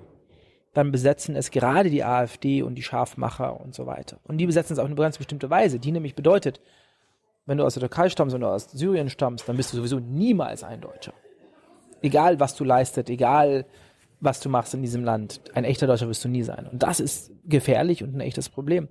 dann 0.75 0.93
besetzen 0.93 1.35
es 1.37 1.51
gerade 1.51 1.91
die 1.91 2.05
AfD 2.05 2.63
und 2.63 2.75
die 2.75 2.83
Scharfmacher 2.83 3.61
und 3.61 3.75
so 3.75 3.87
weiter. 3.87 4.19
Und 4.25 4.39
die 4.39 4.47
besetzen 4.47 4.75
es 4.75 4.79
auf 4.79 4.87
eine 4.87 4.95
ganz 4.95 5.19
bestimmte 5.19 5.51
Weise, 5.51 5.79
die 5.79 5.93
nämlich 5.93 6.15
bedeutet, 6.15 6.61
wenn 7.47 7.59
du 7.59 7.65
aus 7.65 7.75
der 7.75 7.81
Türkei 7.81 8.11
stammst 8.11 8.37
oder 8.37 8.53
aus 8.53 8.71
Syrien 8.71 9.09
stammst, 9.09 9.49
dann 9.49 9.57
bist 9.57 9.73
du 9.73 9.79
sowieso 9.79 9.99
niemals 9.99 10.63
ein 10.63 10.81
Deutscher. 10.81 11.15
Egal, 12.03 12.39
was 12.39 12.55
du 12.55 12.65
leistet, 12.65 13.09
egal, 13.09 13.65
was 14.21 14.41
du 14.41 14.49
machst 14.49 14.75
in 14.75 14.83
diesem 14.83 15.03
Land, 15.03 15.41
ein 15.55 15.65
echter 15.65 15.87
Deutscher 15.87 16.09
wirst 16.09 16.25
du 16.25 16.29
nie 16.29 16.43
sein. 16.43 16.67
Und 16.67 16.83
das 16.83 17.01
ist 17.01 17.33
gefährlich 17.45 18.03
und 18.03 18.15
ein 18.15 18.21
echtes 18.21 18.49
Problem. 18.49 18.89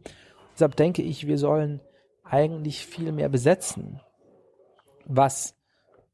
Deshalb 0.54 0.76
denke 0.76 1.04
ich, 1.04 1.28
wir 1.28 1.38
sollen 1.38 1.82
eigentlich 2.24 2.86
viel 2.86 3.12
mehr 3.12 3.30
besetzen, 3.30 4.00
was 5.06 5.56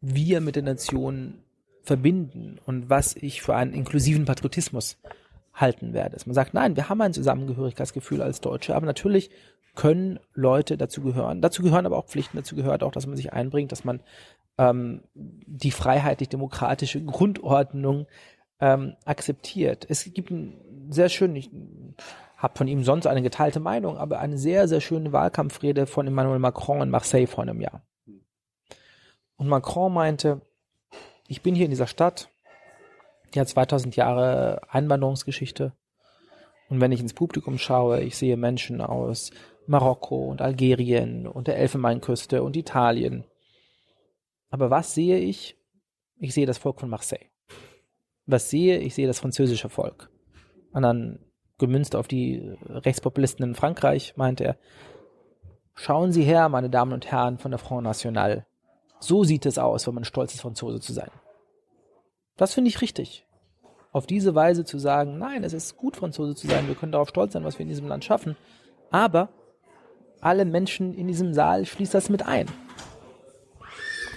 wir 0.02 0.42
mit 0.42 0.56
der 0.56 0.64
Nation 0.64 1.43
verbinden 1.84 2.60
und 2.66 2.90
was 2.90 3.16
ich 3.16 3.42
für 3.42 3.56
einen 3.56 3.74
inklusiven 3.74 4.26
Patriotismus 4.26 4.98
halten 5.54 5.94
werde. 5.94 6.12
Dass 6.12 6.26
man 6.26 6.34
sagt, 6.34 6.54
nein, 6.54 6.76
wir 6.76 6.90
haben 6.90 7.02
ein 7.02 7.14
Zusammengehörigkeitsgefühl 7.14 8.22
als 8.22 8.42
Deutsche, 8.42 8.76
aber 8.76 8.86
natürlich 8.86 9.30
können 9.76 10.20
Leute 10.34 10.78
dazu 10.78 11.02
gehören. 11.02 11.42
Dazu 11.42 11.62
gehören 11.62 11.86
aber 11.86 11.98
auch 11.98 12.06
Pflichten, 12.06 12.38
dazu 12.38 12.56
gehört 12.56 12.84
auch, 12.84 12.92
dass 12.92 13.08
man 13.08 13.18
sich 13.18 13.34
einbringt, 13.34 13.72
dass 13.72 13.84
man 13.84 14.02
ähm, 14.58 15.02
die 15.14 15.72
freiheitlich-demokratische 15.72 17.04
Grundordnung 17.04 18.08
ähm, 18.60 18.96
akzeptiert. 19.06 19.86
Es 19.90 20.12
gibt 20.14 20.32
einen 20.32 20.92
sehr 20.92 21.10
schönen, 21.10 21.36
ich 21.36 21.50
habe 22.38 22.58
von 22.58 22.68
ihm 22.68 22.84
sonst 22.84 23.08
eine 23.08 23.22
geteilte 23.22 23.60
Meinung, 23.60 23.98
aber 23.98 24.20
eine 24.20 24.38
sehr, 24.38 24.68
sehr 24.68 24.82
schöne 24.82 25.12
Wahlkampfrede 25.12 25.88
von 25.88 26.08
Emmanuel 26.08 26.40
Macron 26.40 26.82
in 26.82 26.90
Marseille 26.90 27.28
vor 27.28 27.44
einem 27.44 27.62
Jahr. 27.62 27.82
Und 29.38 29.48
Macron 29.48 29.94
meinte, 29.94 30.42
ich 31.34 31.42
bin 31.42 31.56
hier 31.56 31.66
in 31.66 31.72
dieser 31.72 31.88
Stadt 31.88 32.30
die 33.34 33.40
hat 33.40 33.50
2000 33.50 33.96
Jahre 33.96 34.62
Einwanderungsgeschichte. 34.70 35.74
Und 36.70 36.82
wenn 36.82 36.92
ich 36.92 37.00
ins 37.00 37.14
Publikum 37.14 37.58
schaue, 37.58 38.02
ich 38.02 38.16
sehe 38.16 38.38
Menschen 38.38 38.82
aus 38.82 39.32
Marokko 39.66 40.30
und 40.30 40.42
Algerien 40.42 41.28
und 41.28 41.48
der 41.48 41.58
Elfenbeinküste 41.58 42.44
und 42.44 42.56
Italien. 42.56 43.26
Aber 44.50 44.70
was 44.70 44.94
sehe 44.94 45.18
ich? 45.18 45.58
Ich 46.18 46.34
sehe 46.34 46.46
das 46.46 46.58
Volk 46.58 46.80
von 46.80 46.90
Marseille. 46.90 47.26
Was 48.26 48.50
sehe 48.50 48.78
ich? 48.78 48.96
sehe 48.96 49.08
das 49.08 49.20
französische 49.20 49.70
Volk. 49.70 50.10
Und 50.72 50.84
dann 50.84 51.20
gemünzt 51.58 51.96
auf 51.96 52.08
die 52.08 52.56
Rechtspopulisten 52.66 53.44
in 53.44 53.56
Frankreich 53.56 54.16
meinte 54.16 54.44
er, 54.44 54.58
schauen 55.76 56.12
Sie 56.12 56.24
her, 56.24 56.50
meine 56.50 56.70
Damen 56.70 56.94
und 56.94 57.12
Herren 57.12 57.40
von 57.40 57.52
der 57.52 57.58
Front 57.58 57.84
National. 57.84 58.46
So 59.00 59.24
sieht 59.24 59.46
es 59.46 59.58
aus, 59.58 59.88
wenn 59.88 59.96
man 59.96 60.06
stolz 60.06 60.34
ist, 60.34 60.42
Franzose 60.42 60.80
zu 60.80 60.94
sein. 60.94 61.10
Das 62.38 62.54
finde 62.54 62.70
ich 62.70 62.82
richtig. 62.82 63.26
Auf 63.92 64.08
diese 64.08 64.34
Weise 64.34 64.66
zu 64.66 64.80
sagen, 64.80 65.18
nein, 65.18 65.44
es 65.44 65.54
ist 65.54 65.78
gut, 65.78 65.96
Franzose 65.96 66.36
zu 66.36 66.48
sein, 66.48 66.68
wir 66.68 66.76
können 66.76 66.92
darauf 66.92 67.10
stolz 67.10 67.34
sein, 67.34 67.44
was 67.44 67.60
wir 67.60 67.64
in 67.64 67.70
diesem 67.70 67.88
Land 67.88 68.04
schaffen. 68.04 68.36
Aber 68.90 69.30
alle 70.20 70.46
Menschen 70.46 70.94
in 70.94 71.08
diesem 71.08 71.34
Saal 71.34 71.66
schließt 71.66 71.94
das 71.94 72.10
mit 72.10 72.26
ein. 72.26 72.48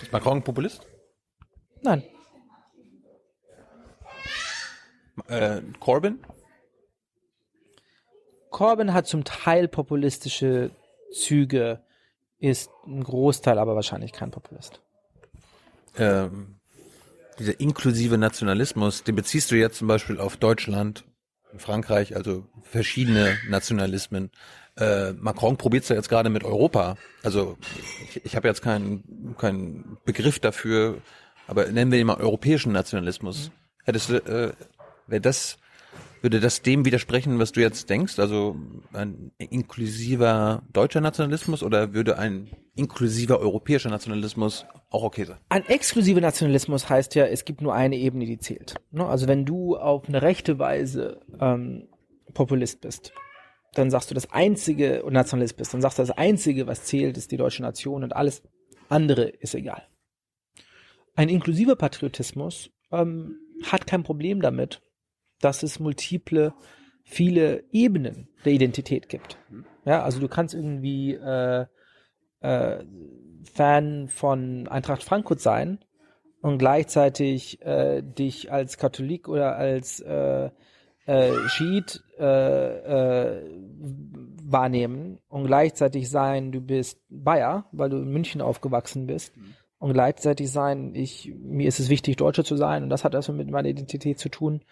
Ist 0.02 0.12
Macron 0.12 0.38
ein 0.38 0.44
Populist? 0.44 0.86
Nein. 1.82 2.02
Äh, 5.28 5.62
Corbyn? 5.80 6.24
Corbyn 8.50 8.94
hat 8.94 9.06
zum 9.06 9.24
Teil 9.24 9.68
populistische 9.68 10.70
Züge, 11.12 11.84
ist 12.38 12.70
ein 12.86 13.02
Großteil 13.02 13.58
aber 13.58 13.74
wahrscheinlich 13.74 14.12
kein 14.12 14.30
Populist. 14.30 14.80
Ähm, 15.96 16.55
dieser 17.39 17.59
inklusive 17.61 18.18
Nationalismus, 18.18 19.05
den 19.05 19.16
beziehst 19.16 19.51
du 19.51 19.57
jetzt 19.57 19.78
zum 19.78 19.89
Beispiel 19.89 20.18
auf 20.18 20.37
Deutschland, 20.37 21.05
Frankreich, 21.57 22.16
also 22.16 22.47
verschiedene 22.62 23.39
Nationalismen. 23.49 24.30
Äh, 24.76 25.12
Macron 25.12 25.57
probiert 25.57 25.84
es 25.84 25.89
ja 25.89 25.97
jetzt 25.97 26.09
gerade 26.09 26.28
mit 26.28 26.45
Europa. 26.45 26.97
Also 27.22 27.57
ich, 28.09 28.24
ich 28.24 28.37
habe 28.37 28.49
jetzt 28.49 28.62
keinen 28.62 29.34
keinen 29.39 29.97
Begriff 30.05 30.39
dafür, 30.39 30.99
aber 31.47 31.66
nennen 31.66 31.93
wir 31.93 31.99
ihn 31.99 32.07
mal 32.07 32.18
europäischen 32.18 32.72
Nationalismus. 32.72 33.51
Hättest 33.84 34.11
du, 34.11 34.16
äh, 34.16 34.53
wäre 35.07 35.20
das 35.20 35.59
würde 36.27 36.41
das 36.41 36.61
dem 36.61 36.85
widersprechen, 36.85 37.39
was 37.39 37.53
du 37.53 37.61
jetzt 37.61 37.89
denkst? 37.89 38.18
Also 38.18 38.57
ein 38.93 39.31
inklusiver 39.39 40.64
deutscher 40.72 41.01
Nationalismus 41.01 41.62
oder 41.62 41.95
würde 41.95 42.18
ein 42.18 42.51
inklusiver 42.74 43.39
europäischer 43.39 43.91
Nationalismus 43.91 44.66
auch 44.91 45.05
okay 45.05 45.24
sein? 45.24 45.39
Ein 45.51 45.64
exklusiver 45.66 46.20
Nationalismus 46.20 46.91
heißt 46.91 47.14
ja, 47.14 47.27
es 47.27 47.45
gibt 47.45 47.61
nur 47.61 47.74
eine 47.74 47.97
Ebene, 47.97 48.27
die 48.27 48.39
zählt. 48.39 48.74
Ne? 48.91 49.07
Also 49.07 49.29
wenn 49.29 49.45
du 49.45 49.77
auf 49.77 50.09
eine 50.09 50.20
rechte 50.20 50.59
Weise 50.59 51.20
ähm, 51.41 51.87
Populist 52.35 52.81
bist, 52.81 53.12
dann 53.74 53.93
sagst 53.93 54.11
du 54.11 54.14
das 54.16 54.33
einzige 54.33 55.05
und 55.05 55.12
Nationalist 55.12 55.57
bist, 55.57 55.74
dann 55.74 55.81
sagst 55.81 56.01
du 56.01 56.03
das 56.03 56.11
einzige, 56.11 56.66
was 56.66 56.83
zählt, 56.83 57.16
ist 57.16 57.31
die 57.31 57.37
deutsche 57.37 57.62
Nation 57.62 58.03
und 58.03 58.16
alles 58.16 58.43
andere 58.89 59.29
ist 59.29 59.55
egal. 59.55 59.87
Ein 61.14 61.29
inklusiver 61.29 61.77
Patriotismus 61.77 62.70
ähm, 62.91 63.37
hat 63.62 63.87
kein 63.87 64.03
Problem 64.03 64.41
damit, 64.41 64.83
dass 65.41 65.62
es 65.62 65.80
multiple, 65.80 66.55
viele 67.05 67.64
Ebenen 67.72 68.28
der 68.45 68.53
Identität 68.53 69.09
gibt. 69.09 69.39
Ja, 69.84 70.03
also 70.03 70.20
du 70.20 70.28
kannst 70.28 70.55
irgendwie 70.55 71.14
äh, 71.14 71.66
äh, 72.41 72.84
Fan 73.53 74.09
von 74.09 74.66
Eintracht 74.68 75.03
Frankfurt 75.03 75.41
sein 75.41 75.78
und 76.43 76.59
gleichzeitig 76.59 77.62
äh, 77.62 78.03
dich 78.03 78.53
als 78.53 78.76
Katholik 78.76 79.28
oder 79.28 79.57
als 79.57 80.01
äh, 80.01 80.51
äh, 81.07 81.32
Schiit 81.49 82.03
äh, 82.18 82.24
äh, 82.24 83.43
wahrnehmen 84.43 85.18
und 85.28 85.47
gleichzeitig 85.47 86.11
sein, 86.11 86.53
du 86.53 86.61
bist 86.61 87.01
Bayer, 87.09 87.66
weil 87.72 87.91
du 87.91 87.99
in 87.99 88.09
München 88.09 88.41
aufgewachsen 88.41 89.07
bist 89.07 89.32
und 89.78 89.93
gleichzeitig 89.93 90.51
sein, 90.51 90.95
ich 90.95 91.32
mir 91.39 91.68
ist 91.68 91.80
es 91.80 91.89
wichtig, 91.89 92.16
Deutscher 92.16 92.45
zu 92.45 92.57
sein 92.57 92.82
und 92.82 92.91
das 92.91 93.05
hat 93.05 93.14
also 93.14 93.32
mit 93.32 93.51
meiner 93.51 93.68
Identität 93.68 94.18
zu 94.18 94.28
tun 94.28 94.62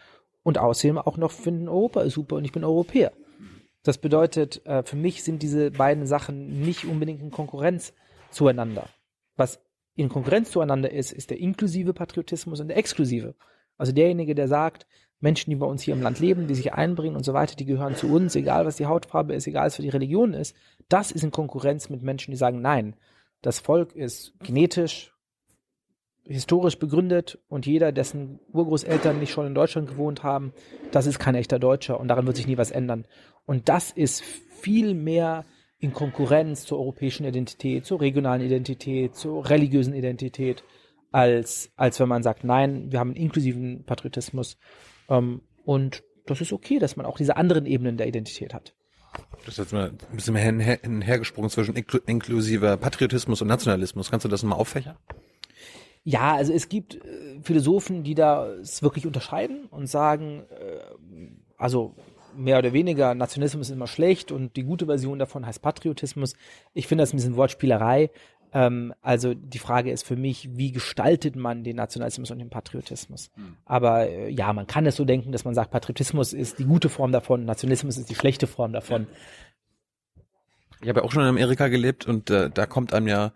und 0.44 0.58
außerdem 0.58 0.98
auch 0.98 1.16
noch 1.16 1.32
finden 1.32 1.68
Europa 1.68 2.02
ist 2.02 2.14
super 2.14 2.36
und 2.36 2.44
ich 2.44 2.52
bin 2.52 2.62
Europäer. 2.62 3.12
Das 3.82 3.98
bedeutet, 3.98 4.64
äh, 4.66 4.84
für 4.84 4.96
mich 4.96 5.24
sind 5.24 5.42
diese 5.42 5.72
beiden 5.72 6.06
Sachen 6.06 6.60
nicht 6.60 6.84
unbedingt 6.84 7.20
in 7.20 7.32
Konkurrenz 7.32 7.92
zueinander. 8.30 8.88
Was 9.36 9.60
in 9.96 10.08
Konkurrenz 10.08 10.50
zueinander 10.50 10.92
ist, 10.92 11.12
ist 11.12 11.30
der 11.30 11.40
inklusive 11.40 11.92
Patriotismus 11.92 12.60
und 12.60 12.68
der 12.68 12.76
exklusive. 12.76 13.34
Also 13.76 13.92
derjenige, 13.92 14.34
der 14.34 14.48
sagt, 14.48 14.86
Menschen, 15.20 15.50
die 15.50 15.56
bei 15.56 15.66
uns 15.66 15.82
hier 15.82 15.94
im 15.94 16.02
Land 16.02 16.20
leben, 16.20 16.46
die 16.46 16.54
sich 16.54 16.74
einbringen 16.74 17.16
und 17.16 17.24
so 17.24 17.32
weiter, 17.32 17.56
die 17.56 17.64
gehören 17.64 17.96
zu 17.96 18.08
uns, 18.08 18.36
egal 18.36 18.66
was 18.66 18.76
die 18.76 18.86
Hautfarbe 18.86 19.34
ist, 19.34 19.46
egal 19.46 19.66
was 19.66 19.76
für 19.76 19.82
die 19.82 19.88
Religion 19.88 20.34
ist, 20.34 20.54
das 20.88 21.10
ist 21.10 21.24
in 21.24 21.30
Konkurrenz 21.30 21.88
mit 21.88 22.02
Menschen, 22.02 22.30
die 22.30 22.36
sagen, 22.36 22.60
nein, 22.60 22.96
das 23.40 23.58
Volk 23.58 23.94
ist 23.94 24.34
genetisch, 24.40 25.13
historisch 26.26 26.78
begründet 26.78 27.38
und 27.48 27.66
jeder, 27.66 27.92
dessen 27.92 28.40
Urgroßeltern 28.52 29.18
nicht 29.18 29.32
schon 29.32 29.46
in 29.46 29.54
Deutschland 29.54 29.88
gewohnt 29.88 30.22
haben, 30.22 30.52
das 30.90 31.06
ist 31.06 31.18
kein 31.18 31.34
echter 31.34 31.58
Deutscher 31.58 32.00
und 32.00 32.08
daran 32.08 32.26
wird 32.26 32.36
sich 32.36 32.46
nie 32.46 32.58
was 32.58 32.70
ändern. 32.70 33.06
Und 33.44 33.68
das 33.68 33.90
ist 33.90 34.22
viel 34.22 34.94
mehr 34.94 35.44
in 35.78 35.92
Konkurrenz 35.92 36.64
zur 36.64 36.78
europäischen 36.78 37.26
Identität, 37.26 37.84
zur 37.84 38.00
regionalen 38.00 38.40
Identität, 38.40 39.14
zur 39.14 39.48
religiösen 39.50 39.92
Identität, 39.94 40.64
als, 41.12 41.70
als 41.76 42.00
wenn 42.00 42.08
man 42.08 42.22
sagt, 42.22 42.42
nein, 42.42 42.90
wir 42.90 43.00
haben 43.00 43.10
einen 43.10 43.16
inklusiven 43.16 43.84
Patriotismus. 43.84 44.56
Ähm, 45.10 45.42
und 45.64 46.02
das 46.26 46.40
ist 46.40 46.52
okay, 46.52 46.78
dass 46.78 46.96
man 46.96 47.04
auch 47.04 47.18
diese 47.18 47.36
anderen 47.36 47.66
Ebenen 47.66 47.98
der 47.98 48.06
Identität 48.06 48.54
hat. 48.54 48.74
Das 49.44 49.54
ist 49.54 49.58
jetzt 49.58 49.72
mal 49.72 49.90
ein 49.90 50.16
bisschen 50.16 50.34
hin, 50.34 50.58
hin, 50.58 51.02
hergesprungen 51.02 51.50
zwischen 51.50 51.76
inklu 51.76 52.00
inklusiver 52.06 52.76
Patriotismus 52.76 53.42
und 53.42 53.48
Nationalismus. 53.48 54.10
Kannst 54.10 54.24
du 54.24 54.28
das 54.28 54.42
mal 54.42 54.56
auffächern? 54.56 54.96
Ja, 56.04 56.34
also 56.34 56.52
es 56.52 56.68
gibt 56.68 56.96
äh, 56.96 57.40
Philosophen, 57.42 58.04
die 58.04 58.14
da 58.14 58.46
es 58.46 58.82
wirklich 58.82 59.06
unterscheiden 59.06 59.66
und 59.70 59.86
sagen, 59.86 60.44
äh, 60.50 61.30
also 61.56 61.94
mehr 62.36 62.58
oder 62.58 62.72
weniger 62.72 63.14
Nationalismus 63.14 63.68
ist 63.68 63.74
immer 63.74 63.86
schlecht 63.86 64.30
und 64.30 64.56
die 64.56 64.64
gute 64.64 64.86
Version 64.86 65.18
davon 65.18 65.46
heißt 65.46 65.62
Patriotismus. 65.62 66.34
Ich 66.74 66.86
finde 66.86 67.02
das 67.02 67.12
ein 67.12 67.16
bisschen 67.16 67.36
Wortspielerei. 67.36 68.10
Ähm, 68.52 68.92
also 69.00 69.34
die 69.34 69.58
Frage 69.58 69.90
ist 69.90 70.06
für 70.06 70.16
mich, 70.16 70.50
wie 70.56 70.72
gestaltet 70.72 71.36
man 71.36 71.64
den 71.64 71.76
Nationalismus 71.76 72.30
und 72.30 72.38
den 72.38 72.50
Patriotismus? 72.50 73.30
Mhm. 73.36 73.56
Aber 73.64 74.08
äh, 74.08 74.28
ja, 74.30 74.52
man 74.52 74.66
kann 74.66 74.86
es 74.86 74.96
so 74.96 75.04
denken, 75.04 75.32
dass 75.32 75.44
man 75.44 75.54
sagt, 75.54 75.70
Patriotismus 75.70 76.32
ist 76.32 76.58
die 76.58 76.64
gute 76.64 76.88
Form 76.88 77.12
davon, 77.12 77.44
Nationalismus 77.44 77.98
ist 77.98 78.10
die 78.10 78.14
schlechte 78.14 78.46
Form 78.46 78.72
davon. 78.72 79.06
Ich 80.82 80.88
habe 80.88 81.00
ja 81.00 81.06
auch 81.06 81.12
schon 81.12 81.22
in 81.22 81.28
Amerika 81.28 81.68
gelebt 81.68 82.06
und 82.06 82.30
äh, 82.30 82.50
da 82.50 82.66
kommt 82.66 82.92
einem 82.92 83.08
ja 83.08 83.32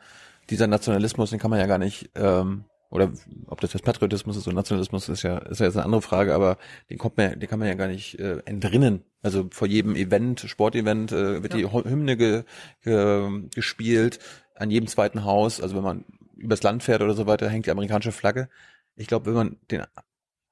dieser 0.51 0.67
Nationalismus, 0.67 1.31
den 1.31 1.39
kann 1.39 1.51
man 1.51 1.61
ja 1.61 1.67
gar 1.67 1.79
nicht, 1.79 2.11
ähm, 2.15 2.65
oder 2.91 3.13
ob 3.47 3.61
das 3.61 3.75
jetzt 3.75 3.85
Patriotismus 3.85 4.37
ist 4.37 4.47
oder 4.47 4.57
Nationalismus 4.57 5.09
ist 5.09 5.23
ja, 5.23 5.39
ist 5.39 5.61
ja 5.61 5.67
jetzt 5.67 5.77
eine 5.77 5.85
andere 5.85 6.03
Frage, 6.03 6.35
aber 6.35 6.57
den 6.89 6.97
kommt 6.99 7.19
man, 7.19 7.39
den 7.39 7.49
kann 7.49 7.59
man 7.59 7.69
ja 7.69 7.75
gar 7.75 7.89
nicht 7.89 8.19
äh, 8.19 8.39
entrinnen. 8.47 9.05
Also 9.21 9.49
vor 9.51 9.69
jedem 9.69 9.95
Event, 9.95 10.41
Sportevent, 10.41 11.13
äh, 11.13 11.43
wird 11.43 11.55
ja. 11.55 11.59
die 11.59 11.73
Hymne 11.73 12.17
ge, 12.17 12.45
ge, 12.83 13.49
gespielt, 13.55 14.19
an 14.55 14.71
jedem 14.71 14.87
zweiten 14.87 15.25
Haus, 15.25 15.61
also 15.61 15.77
wenn 15.77 15.85
man 15.85 16.05
übers 16.37 16.63
Land 16.63 16.83
fährt 16.83 17.03
oder 17.03 17.15
so 17.15 17.27
weiter, 17.27 17.49
hängt 17.49 17.67
die 17.67 17.71
amerikanische 17.71 18.13
Flagge. 18.13 18.49
Ich 18.97 19.07
glaube, 19.07 19.27
wenn 19.27 19.35
man 19.35 19.57
den 19.71 19.83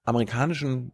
amerikanischen 0.05 0.93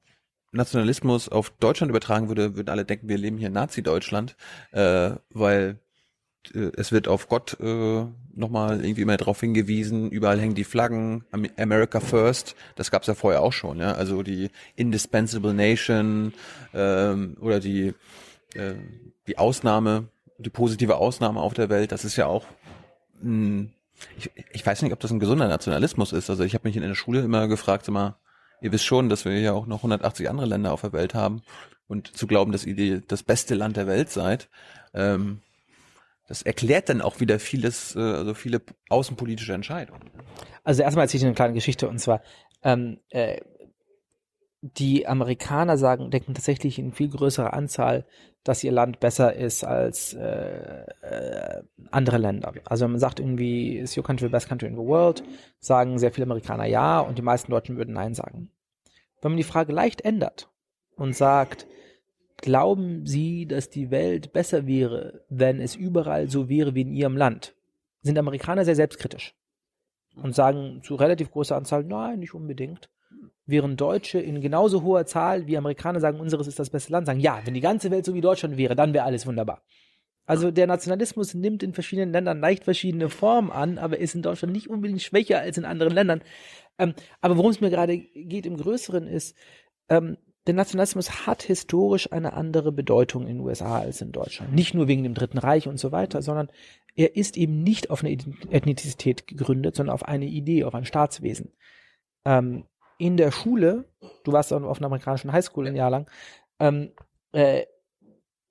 Nationalismus 0.53 1.28
auf 1.28 1.50
Deutschland 1.50 1.90
übertragen 1.90 2.28
würde, 2.28 2.57
würden 2.57 2.68
alle 2.68 2.84
denken, 2.84 3.09
wir 3.09 3.18
leben 3.18 3.38
hier 3.38 3.48
in 3.48 3.55
Nazi-Deutschland, 3.55 4.36
äh, 4.72 5.12
weil 5.30 5.80
es 6.51 6.93
wird 6.93 7.09
auf 7.09 7.28
Gott 7.28 7.57
äh, 7.61 8.05
nochmal 8.34 8.84
irgendwie 8.84 9.03
immer 9.03 9.16
darauf 9.16 9.40
hingewiesen, 9.40 10.11
überall 10.11 10.40
hängen 10.40 10.55
die 10.55 10.64
Flaggen, 10.64 11.24
America 11.57 12.01
First, 12.01 12.57
das 12.76 12.90
gab's 12.90 13.07
ja 13.07 13.14
vorher 13.14 13.43
auch 13.43 13.53
schon, 13.53 13.78
ja, 13.78 13.93
also 13.93 14.22
die 14.22 14.51
Indispensable 14.74 15.55
Nation 15.55 16.32
ähm, 16.74 17.36
oder 17.40 17.61
die, 17.61 17.95
äh, 18.55 18.74
die 19.26 19.38
Ausnahme, 19.38 20.09
die 20.38 20.51
positive 20.51 20.97
Ausnahme 20.97 21.40
auf 21.40 21.55
der 21.55 21.68
Welt, 21.68 21.93
das 21.93 22.05
ist 22.05 22.16
ja 22.16 22.26
auch 22.26 22.47
mh, 23.20 23.66
ich, 24.16 24.30
ich 24.53 24.66
weiß 24.66 24.82
nicht, 24.82 24.93
ob 24.93 25.01
das 25.01 25.11
ein 25.11 25.20
gesunder 25.20 25.49
Nationalismus 25.49 26.12
ist. 26.12 26.30
Also 26.30 26.45
ich 26.45 26.55
habe 26.55 26.68
mich 26.68 26.76
in 26.76 26.82
der 26.82 26.95
Schule 26.95 27.20
immer 27.20 27.49
gefragt, 27.49 27.88
immer, 27.88 28.16
ihr 28.61 28.72
wisst 28.72 28.84
schon, 28.84 29.09
dass 29.09 29.24
wir 29.24 29.38
ja 29.38 29.53
auch 29.53 29.66
noch 29.66 29.78
180 29.78 30.28
andere 30.28 30.47
Länder 30.47 30.72
auf 30.72 30.82
der 30.82 30.93
Welt 30.93 31.14
haben 31.14 31.43
und 31.88 32.16
zu 32.16 32.26
glauben, 32.26 32.53
dass 32.53 32.64
ihr 32.64 33.01
das 33.01 33.22
beste 33.22 33.55
Land 33.55 33.76
der 33.76 33.86
Welt 33.86 34.11
seid, 34.11 34.49
ähm, 34.95 35.40
das 36.29 36.43
erklärt 36.43 36.89
dann 36.89 37.01
auch 37.01 37.20
wieder 37.20 37.39
vieles, 37.39 37.97
äh, 37.97 38.01
also 38.01 38.35
viele 38.35 38.62
außenpolitische 38.89 39.53
Entscheidungen. 39.53 40.11
Also 40.64 40.83
erstmal 40.83 41.05
erzähle 41.05 41.20
ich 41.20 41.27
eine 41.27 41.35
kleine 41.35 41.55
Geschichte 41.55 41.89
und 41.89 41.99
zwar 41.99 42.23
ähm, 42.62 42.99
äh, 43.11 43.41
die 44.62 45.09
Amerikaner 45.09 45.77
sagen, 45.77 46.11
denken 46.11 46.35
tatsächlich 46.35 46.79
in 46.79 46.93
viel 46.93 47.09
größerer 47.09 47.53
Anzahl, 47.53 48.07
dass 48.45 48.62
ihr 48.62 48.70
Land 48.70 49.01
besser 49.01 49.35
ist 49.35 49.64
als 49.64 50.14
äh, 50.14 50.85
äh, 51.03 51.62
andere 51.91 52.18
Länder. 52.18 52.53
Also 52.64 52.85
wenn 52.85 52.93
man 52.93 53.01
sagt 53.01 53.18
irgendwie, 53.18 53.77
ist 53.77 53.97
your 53.97 54.05
country 54.05 54.27
the 54.27 54.33
best 54.33 54.49
country 54.49 54.68
in 54.68 54.77
the 54.77 54.83
world, 54.83 55.25
sagen 55.59 55.99
sehr 55.99 56.12
viele 56.12 56.27
Amerikaner 56.27 56.66
ja 56.66 57.01
und 57.01 57.18
die 57.18 57.23
meisten 57.23 57.51
Deutschen 57.51 57.77
würden 57.77 57.95
nein 57.95 58.14
sagen. 58.14 58.51
Wenn 59.20 59.33
man 59.33 59.37
die 59.37 59.45
Frage 59.45 59.73
leicht 59.73 60.01
ändert 60.05 60.49
und 60.97 61.16
sagt, 61.16 61.66
glauben 62.43 63.07
Sie, 63.07 63.47
dass 63.47 63.70
die 63.70 63.90
Welt 63.90 64.32
besser 64.32 64.66
wäre, 64.66 65.24
wenn 65.30 65.61
es 65.61 65.74
überall 65.74 66.28
so 66.28 66.49
wäre 66.49 66.74
wie 66.74 66.82
in 66.82 66.93
Ihrem 66.93 67.16
Land? 67.16 67.55
Sind 68.03 68.18
Amerikaner 68.18 68.64
sehr 68.64 68.76
selbstkritisch 68.76 69.34
und 70.16 70.34
sagen 70.34 70.80
zu 70.82 70.97
relativ 70.97 71.30
großer 71.30 71.57
Anzahl, 71.57 71.84
nein, 71.84 72.18
nicht 72.18 72.34
unbedingt. 72.34 72.90
Während 73.47 73.80
Deutsche 73.80 74.18
in 74.18 74.40
genauso 74.40 74.82
hoher 74.82 75.07
Zahl 75.07 75.47
wie 75.47 75.57
Amerikaner 75.57 76.01
sagen, 76.01 76.20
unseres 76.20 76.47
ist 76.47 76.59
das 76.59 76.70
beste 76.70 76.93
Land, 76.93 77.07
sagen, 77.07 77.20
ja, 77.20 77.40
wenn 77.45 77.55
die 77.55 77.61
ganze 77.61 77.90
Welt 77.90 78.05
so 78.05 78.14
wie 78.14 78.20
Deutschland 78.20 78.57
wäre, 78.57 78.76
dann 78.76 78.93
wäre 78.93 79.05
alles 79.05 79.26
wunderbar. 79.26 79.62
Also 80.26 80.51
der 80.51 80.66
Nationalismus 80.66 81.34
nimmt 81.34 81.62
in 81.62 81.74
verschiedenen 81.74 82.12
Ländern 82.12 82.40
leicht 82.40 82.64
verschiedene 82.64 83.09
Formen 83.09 83.51
an, 83.51 83.78
aber 83.78 83.99
ist 83.99 84.14
in 84.14 84.22
Deutschland 84.22 84.53
nicht 84.53 84.70
unbedingt 84.70 85.03
schwächer 85.03 85.40
als 85.40 85.59
in 85.59 85.64
anderen 85.64 85.93
Ländern. 85.93 86.22
Ähm, 86.78 86.95
aber 87.20 87.36
worum 87.36 87.51
es 87.51 87.61
mir 87.61 87.70
gerade 87.70 87.99
geht 87.99 88.47
im 88.47 88.57
Größeren 88.57 89.07
ist, 89.07 89.36
ähm, 89.88 90.16
der 90.47 90.55
Nationalismus 90.55 91.26
hat 91.26 91.43
historisch 91.43 92.11
eine 92.12 92.32
andere 92.32 92.72
Bedeutung 92.72 93.26
in 93.26 93.38
den 93.38 93.40
USA 93.40 93.78
als 93.78 94.01
in 94.01 94.12
Deutschland. 94.12 94.53
Nicht 94.53 94.74
nur 94.74 94.88
wegen 94.88 95.05
dem 95.05 95.14
Dritten 95.14 95.38
Reich 95.38 95.68
und 95.68 95.78
so 95.78 95.93
weiter, 95.93 96.20
sondern 96.20 96.51
er 96.97 97.16
ist 97.16 97.36
eben 97.36 97.62
nicht 97.62 97.90
auf 97.90 98.03
eine 98.03 98.12
Ethnizität 98.12 99.26
gegründet, 99.26 99.76
sondern 99.76 99.95
auf 99.95 100.05
eine 100.05 100.26
Idee, 100.26 100.64
auf 100.64 100.74
ein 100.74 100.84
Staatswesen. 100.84 101.53
Ähm, 102.24 102.64
in 102.99 103.16
der 103.16 103.30
Schule, 103.30 103.88
du 104.24 104.32
warst 104.32 104.53
auf 104.53 104.78
einer 104.78 104.86
amerikanischen 104.86 105.32
Highschool 105.32 105.66
ein 105.66 105.76
Jahr 105.76 105.90
lang, 105.90 106.11
ähm, 106.59 106.93
äh, 107.32 107.64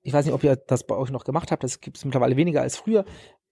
ich 0.02 0.12
weiß 0.12 0.24
nicht, 0.24 0.34
ob 0.34 0.42
ihr 0.42 0.56
das 0.56 0.86
bei 0.86 0.96
euch 0.96 1.10
noch 1.10 1.24
gemacht 1.24 1.52
habt, 1.52 1.62
das 1.62 1.80
gibt 1.80 1.96
es 1.96 2.04
mittlerweile 2.04 2.36
weniger 2.36 2.62
als 2.62 2.76
früher, 2.76 3.04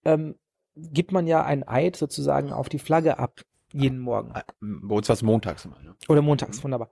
ähm, 0.04 0.34
gibt 0.74 1.12
man 1.12 1.26
ja 1.26 1.44
ein 1.44 1.66
Eid 1.66 1.96
sozusagen 1.96 2.52
auf 2.52 2.68
die 2.68 2.78
Flagge 2.78 3.18
ab, 3.18 3.40
jeden 3.72 4.00
Morgen. 4.00 4.32
Bei 4.60 4.94
uns 4.94 5.08
war 5.08 5.14
es 5.14 5.22
montags 5.22 5.64
immer. 5.64 5.80
Ne? 5.80 5.94
Oder 6.08 6.22
montags, 6.22 6.62
wunderbar. 6.64 6.90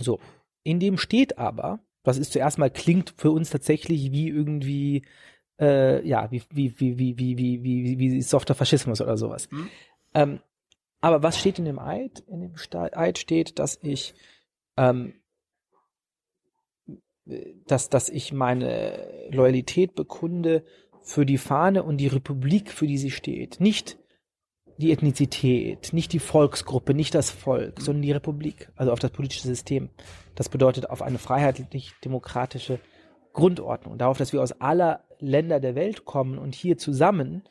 So, 0.00 0.20
in 0.62 0.80
dem 0.80 0.98
steht 0.98 1.38
aber, 1.38 1.80
das 2.02 2.18
ist 2.18 2.32
zuerst 2.32 2.58
mal 2.58 2.70
klingt 2.70 3.14
für 3.16 3.30
uns 3.30 3.50
tatsächlich 3.50 4.12
wie 4.12 4.28
irgendwie, 4.28 5.02
äh, 5.60 6.06
ja, 6.06 6.30
wie, 6.30 6.42
wie, 6.50 6.78
wie, 6.78 6.98
wie, 6.98 7.18
wie, 7.18 7.38
wie, 7.38 7.62
wie, 7.62 7.98
wie 7.98 8.22
softer 8.22 8.54
Faschismus 8.54 9.00
oder 9.00 9.16
sowas. 9.16 9.50
Mhm. 9.50 9.70
Ähm, 10.14 10.40
aber 11.00 11.22
was 11.22 11.38
steht 11.38 11.58
in 11.58 11.64
dem 11.64 11.78
Eid? 11.78 12.20
In 12.28 12.40
dem 12.40 12.54
Eid 12.72 13.18
steht, 13.18 13.58
dass 13.58 13.78
ich, 13.82 14.14
ähm, 14.76 15.14
dass, 17.66 17.90
dass 17.90 18.08
ich 18.08 18.32
meine 18.32 19.28
Loyalität 19.30 19.94
bekunde 19.94 20.64
für 21.02 21.24
die 21.24 21.38
Fahne 21.38 21.82
und 21.84 21.98
die 21.98 22.06
Republik, 22.06 22.72
für 22.72 22.86
die 22.86 22.98
sie 22.98 23.10
steht. 23.10 23.60
Nicht 23.60 23.98
die 24.78 24.92
Ethnizität, 24.92 25.92
nicht 25.92 26.12
die 26.12 26.20
Volksgruppe, 26.20 26.94
nicht 26.94 27.14
das 27.14 27.30
Volk, 27.30 27.80
sondern 27.80 28.02
die 28.02 28.12
Republik, 28.12 28.70
also 28.76 28.92
auf 28.92 29.00
das 29.00 29.10
politische 29.10 29.46
System. 29.46 29.90
Das 30.34 30.48
bedeutet 30.48 30.88
auf 30.88 31.02
eine 31.02 31.18
freiheitlich-demokratische 31.18 32.78
Grundordnung, 33.32 33.98
darauf, 33.98 34.18
dass 34.18 34.32
wir 34.32 34.40
aus 34.40 34.52
aller 34.60 35.04
Länder 35.18 35.60
der 35.60 35.74
Welt 35.74 36.04
kommen 36.04 36.38
und 36.38 36.54
hier 36.54 36.78
zusammen 36.78 37.42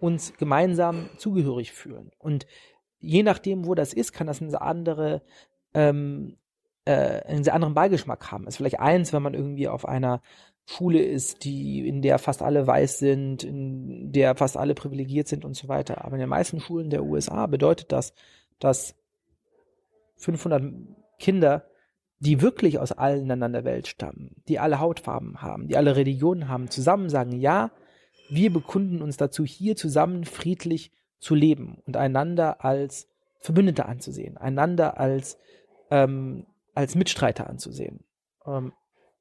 uns 0.00 0.34
gemeinsam 0.36 1.10
zugehörig 1.18 1.72
fühlen. 1.72 2.10
Und 2.18 2.46
je 2.98 3.22
nachdem, 3.22 3.66
wo 3.66 3.74
das 3.74 3.92
ist, 3.92 4.12
kann 4.12 4.26
das 4.26 4.40
eine 4.40 4.60
andere, 4.60 5.22
ähm, 5.74 6.38
äh, 6.86 7.20
einen 7.22 7.44
sehr 7.44 7.54
anderen 7.54 7.74
Beigeschmack 7.74 8.32
haben. 8.32 8.46
Ist 8.46 8.56
vielleicht 8.56 8.80
eins, 8.80 9.12
wenn 9.12 9.22
man 9.22 9.34
irgendwie 9.34 9.68
auf 9.68 9.86
einer 9.86 10.22
Schule 10.64 11.02
ist, 11.02 11.44
die, 11.44 11.86
in 11.86 12.02
der 12.02 12.18
fast 12.18 12.42
alle 12.42 12.66
weiß 12.66 12.98
sind, 12.98 13.42
in 13.44 14.12
der 14.12 14.36
fast 14.36 14.56
alle 14.56 14.74
privilegiert 14.74 15.28
sind 15.28 15.44
und 15.44 15.54
so 15.54 15.68
weiter. 15.68 16.04
Aber 16.04 16.14
in 16.14 16.20
den 16.20 16.28
meisten 16.28 16.60
Schulen 16.60 16.90
der 16.90 17.04
USA 17.04 17.46
bedeutet 17.46 17.92
das, 17.92 18.14
dass 18.58 18.94
500 20.16 20.62
Kinder, 21.18 21.64
die 22.20 22.40
wirklich 22.40 22.78
aus 22.78 22.92
allen 22.92 23.26
Ländern 23.26 23.52
der 23.52 23.64
Welt 23.64 23.88
stammen, 23.88 24.42
die 24.48 24.60
alle 24.60 24.78
Hautfarben 24.78 25.42
haben, 25.42 25.66
die 25.66 25.76
alle 25.76 25.96
Religionen 25.96 26.48
haben, 26.48 26.70
zusammen 26.70 27.08
sagen, 27.08 27.32
ja, 27.32 27.72
wir 28.30 28.52
bekunden 28.52 29.02
uns 29.02 29.16
dazu, 29.16 29.44
hier 29.44 29.76
zusammen 29.76 30.24
friedlich 30.24 30.92
zu 31.18 31.34
leben 31.34 31.82
und 31.86 31.96
einander 31.96 32.64
als 32.64 33.08
Verbündete 33.40 33.86
anzusehen, 33.86 34.36
einander 34.36 34.98
als, 34.98 35.36
ähm, 35.90 36.46
als 36.74 36.94
Mitstreiter 36.94 37.50
anzusehen. 37.50 38.04
Ähm, 38.46 38.72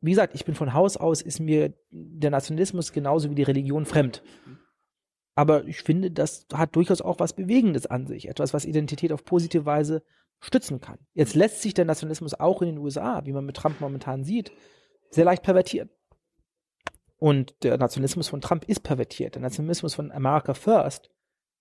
wie 0.02 0.12
gesagt, 0.12 0.34
ich 0.34 0.46
bin 0.46 0.56
von 0.56 0.74
Haus 0.74 0.98
aus, 0.98 1.22
ist 1.22 1.40
mir 1.40 1.74
der 1.92 2.32
Nationalismus 2.32 2.92
genauso 2.92 3.30
wie 3.30 3.36
die 3.36 3.44
Religion 3.44 3.86
fremd. 3.86 4.24
Aber 5.36 5.66
ich 5.66 5.82
finde, 5.84 6.12
das 6.12 6.48
hat 6.54 6.76
durchaus 6.76 7.02
auch 7.02 7.20
was 7.20 7.34
Bewegendes 7.34 7.86
an 7.86 8.08
sich. 8.08 8.28
Etwas, 8.28 8.54
was 8.54 8.66
Identität 8.66 9.14
auf 9.14 9.24
positive 9.24 9.66
Weise 9.66 10.04
stützen 10.40 10.82
kann. 10.82 10.98
Jetzt 11.14 11.36
lässt 11.36 11.62
sich 11.62 11.76
der 11.76 11.86
Nationalismus 11.86 12.34
auch 12.34 12.64
in 12.64 12.70
den 12.70 12.78
USA, 12.80 13.22
wie 13.26 13.32
man 13.32 13.46
mit 13.46 13.56
Trump 13.56 13.80
momentan 13.80 14.24
sieht, 14.24 14.52
sehr 15.12 15.24
leicht 15.24 15.44
pervertieren. 15.44 15.90
Und 17.18 17.64
der 17.64 17.78
Nationalismus 17.78 18.28
von 18.28 18.42
Trump 18.42 18.66
ist 18.66 18.82
pervertiert. 18.82 19.36
Der 19.36 19.44
Nationalismus 19.44 19.94
von 19.94 20.12
America 20.12 20.56
First, 20.56 21.12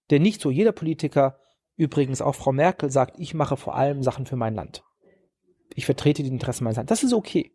der 0.08 0.18
nicht 0.18 0.40
so 0.40 0.50
jeder 0.50 0.72
Politiker, 0.72 1.38
übrigens 1.76 2.22
auch 2.22 2.34
Frau 2.34 2.52
Merkel, 2.52 2.90
sagt, 2.90 3.18
ich 3.18 3.34
mache 3.34 3.58
vor 3.58 3.76
allem 3.76 4.02
Sachen 4.02 4.24
für 4.24 4.36
mein 4.36 4.54
Land. 4.54 4.82
Ich 5.74 5.84
vertrete 5.84 6.22
die 6.22 6.30
Interessen 6.30 6.64
meines 6.64 6.78
Landes. 6.78 7.00
Das 7.00 7.04
ist 7.04 7.12
okay 7.12 7.52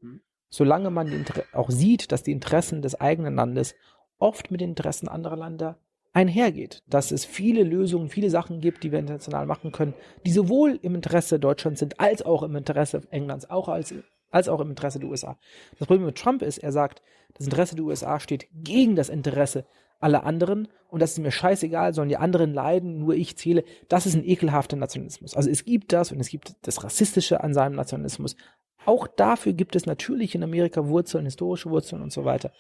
solange 0.56 0.90
man 0.90 1.26
auch 1.52 1.70
sieht, 1.70 2.12
dass 2.12 2.24
die 2.24 2.32
Interessen 2.32 2.82
des 2.82 3.00
eigenen 3.00 3.36
Landes 3.36 3.76
oft 4.20 4.52
mit 4.52 4.62
den 4.62 4.70
Interessen 4.70 5.10
anderer 5.10 5.36
Länder 5.36 5.78
einhergeht, 6.14 6.82
dass 6.88 7.12
es 7.12 7.26
viele 7.26 7.64
Lösungen, 7.64 8.08
viele 8.08 8.30
Sachen 8.30 8.62
gibt, 8.62 8.84
die 8.84 8.92
wir 8.94 9.00
international 9.00 9.46
machen 9.48 9.74
können, 9.74 9.94
die 10.26 10.32
sowohl 10.32 10.80
im 10.82 10.96
Interesse 10.96 11.40
Deutschlands 11.40 11.82
sind, 11.82 12.00
als 12.00 12.22
auch 12.22 12.42
im 12.44 12.56
Interesse 12.56 13.02
Englands, 13.12 13.50
auch 13.50 13.68
als, 13.68 13.94
als 14.32 14.48
auch 14.48 14.62
im 14.62 14.70
Interesse 14.70 15.00
der 15.00 15.10
USA. 15.10 15.38
Das 15.78 15.88
Problem 15.88 16.06
mit 16.06 16.18
Trump 16.18 16.42
ist, 16.42 16.60
er 16.60 16.72
sagt, 16.72 17.02
das 17.34 17.48
Interesse 17.48 17.76
der 17.76 17.84
USA 17.84 18.22
steht 18.22 18.48
gegen 18.54 18.96
das 18.96 19.10
Interesse 19.10 19.66
aller 20.00 20.24
anderen 20.24 20.70
und 20.88 21.02
das 21.02 21.12
ist 21.12 21.20
mir 21.20 21.32
scheißegal, 21.32 21.94
sollen 21.94 22.08
die 22.08 22.18
anderen 22.18 22.54
leiden, 22.54 23.00
nur 23.00 23.14
ich 23.16 23.36
zähle. 23.38 23.66
Das 23.90 24.06
ist 24.06 24.16
ein 24.16 24.24
ekelhafter 24.24 24.78
Nationalismus. 24.78 25.36
Also 25.36 25.50
es 25.50 25.66
gibt 25.66 25.92
das 25.92 26.14
und 26.14 26.22
es 26.22 26.30
gibt 26.30 26.56
das 26.62 26.82
Rassistische 26.82 27.44
an 27.44 27.54
seinem 27.54 27.76
Nationalismus, 27.76 28.38
auch 28.86 29.08
dafür 29.08 29.54
gibt 29.54 29.76
es 29.76 29.86
natürlich 29.86 30.36
in 30.36 30.44
Amerika 30.44 30.88
Wurzeln, 30.88 31.26
historische 31.26 31.70
Wurzeln 31.70 32.02
und 32.02 32.12
so 32.12 32.26
weiter. 32.26 32.52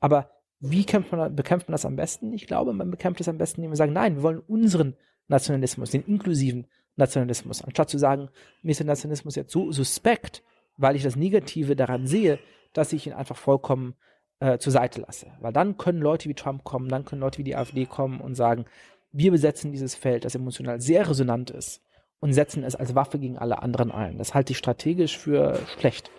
Aber 0.00 0.30
wie 0.60 0.86
man, 1.10 1.34
bekämpft 1.34 1.68
man 1.68 1.72
das 1.72 1.84
am 1.84 1.96
besten? 1.96 2.32
Ich 2.32 2.46
glaube, 2.46 2.72
man 2.72 2.90
bekämpft 2.90 3.20
es 3.20 3.28
am 3.28 3.38
besten, 3.38 3.60
indem 3.60 3.72
wir 3.72 3.76
sagen, 3.76 3.92
nein, 3.92 4.16
wir 4.16 4.22
wollen 4.22 4.38
unseren 4.40 4.96
Nationalismus, 5.28 5.90
den 5.90 6.04
inklusiven 6.04 6.66
Nationalismus, 6.96 7.62
anstatt 7.62 7.90
zu 7.90 7.98
sagen, 7.98 8.28
mir 8.62 8.70
ist 8.70 8.80
der 8.80 8.86
Nationalismus 8.86 9.34
jetzt 9.34 9.52
so 9.52 9.72
suspekt, 9.72 10.42
weil 10.76 10.94
ich 10.94 11.02
das 11.02 11.16
Negative 11.16 11.74
daran 11.74 12.06
sehe, 12.06 12.38
dass 12.72 12.92
ich 12.92 13.06
ihn 13.06 13.12
einfach 13.12 13.36
vollkommen 13.36 13.94
äh, 14.40 14.58
zur 14.58 14.72
Seite 14.72 15.00
lasse. 15.00 15.32
Weil 15.40 15.52
dann 15.52 15.78
können 15.78 16.00
Leute 16.00 16.28
wie 16.28 16.34
Trump 16.34 16.64
kommen, 16.64 16.88
dann 16.88 17.04
können 17.04 17.20
Leute 17.20 17.38
wie 17.38 17.44
die 17.44 17.56
AfD 17.56 17.86
kommen 17.86 18.20
und 18.20 18.34
sagen, 18.34 18.66
wir 19.10 19.30
besetzen 19.30 19.72
dieses 19.72 19.94
Feld, 19.94 20.24
das 20.24 20.34
emotional 20.34 20.80
sehr 20.80 21.08
resonant 21.08 21.50
ist 21.50 21.82
und 22.22 22.32
setzen 22.32 22.62
es 22.62 22.76
als 22.76 22.94
Waffe 22.94 23.18
gegen 23.18 23.36
alle 23.36 23.60
anderen 23.62 23.90
ein. 23.90 24.16
Das 24.16 24.32
halte 24.32 24.52
ich 24.52 24.58
strategisch 24.58 25.18
für 25.18 25.58
schlecht. 25.76 26.10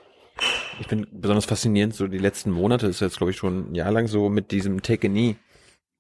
Ich 0.82 0.88
bin 0.88 1.08
besonders 1.12 1.46
faszinierend, 1.46 1.96
so 1.96 2.08
die 2.08 2.18
letzten 2.18 2.52
Monate 2.52 2.88
ist 2.88 3.00
jetzt, 3.00 3.18
glaube 3.18 3.32
ich, 3.32 3.38
schon 3.38 3.72
ein 3.72 3.76
Jahr 3.76 3.92
lang 3.92 4.08
so 4.08 4.28
mit 4.28 4.52
diesem 4.52 4.82
Take 4.82 5.08
a 5.08 5.10
Knee. 5.10 5.38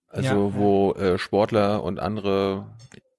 Also 0.09 0.29
ja, 0.29 0.53
wo 0.55 0.91
äh, 0.91 1.17
Sportler 1.17 1.83
und 1.83 1.99
andere 1.99 2.67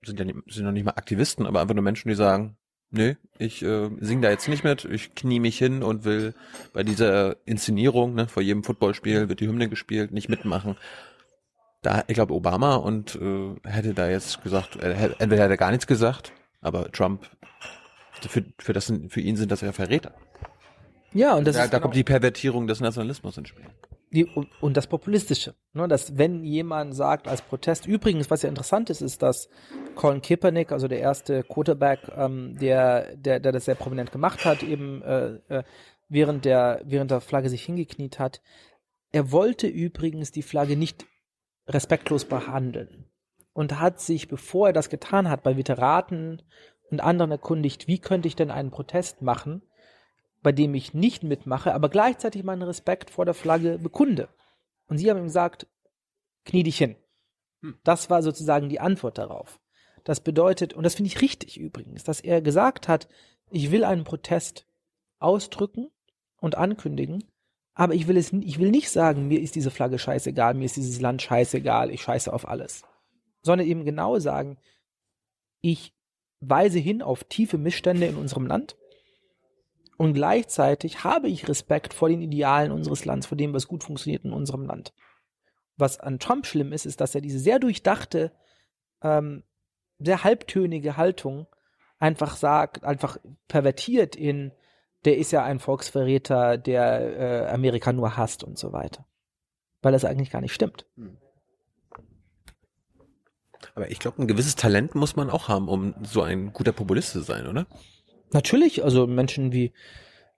sind 0.05 0.19
ja 0.19 0.27
nicht, 0.27 0.36
sind 0.47 0.66
noch 0.66 0.73
nicht 0.73 0.85
mal 0.85 0.93
Aktivisten, 0.93 1.47
aber 1.47 1.62
einfach 1.62 1.74
nur 1.74 1.82
Menschen, 1.82 2.11
die 2.11 2.15
sagen, 2.15 2.59
nee, 2.90 3.16
ich 3.39 3.62
äh, 3.62 3.89
singe 4.01 4.20
da 4.20 4.31
jetzt 4.31 4.47
nicht 4.48 4.62
mit, 4.62 4.85
ich 4.85 5.15
knie 5.15 5.40
mich 5.40 5.56
hin 5.56 5.82
und 5.82 6.05
will 6.05 6.35
bei 6.74 6.82
dieser 6.82 7.36
Inszenierung, 7.47 8.15
ne, 8.15 8.28
vor 8.28 8.43
jedem 8.43 8.62
Footballspiel 8.62 9.31
wird 9.31 9.40
die 9.40 9.48
Hymne 9.48 9.70
gespielt, 9.70 10.12
nicht 10.12 10.28
mitmachen. 10.28 10.77
Da, 11.81 12.05
ich 12.09 12.15
glaube, 12.15 12.35
Obama 12.35 12.77
und 12.77 13.16
äh, 13.16 13.55
hätte 13.65 13.94
da 13.94 14.09
jetzt 14.09 14.43
gesagt, 14.43 14.77
äh, 14.77 14.93
entweder 15.19 15.44
hätte 15.44 15.55
er 15.55 15.56
gar 15.56 15.70
nichts 15.70 15.86
gesagt 15.86 16.32
aber 16.65 16.91
Trump, 16.91 17.28
für, 18.28 18.45
für, 18.59 18.73
das, 18.73 18.93
für 19.09 19.20
ihn 19.20 19.36
sind 19.36 19.51
das 19.51 19.61
ja 19.61 19.73
Verräter. 19.73 20.15
Ja, 21.12 21.35
und 21.35 21.47
das 21.47 21.57
da, 21.57 21.65
ist 21.65 21.73
da 21.73 21.78
kommt 21.78 21.95
die 21.95 22.05
Pervertierung 22.05 22.66
des 22.66 22.81
Nationalismus 22.81 23.39
ins 23.39 23.49
Spiel. 23.49 23.66
Die, 24.11 24.24
und, 24.24 24.49
und 24.61 24.77
das 24.77 24.86
Populistische, 24.86 25.55
ne, 25.73 25.86
dass 25.89 26.16
wenn 26.16 26.45
jemand 26.45 26.95
sagt 26.95 27.28
als 27.28 27.43
Protest, 27.43 27.86
übrigens, 27.86 28.31
was 28.31 28.43
ja 28.43 28.49
interessant 28.49 28.91
ist, 28.91 29.01
ist, 29.01 29.23
dass 29.23 29.49
Colin 29.95 30.23
Kaepernick, 30.23 30.73
also 30.73 30.89
der 30.89 31.01
erste 31.01 31.43
Quarterback, 31.43 32.01
ähm, 32.16 32.57
der, 32.59 33.16
der, 33.16 33.41
der 33.41 33.53
das 33.53 33.65
sehr 33.65 33.74
prominent 33.74 34.12
gemacht 34.12 34.45
hat, 34.45 34.62
eben 34.62 35.03
äh, 35.03 35.35
äh, 35.49 35.62
während 36.09 36.45
der 36.45 36.81
während 36.85 37.11
der 37.11 37.20
Flagge 37.20 37.49
sich 37.49 37.65
hingekniet 37.65 38.19
hat, 38.19 38.41
er 39.12 39.32
wollte 39.32 39.66
übrigens 39.66 40.31
die 40.31 40.43
Flagge 40.43 40.77
nicht 40.77 41.07
respektlos 41.66 42.24
behandeln 42.24 43.07
und 43.55 43.81
hat 43.81 44.01
sich, 44.01 44.29
bevor 44.29 44.67
er 44.67 44.73
das 44.75 44.91
getan 44.91 45.31
hat, 45.31 45.43
bei 45.43 45.57
Veteranen 45.57 46.43
und 46.91 47.01
anderen 47.01 47.31
erkundigt, 47.31 47.89
wie 47.89 47.99
könnte 47.99 48.29
ich 48.29 48.37
denn 48.37 48.51
einen 48.51 48.71
Protest 48.71 49.23
machen, 49.23 49.63
bei 50.43 50.53
dem 50.53 50.75
ich 50.75 50.93
nicht 50.93 51.23
mitmache, 51.23 51.73
aber 51.73 51.89
gleichzeitig 51.89 52.45
meinen 52.45 52.63
Respekt 52.63 53.09
vor 53.09 53.25
der 53.25 53.33
Flagge 53.33 53.79
bekunde. 53.79 54.29
Und 54.89 54.99
sie 54.99 55.09
haben 55.09 55.19
ihm 55.19 55.25
gesagt, 55.25 55.67
knie 56.45 56.65
dich 56.65 56.77
hin. 56.77 56.97
Hm. 57.63 57.79
Das 57.85 58.11
war 58.11 58.23
sozusagen 58.23 58.69
die 58.69 58.81
Antwort 58.81 59.17
darauf. 59.17 59.59
Das 60.03 60.21
bedeutet, 60.21 60.75
und 60.75 60.83
das 60.83 60.97
finde 60.97 61.09
ich 61.09 61.23
richtig 61.23 61.59
übrigens, 61.59 62.05
dass 62.05 62.21
er 62.21 62.43
gesagt 62.43 62.89
hat, 62.89 63.09
ich 63.51 63.71
will 63.71 63.85
einen 63.85 64.05
Protest 64.05 64.67
ausdrücken 65.19 65.91
und 66.41 66.57
ankündigen, 66.57 67.25
aber 67.73 67.95
ich 67.95 68.07
will 68.07 68.19
es, 68.19 68.33
ich 68.33 68.59
will 68.59 68.71
nicht 68.71 68.91
sagen, 68.91 69.29
mir 69.29 69.41
ist 69.41 69.55
diese 69.55 69.71
Flagge 69.71 69.99
scheißegal, 69.99 70.55
mir 70.55 70.67
ist 70.67 70.77
dieses 70.77 71.01
Land 71.01 71.23
scheißegal, 71.23 71.91
ich 71.91 72.03
scheiße 72.03 72.33
auf 72.33 72.47
alles. 72.47 72.83
Sondern 73.45 73.69
eben 73.69 73.85
genau 73.85 74.19
sagen, 74.19 74.59
ich 75.61 75.95
weise 76.41 76.81
hin 76.81 77.01
auf 77.01 77.25
tiefe 77.25 77.59
Missstände 77.59 78.07
in 78.07 78.16
unserem 78.16 78.47
Land 78.47 78.77
und 79.97 80.15
gleichzeitig 80.15 81.05
habe 81.05 81.29
ich 81.29 81.49
Respekt 81.49 81.95
vor 81.95 82.09
den 82.09 82.21
Idealen 82.21 82.73
unseres 82.73 83.05
Landes, 83.05 83.27
vor 83.27 83.39
dem, 83.39 83.55
was 83.55 83.69
gut 83.69 83.85
funktioniert 83.85 84.25
in 84.25 84.33
unserem 84.33 84.66
Land. 84.66 84.93
Was 85.77 86.01
an 86.01 86.19
Trump 86.19 86.47
schlimm 86.47 86.73
ist, 86.73 86.87
ist, 86.87 87.01
dass 87.01 87.15
er 87.15 87.21
diese 87.21 87.39
sehr 87.39 87.59
durchdachte, 87.59 88.33
ähm, 89.03 89.45
sehr 89.99 90.25
halbtönige 90.25 90.97
Haltung 90.97 91.47
einfach 91.99 92.37
sagt, 92.37 92.85
einfach 92.85 93.19
pervertiert 93.49 94.16
in, 94.16 94.53
der 95.05 95.16
ist 95.16 95.31
ja 95.33 95.45
ein 95.45 95.59
Volksverräter, 95.61 96.59
der 96.59 97.19
äh, 97.19 97.53
Amerika 97.53 97.93
nur 97.93 98.16
hasst 98.16 98.43
und 98.43 98.59
so 98.59 98.73
weiter. 98.73 99.07
Weil 99.83 99.93
das 99.93 100.05
eigentlich 100.05 100.31
gar 100.31 100.41
nicht 100.41 100.55
stimmt. 100.55 100.87
Aber 103.75 103.91
ich 103.91 103.99
glaube, 103.99 104.23
ein 104.23 104.29
gewisses 104.29 104.57
Talent 104.57 104.95
muss 104.95 105.17
man 105.17 105.31
auch 105.31 105.49
haben, 105.49 105.69
um 105.69 105.95
so 106.03 106.23
ein 106.23 106.53
guter 106.53 106.73
Populist 106.73 107.13
zu 107.13 107.23
sein, 107.23 107.47
oder? 107.47 107.67
Natürlich, 108.33 108.85
also 108.85 109.07
Menschen 109.07 109.53
wie 109.53 109.73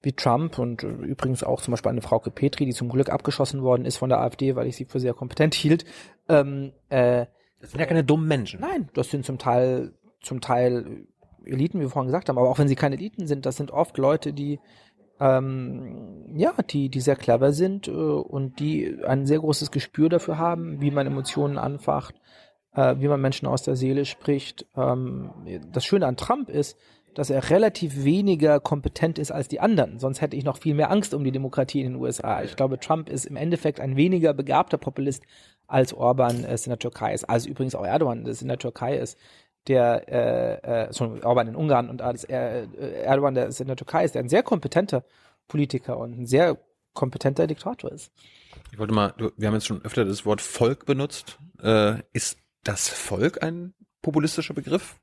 wie 0.03 0.13
Trump 0.13 0.59
und 0.59 0.85
äh, 0.85 0.87
übrigens 0.87 1.43
auch 1.43 1.61
zum 1.61 1.73
Beispiel 1.73 1.91
eine 1.91 2.03
Frau 2.03 2.19
Petri, 2.21 2.65
die 2.65 2.73
zum 2.73 2.89
Glück 2.89 3.11
abgeschossen 3.11 3.63
worden 3.63 3.85
ist 3.85 3.97
von 3.97 4.09
der 4.09 4.21
AfD, 4.21 4.55
weil 4.55 4.69
ich 4.69 4.77
sie 4.77 4.85
für 4.85 5.01
sehr 5.01 5.15
kompetent 5.15 5.55
hielt. 5.55 5.85
Ähm, 6.29 6.73
äh, 6.91 7.27
das 7.61 7.73
sind 7.73 7.81
ja 7.81 7.87
keine 7.87 8.05
dummen 8.05 8.29
Menschen. 8.29 8.61
Nein, 8.61 8.89
das 8.95 9.11
sind 9.11 9.25
zum 9.25 9.39
Teil 9.39 9.95
zum 10.23 10.41
Teil 10.41 11.07
Eliten, 11.45 11.79
wie 11.79 11.85
wir 11.85 11.91
vorhin 11.91 12.09
gesagt 12.09 12.29
haben, 12.29 12.39
aber 12.39 12.51
auch 12.51 12.59
wenn 12.59 12.69
sie 12.69 12.77
keine 12.77 12.97
Eliten 12.97 13.27
sind, 13.27 13.47
das 13.47 13.57
sind 13.57 13.71
oft 13.71 13.99
Leute, 13.99 14.33
die 14.33 14.61
ähm, 15.19 16.35
ja, 16.37 16.53
die, 16.71 16.89
die 16.89 17.01
sehr 17.01 17.17
clever 17.17 17.53
sind 17.53 17.89
äh, 17.89 17.91
und 17.91 18.61
die 18.61 18.99
ein 19.05 19.27
sehr 19.27 19.39
großes 19.39 19.71
Gespür 19.71 20.09
dafür 20.09 20.39
haben, 20.39 20.81
wie 20.81 20.91
man 20.91 21.07
Emotionen 21.07 21.59
anfacht, 21.59 22.15
äh, 22.77 22.95
wie 22.99 23.09
man 23.09 23.21
Menschen 23.21 23.49
aus 23.49 23.63
der 23.63 23.75
Seele 23.75 24.05
spricht. 24.05 24.67
Ähm, 24.77 25.31
das 25.73 25.85
Schöne 25.85 26.07
an 26.07 26.17
Trump 26.17 26.49
ist, 26.49 26.79
dass 27.15 27.31
er 27.31 27.49
relativ 27.51 28.05
weniger 28.05 28.61
kompetent 28.61 29.19
ist 29.19 29.33
als 29.33 29.49
die 29.49 29.59
anderen. 29.59 29.99
Sonst 29.99 30.21
hätte 30.21 30.37
ich 30.37 30.45
noch 30.45 30.59
viel 30.59 30.75
mehr 30.75 30.91
Angst 30.91 31.15
um 31.15 31.25
die 31.25 31.33
Demokratie 31.33 31.81
in 31.81 31.95
den 31.95 32.03
USA. 32.03 32.43
Ich 32.43 32.57
glaube, 32.57 32.79
Trump 32.79 33.09
ist 33.09 33.25
im 33.25 33.37
Endeffekt 33.37 33.81
ein 33.81 33.97
weniger 33.97 34.35
begabter 34.35 34.77
Populist 34.77 35.25
als 35.67 35.95
Orban 35.95 36.45
es 36.45 36.67
in 36.67 36.71
der 36.71 36.79
Türkei 36.79 37.15
ist. 37.15 37.25
Als 37.25 37.47
übrigens 37.47 37.75
auch 37.75 37.85
Erdogan 37.85 38.27
es 38.27 38.43
in 38.43 38.49
der 38.49 38.59
Türkei 38.59 38.97
ist 38.99 39.19
der 39.67 40.09
äh, 40.09 40.85
äh, 40.85 40.93
sorry, 40.93 41.23
Orban 41.23 41.49
in 41.49 41.57
Ungarn 41.57 41.89
und 41.89 42.03
als 42.03 42.25
er, 42.25 42.73
äh, 42.79 43.03
Erdogan, 43.03 43.35
der 43.35 43.47
ist 43.47 43.61
in 43.61 43.67
der 43.67 43.77
Türkei 43.77 44.05
ist, 44.05 44.15
der 44.15 44.23
ein 44.23 44.29
sehr 44.29 44.43
kompetenter 44.43 45.05
Politiker 45.49 45.99
und 45.99 46.19
ein 46.19 46.27
sehr 46.27 46.59
kompetenter 46.93 47.47
Diktator 47.47 47.91
ist. 47.91 48.13
Ich 48.73 48.79
wollte 48.79 48.95
mal, 48.95 49.13
du, 49.17 49.33
wir 49.37 49.49
haben 49.49 49.55
jetzt 49.55 49.67
schon 49.67 49.85
öfter 49.85 50.05
das 50.05 50.25
Wort 50.25 50.41
Volk 50.41 50.87
benutzt. 50.87 51.39
Äh, 51.63 51.97
ist 52.13 52.39
das 52.69 52.89
Volk 52.89 53.43
ein 53.43 53.75
populistischer 54.03 54.55
Begriff? 54.55 54.99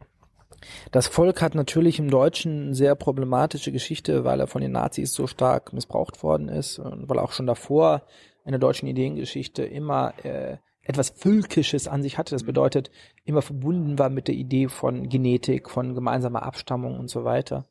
Das 0.91 1.07
Volk 1.07 1.41
hat 1.41 1.55
natürlich 1.55 1.99
im 1.99 2.09
Deutschen 2.09 2.65
eine 2.65 2.75
sehr 2.75 2.95
problematische 2.95 3.71
Geschichte, 3.71 4.23
weil 4.23 4.39
er 4.39 4.47
von 4.47 4.61
den 4.61 4.71
Nazis 4.71 5.13
so 5.13 5.27
stark 5.27 5.73
missbraucht 5.73 6.23
worden 6.23 6.49
ist 6.49 6.79
und 6.79 7.09
weil 7.09 7.17
er 7.17 7.23
auch 7.23 7.31
schon 7.31 7.47
davor 7.47 8.03
in 8.45 8.51
der 8.51 8.59
deutschen 8.59 8.87
Ideengeschichte 8.87 9.63
immer 9.63 10.13
äh, 10.23 10.57
etwas 10.83 11.09
Völkisches 11.09 11.87
an 11.87 12.03
sich 12.03 12.17
hatte. 12.17 12.35
Das 12.35 12.43
mhm. 12.43 12.47
bedeutet, 12.47 12.91
immer 13.25 13.41
verbunden 13.41 13.97
war 13.99 14.09
mit 14.09 14.27
der 14.27 14.35
Idee 14.35 14.67
von 14.67 15.09
Genetik, 15.09 15.69
von 15.69 15.95
gemeinsamer 15.95 16.43
Abstammung 16.43 16.99
und 16.99 17.09
so 17.09 17.23
weiter. 17.23 17.65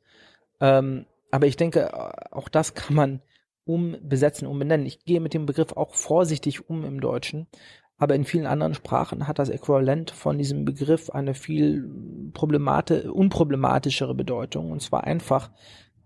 Ähm, 0.61 1.07
aber 1.31 1.47
ich 1.47 1.57
denke, 1.57 1.91
auch 2.33 2.49
das 2.49 2.75
kann 2.75 2.95
man 2.95 3.23
umbesetzen, 3.65 4.47
umbenennen. 4.47 4.87
Ich 4.87 5.05
gehe 5.05 5.21
mit 5.21 5.35
dem 5.35 5.47
Begriff 5.47 5.73
auch 5.73 5.95
vorsichtig 5.95 6.69
um 6.69 6.85
im 6.85 7.01
Deutschen, 7.01 7.47
aber 8.03 8.17
in 8.17 8.25
vielen 8.25 8.49
anderen 8.49 8.75
Sprachen 8.75 9.29
hat 9.29 9.39
das 9.39 9.49
Äquivalent 9.49 10.11
von 10.11 10.37
diesem 10.37 10.65
Begriff 10.65 11.11
eine 11.11 11.35
viel 11.35 11.89
problemati 12.35 13.07
unproblematischere 13.07 14.13
Bedeutung. 14.13 14.73
Und 14.73 14.83
zwar 14.83 15.05
einfach, 15.05 15.53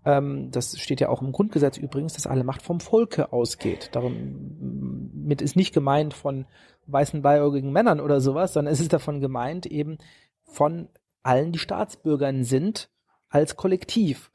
ähm, 0.05 0.51
das 0.51 0.79
steht 0.79 1.01
ja 1.01 1.09
auch 1.09 1.23
im 1.23 1.31
Grundgesetz 1.31 1.75
übrigens, 1.75 2.13
dass 2.13 2.27
alle 2.27 2.43
Macht 2.43 2.61
vom 2.61 2.81
Volke 2.81 3.33
ausgeht. 3.33 3.89
Darum 3.93 5.09
mit 5.11 5.41
ist 5.41 5.55
nicht 5.55 5.73
gemeint 5.73 6.13
von 6.13 6.45
weißen 6.85 7.23
beiäugigen 7.23 7.71
Männern 7.71 7.99
oder 7.99 8.21
sowas, 8.21 8.53
sondern 8.53 8.73
es 8.73 8.79
ist 8.79 8.93
davon 8.93 9.19
gemeint 9.19 9.65
eben 9.65 9.97
von 10.43 10.89
allen, 11.23 11.51
die 11.51 11.57
Staatsbürgern 11.57 12.43
sind, 12.43 12.91
als 13.27 13.55
Kollektiv. 13.55 14.29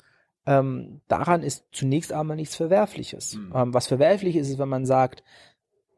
Ähm, 0.46 1.00
daran 1.06 1.44
ist 1.44 1.66
zunächst 1.70 2.12
einmal 2.12 2.36
nichts 2.36 2.56
Verwerfliches. 2.56 3.36
Mhm. 3.36 3.52
Ähm, 3.54 3.72
was 3.72 3.86
verwerflich 3.86 4.34
ist, 4.34 4.50
ist, 4.50 4.58
wenn 4.58 4.68
man 4.68 4.84
sagt, 4.84 5.22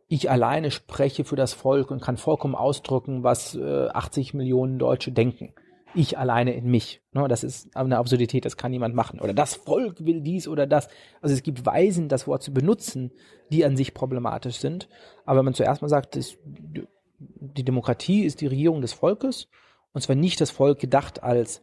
ich 0.08 0.30
alleine 0.30 0.70
spreche 0.70 1.24
für 1.24 1.36
das 1.36 1.52
Volk 1.54 1.90
und 1.90 2.02
kann 2.02 2.16
vollkommen 2.16 2.54
ausdrücken, 2.54 3.22
was 3.22 3.54
äh, 3.54 3.88
80 3.88 4.34
Millionen 4.34 4.78
Deutsche 4.78 5.12
denken. 5.12 5.54
Ich 5.94 6.18
alleine 6.18 6.54
in 6.54 6.66
mich. 6.70 7.02
Ne, 7.12 7.28
das 7.28 7.44
ist 7.44 7.76
eine 7.76 7.98
Absurdität, 7.98 8.44
das 8.44 8.56
kann 8.56 8.72
niemand 8.72 8.94
machen. 8.94 9.20
Oder 9.20 9.32
das 9.32 9.54
Volk 9.54 10.04
will 10.04 10.20
dies 10.20 10.48
oder 10.48 10.66
das. 10.66 10.88
Also 11.22 11.34
es 11.34 11.42
gibt 11.42 11.64
Weisen, 11.64 12.08
das 12.08 12.26
Wort 12.26 12.42
zu 12.42 12.52
benutzen, 12.52 13.12
die 13.52 13.64
an 13.64 13.76
sich 13.76 13.94
problematisch 13.94 14.56
sind. 14.56 14.88
Aber 15.24 15.38
wenn 15.38 15.46
man 15.46 15.54
zuerst 15.54 15.82
mal 15.82 15.88
sagt, 15.88 16.16
das, 16.16 16.36
die 17.18 17.64
Demokratie 17.64 18.24
ist 18.24 18.40
die 18.40 18.48
Regierung 18.48 18.80
des 18.80 18.92
Volkes, 18.92 19.48
und 19.92 20.00
zwar 20.00 20.16
nicht 20.16 20.40
das 20.40 20.50
Volk 20.50 20.80
gedacht 20.80 21.22
als 21.22 21.62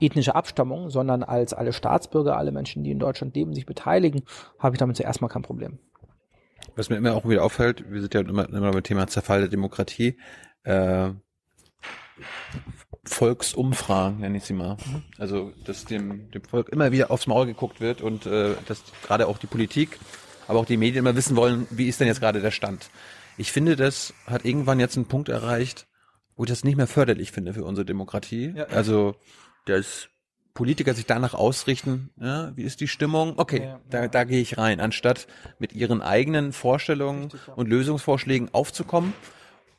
ethnische 0.00 0.34
Abstammung, 0.34 0.90
sondern 0.90 1.22
als 1.22 1.54
alle 1.54 1.72
Staatsbürger, 1.72 2.36
alle 2.36 2.50
Menschen, 2.50 2.82
die 2.82 2.90
in 2.90 2.98
Deutschland 2.98 3.36
leben, 3.36 3.54
sich 3.54 3.66
beteiligen, 3.66 4.24
habe 4.58 4.74
ich 4.74 4.80
damit 4.80 4.96
zuerst 4.96 5.20
mal 5.20 5.28
kein 5.28 5.42
Problem. 5.42 5.78
Was 6.74 6.88
mir 6.88 6.96
immer 6.96 7.14
auch 7.14 7.28
wieder 7.28 7.44
auffällt, 7.44 7.84
wir 7.90 8.00
sind 8.00 8.14
ja 8.14 8.20
immer, 8.20 8.48
immer 8.48 8.72
beim 8.72 8.82
Thema 8.82 9.06
Zerfall 9.06 9.40
der 9.40 9.48
Demokratie, 9.48 10.18
äh, 10.64 11.10
Volksumfragen, 13.04 14.20
nenne 14.20 14.38
ich 14.38 14.44
sie 14.44 14.52
mal. 14.52 14.76
Also, 15.18 15.52
dass 15.64 15.84
dem, 15.84 16.30
dem 16.30 16.44
Volk 16.44 16.68
immer 16.68 16.92
wieder 16.92 17.10
aufs 17.10 17.26
Maul 17.26 17.46
geguckt 17.46 17.80
wird 17.80 18.00
und 18.00 18.26
äh, 18.26 18.54
dass 18.66 18.82
gerade 19.02 19.26
auch 19.26 19.38
die 19.38 19.48
Politik, 19.48 19.98
aber 20.46 20.60
auch 20.60 20.66
die 20.66 20.76
Medien 20.76 21.04
immer 21.04 21.16
wissen 21.16 21.36
wollen, 21.36 21.66
wie 21.70 21.88
ist 21.88 22.00
denn 22.00 22.06
jetzt 22.06 22.20
gerade 22.20 22.40
der 22.40 22.52
Stand. 22.52 22.90
Ich 23.36 23.50
finde, 23.50 23.76
das 23.76 24.14
hat 24.26 24.44
irgendwann 24.44 24.78
jetzt 24.78 24.96
einen 24.96 25.06
Punkt 25.06 25.28
erreicht, 25.28 25.86
wo 26.36 26.44
ich 26.44 26.50
das 26.50 26.64
nicht 26.64 26.76
mehr 26.76 26.86
förderlich 26.86 27.32
finde 27.32 27.54
für 27.54 27.64
unsere 27.64 27.84
Demokratie. 27.84 28.54
Ja. 28.56 28.64
Also, 28.66 29.16
dass 29.66 30.08
Politiker 30.54 30.92
sich 30.92 31.06
danach 31.06 31.34
ausrichten, 31.34 32.10
ja, 32.20 32.54
wie 32.56 32.62
ist 32.62 32.80
die 32.80 32.88
Stimmung? 32.88 33.38
Okay, 33.38 33.62
ja, 33.62 33.80
da, 33.88 34.08
da 34.08 34.24
gehe 34.24 34.40
ich 34.40 34.58
rein, 34.58 34.80
anstatt 34.80 35.26
mit 35.58 35.72
ihren 35.72 36.02
eigenen 36.02 36.52
Vorstellungen 36.52 37.30
und 37.56 37.68
Lösungsvorschlägen 37.68 38.50
aufzukommen. 38.52 39.14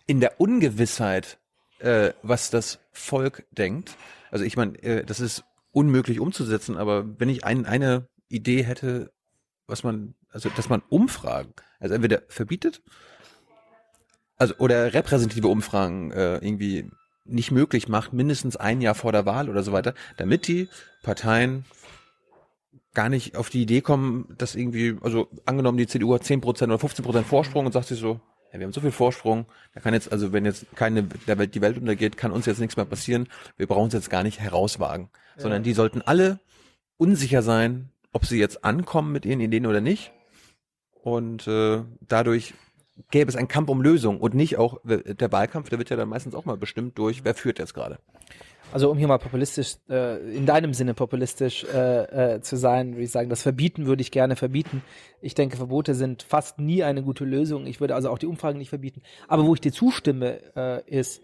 In 0.08 0.20
der 0.20 0.42
Ungewissheit, 0.42 1.38
äh, 1.80 2.14
was 2.24 2.50
das 2.50 2.80
Volk 2.92 3.46
denkt. 3.52 3.96
Also 4.32 4.46
ich 4.46 4.58
meine, 4.58 4.82
äh, 4.82 5.06
das 5.06 5.20
ist 5.20 5.44
unmöglich 5.72 6.20
umzusetzen, 6.20 6.78
aber 6.78 7.20
wenn 7.20 7.30
ich 7.30 7.44
ein, 7.44 7.66
eine 7.66 8.08
Idee 8.28 8.64
hätte, 8.64 9.12
was 9.68 9.84
man, 9.84 10.16
also 10.30 10.50
dass 10.50 10.70
man 10.70 10.82
Umfragen, 10.90 11.54
also 11.80 11.94
entweder 11.94 12.24
verbietet, 12.28 12.82
also 14.38 14.56
oder 14.58 14.94
repräsentative 14.94 15.48
Umfragen 15.48 16.12
äh, 16.12 16.38
irgendwie 16.38 16.90
nicht 17.26 17.52
möglich 17.52 17.88
macht, 17.88 18.14
mindestens 18.14 18.58
ein 18.58 18.82
Jahr 18.82 18.96
vor 18.96 19.12
der 19.12 19.26
Wahl 19.26 19.50
oder 19.50 19.64
so 19.64 19.72
weiter, 19.72 19.94
damit 20.18 20.48
die 20.48 20.68
Parteien 21.04 21.66
gar 22.94 23.10
nicht 23.10 23.36
auf 23.36 23.50
die 23.50 23.62
Idee 23.62 23.82
kommen, 23.82 24.36
dass 24.38 24.56
irgendwie, 24.56 24.98
also 25.02 25.28
angenommen, 25.46 25.78
die 25.78 25.88
CDU 25.88 26.14
hat 26.14 26.24
10% 26.24 26.46
oder 26.46 26.76
15% 26.76 27.24
Vorsprung 27.24 27.66
und 27.66 27.72
sagt 27.72 27.88
sich 27.88 28.00
so, 28.00 28.20
ja, 28.52 28.60
wir 28.60 28.66
haben 28.66 28.74
so 28.74 28.82
viel 28.82 28.92
Vorsprung, 28.92 29.48
da 29.74 29.80
kann 29.80 29.96
jetzt, 29.96 30.12
also 30.12 30.32
wenn 30.32 30.46
jetzt 30.46 30.68
keine, 30.76 31.04
der 31.04 31.40
Welt, 31.40 31.56
die 31.56 31.62
Welt 31.62 31.78
untergeht, 31.78 32.18
kann 32.18 32.32
uns 32.32 32.46
jetzt 32.46 32.60
nichts 32.60 32.78
mehr 32.78 32.86
passieren, 32.86 33.28
wir 33.58 33.68
brauchen 33.68 33.88
es 33.88 33.94
jetzt 33.94 34.12
gar 34.12 34.24
nicht 34.24 34.40
herauswagen, 34.40 35.10
ja. 35.36 35.42
sondern 35.42 35.64
die 35.64 35.74
sollten 35.74 36.02
alle 36.02 36.40
unsicher 36.98 37.42
sein, 37.42 37.90
ob 38.12 38.26
sie 38.26 38.38
jetzt 38.38 38.64
ankommen 38.64 39.12
mit 39.12 39.26
ihren 39.26 39.40
Ideen 39.40 39.66
oder 39.66 39.82
nicht 39.82 40.12
und 41.02 41.48
äh, 41.48 41.84
dadurch 42.02 42.54
gäbe 43.12 43.30
es 43.30 43.36
einen 43.36 43.48
Kampf 43.48 43.70
um 43.70 43.82
Lösung 43.82 44.20
und 44.20 44.34
nicht 44.34 44.58
auch 44.58 44.80
der 44.84 45.32
Wahlkampf, 45.32 45.70
der 45.70 45.80
wird 45.80 45.90
ja 45.90 45.96
dann 45.96 46.10
meistens 46.10 46.36
auch 46.36 46.46
mal 46.46 46.58
bestimmt 46.58 46.98
durch, 46.98 47.24
wer 47.24 47.34
führt 47.34 47.60
jetzt 47.60 47.74
gerade. 47.74 48.00
Also 48.72 48.90
um 48.90 48.98
hier 48.98 49.08
mal 49.08 49.20
populistisch, 49.20 49.76
äh, 49.88 50.18
in 50.36 50.48
deinem 50.48 50.74
Sinne 50.74 50.96
populistisch 50.96 51.64
äh, 51.64 52.36
äh, 52.36 52.42
zu 52.42 52.56
sein, 52.56 52.94
würde 52.94 53.04
ich 53.04 53.12
sagen, 53.12 53.30
das 53.30 53.44
Verbieten 53.44 53.86
würde 53.86 54.02
ich 54.02 54.10
gerne 54.10 54.36
verbieten. 54.36 54.82
Ich 55.22 55.36
denke, 55.36 55.58
Verbote 55.58 55.94
sind 55.94 56.24
fast 56.24 56.58
nie 56.60 56.84
eine 56.84 57.04
gute 57.04 57.24
Lösung. 57.24 57.68
Ich 57.68 57.80
würde 57.80 57.94
also 57.94 58.10
auch 58.10 58.18
die 58.18 58.26
Umfragen 58.26 58.58
nicht 58.58 58.70
verbieten. 58.70 59.04
Aber 59.28 59.46
wo 59.46 59.54
ich 59.54 59.62
dir 59.62 59.72
zustimme, 59.72 60.40
äh, 60.56 60.82
ist, 60.90 61.22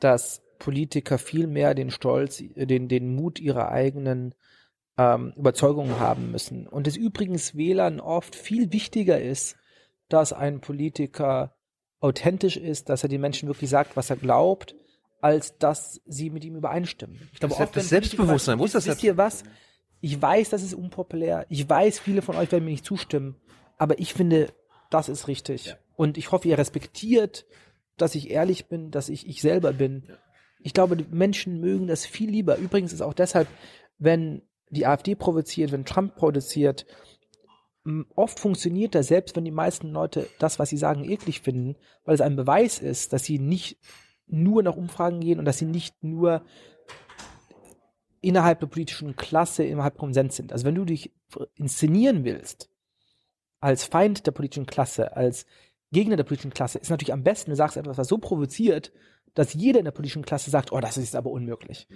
dass 0.00 0.42
Politiker 0.58 1.18
viel 1.18 1.46
mehr 1.46 1.74
den 1.74 1.90
Stolz, 1.90 2.42
den, 2.54 2.88
den 2.88 3.14
Mut 3.14 3.40
ihrer 3.40 3.70
eigenen 3.70 4.34
ähm, 4.96 5.34
Überzeugungen 5.36 6.00
haben 6.00 6.30
müssen. 6.30 6.66
Und 6.66 6.86
es 6.86 6.96
übrigens 6.96 7.56
Wählern 7.56 8.00
oft 8.00 8.34
viel 8.34 8.72
wichtiger 8.72 9.20
ist, 9.20 9.56
dass 10.08 10.32
ein 10.32 10.60
Politiker 10.60 11.54
authentisch 12.00 12.56
ist, 12.56 12.88
dass 12.88 13.02
er 13.02 13.08
den 13.08 13.20
Menschen 13.20 13.48
wirklich 13.48 13.70
sagt, 13.70 13.96
was 13.96 14.10
er 14.10 14.16
glaubt, 14.16 14.74
als 15.20 15.58
dass 15.58 16.00
sie 16.06 16.30
mit 16.30 16.44
ihm 16.44 16.56
übereinstimmen. 16.56 17.28
Ich 17.32 17.40
glaube, 17.40 17.54
Das- 17.54 17.62
oft, 17.62 17.76
das 17.76 17.88
Selbstbewusstsein, 17.88 18.58
wo 18.58 18.64
ist 18.64 18.74
das 18.74 18.86
Wisst 18.86 19.02
ihr 19.02 19.16
was? 19.16 19.44
Ich 20.00 20.20
weiß, 20.20 20.50
das 20.50 20.62
ist 20.62 20.74
unpopulär. 20.74 21.46
Ich 21.48 21.68
weiß, 21.68 21.98
viele 21.98 22.22
von 22.22 22.36
euch 22.36 22.52
werden 22.52 22.64
mir 22.64 22.70
nicht 22.72 22.84
zustimmen. 22.84 23.36
Aber 23.78 23.98
ich 23.98 24.12
finde, 24.14 24.52
das 24.90 25.08
ist 25.08 25.26
richtig. 25.26 25.74
Und 25.96 26.18
ich 26.18 26.30
hoffe, 26.32 26.46
ihr 26.48 26.58
respektiert, 26.58 27.46
dass 27.96 28.14
ich 28.14 28.30
ehrlich 28.30 28.66
bin, 28.66 28.90
dass 28.90 29.08
ich 29.08 29.26
ich 29.26 29.40
selber 29.40 29.72
bin. 29.72 30.04
Ich 30.60 30.74
glaube, 30.74 30.96
die 30.98 31.06
Menschen 31.10 31.60
mögen 31.60 31.86
das 31.86 32.04
viel 32.04 32.30
lieber. 32.30 32.56
Übrigens 32.56 32.92
ist 32.92 33.00
auch 33.00 33.14
deshalb, 33.14 33.48
wenn 33.98 34.42
die 34.68 34.86
AfD 34.86 35.14
provoziert, 35.14 35.72
wenn 35.72 35.84
Trump 35.86 36.14
produziert, 36.14 36.84
m, 36.84 36.94
oft 38.14 38.40
funktioniert 38.40 38.94
das, 38.94 39.08
selbst 39.08 39.36
wenn 39.36 39.44
die 39.44 39.50
meisten 39.50 39.90
Leute 39.90 40.28
das, 40.38 40.58
was 40.58 40.68
sie 40.68 40.76
sagen, 40.76 41.04
eklig 41.04 41.40
finden, 41.40 41.76
weil 42.04 42.14
es 42.14 42.20
ein 42.20 42.36
Beweis 42.36 42.78
ist, 42.78 43.12
dass 43.12 43.24
sie 43.24 43.38
nicht 43.38 43.78
nur 44.26 44.62
nach 44.62 44.76
Umfragen 44.76 45.20
gehen 45.20 45.38
und 45.38 45.44
dass 45.44 45.58
sie 45.58 45.66
nicht 45.66 46.02
nur 46.02 46.44
innerhalb 48.20 48.60
der 48.60 48.66
politischen 48.66 49.14
Klasse, 49.14 49.64
innerhalb 49.64 49.96
Konsens 49.96 50.36
sind. 50.36 50.52
Also 50.52 50.64
wenn 50.64 50.74
du 50.74 50.84
dich 50.84 51.14
inszenieren 51.54 52.24
willst, 52.24 52.70
als 53.60 53.84
Feind 53.84 54.26
der 54.26 54.32
politischen 54.32 54.66
Klasse, 54.66 55.16
als 55.16 55.46
Gegner 55.92 56.16
der 56.16 56.24
politischen 56.24 56.52
Klasse, 56.52 56.78
ist 56.78 56.90
natürlich 56.90 57.12
am 57.12 57.22
besten, 57.22 57.50
du 57.50 57.56
sagst 57.56 57.76
etwas, 57.76 57.98
was 57.98 58.08
so 58.08 58.18
provoziert, 58.18 58.92
dass 59.36 59.52
jeder 59.52 59.78
in 59.78 59.84
der 59.84 59.92
politischen 59.92 60.24
Klasse 60.24 60.50
sagt, 60.50 60.72
oh, 60.72 60.80
das 60.80 60.96
ist 60.96 61.14
aber 61.14 61.30
unmöglich. 61.30 61.86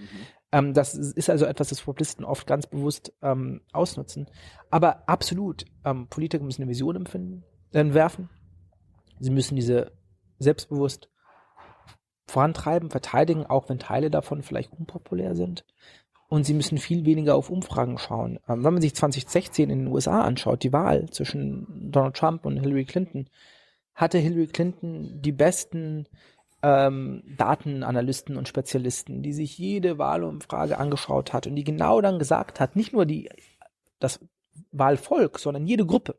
Ähm, 0.52 0.74
das 0.74 0.94
ist 0.94 1.30
also 1.30 1.46
etwas, 1.46 1.70
das 1.70 1.80
Populisten 1.80 2.24
oft 2.24 2.46
ganz 2.46 2.66
bewusst 2.66 3.12
ähm, 3.22 3.62
ausnutzen. 3.72 4.26
Aber 4.70 5.08
absolut, 5.08 5.64
ähm, 5.84 6.06
Politiker 6.08 6.44
müssen 6.44 6.62
eine 6.62 6.70
Vision 6.70 6.96
empfinden, 6.96 7.42
entwerfen. 7.72 8.28
Sie 9.18 9.30
müssen 9.30 9.56
diese 9.56 9.92
selbstbewusst 10.38 11.08
vorantreiben, 12.28 12.90
verteidigen, 12.90 13.46
auch 13.46 13.70
wenn 13.70 13.78
Teile 13.78 14.10
davon 14.10 14.42
vielleicht 14.42 14.72
unpopulär 14.72 15.34
sind. 15.34 15.64
Und 16.28 16.44
sie 16.44 16.54
müssen 16.54 16.78
viel 16.78 17.06
weniger 17.06 17.34
auf 17.34 17.50
Umfragen 17.50 17.96
schauen. 17.96 18.38
Ähm, 18.48 18.64
wenn 18.64 18.74
man 18.74 18.82
sich 18.82 18.94
2016 18.94 19.70
in 19.70 19.78
den 19.80 19.88
USA 19.88 20.22
anschaut, 20.22 20.62
die 20.62 20.74
Wahl 20.74 21.08
zwischen 21.08 21.90
Donald 21.90 22.16
Trump 22.16 22.44
und 22.44 22.58
Hillary 22.58 22.84
Clinton, 22.84 23.30
hatte 23.94 24.18
Hillary 24.18 24.46
Clinton 24.46 25.22
die 25.22 25.32
besten 25.32 26.06
ähm, 26.62 27.22
Datenanalysten 27.36 28.36
und 28.36 28.48
Spezialisten, 28.48 29.22
die 29.22 29.32
sich 29.32 29.56
jede 29.58 29.98
Wahlumfrage 29.98 30.78
angeschaut 30.78 31.32
hat 31.32 31.46
und 31.46 31.56
die 31.56 31.64
genau 31.64 32.00
dann 32.00 32.18
gesagt 32.18 32.60
hat, 32.60 32.76
nicht 32.76 32.92
nur 32.92 33.06
die, 33.06 33.30
das 33.98 34.20
Wahlvolk, 34.72 35.38
sondern 35.38 35.66
jede 35.66 35.86
Gruppe, 35.86 36.16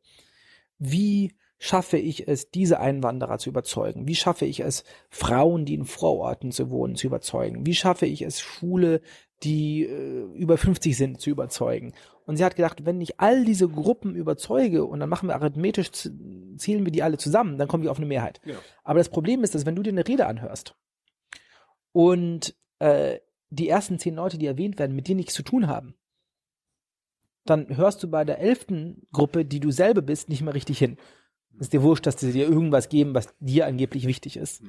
wie 0.79 1.33
schaffe 1.59 1.97
ich 1.97 2.27
es, 2.27 2.49
diese 2.49 2.79
Einwanderer 2.79 3.37
zu 3.37 3.49
überzeugen? 3.49 4.07
Wie 4.07 4.15
schaffe 4.15 4.45
ich 4.45 4.61
es, 4.61 4.83
Frauen, 5.09 5.63
die 5.65 5.75
in 5.75 5.85
Vororten 5.85 6.51
zu 6.51 6.71
wohnen, 6.71 6.95
zu 6.95 7.05
überzeugen? 7.05 7.67
Wie 7.67 7.75
schaffe 7.75 8.07
ich 8.07 8.23
es, 8.23 8.41
Schule, 8.41 9.01
die 9.43 9.83
äh, 9.83 10.23
über 10.33 10.57
50 10.57 10.97
sind, 10.97 11.21
zu 11.21 11.29
überzeugen? 11.29 11.93
Und 12.31 12.37
sie 12.37 12.45
hat 12.45 12.55
gedacht, 12.55 12.85
wenn 12.85 13.01
ich 13.01 13.19
all 13.19 13.43
diese 13.43 13.67
Gruppen 13.67 14.15
überzeuge 14.15 14.85
und 14.85 15.01
dann 15.01 15.09
machen 15.09 15.27
wir 15.27 15.35
arithmetisch, 15.35 15.91
zählen 15.91 16.85
wir 16.85 16.91
die 16.93 17.03
alle 17.03 17.17
zusammen, 17.17 17.57
dann 17.57 17.67
kommen 17.67 17.83
wir 17.83 17.91
auf 17.91 17.97
eine 17.97 18.05
Mehrheit. 18.05 18.39
Aber 18.85 18.99
das 18.99 19.09
Problem 19.09 19.43
ist, 19.43 19.53
dass 19.53 19.65
wenn 19.65 19.75
du 19.75 19.83
dir 19.83 19.89
eine 19.89 20.07
Rede 20.07 20.27
anhörst 20.27 20.73
und 21.91 22.55
äh, 22.79 23.19
die 23.49 23.67
ersten 23.67 23.99
zehn 23.99 24.15
Leute, 24.15 24.37
die 24.37 24.45
erwähnt 24.45 24.79
werden, 24.79 24.95
mit 24.95 25.09
dir 25.09 25.15
nichts 25.15 25.33
zu 25.33 25.43
tun 25.43 25.67
haben, 25.67 25.93
dann 27.43 27.75
hörst 27.75 28.01
du 28.01 28.09
bei 28.09 28.23
der 28.23 28.39
elften 28.39 29.05
Gruppe, 29.11 29.43
die 29.43 29.59
du 29.59 29.69
selber 29.69 30.01
bist, 30.01 30.29
nicht 30.29 30.41
mehr 30.41 30.53
richtig 30.53 30.77
hin. 30.77 30.95
Es 31.55 31.63
ist 31.63 31.73
dir 31.73 31.83
wurscht, 31.83 32.05
dass 32.05 32.17
sie 32.17 32.31
dir 32.31 32.47
irgendwas 32.47 32.87
geben, 32.87 33.13
was 33.13 33.27
dir 33.41 33.67
angeblich 33.67 34.07
wichtig 34.07 34.37
ist. 34.37 34.63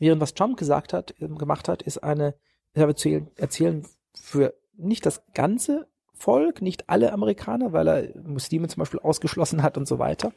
Während 0.00 0.20
was 0.20 0.34
Trump 0.34 0.56
gesagt 0.56 0.92
hat, 0.92 1.14
ähm, 1.20 1.38
gemacht 1.38 1.68
hat, 1.68 1.82
ist 1.82 1.98
eine, 1.98 2.34
ich 2.72 2.80
habe 2.80 2.90
erzählen, 2.90 3.30
erzählen 3.36 3.86
für 4.12 4.54
nicht 4.76 5.06
das 5.06 5.22
ganze 5.34 5.86
Volk, 6.24 6.62
nicht 6.62 6.88
alle 6.88 7.12
Amerikaner, 7.12 7.74
weil 7.74 7.86
er 7.86 8.22
Muslime 8.22 8.66
zum 8.68 8.80
Beispiel 8.80 9.00
ausgeschlossen 9.00 9.62
hat 9.62 9.76
und 9.76 9.86
so 9.86 9.98
weiter, 9.98 10.32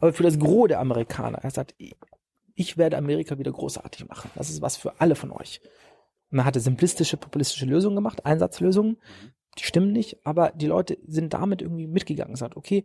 aber 0.00 0.12
für 0.12 0.24
das 0.24 0.38
Gros 0.38 0.66
der 0.66 0.80
Amerikaner. 0.80 1.38
Er 1.38 1.50
sagt, 1.52 1.76
ich 2.54 2.76
werde 2.76 2.98
Amerika 2.98 3.38
wieder 3.38 3.52
großartig 3.52 4.08
machen. 4.08 4.30
Das 4.34 4.50
ist 4.50 4.62
was 4.62 4.76
für 4.76 5.00
alle 5.00 5.14
von 5.14 5.30
euch. 5.30 5.60
Und 6.32 6.40
er 6.40 6.44
hatte 6.44 6.58
simplistische, 6.58 7.16
populistische 7.16 7.66
Lösungen 7.66 7.94
gemacht, 7.94 8.26
Einsatzlösungen, 8.26 8.98
die 9.56 9.62
stimmen 9.62 9.92
nicht, 9.92 10.26
aber 10.26 10.50
die 10.56 10.66
Leute 10.66 10.98
sind 11.06 11.34
damit 11.34 11.62
irgendwie 11.62 11.86
mitgegangen. 11.86 12.34
Sagt, 12.34 12.56
okay, 12.56 12.84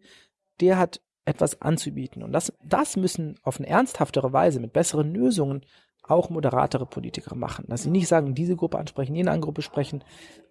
der 0.62 0.78
hat 0.78 1.02
etwas 1.26 1.60
anzubieten. 1.60 2.22
Und 2.22 2.34
das, 2.34 2.54
das 2.64 2.98
müssen 2.98 3.40
auf 3.42 3.58
eine 3.58 3.68
ernsthaftere 3.68 4.32
Weise 4.32 4.60
mit 4.60 4.74
besseren 4.74 5.12
Lösungen 5.12 5.66
auch 6.04 6.30
moderatere 6.30 6.86
Politiker 6.86 7.36
machen. 7.36 7.66
Dass 7.68 7.84
sie 7.84 7.90
nicht 7.90 8.08
sagen, 8.08 8.36
diese 8.36 8.56
Gruppe 8.56 8.78
ansprechen, 8.78 9.16
jene 9.16 9.40
Gruppe 9.40 9.62
sprechen, 9.62 10.04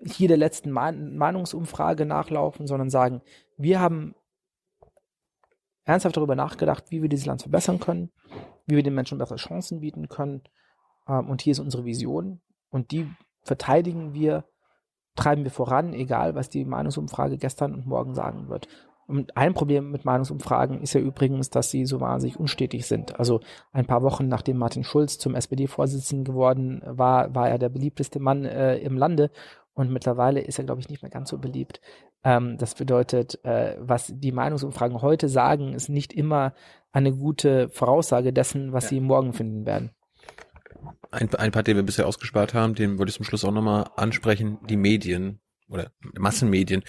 hier 0.05 0.29
der 0.29 0.39
letzten 0.39 0.71
Mein- 0.71 1.17
Meinungsumfrage 1.17 2.07
nachlaufen, 2.07 2.67
sondern 2.67 2.91
sagen, 2.91 3.21
wir 3.57 3.81
haben 3.81 4.15
ernsthaft 5.85 6.17
darüber 6.17 6.37
nachgedacht, 6.37 6.91
wie 6.91 7.03
wir 7.03 7.09
dieses 7.09 7.27
Land 7.27 7.43
verbessern 7.43 7.81
können, 7.81 8.11
wie 8.67 8.77
wir 8.77 8.83
den 8.83 8.95
Menschen 8.95 9.19
bessere 9.19 9.37
Chancen 9.37 9.81
bieten 9.81 10.09
können. 10.09 10.43
Ähm, 11.07 11.29
und 11.29 11.43
hier 11.43 11.53
ist 11.53 11.61
unsere 11.61 11.85
Vision. 11.85 12.41
Und 12.71 12.91
die 12.91 13.11
verteidigen 13.43 14.15
wir, 14.15 14.45
treiben 15.17 15.45
wir 15.45 15.51
voran, 15.51 15.93
egal 15.93 16.35
was 16.35 16.49
die 16.49 16.65
Meinungsumfrage 16.65 17.37
gestern 17.37 17.75
und 17.75 17.87
morgen 17.87 18.15
sagen 18.15 18.49
wird. 18.49 18.69
Und 19.13 19.37
ein 19.37 19.53
Problem 19.53 19.91
mit 19.91 20.07
Meinungsumfragen 20.07 20.81
ist 20.81 20.95
ja 20.95 21.01
übrigens, 21.03 21.51
dass 21.51 21.71
sie 21.71 21.85
so 21.85 22.01
wahnsinnig 22.01 22.41
unstetig 22.41 22.87
sind. 22.87 23.19
Also 23.19 23.41
ein 23.71 23.85
paar 23.85 24.03
Wochen 24.03 24.27
nachdem 24.27 24.57
Martin 24.57 24.85
Schulz 24.85 25.19
zum 25.19 25.35
SPD-Vorsitzenden 25.35 26.25
geworden 26.25 26.81
war, 26.87 27.35
war 27.35 27.47
er 27.47 27.59
der 27.59 27.69
beliebteste 27.69 28.21
Mann 28.21 28.47
äh, 28.47 28.79
im 28.79 28.97
Lande. 28.97 29.31
Und 29.75 29.91
mittlerweile 29.91 30.41
ist 30.41 30.59
er, 30.59 30.65
glaube 30.65 30.81
ich, 30.81 30.89
nicht 30.89 31.03
mehr 31.03 31.11
ganz 31.11 31.29
so 31.29 31.37
beliebt. 31.37 31.83
Ähm, 32.25 32.57
das 32.57 32.75
bedeutet, 32.75 33.39
äh, 33.45 33.77
was 33.81 34.11
die 34.17 34.33
Meinungsumfragen 34.33 35.03
heute 35.03 35.29
sagen, 35.29 35.75
ist 35.75 35.91
nicht 35.91 36.15
immer 36.15 36.55
eine 36.91 37.15
gute 37.15 37.69
Voraussage 37.69 38.33
dessen, 38.33 38.73
was 38.73 38.89
sie 38.89 39.01
morgen 39.01 39.35
finden 39.35 39.67
werden. 39.67 39.91
Ein, 41.11 41.35
ein 41.35 41.53
Part, 41.53 41.67
den 41.67 41.77
wir 41.77 41.83
bisher 41.83 42.07
ausgespart 42.07 42.55
haben, 42.55 42.75
den 42.75 42.99
würde 42.99 43.11
ich 43.11 43.17
zum 43.17 43.27
Schluss 43.27 43.45
auch 43.45 43.53
nochmal 43.53 43.91
ansprechen, 43.95 44.57
die 44.71 44.79
Medien 44.79 45.43
oder 45.69 45.91
Massenmedien. 46.19 46.83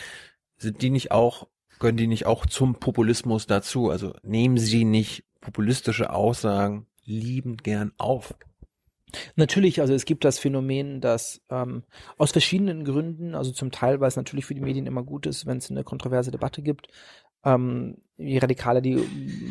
Sind 0.55 0.81
die 0.81 0.89
nicht 0.89 1.11
auch, 1.11 1.47
gehören 1.83 1.97
die 1.97 2.07
nicht 2.07 2.25
auch 2.25 2.45
zum 2.45 2.75
Populismus 2.75 3.45
dazu? 3.45 3.89
Also 3.89 4.13
nehmen 4.23 4.57
sie 4.57 4.85
nicht 4.85 5.25
populistische 5.41 6.11
Aussagen 6.11 6.87
liebend 7.03 7.65
gern 7.65 7.91
auf? 7.97 8.35
Natürlich, 9.35 9.81
also 9.81 9.93
es 9.93 10.05
gibt 10.05 10.23
das 10.23 10.39
Phänomen, 10.39 11.01
dass 11.01 11.41
ähm, 11.49 11.83
aus 12.17 12.31
verschiedenen 12.31 12.85
Gründen, 12.85 13.35
also 13.35 13.51
zum 13.51 13.69
Teil, 13.69 13.99
weil 13.99 14.07
es 14.07 14.15
natürlich 14.15 14.45
für 14.45 14.55
die 14.55 14.61
Medien 14.61 14.85
immer 14.85 15.03
gut 15.03 15.25
ist, 15.25 15.45
wenn 15.45 15.57
es 15.57 15.69
eine 15.69 15.83
kontroverse 15.83 16.31
Debatte 16.31 16.61
gibt, 16.61 16.87
ähm, 17.43 17.97
je 18.17 18.39
radikaler 18.39 18.81
die 18.81 18.97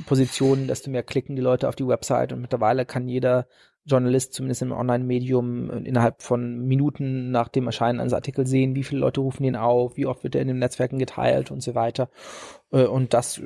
Positionen, 0.06 0.68
desto 0.68 0.90
mehr 0.90 1.02
klicken 1.02 1.36
die 1.36 1.42
Leute 1.42 1.68
auf 1.68 1.76
die 1.76 1.86
Website 1.86 2.32
und 2.32 2.40
mittlerweile 2.40 2.86
kann 2.86 3.08
jeder 3.08 3.46
Journalist, 3.84 4.32
zumindest 4.32 4.62
im 4.62 4.70
Online-Medium, 4.70 5.70
innerhalb 5.84 6.22
von 6.22 6.66
Minuten 6.66 7.32
nach 7.32 7.48
dem 7.48 7.66
Erscheinen 7.66 7.98
eines 7.98 8.12
Artikels 8.12 8.48
sehen, 8.48 8.76
wie 8.76 8.84
viele 8.84 9.00
Leute 9.00 9.20
rufen 9.20 9.42
den 9.42 9.56
auf, 9.56 9.96
wie 9.96 10.06
oft 10.06 10.22
wird 10.22 10.36
er 10.36 10.42
in 10.42 10.48
den 10.48 10.60
Netzwerken 10.60 11.00
geteilt 11.00 11.50
und 11.50 11.62
so 11.62 11.74
weiter. 11.74 12.08
Äh, 12.70 12.84
Und 12.84 13.12
das 13.12 13.38
äh, 13.38 13.42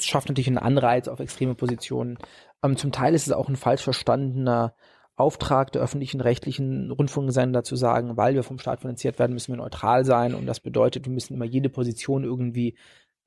schafft 0.00 0.28
natürlich 0.28 0.48
einen 0.48 0.58
Anreiz 0.58 1.06
auf 1.06 1.20
extreme 1.20 1.54
Positionen. 1.54 2.18
Ähm, 2.64 2.76
Zum 2.76 2.90
Teil 2.90 3.14
ist 3.14 3.28
es 3.28 3.32
auch 3.32 3.48
ein 3.48 3.56
falsch 3.56 3.82
verstandener 3.82 4.74
Auftrag 5.14 5.70
der 5.70 5.82
öffentlichen 5.82 6.20
rechtlichen 6.20 6.90
Rundfunksender 6.90 7.62
zu 7.62 7.76
sagen, 7.76 8.16
weil 8.16 8.34
wir 8.34 8.42
vom 8.42 8.58
Staat 8.58 8.80
finanziert 8.80 9.18
werden, 9.18 9.34
müssen 9.34 9.52
wir 9.52 9.58
neutral 9.58 10.04
sein 10.04 10.34
und 10.34 10.46
das 10.46 10.60
bedeutet, 10.60 11.04
wir 11.04 11.12
müssen 11.12 11.34
immer 11.34 11.44
jede 11.44 11.68
Position 11.68 12.24
irgendwie 12.24 12.74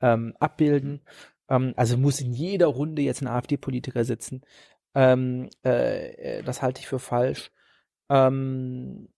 ähm, 0.02 0.36
abbilden. 0.40 1.02
Ähm, 1.49 1.74
also 1.76 1.98
muss 1.98 2.22
in 2.22 2.34
jeder 2.34 2.68
Runde 2.68 3.02
jetzt 3.02 3.22
ein 3.22 3.28
AfD-Politiker 3.28 4.06
sitzen. 4.06 4.41
Ähm, 4.95 5.49
äh, 5.65 6.40
äh, 6.40 6.44
das 6.44 6.61
halte 6.61 6.82
ich 6.82 6.88
für 6.88 6.99
falsch. 6.99 7.52
Ähm, 8.10 9.10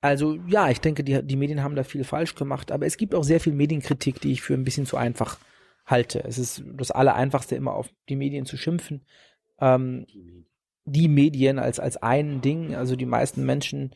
also 0.00 0.34
ja, 0.46 0.70
ich 0.70 0.80
denke, 0.80 1.04
die, 1.04 1.22
die 1.22 1.36
Medien 1.36 1.62
haben 1.62 1.76
da 1.76 1.84
viel 1.84 2.04
falsch 2.04 2.34
gemacht, 2.34 2.70
aber 2.72 2.86
es 2.86 2.96
gibt 2.96 3.14
auch 3.14 3.24
sehr 3.24 3.40
viel 3.40 3.54
Medienkritik, 3.54 4.20
die 4.20 4.32
ich 4.32 4.42
für 4.42 4.54
ein 4.54 4.64
bisschen 4.64 4.86
zu 4.86 4.96
einfach 4.96 5.38
halte. 5.86 6.22
Es 6.24 6.38
ist 6.38 6.62
das 6.74 6.90
Allereinfachste, 6.90 7.56
immer 7.56 7.74
auf 7.74 7.88
die 8.08 8.16
Medien 8.16 8.46
zu 8.46 8.56
schimpfen. 8.56 9.04
Ähm, 9.60 10.06
die 10.86 11.08
Medien 11.08 11.58
als, 11.58 11.80
als 11.80 11.96
ein 12.02 12.40
Ding, 12.40 12.74
also 12.74 12.96
die 12.96 13.06
meisten 13.06 13.44
Menschen, 13.44 13.94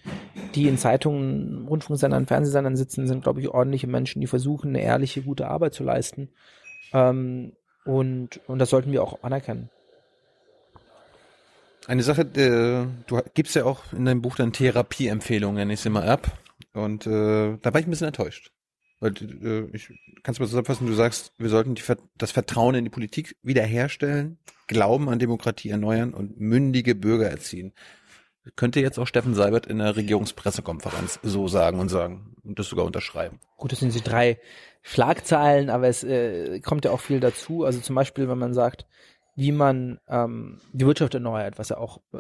die 0.55 0.69
in 0.69 0.78
Zeitungen, 0.78 1.66
Rundfunksendern, 1.69 2.27
Fernsehsendern 2.27 2.77
sitzen, 2.77 3.06
sind, 3.06 3.23
glaube 3.23 3.40
ich, 3.40 3.48
ordentliche 3.48 3.86
Menschen, 3.86 4.20
die 4.20 4.27
versuchen, 4.27 4.70
eine 4.70 4.82
ehrliche, 4.82 5.23
gute 5.23 5.48
Arbeit 5.48 5.74
zu 5.74 5.85
leisten. 5.85 6.31
Ähm, 6.93 7.52
und, 7.85 8.40
und 8.47 8.59
das 8.59 8.70
sollten 8.70 8.93
wir 8.93 9.02
auch 9.02 9.23
anerkennen. 9.23 9.70
Eine 11.86 12.02
Sache, 12.02 12.23
äh, 12.23 12.86
du 13.06 13.20
gibst 13.35 13.55
ja 13.55 13.65
auch 13.65 13.93
in 13.93 14.05
deinem 14.05 14.23
Buch 14.23 14.36
dann 14.36 14.52
Therapieempfehlungen, 14.52 15.56
nenne 15.56 15.73
ich 15.74 15.81
sie 15.81 15.90
mal 15.90 16.09
ab. 16.09 16.39
Und 16.74 17.06
äh, 17.06 17.56
da 17.62 17.73
war 17.73 17.81
ich 17.81 17.86
ein 17.86 17.90
bisschen 17.90 18.09
enttäuscht. 18.09 18.52
Weil 19.00 19.12
äh, 19.42 19.68
ich 19.72 19.88
kannst 20.22 20.38
du 20.38 20.42
mal 20.42 20.48
zusammenfassen, 20.48 20.86
du 20.86 20.94
sagst, 20.94 21.32
wir 21.38 21.48
sollten 21.48 21.74
die, 21.74 21.82
das 22.16 22.32
Vertrauen 22.32 22.74
in 22.74 22.84
die 22.84 22.90
Politik 22.90 23.36
wiederherstellen, 23.42 24.38
Glauben 24.66 25.08
an 25.08 25.18
Demokratie 25.18 25.70
erneuern 25.70 26.12
und 26.12 26.38
mündige 26.40 26.94
Bürger 26.94 27.30
erziehen. 27.30 27.72
Könnte 28.56 28.80
jetzt 28.80 28.98
auch 28.98 29.06
Steffen 29.06 29.34
Seibert 29.34 29.66
in 29.66 29.78
der 29.78 29.96
Regierungspressekonferenz 29.96 31.20
so 31.22 31.48
sagen 31.48 31.80
und 31.80 31.90
sagen 31.90 32.34
und 32.44 32.58
das 32.58 32.68
sogar 32.68 32.86
unterschreiben. 32.86 33.40
Gut, 33.56 33.72
das 33.72 33.80
sind 33.80 33.94
die 33.94 34.00
drei 34.00 34.38
Schlagzeilen, 34.82 35.70
aber 35.70 35.88
es 35.88 36.02
äh, 36.02 36.60
kommt 36.60 36.84
ja 36.84 36.90
auch 36.90 37.00
viel 37.00 37.20
dazu. 37.20 37.64
Also 37.64 37.80
zum 37.80 37.94
Beispiel, 37.94 38.28
wenn 38.28 38.38
man 38.38 38.54
sagt, 38.54 38.86
wie 39.36 39.52
man 39.52 40.00
ähm, 40.08 40.60
die 40.72 40.86
Wirtschaft 40.86 41.14
erneuert, 41.14 41.58
was 41.58 41.68
ja 41.68 41.76
auch 41.78 42.00
äh, 42.12 42.18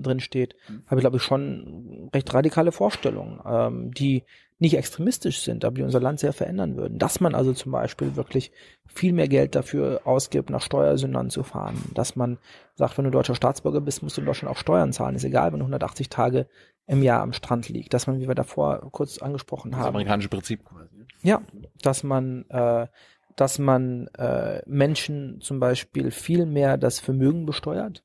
drin 0.00 0.20
steht, 0.20 0.56
habe 0.86 1.00
ich 1.00 1.02
glaube 1.02 1.18
ich 1.18 1.22
schon 1.22 2.08
recht 2.14 2.32
radikale 2.32 2.72
Vorstellungen, 2.72 3.40
ähm, 3.44 3.90
die 3.92 4.24
nicht 4.58 4.76
extremistisch 4.76 5.40
sind, 5.42 5.64
aber 5.64 5.74
die 5.76 5.82
unser 5.82 6.00
Land 6.00 6.20
sehr 6.20 6.32
verändern 6.32 6.76
würden. 6.76 6.98
Dass 6.98 7.20
man 7.20 7.34
also 7.34 7.52
zum 7.52 7.72
Beispiel 7.72 8.16
wirklich 8.16 8.52
viel 8.86 9.12
mehr 9.12 9.28
Geld 9.28 9.54
dafür 9.54 10.00
ausgibt, 10.04 10.48
nach 10.48 10.62
Steuersündern 10.62 11.28
zu 11.28 11.42
fahren. 11.42 11.76
Dass 11.92 12.16
man 12.16 12.38
sagt, 12.74 12.96
wenn 12.96 13.04
du 13.04 13.10
deutscher 13.10 13.34
Staatsbürger 13.34 13.82
bist, 13.82 14.02
musst 14.02 14.16
du 14.16 14.22
in 14.22 14.26
Deutschland 14.26 14.54
auch 14.54 14.58
Steuern 14.58 14.92
zahlen. 14.92 15.14
Ist 15.14 15.24
egal, 15.24 15.52
wenn 15.52 15.58
du 15.58 15.64
180 15.64 16.08
Tage 16.08 16.46
im 16.86 17.02
Jahr 17.02 17.20
am 17.20 17.34
Strand 17.34 17.68
liegt. 17.68 17.92
Dass 17.92 18.06
man, 18.06 18.18
wie 18.20 18.28
wir 18.28 18.34
davor 18.34 18.88
kurz 18.92 19.18
angesprochen 19.18 19.72
Das 19.72 19.80
haben, 19.80 19.88
amerikanische 19.88 20.30
Prinzip 20.30 20.64
quasi. 20.64 21.04
ja, 21.22 21.42
dass 21.82 22.02
man, 22.02 22.46
äh, 22.48 22.86
dass 23.34 23.58
man 23.58 24.06
äh, 24.16 24.62
Menschen 24.66 25.42
zum 25.42 25.60
Beispiel 25.60 26.10
viel 26.10 26.46
mehr 26.46 26.78
das 26.78 26.98
Vermögen 26.98 27.44
besteuert, 27.44 28.04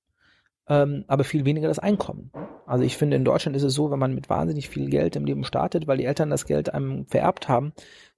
ähm, 0.68 1.06
aber 1.08 1.24
viel 1.24 1.46
weniger 1.46 1.68
das 1.68 1.80
Einkommen. 1.80 2.32
Also 2.66 2.84
ich 2.84 2.98
finde, 2.98 3.18
in 3.18 3.26
Deutschland 3.26 3.56
ist 3.56 3.64
es 3.64 3.74
so, 3.74 3.92
wenn 3.92 4.00
man 4.00 4.16
mit 4.16 4.30
wahnsinnig 4.30 4.70
viel 4.70 4.90
Geld 4.90 5.16
im 5.16 5.26
Leben 5.26 5.44
startet, 5.44 5.88
weil 5.88 5.98
die 5.98 6.06
Eltern 6.06 6.30
das 6.30 6.46
Geld 6.46 6.74
einem 6.74 7.06
vererbt 7.06 7.50
haben, 7.50 7.74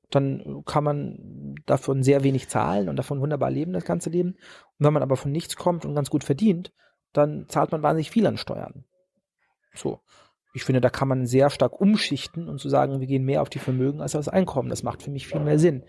dann 0.09 0.63
kann 0.65 0.83
man 0.83 1.55
davon 1.65 2.03
sehr 2.03 2.23
wenig 2.23 2.47
zahlen 2.49 2.87
und 2.89 2.97
davon 2.97 3.19
wunderbar 3.19 3.49
leben, 3.49 3.73
das 3.73 3.85
ganze 3.85 4.09
Leben. 4.09 4.31
Und 4.31 4.85
wenn 4.85 4.93
man 4.93 5.03
aber 5.03 5.17
von 5.17 5.31
nichts 5.31 5.55
kommt 5.55 5.85
und 5.85 5.95
ganz 5.95 6.09
gut 6.09 6.23
verdient, 6.23 6.71
dann 7.13 7.47
zahlt 7.47 7.71
man 7.71 7.81
wahnsinnig 7.81 8.11
viel 8.11 8.27
an 8.27 8.37
Steuern. 8.37 8.85
So. 9.73 10.01
Ich 10.55 10.63
finde, 10.63 10.81
da 10.81 10.91
kann 10.91 11.07
man 11.07 11.25
sehr 11.25 11.49
stark 11.49 11.81
umschichten 11.81 12.47
und 12.47 12.59
zu 12.59 12.69
sagen, 12.69 12.99
wir 12.99 13.07
gehen 13.07 13.25
mehr 13.25 13.41
auf 13.41 13.49
die 13.49 13.59
Vermögen 13.59 14.01
als 14.01 14.15
auf 14.15 14.19
das 14.25 14.33
Einkommen. 14.33 14.69
Das 14.69 14.83
macht 14.83 15.01
für 15.01 15.09
mich 15.09 15.27
viel 15.27 15.41
mehr 15.41 15.57
Sinn. 15.57 15.83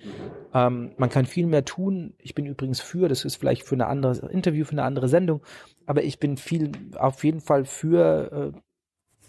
Ähm, 0.55 0.93
man 0.97 1.11
kann 1.11 1.27
viel 1.27 1.47
mehr 1.47 1.67
tun. 1.67 2.15
Ich 2.19 2.35
bin 2.35 2.47
übrigens 2.47 2.81
für, 2.81 3.09
das 3.09 3.27
ist 3.27 3.37
vielleicht 3.37 3.65
für 3.65 3.77
ein 3.77 3.83
anderes 3.83 4.21
Interview, 4.21 4.65
für 4.65 4.73
eine 4.73 4.85
andere 4.85 5.09
Sendung, 5.09 5.43
aber 5.85 6.03
ich 6.03 6.19
bin 6.19 6.39
viel, 6.39 6.73
auf 6.97 7.23
jeden 7.25 7.41
Fall 7.41 7.67
für 7.67 8.55
äh, 8.55 8.59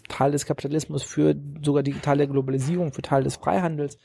Teil 0.08 0.32
des 0.32 0.46
Kapitalismus, 0.46 1.02
für 1.02 1.36
sogar 1.62 1.82
die 1.82 1.92
Teil 1.92 2.16
der 2.16 2.28
Globalisierung, 2.28 2.92
für 2.92 3.02
Teil 3.02 3.22
des 3.22 3.36
Freihandels. 3.36 3.98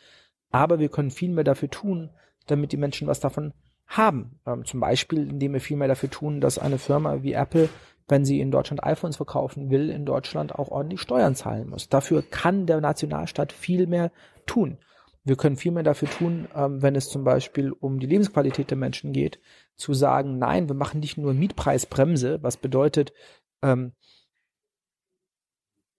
Aber 0.52 0.80
wir 0.80 0.90
können 0.90 1.12
viel 1.12 1.30
mehr 1.30 1.46
dafür 1.46 1.70
tun, 1.70 2.10
damit 2.48 2.74
die 2.74 2.78
Menschen 2.78 3.08
was 3.08 3.22
davon 3.22 3.54
haben. 3.88 4.40
Ähm, 4.46 4.66
zum 4.66 4.80
Beispiel, 4.80 5.30
indem 5.30 5.54
wir 5.54 5.62
viel 5.62 5.78
mehr 5.78 5.88
dafür 5.88 6.10
tun, 6.10 6.42
dass 6.42 6.60
eine 6.60 6.78
Firma 6.78 7.24
wie 7.24 7.34
Apple, 7.34 7.70
wenn 8.12 8.26
sie 8.26 8.42
in 8.42 8.52
Deutschland 8.52 8.84
iPhones 8.84 9.16
verkaufen 9.16 9.72
will, 9.72 9.90
in 9.90 10.06
Deutschland 10.06 10.54
auch 10.54 10.68
ordentlich 10.68 11.00
Steuern 11.00 11.34
zahlen 11.34 11.70
muss. 11.70 11.88
Dafür 11.88 12.22
kann 12.22 12.66
der 12.66 12.82
Nationalstaat 12.82 13.54
viel 13.54 13.88
mehr 13.88 14.12
tun. 14.46 14.78
Wir 15.24 15.38
können 15.38 15.56
viel 15.56 15.72
mehr 15.72 15.84
dafür 15.84 16.10
tun, 16.10 16.50
ähm, 16.54 16.82
wenn 16.82 16.96
es 16.96 17.08
zum 17.08 17.24
Beispiel 17.24 17.72
um 17.72 18.02
die 18.02 18.08
Lebensqualität 18.08 18.70
der 18.70 18.78
Menschen 18.78 19.14
geht, 19.14 19.40
zu 19.78 19.94
sagen, 19.94 20.38
nein, 20.38 20.68
wir 20.68 20.76
machen 20.76 21.00
nicht 21.00 21.18
nur 21.18 21.34
Mietpreisbremse, 21.34 22.44
was 22.44 22.58
bedeutet, 22.58 23.14
ähm, 23.62 23.94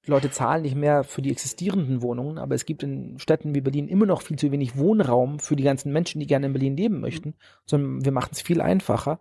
Leute 0.05 0.31
zahlen 0.31 0.63
nicht 0.63 0.75
mehr 0.75 1.05
für 1.05 1.23
die 1.23 1.31
existierenden 1.31 2.03
Wohnungen, 2.03 2.37
aber 2.37 2.55
es 2.57 2.67
gibt 2.67 2.83
in 2.83 3.19
Städten 3.21 3.55
wie 3.55 3.61
Berlin 3.63 3.89
immer 3.89 4.05
noch 4.05 4.21
viel 4.21 4.37
zu 4.37 4.53
wenig 4.53 4.77
Wohnraum 4.77 5.39
für 5.39 5.57
die 5.57 5.63
ganzen 5.63 5.93
Menschen, 5.93 6.21
die 6.21 6.27
gerne 6.27 6.47
in 6.47 6.53
Berlin 6.53 6.77
leben 6.77 7.01
möchten, 7.01 7.35
sondern 7.65 8.05
wir 8.05 8.13
machen 8.13 8.31
es 8.33 8.43
viel 8.43 8.61
einfacher, 8.61 9.21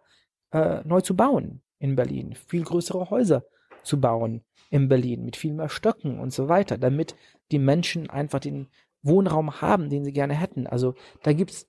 äh, 0.52 0.82
neu 0.84 1.00
zu 1.00 1.16
bauen 1.16 1.62
in 1.82 1.96
Berlin, 1.96 2.36
viel 2.48 2.64
größere 2.64 3.10
Häuser 3.10 3.44
zu 3.84 4.00
bauen 4.00 4.44
in 4.70 4.88
Berlin 4.88 5.26
mit 5.26 5.36
viel 5.36 5.54
mehr 5.54 5.70
Stöcken 5.70 6.20
und 6.20 6.32
so 6.32 6.48
weiter, 6.48 6.78
damit 6.78 7.16
die 7.52 7.60
Menschen 7.60 8.10
einfach 8.10 8.40
den 8.40 8.68
Wohnraum 9.02 9.62
haben, 9.62 9.90
den 9.90 10.06
sie 10.06 10.14
gerne 10.14 10.36
hätten. 10.36 10.68
Also 10.68 10.94
da 11.24 11.34
gibt's 11.34 11.68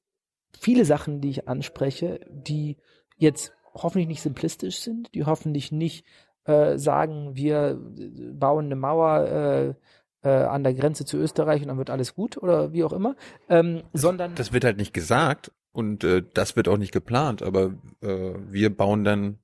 viele 0.58 0.84
Sachen, 0.84 1.20
die 1.20 1.30
ich 1.30 1.48
anspreche, 1.48 2.20
die 2.30 2.76
jetzt 3.16 3.52
hoffentlich 3.74 4.06
nicht 4.06 4.22
simplistisch 4.22 4.80
sind, 4.80 5.14
die 5.14 5.24
hoffentlich 5.24 5.72
nicht 5.72 6.04
äh, 6.44 6.76
sagen, 6.76 7.34
wir 7.34 7.80
äh, 7.98 8.32
bauen 8.32 8.66
eine 8.66 8.76
Mauer 8.76 9.76
äh, 10.22 10.28
äh, 10.28 10.44
an 10.44 10.62
der 10.62 10.74
Grenze 10.74 11.06
zu 11.06 11.16
Österreich 11.16 11.62
und 11.62 11.68
dann 11.68 11.78
wird 11.78 11.90
alles 11.90 12.14
gut 12.14 12.36
oder 12.36 12.72
wie 12.72 12.84
auch 12.84 12.92
immer, 12.92 13.16
ähm, 13.48 13.82
sondern 13.94 14.34
Das 14.34 14.52
wird 14.52 14.64
halt 14.64 14.76
nicht 14.76 14.92
gesagt 14.92 15.52
und 15.72 16.04
äh, 16.04 16.22
das 16.34 16.54
wird 16.54 16.68
auch 16.68 16.76
nicht 16.76 16.92
geplant, 16.92 17.42
aber 17.42 17.74
äh, 18.02 18.34
wir 18.50 18.76
bauen 18.76 19.04
dann, 19.04 19.38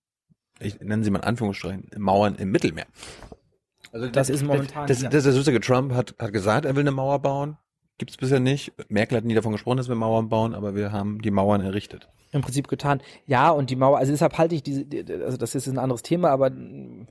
ich 0.60 0.80
nenne 0.80 1.04
sie 1.04 1.10
mal 1.10 1.18
in 1.20 1.24
Anführungsstrichen, 1.24 1.90
Mauern 1.96 2.34
im 2.36 2.50
Mittelmeer. 2.50 2.86
Also 3.92 4.08
Das 4.08 4.28
ist 4.30 4.42
momentan 4.44 4.86
Das, 4.86 4.98
dieser- 4.98 5.08
das, 5.10 5.24
der 5.24 5.32
sozusagen 5.32 5.60
Trump 5.62 5.92
hat, 5.94 6.14
hat 6.18 6.32
gesagt, 6.32 6.64
er 6.66 6.74
will 6.76 6.82
eine 6.82 6.90
Mauer 6.90 7.20
bauen. 7.20 7.56
Gibt's 7.96 8.16
bisher 8.16 8.38
nicht. 8.38 8.72
Merkel 8.88 9.16
hat 9.16 9.24
nie 9.24 9.34
davon 9.34 9.52
gesprochen, 9.52 9.78
dass 9.78 9.88
wir 9.88 9.96
Mauern 9.96 10.28
bauen, 10.28 10.54
aber 10.54 10.74
wir 10.76 10.92
haben 10.92 11.20
die 11.20 11.30
Mauern 11.32 11.60
errichtet. 11.62 12.08
im 12.32 12.42
Prinzip 12.42 12.68
getan. 12.68 13.00
Ja, 13.26 13.50
und 13.50 13.70
die 13.70 13.76
Mauer, 13.76 13.98
also 13.98 14.12
deshalb 14.12 14.36
halte 14.38 14.54
ich 14.54 14.62
diese, 14.62 14.84
also 15.24 15.36
das 15.36 15.54
ist 15.54 15.66
ein 15.66 15.78
anderes 15.78 16.02
Thema, 16.02 16.28
aber 16.30 16.50
mm, 16.50 17.08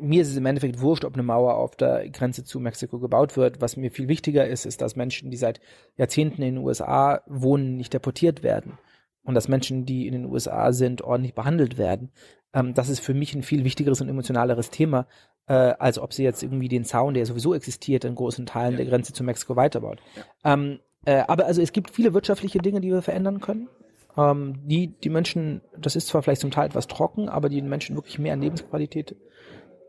mir 0.00 0.22
ist 0.22 0.28
es 0.30 0.36
im 0.36 0.46
Endeffekt 0.46 0.80
wurscht, 0.80 1.04
ob 1.04 1.14
eine 1.14 1.22
Mauer 1.22 1.54
auf 1.56 1.76
der 1.76 2.08
Grenze 2.08 2.44
zu 2.44 2.60
Mexiko 2.60 2.98
gebaut 2.98 3.36
wird. 3.36 3.60
Was 3.60 3.76
mir 3.76 3.90
viel 3.90 4.08
wichtiger 4.08 4.46
ist, 4.46 4.64
ist, 4.66 4.80
dass 4.80 4.96
Menschen, 4.96 5.30
die 5.30 5.36
seit 5.36 5.60
Jahrzehnten 5.96 6.42
in 6.42 6.54
den 6.56 6.64
USA 6.64 7.20
wohnen, 7.26 7.76
nicht 7.76 7.92
deportiert 7.92 8.42
werden. 8.42 8.78
Und 9.24 9.34
dass 9.34 9.48
Menschen, 9.48 9.86
die 9.86 10.06
in 10.06 10.12
den 10.12 10.26
USA 10.26 10.72
sind, 10.72 11.02
ordentlich 11.02 11.34
behandelt 11.34 11.78
werden. 11.78 12.10
Ähm, 12.52 12.74
das 12.74 12.88
ist 12.88 13.00
für 13.00 13.14
mich 13.14 13.34
ein 13.34 13.42
viel 13.42 13.64
wichtigeres 13.64 14.00
und 14.00 14.08
emotionaleres 14.08 14.70
Thema, 14.70 15.06
äh, 15.46 15.54
als 15.54 15.98
ob 15.98 16.12
sie 16.12 16.24
jetzt 16.24 16.42
irgendwie 16.42 16.68
den 16.68 16.84
Zaun, 16.84 17.14
der 17.14 17.26
sowieso 17.26 17.54
existiert, 17.54 18.04
in 18.04 18.14
großen 18.14 18.46
Teilen 18.46 18.76
der 18.76 18.86
Grenze 18.86 19.12
zu 19.12 19.24
Mexiko 19.24 19.56
weiterbaut. 19.56 20.00
Ähm, 20.44 20.78
äh, 21.06 21.22
aber 21.26 21.46
also 21.46 21.62
es 21.62 21.72
gibt 21.72 21.90
viele 21.90 22.14
wirtschaftliche 22.14 22.58
Dinge, 22.58 22.80
die 22.80 22.90
wir 22.90 23.02
verändern 23.02 23.40
können 23.40 23.68
ähm, 24.16 24.60
die 24.64 24.88
die 24.88 25.10
Menschen, 25.10 25.60
das 25.76 25.96
ist 25.96 26.08
zwar 26.08 26.22
vielleicht 26.22 26.40
zum 26.40 26.50
Teil 26.50 26.66
etwas 26.66 26.86
trocken, 26.86 27.28
aber 27.28 27.48
die 27.48 27.56
den 27.56 27.68
Menschen 27.68 27.96
wirklich 27.96 28.18
mehr 28.18 28.32
an 28.32 28.42
Lebensqualität 28.42 29.16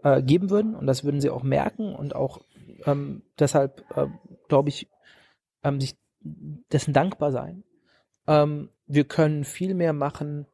äh, 0.04 0.22
geben 0.22 0.50
würden 0.50 0.76
und 0.76 0.88
das 0.88 1.04
würden 1.04 1.22
sie 1.22 1.30
auch 1.30 1.44
merken 1.44 1.96
und 1.96 2.16
auch 2.16 2.42
ähm, 2.86 3.24
deshalb, 3.40 3.84
äh, 3.96 4.08
glaube 4.48 4.70
ich, 4.70 4.90
ähm, 5.64 5.80
sich 5.80 5.96
dessen 6.22 6.94
dankbar 6.94 7.32
sein. 7.32 7.64
Ähm, 8.28 8.70
wir 8.88 9.06
können 9.06 9.44
viel 9.44 9.74
mehr 9.74 9.94
machen, 9.94 10.48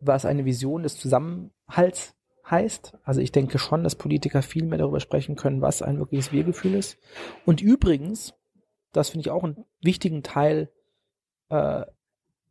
was 0.00 0.24
eine 0.24 0.44
Vision 0.44 0.82
des 0.82 0.98
Zusammenhalts 0.98 2.14
heißt. 2.48 2.96
Also 3.02 3.20
ich 3.20 3.32
denke 3.32 3.58
schon, 3.58 3.84
dass 3.84 3.94
Politiker 3.94 4.42
viel 4.42 4.64
mehr 4.64 4.78
darüber 4.78 5.00
sprechen 5.00 5.36
können, 5.36 5.62
was 5.62 5.82
ein 5.82 5.98
wirkliches 5.98 6.32
Wir-Gefühl 6.32 6.74
ist. 6.74 6.98
Und 7.44 7.60
übrigens, 7.60 8.34
das 8.92 9.10
finde 9.10 9.22
ich 9.22 9.30
auch 9.30 9.44
einen 9.44 9.64
wichtigen 9.80 10.22
Teil 10.22 10.70
äh, 11.48 11.84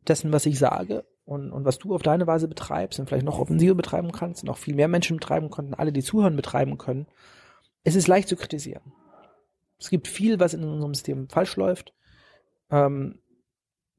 dessen, 0.06 0.32
was 0.32 0.46
ich 0.46 0.58
sage 0.58 1.04
und, 1.24 1.50
und 1.50 1.64
was 1.64 1.78
du 1.78 1.94
auf 1.94 2.02
deine 2.02 2.26
Weise 2.26 2.48
betreibst 2.48 2.98
und 2.98 3.08
vielleicht 3.08 3.24
noch 3.24 3.38
offensiver 3.38 3.74
betreiben 3.74 4.12
kannst 4.12 4.42
und 4.42 4.50
auch 4.50 4.58
viel 4.58 4.74
mehr 4.74 4.88
Menschen 4.88 5.16
betreiben 5.16 5.50
können, 5.50 5.74
alle, 5.74 5.92
die 5.92 6.02
zuhören, 6.02 6.36
betreiben 6.36 6.78
können. 6.78 7.06
Es 7.84 7.94
ist 7.94 8.06
leicht 8.06 8.28
zu 8.28 8.36
kritisieren. 8.36 8.92
Es 9.78 9.90
gibt 9.90 10.08
viel, 10.08 10.40
was 10.40 10.54
in 10.54 10.64
unserem 10.64 10.94
System 10.94 11.28
falsch 11.28 11.56
läuft, 11.56 11.92
ähm, 12.70 13.18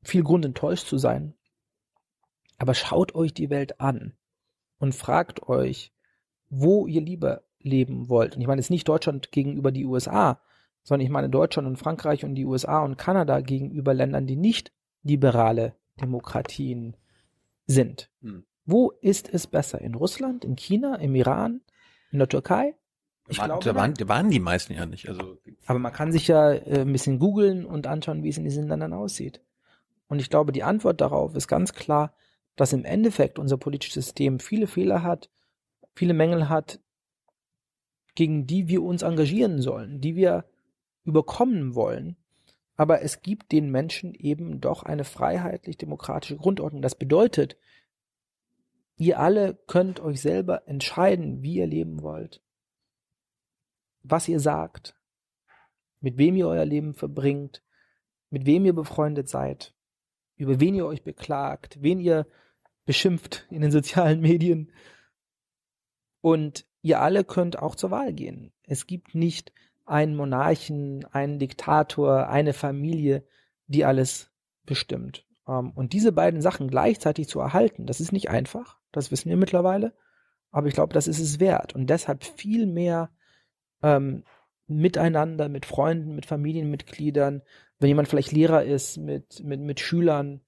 viel 0.07 0.23
Grund 0.23 0.45
enttäuscht 0.45 0.87
zu 0.87 0.97
sein. 0.97 1.33
Aber 2.57 2.73
schaut 2.73 3.13
euch 3.13 3.33
die 3.33 3.49
Welt 3.49 3.79
an 3.79 4.13
und 4.79 4.95
fragt 4.95 5.43
euch, 5.43 5.91
wo 6.49 6.87
ihr 6.87 7.01
lieber 7.01 7.43
leben 7.59 8.09
wollt. 8.09 8.35
Und 8.35 8.41
ich 8.41 8.47
meine 8.47 8.61
jetzt 8.61 8.69
nicht 8.69 8.87
Deutschland 8.87 9.31
gegenüber 9.31 9.71
die 9.71 9.85
USA, 9.85 10.39
sondern 10.83 11.05
ich 11.05 11.11
meine 11.11 11.29
Deutschland 11.29 11.67
und 11.67 11.77
Frankreich 11.77 12.23
und 12.23 12.35
die 12.35 12.45
USA 12.45 12.83
und 12.83 12.97
Kanada 12.97 13.41
gegenüber 13.41 13.93
Ländern, 13.93 14.25
die 14.25 14.37
nicht 14.37 14.71
liberale 15.03 15.75
Demokratien 15.99 16.95
sind. 17.65 18.09
Hm. 18.21 18.45
Wo 18.65 18.91
ist 19.01 19.29
es 19.31 19.47
besser? 19.47 19.81
In 19.81 19.95
Russland, 19.95 20.45
in 20.45 20.55
China, 20.55 20.95
im 20.95 21.15
Iran, 21.15 21.61
in 22.11 22.19
der 22.19 22.29
Türkei? 22.29 22.75
Ich 23.27 23.37
da, 23.37 23.43
waren, 23.43 23.49
glaube, 23.49 23.65
da, 23.65 23.75
waren, 23.75 23.93
da 23.93 24.07
waren 24.07 24.29
die 24.29 24.39
meisten 24.39 24.73
ja 24.73 24.85
nicht. 24.85 25.09
Also 25.09 25.37
Aber 25.65 25.79
man 25.79 25.91
kann 25.91 26.13
sich 26.13 26.27
ja 26.27 26.51
äh, 26.51 26.81
ein 26.81 26.91
bisschen 26.91 27.19
googeln 27.19 27.65
und 27.65 27.87
anschauen, 27.87 28.23
wie 28.23 28.29
es 28.29 28.37
in 28.37 28.45
diesen 28.45 28.67
Ländern 28.67 28.93
aussieht. 28.93 29.41
Und 30.07 30.19
ich 30.19 30.29
glaube, 30.29 30.51
die 30.51 30.63
Antwort 30.63 31.01
darauf 31.01 31.35
ist 31.35 31.47
ganz 31.47 31.73
klar, 31.73 32.13
dass 32.55 32.73
im 32.73 32.85
Endeffekt 32.85 33.39
unser 33.39 33.57
politisches 33.57 34.05
System 34.05 34.39
viele 34.39 34.67
Fehler 34.67 35.03
hat, 35.03 35.29
viele 35.95 36.13
Mängel 36.13 36.49
hat, 36.49 36.79
gegen 38.15 38.47
die 38.47 38.67
wir 38.67 38.81
uns 38.81 39.03
engagieren 39.03 39.61
sollen, 39.61 40.01
die 40.01 40.15
wir 40.15 40.45
überkommen 41.03 41.75
wollen. 41.75 42.17
Aber 42.75 43.01
es 43.01 43.21
gibt 43.21 43.51
den 43.51 43.69
Menschen 43.69 44.13
eben 44.13 44.59
doch 44.59 44.83
eine 44.83 45.03
freiheitlich-demokratische 45.03 46.37
Grundordnung. 46.37 46.81
Das 46.81 46.95
bedeutet, 46.95 47.57
ihr 48.97 49.19
alle 49.19 49.55
könnt 49.67 49.99
euch 49.99 50.19
selber 50.21 50.67
entscheiden, 50.67 51.43
wie 51.43 51.55
ihr 51.55 51.67
leben 51.67 52.01
wollt, 52.01 52.41
was 54.01 54.27
ihr 54.27 54.39
sagt, 54.39 54.95
mit 55.99 56.17
wem 56.17 56.35
ihr 56.35 56.47
euer 56.47 56.65
Leben 56.65 56.93
verbringt, 56.93 57.63
mit 58.31 58.45
wem 58.45 58.65
ihr 58.65 58.73
befreundet 58.73 59.29
seid, 59.29 59.75
über 60.37 60.59
wen 60.59 60.75
ihr 60.75 60.85
euch 60.85 61.03
beklagt, 61.03 61.77
wen 61.81 61.99
ihr 61.99 62.27
beschimpft 62.85 63.45
in 63.49 63.61
den 63.61 63.71
sozialen 63.71 64.21
Medien. 64.21 64.71
Und 66.21 66.65
ihr 66.81 67.01
alle 67.01 67.23
könnt 67.23 67.59
auch 67.59 67.75
zur 67.75 67.91
Wahl 67.91 68.13
gehen. 68.13 68.51
Es 68.63 68.87
gibt 68.87 69.13
nicht 69.15 69.51
einen 69.85 70.15
Monarchen, 70.15 71.05
einen 71.11 71.39
Diktator, 71.39 72.27
eine 72.29 72.53
Familie, 72.53 73.23
die 73.67 73.85
alles 73.85 74.31
bestimmt. 74.65 75.25
Ähm, 75.47 75.71
und 75.71 75.93
diese 75.93 76.11
beiden 76.11 76.41
Sachen 76.41 76.69
gleichzeitig 76.69 77.27
zu 77.27 77.39
erhalten, 77.39 77.85
das 77.85 77.99
ist 77.99 78.11
nicht 78.11 78.29
einfach, 78.29 78.77
das 78.91 79.11
wissen 79.11 79.29
wir 79.29 79.37
mittlerweile, 79.37 79.93
aber 80.51 80.67
ich 80.67 80.73
glaube, 80.73 80.93
das 80.93 81.07
ist 81.07 81.19
es 81.19 81.39
wert. 81.39 81.73
Und 81.73 81.89
deshalb 81.89 82.23
viel 82.23 82.65
mehr 82.65 83.09
ähm, 83.81 84.23
miteinander, 84.67 85.49
mit 85.49 85.65
Freunden, 85.65 86.15
mit 86.15 86.25
Familienmitgliedern, 86.25 87.41
wenn 87.79 87.89
jemand 87.89 88.07
vielleicht 88.07 88.31
Lehrer 88.31 88.63
ist, 88.63 88.97
mit, 88.97 89.43
mit, 89.43 89.61
mit 89.61 89.79
Schülern, 89.79 90.41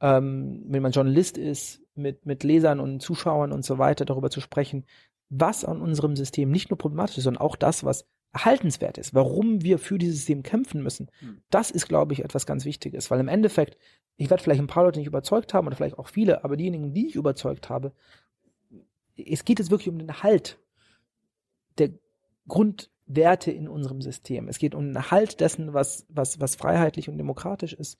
ähm, 0.00 0.64
wenn 0.66 0.82
man 0.82 0.92
Journalist 0.92 1.38
ist, 1.38 1.80
mit, 1.94 2.26
mit 2.26 2.44
Lesern 2.44 2.80
und 2.80 3.00
Zuschauern 3.00 3.52
und 3.52 3.64
so 3.64 3.78
weiter 3.78 4.04
darüber 4.04 4.30
zu 4.30 4.40
sprechen, 4.40 4.84
was 5.30 5.64
an 5.64 5.80
unserem 5.80 6.16
System 6.16 6.50
nicht 6.50 6.70
nur 6.70 6.78
problematisch 6.78 7.18
ist, 7.18 7.24
sondern 7.24 7.42
auch 7.42 7.56
das, 7.56 7.84
was 7.84 8.06
erhaltenswert 8.32 8.98
ist, 8.98 9.14
warum 9.14 9.62
wir 9.62 9.78
für 9.78 9.96
dieses 9.96 10.16
System 10.16 10.42
kämpfen 10.42 10.82
müssen. 10.82 11.08
Hm. 11.20 11.40
Das 11.50 11.70
ist, 11.70 11.88
glaube 11.88 12.12
ich, 12.12 12.24
etwas 12.24 12.46
ganz 12.46 12.64
Wichtiges, 12.64 13.10
weil 13.10 13.20
im 13.20 13.28
Endeffekt, 13.28 13.78
ich 14.16 14.28
werde 14.28 14.42
vielleicht 14.42 14.60
ein 14.60 14.66
paar 14.66 14.84
Leute 14.84 14.98
nicht 14.98 15.06
überzeugt 15.06 15.54
haben 15.54 15.66
oder 15.66 15.76
vielleicht 15.76 15.98
auch 15.98 16.08
viele, 16.08 16.44
aber 16.44 16.56
diejenigen, 16.56 16.92
die 16.92 17.06
ich 17.06 17.14
überzeugt 17.14 17.70
habe, 17.70 17.92
es 19.16 19.44
geht 19.44 19.60
jetzt 19.60 19.70
wirklich 19.70 19.88
um 19.88 19.98
den 19.98 20.22
Halt 20.22 20.58
der 21.78 21.90
Grundwerte 23.04 23.50
in 23.50 23.68
unserem 23.68 24.00
System. 24.00 24.48
Es 24.48 24.58
geht 24.58 24.74
um 24.74 24.92
den 24.92 25.10
Halt 25.10 25.40
dessen, 25.40 25.74
was, 25.74 26.06
was, 26.08 26.40
was 26.40 26.56
freiheitlich 26.56 27.08
und 27.08 27.18
demokratisch 27.18 27.72
ist. 27.72 27.98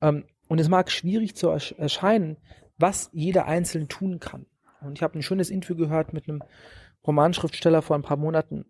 Ähm, 0.00 0.24
und 0.48 0.60
es 0.60 0.68
mag 0.68 0.90
schwierig 0.90 1.34
zu 1.36 1.48
erscheinen, 1.48 2.36
was 2.78 3.10
jeder 3.12 3.46
Einzelne 3.46 3.88
tun 3.88 4.20
kann. 4.20 4.46
Und 4.80 4.96
ich 4.96 5.02
habe 5.02 5.18
ein 5.18 5.22
schönes 5.22 5.50
Interview 5.50 5.76
gehört 5.76 6.12
mit 6.12 6.28
einem 6.28 6.42
Romanschriftsteller 7.06 7.82
vor 7.82 7.96
ein 7.96 8.02
paar 8.02 8.16
Monaten, 8.16 8.66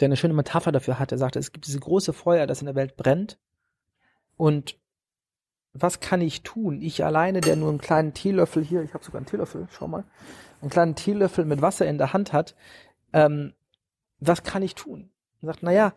der 0.00 0.06
eine 0.06 0.16
schöne 0.16 0.34
Metapher 0.34 0.72
dafür 0.72 0.98
hatte. 0.98 1.14
Er 1.14 1.18
sagte, 1.18 1.38
es 1.38 1.52
gibt 1.52 1.66
diese 1.66 1.80
große 1.80 2.12
Feuer, 2.12 2.46
das 2.46 2.60
in 2.60 2.66
der 2.66 2.74
Welt 2.74 2.96
brennt. 2.96 3.38
Und 4.36 4.76
was 5.72 6.00
kann 6.00 6.20
ich 6.20 6.42
tun? 6.42 6.82
Ich 6.82 7.04
alleine, 7.04 7.40
der 7.40 7.56
nur 7.56 7.70
einen 7.70 7.78
kleinen 7.78 8.12
Teelöffel 8.12 8.62
hier, 8.62 8.82
ich 8.82 8.94
habe 8.94 9.04
sogar 9.04 9.18
einen 9.18 9.26
Teelöffel, 9.26 9.66
schau 9.70 9.88
mal, 9.88 10.04
einen 10.60 10.70
kleinen 10.70 10.94
Teelöffel 10.94 11.44
mit 11.44 11.62
Wasser 11.62 11.86
in 11.86 11.98
der 11.98 12.12
Hand 12.12 12.32
hat, 12.32 12.54
ähm, 13.12 13.54
was 14.20 14.42
kann 14.42 14.62
ich 14.62 14.74
tun? 14.74 15.10
Er 15.42 15.46
sagt, 15.46 15.62
naja, 15.62 15.94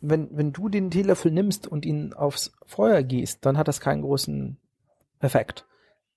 wenn, 0.00 0.28
wenn 0.36 0.52
du 0.52 0.68
den 0.68 0.90
Teelöffel 0.90 1.30
nimmst 1.30 1.66
und 1.66 1.86
ihn 1.86 2.12
aufs 2.12 2.52
Feuer 2.66 3.02
gießt, 3.02 3.44
dann 3.46 3.56
hat 3.56 3.68
das 3.68 3.80
keinen 3.80 4.02
großen 4.02 4.58
Effekt. 5.20 5.66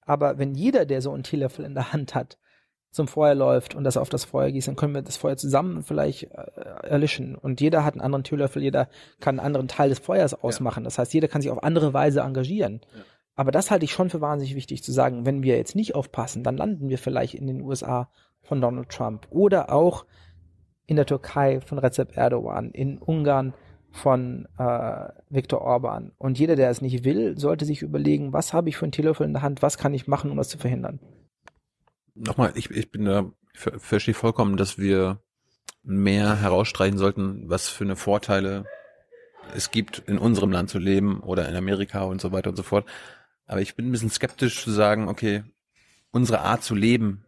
Aber 0.01 0.37
wenn 0.37 0.55
jeder, 0.55 0.85
der 0.85 1.01
so 1.01 1.11
einen 1.11 1.23
Teelöffel 1.23 1.65
in 1.65 1.75
der 1.75 1.93
Hand 1.93 2.15
hat, 2.15 2.37
zum 2.95 3.07
Feuer 3.07 3.35
läuft 3.35 3.75
und 3.75 3.83
das 3.83 3.97
auf 3.97 4.09
das 4.09 4.23
Feuer 4.23 4.51
gießt, 4.51 4.69
dann 4.69 4.77
können 4.77 4.95
wir 4.95 5.01
das 5.01 5.17
Feuer 5.17 5.35
zusammen 5.35 5.83
vielleicht 5.83 6.31
äh, 6.31 6.45
erlischen. 6.83 7.35
Und 7.35 7.59
jeder 7.59 7.83
hat 7.83 7.93
einen 7.93 8.01
anderen 8.01 8.23
Teelöffel, 8.23 8.63
jeder 8.63 8.87
kann 9.19 9.37
einen 9.37 9.45
anderen 9.45 9.67
Teil 9.67 9.89
des 9.89 9.99
Feuers 9.99 10.33
ausmachen. 10.33 10.83
Ja. 10.83 10.85
Das 10.85 10.97
heißt, 10.97 11.13
jeder 11.13 11.27
kann 11.27 11.41
sich 11.41 11.51
auf 11.51 11.61
andere 11.61 11.93
Weise 11.93 12.21
engagieren. 12.21 12.81
Ja. 12.95 13.03
Aber 13.35 13.51
das 13.51 13.69
halte 13.69 13.83
ich 13.83 13.91
schon 13.91 14.09
für 14.09 14.21
wahnsinnig 14.21 14.55
wichtig 14.55 14.81
zu 14.81 14.93
sagen. 14.93 15.25
Wenn 15.25 15.43
wir 15.43 15.57
jetzt 15.57 15.75
nicht 15.75 15.93
aufpassen, 15.93 16.43
dann 16.43 16.55
landen 16.55 16.87
wir 16.87 16.97
vielleicht 16.97 17.33
in 17.33 17.47
den 17.47 17.61
USA 17.61 18.09
von 18.41 18.61
Donald 18.61 18.89
Trump 18.89 19.27
oder 19.29 19.73
auch 19.73 20.05
in 20.87 20.95
der 20.95 21.05
Türkei 21.05 21.61
von 21.61 21.79
Recep 21.79 22.15
Erdogan, 22.15 22.71
in 22.71 22.97
Ungarn 22.97 23.53
von 23.91 24.47
äh, 24.57 25.09
Viktor 25.29 25.61
Orban. 25.61 26.11
Und 26.17 26.37
jeder, 26.37 26.55
der 26.55 26.69
es 26.69 26.81
nicht 26.81 27.03
will, 27.05 27.37
sollte 27.39 27.65
sich 27.65 27.81
überlegen, 27.81 28.33
was 28.33 28.53
habe 28.53 28.69
ich 28.69 28.77
für 28.77 28.85
ein 28.85 28.91
Telefon 28.91 29.27
in 29.27 29.33
der 29.33 29.41
Hand, 29.41 29.61
was 29.61 29.77
kann 29.77 29.93
ich 29.93 30.07
machen, 30.07 30.31
um 30.31 30.37
das 30.37 30.49
zu 30.49 30.57
verhindern. 30.57 30.99
Nochmal, 32.13 32.51
ich, 32.55 32.69
ich 32.71 32.91
bin 32.91 33.05
da, 33.05 33.31
verstehe 33.53 34.13
vollkommen, 34.13 34.57
dass 34.57 34.77
wir 34.77 35.19
mehr 35.83 36.41
herausstreichen 36.41 36.97
sollten, 36.97 37.49
was 37.49 37.69
für 37.69 37.83
eine 37.83 37.95
Vorteile 37.95 38.65
es 39.55 39.71
gibt, 39.71 39.99
in 39.99 40.17
unserem 40.17 40.51
Land 40.51 40.69
zu 40.69 40.79
leben 40.79 41.21
oder 41.21 41.47
in 41.47 41.55
Amerika 41.55 42.03
und 42.03 42.19
so 42.19 42.31
weiter 42.31 42.49
und 42.49 42.55
so 42.55 42.63
fort. 42.63 42.85
Aber 43.45 43.61
ich 43.61 43.75
bin 43.75 43.87
ein 43.87 43.91
bisschen 43.91 44.09
skeptisch 44.09 44.63
zu 44.63 44.71
sagen, 44.71 45.07
okay, 45.07 45.43
unsere 46.11 46.41
Art 46.41 46.63
zu 46.63 46.75
leben 46.75 47.23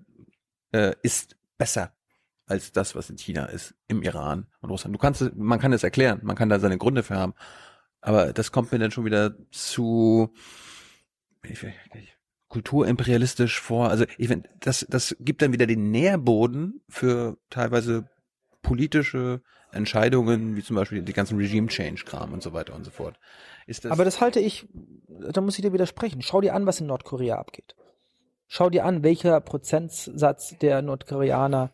äh, 0.72 0.94
ist 1.02 1.38
besser 1.58 1.92
als 2.48 2.72
das, 2.72 2.96
was 2.96 3.10
in 3.10 3.18
China 3.18 3.46
ist, 3.46 3.76
im 3.88 4.02
Iran 4.02 4.48
und 4.62 4.70
Russland. 4.70 4.96
Du 4.96 5.00
kannst, 5.00 5.36
man 5.36 5.60
kann 5.60 5.74
es 5.74 5.84
erklären, 5.84 6.22
man 6.24 6.36
kann 6.36 6.50
da 6.50 6.60
seine 6.60 6.78
Gründe 6.78 7.04
für 7.04 7.16
haben, 7.16 7.34
aber 8.02 8.34
das 8.34 8.52
kommt 8.52 8.72
mir 8.72 8.80
dann 8.80 8.92
schon 8.92 9.06
wieder 9.06 9.36
zu 9.52 10.34
ich, 11.44 11.64
ich, 11.64 12.18
kulturimperialistisch 12.48 13.60
vor. 13.60 13.90
Also 13.90 14.06
ich 14.18 14.28
finde, 14.28 14.50
das, 14.60 14.86
das 14.90 15.16
gibt 15.20 15.42
dann 15.42 15.54
wieder 15.54 15.68
den 15.68 15.92
Nährboden 15.92 16.82
für 16.88 17.38
teilweise 17.50 18.10
politische 18.62 19.42
Entscheidungen, 19.72 20.56
wie 20.56 20.64
zum 20.64 20.76
Beispiel 20.76 21.02
die 21.02 21.14
ganzen 21.14 21.38
Regime-Change-Kram 21.38 22.34
und 22.34 22.42
so 22.42 22.54
weiter 22.54 22.74
und 22.74 22.84
so 22.84 22.92
fort. 22.92 23.20
Ist 23.66 23.86
das 23.86 23.92
Aber 23.92 24.06
das 24.06 24.22
halte 24.22 24.40
ich, 24.40 24.68
da 25.08 25.42
muss 25.42 25.58
ich 25.58 25.62
dir 25.64 25.74
widersprechen. 25.74 26.22
Schau 26.22 26.42
dir 26.42 26.56
an, 26.56 26.66
was 26.66 26.80
in 26.80 26.88
Nordkorea 26.88 27.38
abgeht. 27.38 27.76
Schau 28.48 28.70
dir 28.70 28.86
an, 28.86 29.04
welcher 29.04 29.42
Prozentsatz 29.42 30.58
der 30.60 30.82
Nordkoreaner 30.82 31.74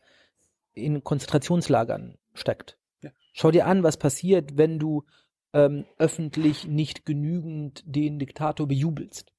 in 0.73 1.03
Konzentrationslagern 1.03 2.17
steckt. 2.33 2.77
Ja. 3.01 3.11
Schau 3.33 3.51
dir 3.51 3.67
an, 3.67 3.83
was 3.83 3.97
passiert, 3.97 4.57
wenn 4.57 4.79
du 4.79 5.05
ähm, 5.53 5.85
öffentlich 5.97 6.67
nicht 6.67 7.05
genügend 7.05 7.83
den 7.85 8.19
Diktator 8.19 8.67
bejubelst. 8.67 9.31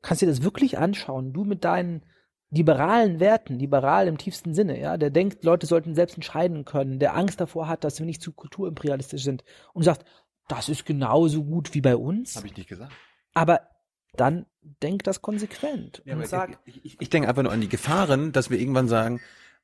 Kannst 0.00 0.22
dir 0.22 0.26
das 0.26 0.42
wirklich 0.42 0.78
anschauen? 0.78 1.32
Du 1.32 1.44
mit 1.44 1.64
deinen 1.64 2.02
liberalen 2.50 3.20
Werten, 3.20 3.58
liberal 3.58 4.08
im 4.08 4.16
tiefsten 4.16 4.54
Sinne, 4.54 4.80
ja, 4.80 4.96
der 4.96 5.10
denkt, 5.10 5.44
Leute 5.44 5.66
sollten 5.66 5.94
selbst 5.94 6.14
entscheiden 6.14 6.64
können, 6.64 6.98
der 6.98 7.14
Angst 7.14 7.40
davor 7.40 7.68
hat, 7.68 7.84
dass 7.84 7.98
wir 7.98 8.06
nicht 8.06 8.22
zu 8.22 8.32
kulturimperialistisch 8.32 9.22
sind 9.22 9.44
und 9.74 9.82
sagt, 9.82 10.06
das 10.48 10.70
ist 10.70 10.86
genauso 10.86 11.44
gut 11.44 11.74
wie 11.74 11.82
bei 11.82 11.94
uns. 11.94 12.36
Habe 12.36 12.46
ich 12.46 12.56
nicht 12.56 12.68
gesagt. 12.68 12.92
Aber 13.34 13.60
dann 14.14 14.46
denk 14.82 15.04
das 15.04 15.20
konsequent 15.20 16.02
ja, 16.06 16.16
und 16.16 16.26
sag. 16.26 16.58
Ich, 16.64 16.84
ich, 16.84 17.00
ich 17.00 17.10
denke 17.10 17.28
einfach 17.28 17.42
nur 17.42 17.52
an 17.52 17.60
die 17.60 17.68
Gefahren, 17.68 18.32
dass 18.32 18.48
wir 18.48 18.58
irgendwann 18.58 18.88
sagen, 18.88 19.20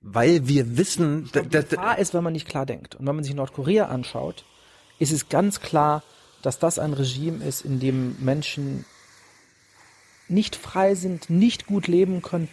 weil 0.07 0.47
wir 0.47 0.77
wissen, 0.77 1.31
glaub, 1.33 1.51
die 1.51 1.59
Gefahr 1.59 1.99
ist, 1.99 2.13
wenn 2.13 2.23
man 2.23 2.35
nicht 2.35 2.47
klar 2.47 2.67
denkt. 2.67 2.95
Und 2.95 3.07
wenn 3.07 3.15
man 3.15 3.25
sich 3.25 3.35
Nordkorea 3.35 3.87
anschaut, 3.87 4.45
ist 4.99 5.13
es 5.13 5.31
ganz 5.31 5.61
klar, 5.61 6.03
dass 6.43 6.59
das 6.59 6.79
ein 6.79 6.93
Regime 6.93 7.43
ist, 7.43 7.65
in 7.65 7.81
dem 7.81 8.17
Menschen 8.21 8.85
nicht 10.29 10.57
frei 10.57 10.95
sind, 10.95 11.31
nicht 11.31 11.67
gut 11.67 11.89
leben 11.89 12.21
können. 12.21 12.49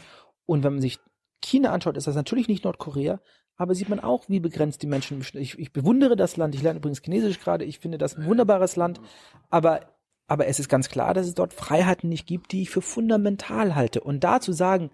Und 0.46 0.64
wenn 0.64 0.74
man 0.74 0.82
sich 0.82 1.00
China 1.42 1.72
anschaut, 1.72 1.98
ist 1.98 2.08
das 2.08 2.16
natürlich 2.16 2.48
nicht 2.48 2.64
Nordkorea, 2.64 3.20
aber 3.58 3.76
sieht 3.76 3.90
man 3.90 4.00
auch, 4.00 4.30
wie 4.30 4.40
begrenzt 4.40 4.82
die 4.82 4.88
Menschen. 4.88 5.22
Ich, 5.34 5.60
ich 5.60 5.74
bewundere 5.74 6.16
das 6.16 6.38
Land. 6.38 6.56
Ich 6.56 6.62
lerne 6.62 6.80
übrigens 6.80 7.02
Chinesisch 7.02 7.42
gerade. 7.42 7.66
Ich 7.66 7.80
finde 7.80 7.98
das 7.98 8.16
ein 8.16 8.26
wunderbares 8.26 8.78
Land. 8.78 9.02
Aber, 9.50 9.82
aber 10.26 10.48
es 10.48 10.60
ist 10.60 10.70
ganz 10.70 10.88
klar, 10.88 11.14
dass 11.14 11.28
es 11.28 11.36
dort 11.36 11.54
Freiheiten 11.54 12.08
nicht 12.10 12.28
gibt, 12.28 12.54
die 12.54 12.62
ich 12.62 12.70
für 12.70 12.82
fundamental 12.82 13.76
halte. 13.76 14.02
Und 14.02 14.24
da 14.24 14.40
zu 14.40 14.54
sagen, 14.54 14.90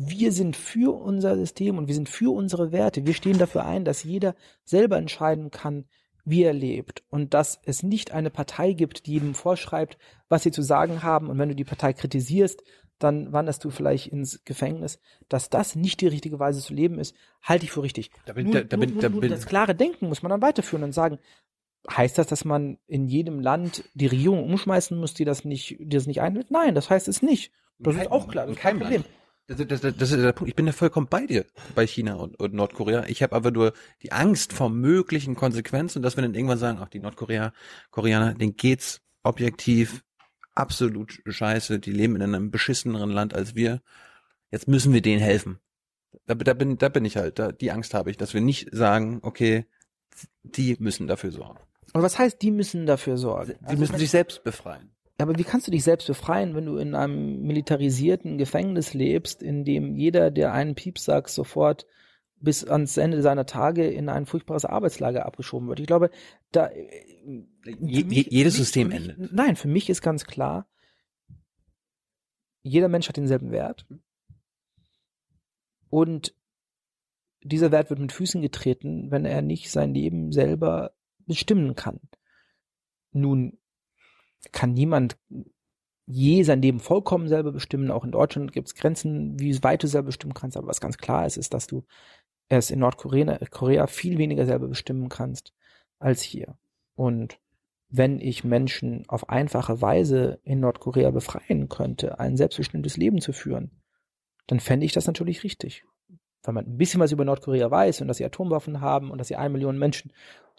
wir 0.00 0.30
sind 0.30 0.56
für 0.56 0.94
unser 0.94 1.36
System 1.36 1.76
und 1.76 1.88
wir 1.88 1.94
sind 1.94 2.08
für 2.08 2.32
unsere 2.32 2.70
Werte. 2.70 3.04
Wir 3.04 3.14
stehen 3.14 3.36
dafür 3.36 3.64
ein, 3.64 3.84
dass 3.84 4.04
jeder 4.04 4.36
selber 4.64 4.96
entscheiden 4.96 5.50
kann, 5.50 5.86
wie 6.24 6.44
er 6.44 6.52
lebt 6.52 7.02
und 7.10 7.34
dass 7.34 7.58
es 7.64 7.82
nicht 7.82 8.12
eine 8.12 8.30
Partei 8.30 8.74
gibt, 8.74 9.06
die 9.06 9.14
jedem 9.14 9.34
vorschreibt, 9.34 9.98
was 10.28 10.44
sie 10.44 10.52
zu 10.52 10.62
sagen 10.62 11.02
haben 11.02 11.28
und 11.28 11.38
wenn 11.38 11.48
du 11.48 11.56
die 11.56 11.64
Partei 11.64 11.94
kritisierst, 11.94 12.62
dann 13.00 13.32
wanderst 13.32 13.64
du 13.64 13.70
vielleicht 13.70 14.06
ins 14.06 14.44
Gefängnis. 14.44 15.00
Dass 15.28 15.50
das 15.50 15.74
nicht 15.74 16.00
die 16.00 16.06
richtige 16.06 16.38
Weise 16.38 16.60
zu 16.60 16.74
leben 16.74 17.00
ist, 17.00 17.16
halte 17.42 17.64
ich 17.64 17.72
für 17.72 17.82
richtig. 17.82 18.12
Da 18.24 18.34
bin, 18.34 18.50
nur, 18.50 18.54
da, 18.54 18.62
da 18.62 18.76
bin, 18.76 18.92
nur, 18.92 19.02
da 19.02 19.08
nur, 19.08 19.20
bin, 19.20 19.30
das 19.30 19.46
klare 19.46 19.74
Denken 19.74 20.08
muss 20.08 20.22
man 20.22 20.30
dann 20.30 20.42
weiterführen 20.42 20.84
und 20.84 20.92
sagen, 20.92 21.18
heißt 21.90 22.18
das, 22.18 22.28
dass 22.28 22.44
man 22.44 22.78
in 22.86 23.08
jedem 23.08 23.40
Land 23.40 23.82
die 23.94 24.06
Regierung 24.06 24.44
umschmeißen 24.44 24.96
muss, 24.96 25.14
die 25.14 25.24
das 25.24 25.44
nicht, 25.44 25.76
die 25.80 25.88
das 25.88 26.06
nicht 26.06 26.20
einhält? 26.20 26.52
Nein, 26.52 26.76
das 26.76 26.88
heißt 26.88 27.08
es 27.08 27.20
nicht. 27.20 27.50
Das 27.80 27.96
ist 27.96 28.12
auch 28.12 28.28
klar. 28.28 28.46
Das 28.46 28.56
ist 28.56 28.62
kein 28.62 28.78
Problem. 28.78 29.02
Land. 29.02 29.18
Das, 29.48 29.56
das, 29.66 29.80
das, 29.80 30.12
ist 30.12 30.22
der 30.22 30.32
Punkt. 30.32 30.50
Ich 30.50 30.56
bin 30.56 30.66
da 30.66 30.72
vollkommen 30.72 31.06
bei 31.08 31.26
dir 31.26 31.46
bei 31.74 31.86
China 31.86 32.16
und, 32.16 32.38
und 32.38 32.52
Nordkorea. 32.52 33.06
Ich 33.06 33.22
habe 33.22 33.34
aber 33.34 33.50
nur 33.50 33.72
die 34.02 34.12
Angst 34.12 34.52
vor 34.52 34.68
möglichen 34.68 35.36
Konsequenzen, 35.36 36.02
dass 36.02 36.18
wir 36.18 36.22
dann 36.22 36.34
irgendwann 36.34 36.58
sagen, 36.58 36.78
ach, 36.82 36.90
die 36.90 37.00
Nordkorea, 37.00 37.54
Koreaner, 37.90 38.34
denen 38.34 38.56
geht's 38.56 39.00
objektiv 39.22 40.04
absolut 40.54 41.22
scheiße. 41.26 41.78
Die 41.78 41.92
leben 41.92 42.16
in 42.16 42.22
einem 42.22 42.50
beschisseneren 42.50 43.10
Land 43.10 43.32
als 43.32 43.54
wir. 43.54 43.80
Jetzt 44.50 44.68
müssen 44.68 44.92
wir 44.92 45.00
denen 45.00 45.20
helfen. 45.20 45.58
Da, 46.26 46.34
da 46.34 46.52
bin, 46.52 46.76
da 46.76 46.90
bin 46.90 47.06
ich 47.06 47.16
halt. 47.16 47.38
Da, 47.38 47.50
die 47.50 47.70
Angst 47.70 47.94
habe 47.94 48.10
ich, 48.10 48.18
dass 48.18 48.34
wir 48.34 48.42
nicht 48.42 48.68
sagen, 48.72 49.20
okay, 49.22 49.66
die 50.42 50.76
müssen 50.78 51.06
dafür 51.06 51.30
sorgen. 51.30 51.60
Aber 51.94 52.02
was 52.02 52.18
heißt, 52.18 52.42
die 52.42 52.50
müssen 52.50 52.84
dafür 52.84 53.16
sorgen? 53.16 53.54
Die 53.60 53.66
also 53.66 53.80
müssen 53.80 53.96
sich 53.96 54.10
selbst 54.10 54.44
befreien. 54.44 54.90
Aber 55.20 55.36
wie 55.36 55.44
kannst 55.44 55.66
du 55.66 55.72
dich 55.72 55.82
selbst 55.82 56.06
befreien, 56.06 56.54
wenn 56.54 56.66
du 56.66 56.76
in 56.76 56.94
einem 56.94 57.42
militarisierten 57.42 58.38
Gefängnis 58.38 58.94
lebst, 58.94 59.42
in 59.42 59.64
dem 59.64 59.96
jeder, 59.96 60.30
der 60.30 60.52
einen 60.52 60.76
Pieps 60.76 61.04
sagt, 61.04 61.30
sofort 61.30 61.86
bis 62.40 62.64
ans 62.64 62.96
Ende 62.96 63.20
seiner 63.20 63.44
Tage 63.44 63.88
in 63.88 64.08
ein 64.08 64.26
furchtbares 64.26 64.64
Arbeitslager 64.64 65.26
abgeschoben 65.26 65.68
wird? 65.68 65.80
Ich 65.80 65.88
glaube, 65.88 66.10
da 66.52 66.70
Je, 67.80 68.04
mich, 68.04 68.28
jedes 68.30 68.54
mich, 68.54 68.62
System 68.62 68.88
mich, 68.88 68.96
endet. 68.96 69.32
Nein, 69.32 69.56
für 69.56 69.68
mich 69.68 69.90
ist 69.90 70.02
ganz 70.02 70.24
klar, 70.24 70.68
jeder 72.62 72.88
Mensch 72.88 73.08
hat 73.08 73.16
denselben 73.16 73.50
Wert 73.50 73.86
und 75.90 76.34
dieser 77.42 77.70
Wert 77.70 77.90
wird 77.90 78.00
mit 78.00 78.12
Füßen 78.12 78.40
getreten, 78.40 79.10
wenn 79.10 79.24
er 79.24 79.42
nicht 79.42 79.70
sein 79.70 79.94
Leben 79.94 80.32
selber 80.32 80.92
bestimmen 81.26 81.74
kann. 81.74 82.00
Nun 83.12 83.58
kann 84.52 84.72
niemand 84.72 85.16
je 86.06 86.42
sein 86.42 86.62
Leben 86.62 86.80
vollkommen 86.80 87.28
selber 87.28 87.52
bestimmen. 87.52 87.90
Auch 87.90 88.04
in 88.04 88.12
Deutschland 88.12 88.52
gibt 88.52 88.68
es 88.68 88.74
Grenzen, 88.74 89.38
wie 89.38 89.62
weit 89.62 89.82
du 89.82 89.86
selber 89.86 90.06
bestimmen 90.06 90.34
kannst. 90.34 90.56
Aber 90.56 90.66
was 90.66 90.80
ganz 90.80 90.96
klar 90.96 91.26
ist, 91.26 91.36
ist, 91.36 91.52
dass 91.52 91.66
du 91.66 91.84
es 92.48 92.70
in 92.70 92.78
Nordkorea 92.78 93.38
Korea 93.50 93.86
viel 93.86 94.16
weniger 94.18 94.46
selber 94.46 94.68
bestimmen 94.68 95.08
kannst 95.10 95.52
als 95.98 96.22
hier. 96.22 96.56
Und 96.94 97.38
wenn 97.90 98.20
ich 98.20 98.44
Menschen 98.44 99.04
auf 99.08 99.28
einfache 99.28 99.80
Weise 99.80 100.40
in 100.44 100.60
Nordkorea 100.60 101.10
befreien 101.10 101.68
könnte, 101.68 102.18
ein 102.18 102.36
selbstbestimmtes 102.36 102.96
Leben 102.96 103.20
zu 103.20 103.32
führen, 103.32 103.70
dann 104.46 104.60
fände 104.60 104.86
ich 104.86 104.92
das 104.92 105.06
natürlich 105.06 105.44
richtig. 105.44 105.84
Wenn 106.42 106.54
man 106.54 106.66
ein 106.66 106.78
bisschen 106.78 107.00
was 107.00 107.12
über 107.12 107.24
Nordkorea 107.24 107.70
weiß 107.70 108.00
und 108.00 108.08
dass 108.08 108.18
sie 108.18 108.24
Atomwaffen 108.24 108.80
haben 108.80 109.10
und 109.10 109.18
dass 109.18 109.28
sie 109.28 109.36
eine 109.36 109.50
Million 109.50 109.78
Menschen 109.78 110.12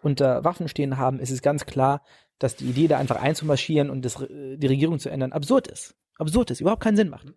unter 0.04 0.44
Waffen 0.44 0.68
stehen 0.68 0.98
haben, 0.98 1.20
ist 1.20 1.32
es 1.32 1.42
ganz 1.42 1.66
klar, 1.66 2.04
dass 2.38 2.56
die 2.56 2.70
Idee, 2.70 2.88
da 2.88 2.98
einfach 2.98 3.18
einzumarschieren 3.22 3.90
und 3.90 4.04
das, 4.04 4.16
die 4.18 4.68
Regierung 4.68 5.00
zu 5.00 5.10
ändern, 5.10 5.34
absurd 5.34 5.68
ist. 5.68 5.96
Absurd 6.18 6.52
ist, 6.52 6.62
überhaupt 6.62 6.84
keinen 6.84 6.98
Sinn 6.98 7.10
macht. 7.10 7.34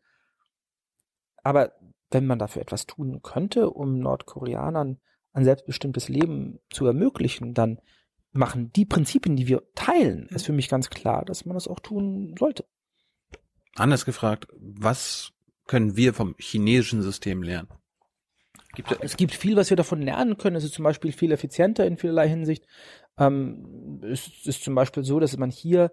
Aber 1.42 1.72
wenn 2.10 2.26
man 2.26 2.38
dafür 2.38 2.62
etwas 2.62 2.86
tun 2.86 3.20
könnte, 3.22 3.70
um 3.70 3.98
Nordkoreanern 3.98 5.00
ein 5.32 5.44
selbstbestimmtes 5.44 6.08
Leben 6.08 6.60
zu 6.70 6.86
ermöglichen, 6.86 7.54
dann 7.54 7.80
machen 8.32 8.72
die 8.72 8.84
Prinzipien, 8.84 9.36
die 9.36 9.48
wir 9.48 9.62
teilen, 9.74 10.28
ist 10.28 10.46
für 10.46 10.52
mich 10.52 10.68
ganz 10.68 10.90
klar, 10.90 11.24
dass 11.24 11.44
man 11.44 11.54
das 11.54 11.68
auch 11.68 11.80
tun 11.80 12.34
sollte. 12.38 12.64
Anders 13.74 14.04
gefragt, 14.04 14.46
was 14.56 15.32
können 15.66 15.96
wir 15.96 16.14
vom 16.14 16.34
chinesischen 16.38 17.02
System 17.02 17.42
lernen? 17.42 17.68
Gibt 18.74 18.96
es 19.00 19.16
gibt 19.16 19.34
viel, 19.34 19.56
was 19.56 19.70
wir 19.70 19.76
davon 19.76 20.00
lernen 20.00 20.38
können. 20.38 20.56
Es 20.56 20.64
ist 20.64 20.74
zum 20.74 20.84
Beispiel 20.84 21.12
viel 21.12 21.32
effizienter 21.32 21.86
in 21.86 21.98
vielerlei 21.98 22.28
Hinsicht. 22.28 22.66
Ähm, 23.18 24.00
es 24.02 24.46
ist 24.46 24.64
zum 24.64 24.74
Beispiel 24.74 25.04
so, 25.04 25.20
dass 25.20 25.36
man 25.36 25.50
hier, 25.50 25.92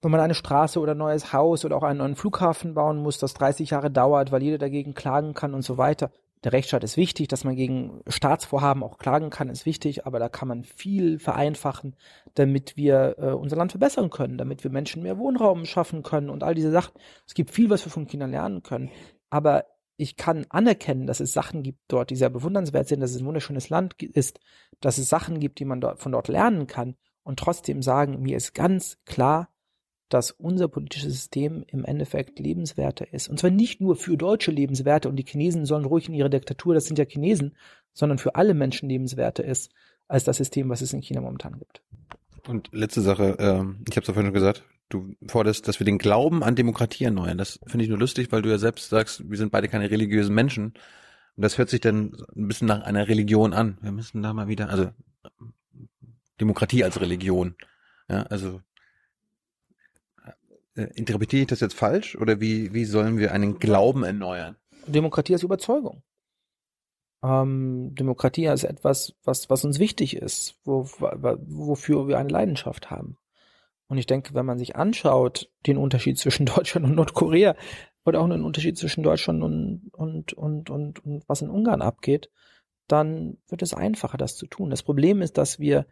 wenn 0.00 0.10
man 0.10 0.20
eine 0.20 0.34
Straße 0.34 0.78
oder 0.78 0.92
ein 0.92 0.98
neues 0.98 1.32
Haus 1.32 1.64
oder 1.64 1.76
auch 1.76 1.82
einen 1.82 1.98
neuen 1.98 2.16
Flughafen 2.16 2.74
bauen 2.74 2.98
muss, 2.98 3.18
das 3.18 3.34
30 3.34 3.70
Jahre 3.70 3.90
dauert, 3.90 4.30
weil 4.30 4.42
jeder 4.42 4.58
dagegen 4.58 4.94
klagen 4.94 5.34
kann 5.34 5.54
und 5.54 5.62
so 5.62 5.76
weiter. 5.76 6.12
Der 6.44 6.52
Rechtsstaat 6.52 6.84
ist 6.84 6.98
wichtig, 6.98 7.28
dass 7.28 7.42
man 7.42 7.56
gegen 7.56 8.02
Staatsvorhaben 8.06 8.82
auch 8.82 8.98
klagen 8.98 9.30
kann, 9.30 9.48
ist 9.48 9.64
wichtig, 9.64 10.06
aber 10.06 10.18
da 10.18 10.28
kann 10.28 10.46
man 10.46 10.62
viel 10.62 11.18
vereinfachen, 11.18 11.96
damit 12.34 12.76
wir 12.76 13.16
äh, 13.18 13.30
unser 13.30 13.56
Land 13.56 13.72
verbessern 13.72 14.10
können, 14.10 14.36
damit 14.36 14.62
wir 14.62 14.70
Menschen 14.70 15.02
mehr 15.02 15.18
Wohnraum 15.18 15.64
schaffen 15.64 16.02
können 16.02 16.28
und 16.28 16.42
all 16.42 16.54
diese 16.54 16.70
Sachen. 16.70 16.92
Es 17.26 17.32
gibt 17.32 17.50
viel, 17.50 17.70
was 17.70 17.86
wir 17.86 17.90
von 17.90 18.06
Kindern 18.06 18.30
lernen 18.30 18.62
können, 18.62 18.90
aber 19.30 19.64
ich 19.96 20.16
kann 20.16 20.46
anerkennen, 20.48 21.06
dass 21.06 21.20
es 21.20 21.32
Sachen 21.32 21.62
gibt 21.62 21.80
dort, 21.88 22.10
die 22.10 22.16
sehr 22.16 22.30
bewundernswert 22.30 22.88
sind, 22.88 23.00
dass 23.00 23.12
es 23.12 23.20
ein 23.20 23.26
wunderschönes 23.26 23.68
Land 23.68 24.02
ist, 24.02 24.40
dass 24.80 24.98
es 24.98 25.08
Sachen 25.08 25.40
gibt, 25.40 25.58
die 25.60 25.64
man 25.64 25.80
dort, 25.80 26.00
von 26.00 26.12
dort 26.12 26.28
lernen 26.28 26.66
kann 26.66 26.96
und 27.22 27.38
trotzdem 27.38 27.82
sagen, 27.82 28.20
mir 28.20 28.36
ist 28.36 28.54
ganz 28.54 28.98
klar, 29.04 29.48
dass 30.08 30.30
unser 30.30 30.68
politisches 30.68 31.12
System 31.12 31.64
im 31.66 31.84
Endeffekt 31.84 32.38
lebenswerter 32.38 33.12
ist. 33.12 33.28
Und 33.28 33.38
zwar 33.38 33.50
nicht 33.50 33.80
nur 33.80 33.96
für 33.96 34.16
deutsche 34.16 34.50
Lebenswerte 34.50 35.08
und 35.08 35.16
die 35.16 35.24
Chinesen 35.24 35.64
sollen 35.64 35.84
ruhig 35.84 36.08
in 36.08 36.14
ihrer 36.14 36.28
Diktatur, 36.28 36.74
das 36.74 36.86
sind 36.86 36.98
ja 36.98 37.04
Chinesen, 37.04 37.56
sondern 37.92 38.18
für 38.18 38.34
alle 38.34 38.54
Menschen 38.54 38.88
lebenswerter 38.88 39.44
ist 39.44 39.72
als 40.06 40.24
das 40.24 40.36
System, 40.36 40.68
was 40.68 40.82
es 40.82 40.92
in 40.92 41.00
China 41.00 41.20
momentan 41.20 41.58
gibt. 41.58 41.82
Und 42.46 42.68
letzte 42.72 43.00
Sache, 43.00 43.36
ähm, 43.38 43.82
ich 43.88 43.96
habe 43.96 44.00
es 44.00 44.06
vorhin 44.06 44.26
schon 44.26 44.34
gesagt, 44.34 44.64
du 44.88 45.14
forderst, 45.26 45.66
dass 45.68 45.80
wir 45.80 45.84
den 45.84 45.98
Glauben 45.98 46.42
an 46.42 46.56
Demokratie 46.56 47.04
erneuern. 47.04 47.38
Das 47.38 47.58
finde 47.66 47.84
ich 47.84 47.90
nur 47.90 47.98
lustig, 47.98 48.32
weil 48.32 48.42
du 48.42 48.50
ja 48.50 48.58
selbst 48.58 48.90
sagst, 48.90 49.28
wir 49.28 49.38
sind 49.38 49.52
beide 49.52 49.68
keine 49.68 49.90
religiösen 49.90 50.34
Menschen. 50.34 50.74
Und 51.36 51.42
das 51.42 51.58
hört 51.58 51.68
sich 51.68 51.80
dann 51.80 52.16
ein 52.36 52.48
bisschen 52.48 52.68
nach 52.68 52.82
einer 52.82 53.08
Religion 53.08 53.52
an. 53.52 53.78
Wir 53.80 53.92
müssen 53.92 54.22
da 54.22 54.32
mal 54.32 54.48
wieder, 54.48 54.68
also 54.68 54.90
Demokratie 56.40 56.84
als 56.84 57.00
Religion. 57.00 57.56
Ja, 58.08 58.22
also 58.24 58.60
äh, 60.74 60.86
interpretiere 60.94 61.42
ich 61.42 61.48
das 61.48 61.60
jetzt 61.60 61.74
falsch 61.74 62.16
oder 62.16 62.40
wie, 62.40 62.72
wie 62.74 62.84
sollen 62.84 63.18
wir 63.18 63.32
einen 63.32 63.58
Glauben 63.58 64.04
erneuern? 64.04 64.56
Demokratie 64.86 65.32
als 65.32 65.42
Überzeugung. 65.42 66.02
Ähm, 67.22 67.94
Demokratie 67.94 68.46
ist 68.46 68.64
etwas, 68.64 69.14
was, 69.24 69.48
was 69.48 69.64
uns 69.64 69.78
wichtig 69.78 70.16
ist, 70.16 70.56
wo, 70.64 70.84
wofür 70.84 72.06
wir 72.06 72.18
eine 72.18 72.28
Leidenschaft 72.28 72.90
haben. 72.90 73.16
Und 73.88 73.98
ich 73.98 74.06
denke, 74.06 74.34
wenn 74.34 74.46
man 74.46 74.58
sich 74.58 74.76
anschaut, 74.76 75.50
den 75.66 75.76
Unterschied 75.76 76.18
zwischen 76.18 76.46
Deutschland 76.54 76.86
und 76.86 76.94
Nordkorea 76.94 77.54
oder 78.04 78.20
auch 78.20 78.28
den 78.28 78.44
Unterschied 78.44 78.78
zwischen 78.78 79.02
Deutschland 79.02 79.42
und, 79.42 79.90
und, 79.92 80.32
und, 80.32 80.70
und, 80.70 81.04
und 81.04 81.22
was 81.28 81.42
in 81.42 81.50
Ungarn 81.50 81.82
abgeht, 81.82 82.30
dann 82.88 83.38
wird 83.48 83.62
es 83.62 83.74
einfacher, 83.74 84.18
das 84.18 84.36
zu 84.36 84.46
tun. 84.46 84.70
Das 84.70 84.82
Problem 84.82 85.22
ist, 85.22 85.38
dass 85.38 85.58
wir 85.58 85.86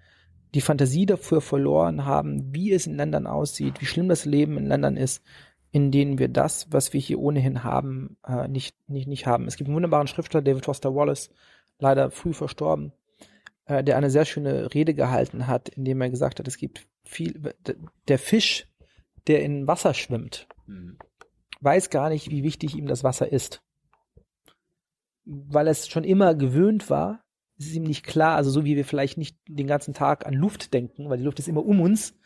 die 0.54 0.60
Fantasie 0.60 1.06
dafür 1.06 1.40
verloren 1.40 2.04
haben, 2.04 2.54
wie 2.54 2.72
es 2.72 2.86
in 2.86 2.96
Ländern 2.96 3.26
aussieht, 3.26 3.80
wie 3.80 3.86
schlimm 3.86 4.08
das 4.08 4.26
Leben 4.26 4.58
in 4.58 4.66
Ländern 4.66 4.98
ist, 4.98 5.22
in 5.70 5.90
denen 5.90 6.18
wir 6.18 6.28
das, 6.28 6.70
was 6.70 6.92
wir 6.92 7.00
hier 7.00 7.18
ohnehin 7.18 7.64
haben, 7.64 8.18
äh, 8.26 8.46
nicht, 8.48 8.76
nicht, 8.88 9.08
nicht 9.08 9.26
haben. 9.26 9.46
Es 9.46 9.56
gibt 9.56 9.68
einen 9.68 9.74
wunderbaren 9.74 10.06
Schriftsteller, 10.06 10.44
David 10.44 10.66
Foster 10.66 10.94
Wallace, 10.94 11.30
leider 11.78 12.10
früh 12.10 12.34
verstorben, 12.34 12.92
äh, 13.66 13.84
der 13.84 13.96
eine 13.96 14.10
sehr 14.10 14.24
schöne 14.24 14.72
Rede 14.74 14.94
gehalten 14.94 15.46
hat, 15.46 15.68
in 15.70 15.84
dem 15.84 16.00
er 16.00 16.10
gesagt 16.10 16.38
hat, 16.38 16.48
es 16.48 16.56
gibt 16.56 16.86
viel, 17.04 17.54
der 18.08 18.18
Fisch, 18.18 18.68
der 19.26 19.42
in 19.42 19.66
Wasser 19.66 19.94
schwimmt, 19.94 20.48
mhm. 20.66 20.98
weiß 21.60 21.90
gar 21.90 22.08
nicht, 22.08 22.30
wie 22.30 22.42
wichtig 22.42 22.76
ihm 22.76 22.86
das 22.86 23.04
Wasser 23.04 23.30
ist. 23.30 23.62
Weil 25.24 25.68
es 25.68 25.88
schon 25.88 26.04
immer 26.04 26.34
gewöhnt 26.34 26.90
war, 26.90 27.24
ist 27.58 27.68
es 27.68 27.74
ihm 27.74 27.84
nicht 27.84 28.04
klar, 28.04 28.36
also 28.36 28.50
so 28.50 28.64
wie 28.64 28.76
wir 28.76 28.84
vielleicht 28.84 29.18
nicht 29.18 29.36
den 29.46 29.66
ganzen 29.66 29.94
Tag 29.94 30.26
an 30.26 30.34
Luft 30.34 30.74
denken, 30.74 31.08
weil 31.08 31.18
die 31.18 31.24
Luft 31.24 31.38
ist 31.38 31.48
immer 31.48 31.64
um 31.64 31.80
uns, 31.80 32.18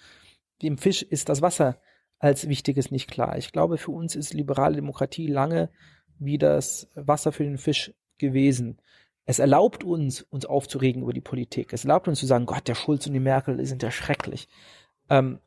dem 0.63 0.79
Fisch 0.79 1.03
ist 1.03 1.29
das 1.29 1.43
Wasser 1.43 1.79
als 2.19 2.49
Wichtiges 2.49 2.91
nicht 2.91 3.11
klar. 3.11 3.37
Ich 3.37 3.53
glaube, 3.53 3.77
für 3.77 3.91
uns 3.91 4.17
ist 4.17 4.33
liberale 4.33 4.77
Demokratie 4.77 5.27
lange 5.27 5.71
wie 6.19 6.39
das 6.39 6.89
Wasser 6.95 7.33
für 7.33 7.45
den 7.45 7.59
Fisch 7.59 7.93
gewesen. 8.19 8.81
Es 9.27 9.41
erlaubt 9.41 9.85
uns, 9.85 10.23
uns 10.23 10.47
aufzuregen 10.47 11.03
über 11.03 11.13
die 11.13 11.21
Politik. 11.21 11.73
Es 11.73 11.85
erlaubt 11.85 12.09
uns 12.09 12.21
zu 12.21 12.27
sagen, 12.27 12.47
Gott, 12.47 12.69
der 12.69 12.77
Schulz 12.77 13.07
und 13.07 13.13
die 13.13 13.21
Merkel 13.21 13.65
sind 13.67 13.83
ja 13.83 13.91
schrecklich. 13.91 14.49
Ähm, 15.11 15.41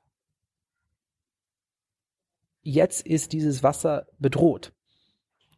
jetzt 2.62 3.06
ist 3.06 3.32
dieses 3.32 3.64
Wasser 3.64 4.08
bedroht. 4.20 4.74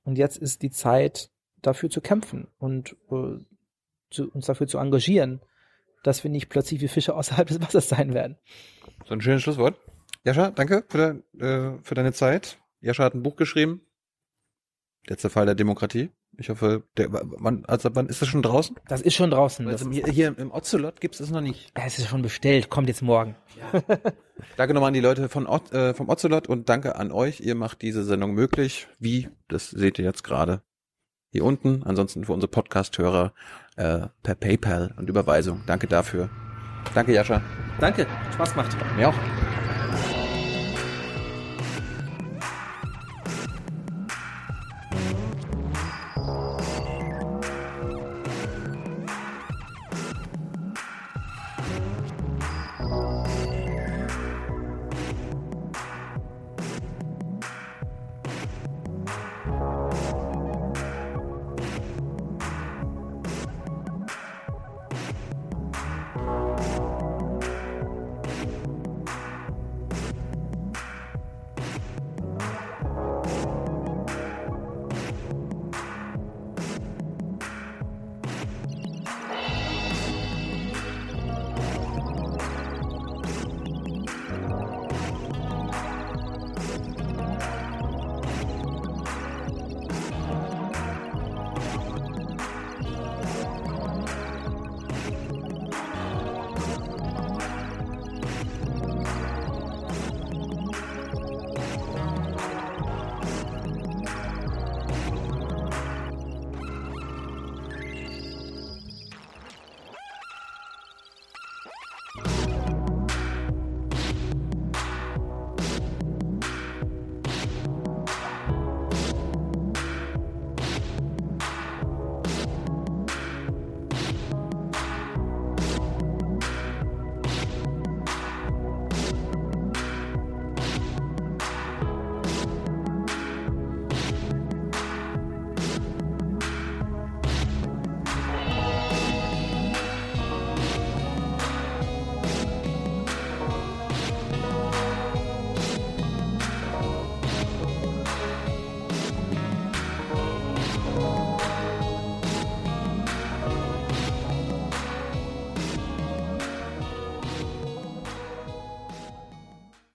Und 0.03 0.17
jetzt 0.17 0.37
ist 0.37 0.61
die 0.61 0.71
Zeit, 0.71 1.31
dafür 1.61 1.89
zu 1.89 2.01
kämpfen 2.01 2.47
und 2.57 2.95
äh, 3.11 3.37
zu, 4.09 4.31
uns 4.31 4.45
dafür 4.45 4.67
zu 4.67 4.77
engagieren, 4.77 5.41
dass 6.03 6.23
wir 6.23 6.31
nicht 6.31 6.49
plötzlich 6.49 6.81
wie 6.81 6.87
Fische 6.87 7.15
außerhalb 7.15 7.47
des 7.47 7.61
Wassers 7.61 7.89
sein 7.89 8.13
werden. 8.13 8.37
So 9.05 9.13
ein 9.13 9.21
schönes 9.21 9.43
Schlusswort. 9.43 9.79
Jascha, 10.23 10.51
danke 10.51 10.83
für, 10.89 11.23
de, 11.33 11.47
äh, 11.47 11.79
für 11.83 11.95
deine 11.95 12.13
Zeit. 12.13 12.59
Jascha 12.79 13.03
hat 13.03 13.13
ein 13.13 13.23
Buch 13.23 13.35
geschrieben. 13.35 13.81
Der 15.09 15.17
Zerfall 15.17 15.45
der 15.45 15.55
Demokratie. 15.55 16.11
Ich 16.37 16.49
hoffe, 16.49 16.83
der, 16.97 17.09
wann, 17.11 17.65
also 17.65 17.89
wann 17.93 18.07
ist 18.07 18.21
das 18.21 18.29
schon 18.29 18.41
draußen? 18.41 18.75
Das 18.87 19.01
ist 19.01 19.15
schon 19.15 19.31
draußen. 19.31 19.67
Also 19.67 19.89
hier, 19.91 20.07
hier 20.07 20.37
im 20.37 20.51
Ocelot 20.51 21.01
gibt 21.01 21.15
es 21.15 21.19
das 21.19 21.29
noch 21.29 21.41
nicht. 21.41 21.71
Es 21.75 21.99
ist 21.99 22.07
schon 22.07 22.21
bestellt, 22.21 22.69
kommt 22.69 22.87
jetzt 22.87 23.01
morgen. 23.01 23.35
Ja. 23.59 23.81
danke 24.57 24.73
nochmal 24.73 24.89
an 24.89 24.93
die 24.93 25.01
Leute 25.01 25.29
von, 25.29 25.45
äh, 25.45 25.93
vom 25.93 26.09
Ocelot 26.09 26.47
und 26.47 26.69
danke 26.69 26.95
an 26.95 27.11
euch. 27.11 27.41
Ihr 27.41 27.55
macht 27.55 27.81
diese 27.81 28.03
Sendung 28.03 28.33
möglich. 28.33 28.87
Wie? 28.97 29.29
Das 29.49 29.69
seht 29.69 29.99
ihr 29.99 30.05
jetzt 30.05 30.23
gerade 30.23 30.61
hier 31.31 31.45
unten. 31.45 31.83
Ansonsten 31.83 32.25
für 32.25 32.33
unsere 32.33 32.49
Podcast-Hörer 32.49 33.33
äh, 33.75 34.07
per 34.23 34.35
PayPal 34.35 34.93
und 34.97 35.09
Überweisung. 35.09 35.63
Danke 35.65 35.87
dafür. 35.87 36.29
Danke, 36.93 37.13
Jascha. 37.13 37.41
Danke, 37.79 38.07
Spaß 38.33 38.55
macht. 38.55 38.75
Mir 38.97 39.09
auch. 39.09 39.50